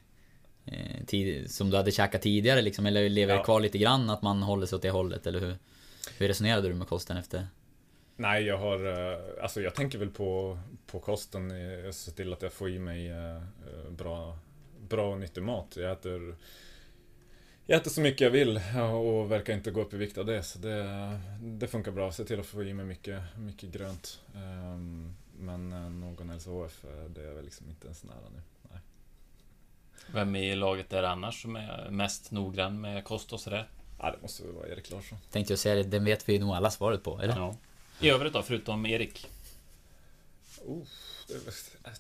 eh, 0.67 1.05
tid, 1.07 1.51
som 1.51 1.71
du 1.71 1.77
hade 1.77 1.91
käkat 1.93 2.23
tidigare 2.23 2.63
liksom? 2.63 2.87
Eller 2.87 3.09
lever 3.09 3.35
Ja. 3.35 3.45
kvar 3.45 3.61
lite 3.61 3.79
grann 3.79 4.11
att 4.11 4.23
man 4.23 4.43
håller 4.43 4.67
sig 4.67 4.77
åt 4.77 4.83
det 4.83 4.91
hållet? 4.91 5.27
Eller 5.27 5.41
hur, 5.41 5.57
hur 6.19 6.29
resonerade 6.29 6.69
du 6.69 6.75
med 6.75 6.89
kosten 6.89 7.17
efter? 7.17 7.47
Nej, 8.21 8.43
jag 8.45 8.59
har, 8.59 8.87
eh, 9.13 9.19
alltså 9.43 9.61
jag 9.61 9.75
tänker 9.75 9.99
väl 9.99 10.11
på, 10.11 10.59
på 10.87 11.01
kosten, 11.01 11.51
jag 11.85 11.95
ser 11.95 12.13
till 12.13 12.33
att 12.33 12.43
jag 12.43 12.53
får 12.53 12.71
i 12.71 12.79
mig 12.79 13.09
eh, 13.09 13.37
eh, 13.37 13.91
bra, 13.91 14.39
bra 14.81 15.13
och 15.13 15.19
nyttig 15.19 15.43
mat. 15.43 15.77
Jag 15.77 15.93
äter, 15.93 16.37
jag 17.67 17.81
äter 17.81 17.91
så 17.91 18.01
mycket 18.01 18.21
jag 18.21 18.31
vill 18.31 18.61
och 18.93 19.31
verkar 19.31 19.55
inte 19.55 19.71
gå 19.71 19.81
upp 19.81 19.95
i 19.95 19.97
vikt 19.97 20.19
av 20.19 20.27
det, 20.27 20.43
så 20.43 20.59
det, 20.59 21.21
det 21.41 21.69
funkar 21.69 21.93
bra. 21.93 22.13
Se 22.13 22.25
till 22.25 22.41
att 22.41 22.47
få 22.47 22.63
i 22.63 22.75
mig 22.75 22.87
mycket, 22.87 23.23
mycket 23.39 23.73
grönt. 23.73 24.21
Ehm, 24.35 25.15
Men 25.39 25.73
eh, 25.73 25.91
någon 25.91 26.37
LCHF, 26.37 26.85
eh, 26.85 27.05
det 27.11 27.23
är 27.23 27.35
väl 27.35 27.45
liksom 27.45 27.71
inte 27.71 27.87
ens 27.87 28.05
nära 28.05 28.29
nu. 28.35 28.43
Nej. 28.71 28.81
Vem 30.15 30.37
i 30.37 30.57
laget 30.57 30.93
är 30.93 31.03
det 31.03 31.11
annars 31.11 31.43
som 31.43 31.57
är 31.57 31.91
mest 31.91 32.31
noggrann 32.31 32.81
med 32.81 33.05
kost 33.05 33.33
och 33.33 33.41
sådär? 33.41 33.69
Ja, 33.99 34.11
det 34.11 34.23
måste 34.23 34.43
väl 34.43 34.53
vara 34.53 34.69
Erik 34.69 34.91
Larsson. 34.91 35.19
Tänkte 35.31 35.53
jag 35.53 35.59
säga 35.59 35.75
det, 35.75 35.83
den 35.83 36.05
vet 36.05 36.29
vi 36.29 36.39
nog 36.39 36.51
alla 36.51 36.71
svaret 36.71 37.03
på, 37.03 37.21
eller? 37.21 37.37
Ja. 37.37 37.57
I 38.01 38.11
övrigt 38.11 38.33
då, 38.33 38.43
förutom 38.43 38.87
Erik? 38.87 39.27
Oh, 40.65 40.83
det, 41.29 41.35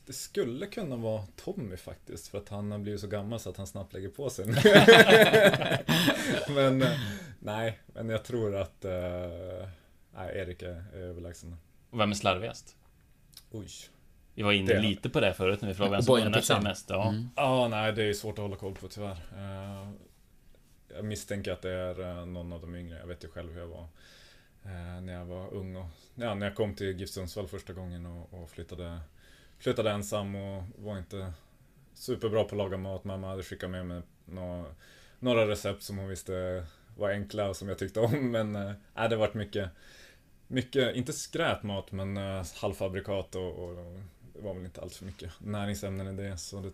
det 0.06 0.12
skulle 0.12 0.66
kunna 0.66 0.96
vara 0.96 1.24
Tommy 1.36 1.76
faktiskt, 1.76 2.28
för 2.28 2.38
att 2.38 2.48
han 2.48 2.72
har 2.72 2.78
blivit 2.78 3.00
så 3.00 3.06
gammal 3.06 3.40
så 3.40 3.50
att 3.50 3.56
han 3.56 3.66
snabbt 3.66 3.92
lägger 3.92 4.08
på 4.08 4.30
sig. 4.30 4.46
men 6.54 6.82
eh, 6.82 6.98
nej, 7.38 7.78
men 7.94 8.08
jag 8.08 8.24
tror 8.24 8.56
att 8.56 8.84
eh, 8.84 9.68
nej, 10.14 10.38
Erik 10.38 10.62
är, 10.62 10.84
är 10.94 10.98
överlägsen. 10.98 11.56
Och 11.90 12.00
vem 12.00 12.10
är 12.10 12.14
slarvigast? 12.14 12.76
Oj. 13.50 13.68
Vi 14.34 14.42
var 14.42 14.52
inne 14.52 14.72
Det- 14.74 14.80
lite 14.80 15.10
på 15.10 15.20
det 15.20 15.34
förut 15.34 15.60
när 15.60 15.68
vi 15.68 15.74
frågade 15.74 15.96
vem 15.96 16.02
som 16.02 16.14
unnar 16.14 16.40
sig 16.40 16.60
mest. 16.60 16.90
Ja. 16.90 17.08
Mm. 17.08 17.28
Ja, 17.36 17.68
nej, 17.68 17.92
det 17.92 18.02
är 18.04 18.12
svårt 18.12 18.38
att 18.38 18.42
hålla 18.42 18.56
koll 18.56 18.74
på 18.74 18.88
tyvärr. 18.88 19.16
Eh, 19.36 19.90
jag 20.94 21.04
misstänker 21.04 21.52
att 21.52 21.62
det 21.62 21.70
är 21.70 22.26
någon 22.26 22.52
av 22.52 22.60
de 22.60 22.74
yngre. 22.74 22.98
Jag 22.98 23.06
vet 23.06 23.24
ju 23.24 23.28
själv 23.28 23.52
hur 23.52 23.60
jag 23.60 23.66
var 23.66 23.86
eh, 24.64 25.00
när 25.00 25.12
jag 25.12 25.24
var 25.24 25.54
ung 25.54 25.76
och 25.76 25.86
ja, 26.14 26.34
när 26.34 26.46
jag 26.46 26.56
kom 26.56 26.74
till 26.74 27.00
GIF 27.00 27.10
Sundsvall 27.10 27.48
första 27.48 27.72
gången 27.72 28.06
och, 28.06 28.42
och 28.42 28.50
flyttade, 28.50 29.00
flyttade 29.58 29.90
ensam 29.90 30.34
och 30.34 30.62
var 30.76 30.98
inte 30.98 31.32
superbra 31.94 32.44
på 32.44 32.54
att 32.54 32.58
laga 32.58 32.76
mat. 32.76 33.04
Mamma 33.04 33.28
hade 33.28 33.42
skickat 33.42 33.70
med 33.70 33.86
mig 33.86 34.02
nå, 34.24 34.66
några 35.18 35.48
recept 35.48 35.82
som 35.82 35.98
hon 35.98 36.08
visste 36.08 36.66
var 36.96 37.10
enkla 37.10 37.48
och 37.48 37.56
som 37.56 37.68
jag 37.68 37.78
tyckte 37.78 38.00
om. 38.00 38.30
Men 38.30 38.56
eh, 38.56 38.72
äh, 38.96 39.08
det 39.08 39.16
varit 39.16 39.34
mycket, 39.34 39.70
mycket, 40.46 40.96
inte 40.96 41.12
skräpmat, 41.12 41.92
men 41.92 42.16
eh, 42.16 42.46
halvfabrikat 42.56 43.34
och, 43.34 43.64
och 43.64 43.74
det 44.34 44.40
var 44.42 44.54
väl 44.54 44.64
inte 44.64 44.80
allt 44.80 44.94
för 44.94 45.04
mycket 45.04 45.32
näringsämnen 45.38 46.06
i 46.18 46.22
det. 46.22 46.36
Så 46.36 46.60
det 46.60 46.72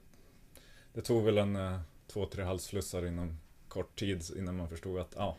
det 0.96 1.02
tog 1.02 1.24
väl 1.24 1.38
en 1.38 1.56
eh, 1.56 1.80
två, 2.06 2.26
tre 2.26 2.44
halsflussar 2.44 3.06
inom 3.06 3.38
kort 3.68 3.98
tid 3.98 4.22
innan 4.36 4.56
man 4.56 4.68
förstod 4.68 4.98
att 4.98 5.14
ja, 5.16 5.36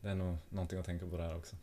det 0.00 0.08
är 0.10 0.14
nog 0.14 0.36
någonting 0.48 0.78
att 0.78 0.86
tänka 0.86 1.06
på 1.06 1.16
det 1.16 1.22
här 1.22 1.36
också. 1.36 1.56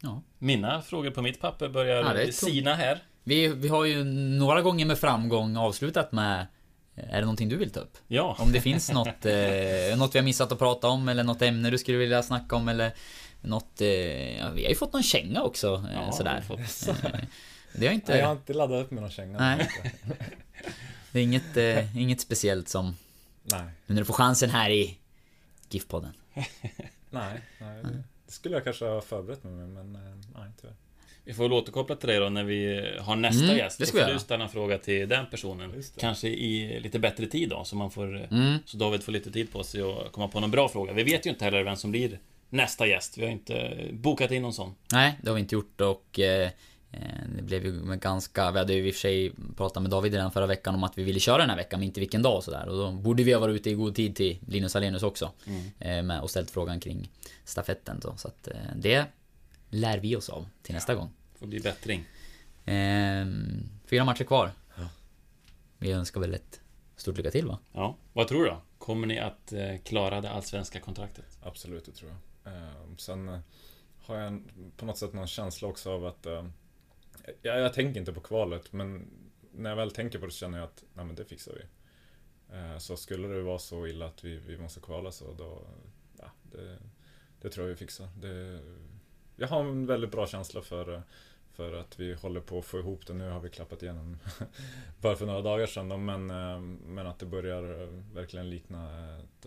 Ja. 0.00 0.22
Mina 0.38 0.82
frågor 0.82 1.10
på 1.10 1.22
mitt 1.22 1.40
papper 1.40 1.68
börjar 1.68 2.20
Ja, 2.20 2.32
sina 2.32 2.74
här. 2.74 3.02
Vi, 3.24 3.48
vi 3.48 3.68
har 3.68 3.84
ju 3.84 4.04
några 4.04 4.62
gånger 4.62 4.86
med 4.86 4.98
framgång 4.98 5.56
avslutat 5.56 6.12
med 6.12 6.46
Är 6.94 7.14
det 7.14 7.20
någonting 7.20 7.48
du 7.48 7.56
vill 7.56 7.70
ta 7.70 7.80
upp? 7.80 7.98
Ja. 8.08 8.36
Om 8.38 8.52
det 8.52 8.60
finns 8.60 8.92
något, 8.92 9.26
eh, 9.26 9.96
något 9.98 10.14
vi 10.14 10.18
har 10.18 10.22
missat 10.22 10.52
att 10.52 10.58
prata 10.58 10.88
om 10.88 11.08
eller 11.08 11.24
något 11.24 11.42
ämne 11.42 11.70
du 11.70 11.78
skulle 11.78 11.98
vilja 11.98 12.22
snacka 12.22 12.56
om 12.56 12.68
eller 12.68 12.92
något... 13.40 13.80
Eh, 13.80 14.38
ja, 14.38 14.50
vi 14.50 14.62
har 14.62 14.68
ju 14.70 14.74
fått 14.76 14.92
någon 14.92 15.02
känga 15.02 15.42
också 15.42 15.84
eh, 15.90 15.94
Ja, 15.94 16.12
sådär. 16.12 16.44
Eh, 16.50 17.20
Det 17.76 17.86
har 17.86 17.94
inte... 17.94 18.12
Nej, 18.12 18.20
jag 18.20 18.26
har 18.26 18.32
inte 18.32 18.52
laddat 18.52 18.84
upp 18.84 18.90
med 18.90 19.02
någon 19.02 19.10
känga. 19.10 19.38
Nej. 19.38 19.68
Det 21.12 21.18
är 21.18 21.22
inget, 21.22 21.56
eh, 21.56 21.96
inget 21.96 22.20
speciellt 22.20 22.68
som... 22.68 22.96
Nej, 23.42 23.62
Nu 23.86 23.94
när 23.94 24.00
du 24.00 24.04
får 24.04 24.14
chansen 24.14 24.50
här 24.50 24.70
i 24.70 24.98
GIF-podden. 25.70 26.12
nej, 27.14 27.40
nej. 27.60 27.82
Det 28.26 28.32
skulle 28.32 28.54
jag 28.54 28.64
kanske 28.64 28.84
ha 28.84 29.00
förberett 29.00 29.44
mig 29.44 29.52
med, 29.52 29.68
men 29.68 29.94
eh, 29.94 30.16
nej, 30.34 30.50
tyvärr. 30.60 30.74
Vi 31.26 31.34
får 31.34 31.42
väl 31.42 31.52
återkoppla 31.52 31.96
till 31.96 32.08
dig 32.08 32.18
då 32.20 32.28
när 32.28 32.44
vi 32.44 32.90
har 33.00 33.16
nästa 33.16 33.44
Mm, 33.44 33.56
gäst. 33.56 33.78
det 33.78 33.86
ska 33.86 34.06
du 34.06 34.18
ställa 34.18 34.44
en 34.44 34.50
fråga 34.50 34.78
till 34.78 35.08
den 35.08 35.26
personen. 35.30 35.82
Kanske 35.98 36.28
i 36.28 36.80
lite 36.80 36.98
bättre 36.98 37.26
tid 37.26 37.48
då, 37.48 37.64
så 37.64 37.76
man 37.76 37.90
får... 37.90 38.16
eh, 38.16 38.32
Mm. 38.32 38.58
Så 38.64 38.76
David 38.76 39.02
får 39.02 39.12
lite 39.12 39.30
tid 39.30 39.52
på 39.52 39.62
sig 39.64 39.82
att 39.82 40.12
komma 40.12 40.28
på 40.28 40.40
någon 40.40 40.50
bra 40.50 40.68
fråga. 40.68 40.92
Vi 40.92 41.02
vet 41.02 41.26
ju 41.26 41.30
inte 41.30 41.44
heller 41.44 41.62
vem 41.62 41.76
som 41.76 41.90
blir 41.90 42.18
nästa 42.50 42.86
gäst. 42.86 43.18
Vi 43.18 43.24
har 43.24 43.30
inte 43.32 43.76
bokat 43.92 44.30
in 44.30 44.42
någon 44.42 44.52
sån. 44.54 44.74
Nej, 44.92 45.18
det 45.22 45.28
har 45.30 45.34
vi 45.34 45.40
inte 45.40 45.54
gjort 45.54 45.80
och 45.80 46.20
eh, 46.20 46.50
det 47.36 47.42
blev 47.42 47.64
ju 47.64 47.96
ganska, 47.96 48.50
vi 48.50 48.58
hade 48.58 48.74
ju 48.74 48.88
i 48.88 48.90
och 48.90 48.94
för 48.94 49.00
sig 49.00 49.32
pratat 49.56 49.82
med 49.82 49.90
David 49.90 50.12
redan 50.12 50.32
förra 50.32 50.46
veckan 50.46 50.74
om 50.74 50.84
att 50.84 50.98
vi 50.98 51.02
ville 51.02 51.20
köra 51.20 51.38
den 51.38 51.50
här 51.50 51.56
veckan, 51.56 51.80
men 51.80 51.86
inte 51.86 52.00
vilken 52.00 52.22
dag 52.22 52.36
och 52.36 52.44
sådär. 52.44 52.68
Och 52.68 52.76
då 52.76 52.92
borde 52.92 53.22
vi 53.22 53.32
ha 53.32 53.40
varit 53.40 53.54
ute 53.54 53.70
i 53.70 53.74
god 53.74 53.94
tid 53.94 54.16
till 54.16 54.38
Linus 54.46 54.76
Alenius 54.76 55.02
också. 55.02 55.30
Eh, 55.78 56.02
med, 56.02 56.20
och 56.20 56.30
ställt 56.30 56.50
frågan 56.50 56.80
kring 56.80 57.10
stafetten 57.44 58.00
då. 58.00 58.14
Så 58.16 58.28
att 58.28 58.48
eh, 58.48 58.54
det 58.76 59.04
lär 59.70 59.98
vi 59.98 60.16
oss 60.16 60.28
av 60.28 60.48
till 60.62 60.74
nästa 60.74 60.94
gång. 60.94 61.10
Får 61.38 61.46
bli 61.46 61.60
bättring. 61.60 62.04
Eh, 62.64 63.26
fyra 63.86 64.04
matcher 64.04 64.24
kvar. 64.24 64.50
Vi 65.78 65.92
önskar 65.92 66.20
väl 66.20 66.34
ett 66.34 66.60
stort 66.96 67.16
lycka 67.16 67.30
till 67.30 67.46
va? 67.46 67.58
Ja, 67.72 67.96
vad 68.12 68.28
tror 68.28 68.44
du 68.44 68.50
då? 68.50 68.62
Kommer 68.78 69.06
ni 69.06 69.18
att 69.18 69.52
eh, 69.52 69.76
klara 69.84 70.20
det 70.20 70.30
allsvenska 70.30 70.80
kontraktet? 70.80 71.38
Absolut, 71.42 71.84
det 71.84 71.92
tror 71.92 72.10
jag. 72.10 72.52
Eh, 72.54 72.96
sen 72.96 73.28
eh, 73.28 73.38
har 74.06 74.16
jag 74.16 74.42
på 74.76 74.86
något 74.86 74.98
sätt 74.98 75.12
någon 75.12 75.26
känsla 75.26 75.68
också 75.68 75.90
av 75.90 76.06
att 76.06 76.26
eh, 76.26 76.44
jag, 77.42 77.60
jag 77.60 77.72
tänker 77.72 78.00
inte 78.00 78.12
på 78.12 78.20
kvalet, 78.20 78.72
men 78.72 79.10
när 79.52 79.70
jag 79.70 79.76
väl 79.76 79.90
tänker 79.90 80.18
på 80.18 80.26
det 80.26 80.32
så 80.32 80.38
känner 80.38 80.58
jag 80.58 80.64
att 80.64 80.84
nej, 80.94 81.04
men 81.04 81.14
det 81.14 81.24
fixar 81.24 81.52
vi. 81.52 81.62
Eh, 82.56 82.78
så 82.78 82.96
skulle 82.96 83.28
det 83.28 83.42
vara 83.42 83.58
så 83.58 83.86
illa 83.86 84.06
att 84.06 84.24
vi, 84.24 84.36
vi 84.36 84.58
måste 84.58 84.80
kvala 84.80 85.12
så 85.12 85.32
då, 85.32 85.66
ja, 86.18 86.30
det, 86.42 86.78
det 87.40 87.50
tror 87.50 87.66
jag 87.66 87.70
vi 87.70 87.76
fixar. 87.76 88.08
Det, 88.16 88.60
jag 89.36 89.48
har 89.48 89.60
en 89.60 89.86
väldigt 89.86 90.10
bra 90.10 90.26
känsla 90.26 90.62
för, 90.62 91.02
för 91.52 91.72
att 91.72 92.00
vi 92.00 92.14
håller 92.14 92.40
på 92.40 92.58
att 92.58 92.64
få 92.64 92.78
ihop 92.78 93.06
det. 93.06 93.14
Nu 93.14 93.30
har 93.30 93.40
vi 93.40 93.50
klappat 93.50 93.82
igenom 93.82 94.18
bara 95.00 95.16
för 95.16 95.26
några 95.26 95.42
dagar 95.42 95.66
sedan, 95.66 95.88
då, 95.88 95.96
men, 95.96 96.30
eh, 96.30 96.60
men 96.86 97.06
att 97.06 97.18
det 97.18 97.26
börjar 97.26 97.82
eh, 97.82 97.88
verkligen 98.14 98.50
likna 98.50 99.14
ett, 99.18 99.46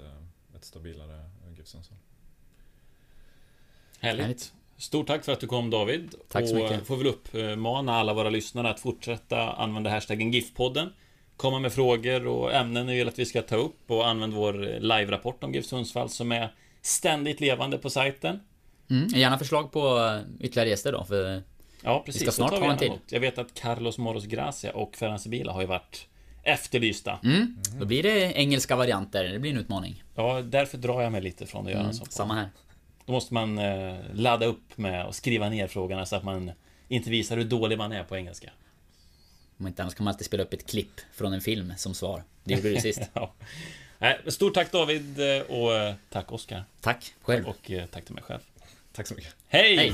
ett 0.55 0.65
stabilare 0.65 1.30
Sundsvall. 1.67 1.97
Härligt. 3.99 4.21
Härligt. 4.21 4.53
Stort 4.78 5.07
tack 5.07 5.25
för 5.25 5.32
att 5.32 5.39
du 5.39 5.47
kom 5.47 5.69
David. 5.69 6.15
Tack 6.32 6.47
så 6.47 6.55
och 6.55 6.61
mycket. 6.63 6.78
eh, 6.78 6.84
får 6.84 6.97
väl 6.97 7.07
uppmana 7.07 7.95
alla 7.95 8.13
våra 8.13 8.30
lyssnare 8.30 8.69
att 8.69 8.80
fortsätta 8.80 9.51
använda 9.51 9.89
hashtaggen 9.89 10.32
GIF-podden. 10.34 10.89
Komma 11.38 11.59
med 11.59 11.73
frågor 11.73 12.28
och 12.28 12.53
ämnen 12.53 12.86
ni 12.86 12.95
vill 12.97 13.07
att 13.07 13.19
vi 13.19 13.25
ska 13.25 13.41
ta 13.41 13.55
upp 13.55 13.91
och 13.91 14.07
använd 14.07 14.34
vår 14.34 14.53
live-rapport 14.80 15.43
om 15.43 15.53
GIF 15.53 15.65
Sundsvall 15.65 16.09
som 16.09 16.32
är 16.32 16.53
ständigt 16.82 17.39
levande 17.39 17.78
på 17.78 17.89
sajten. 17.89 18.39
Mm, 18.89 19.07
gärna 19.07 19.38
förslag 19.38 19.71
på 19.71 19.97
eh, 19.97 20.45
ytterligare 20.45 20.69
gäster 20.69 20.91
då, 20.91 21.03
för 21.03 21.43
Ja, 21.84 22.03
precis. 22.05 22.21
Vi 22.21 22.25
ska 22.25 22.32
snart 22.32 22.59
ha 22.59 22.71
en 22.71 22.78
till. 22.78 22.91
Jag 23.09 23.19
vet 23.19 23.38
att 23.38 23.53
Carlos 23.53 23.97
Moros 23.97 24.25
Gracia 24.25 24.71
och 24.73 24.95
Ferran 24.95 25.19
Sibila 25.19 25.51
har 25.51 25.61
ju 25.61 25.67
varit 25.67 26.07
efterlysta. 26.43 27.19
mm, 27.23 27.57
då 27.80 27.86
blir 27.86 28.03
det 28.03 28.34
engelska 28.34 28.75
varianter. 28.75 29.23
Det 29.23 29.39
blir 29.39 29.51
en 29.51 29.57
utmaning. 29.57 30.03
Ja, 30.15 30.41
därför 30.41 30.78
drar 30.78 31.01
jag 31.01 31.11
mig 31.11 31.21
lite 31.21 31.45
från 31.45 31.65
att 31.65 31.71
göra 31.71 31.82
Mm, 31.82 31.93
samma 31.93 32.34
här. 32.34 32.49
Då 33.08 33.14
måste 33.14 33.34
man 33.34 33.58
eh, 33.58 33.95
ladda 34.14 34.45
upp 34.45 34.78
med 34.78 35.05
att 35.05 35.16
skriva 35.16 35.49
ner 35.49 35.68
frågorna 35.68 36.05
så 36.05 36.16
att 36.16 36.24
man 36.24 36.51
inte 36.88 37.10
visar 37.10 37.38
hur 37.38 37.43
dålig 37.43 37.78
man 37.78 37.91
är 37.91 38.03
på 38.03 38.18
engelska. 38.18 38.49
Om 39.60 39.68
inte 39.68 39.82
annars 39.82 39.95
kan 39.95 40.03
man 40.03 40.12
alltid 40.12 40.26
spela 40.26 40.43
upp 40.43 40.53
ett 40.53 40.70
klipp 40.70 41.01
från 41.14 41.34
en 41.34 41.41
film 41.41 41.74
som 41.78 41.93
svar. 41.93 42.24
Det 42.43 42.53
gjorde 42.53 42.70
du 42.70 42.82
sist. 42.82 43.01
Ja. 43.14 43.34
Stort 44.28 44.53
tack 44.53 44.72
David 44.72 45.20
eh, 45.20 45.41
och 45.41 45.74
eh, 45.74 45.95
tack 46.10 46.32
Oskar. 46.32 46.64
Tack 46.82 47.14
själv. 47.22 47.47
Och 47.47 47.72
tack 47.91 48.05
till 48.05 48.16
mig 48.16 48.24
själv. 48.24 48.41
Tack 48.91 49.08
så 49.08 49.16
mycket. 49.16 49.36
Hej! 49.47 49.78
Hej! 49.78 49.93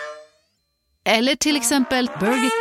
eller 1.05 1.35
till 1.35 1.55
exempel 1.55 2.09
Burger... 2.19 2.51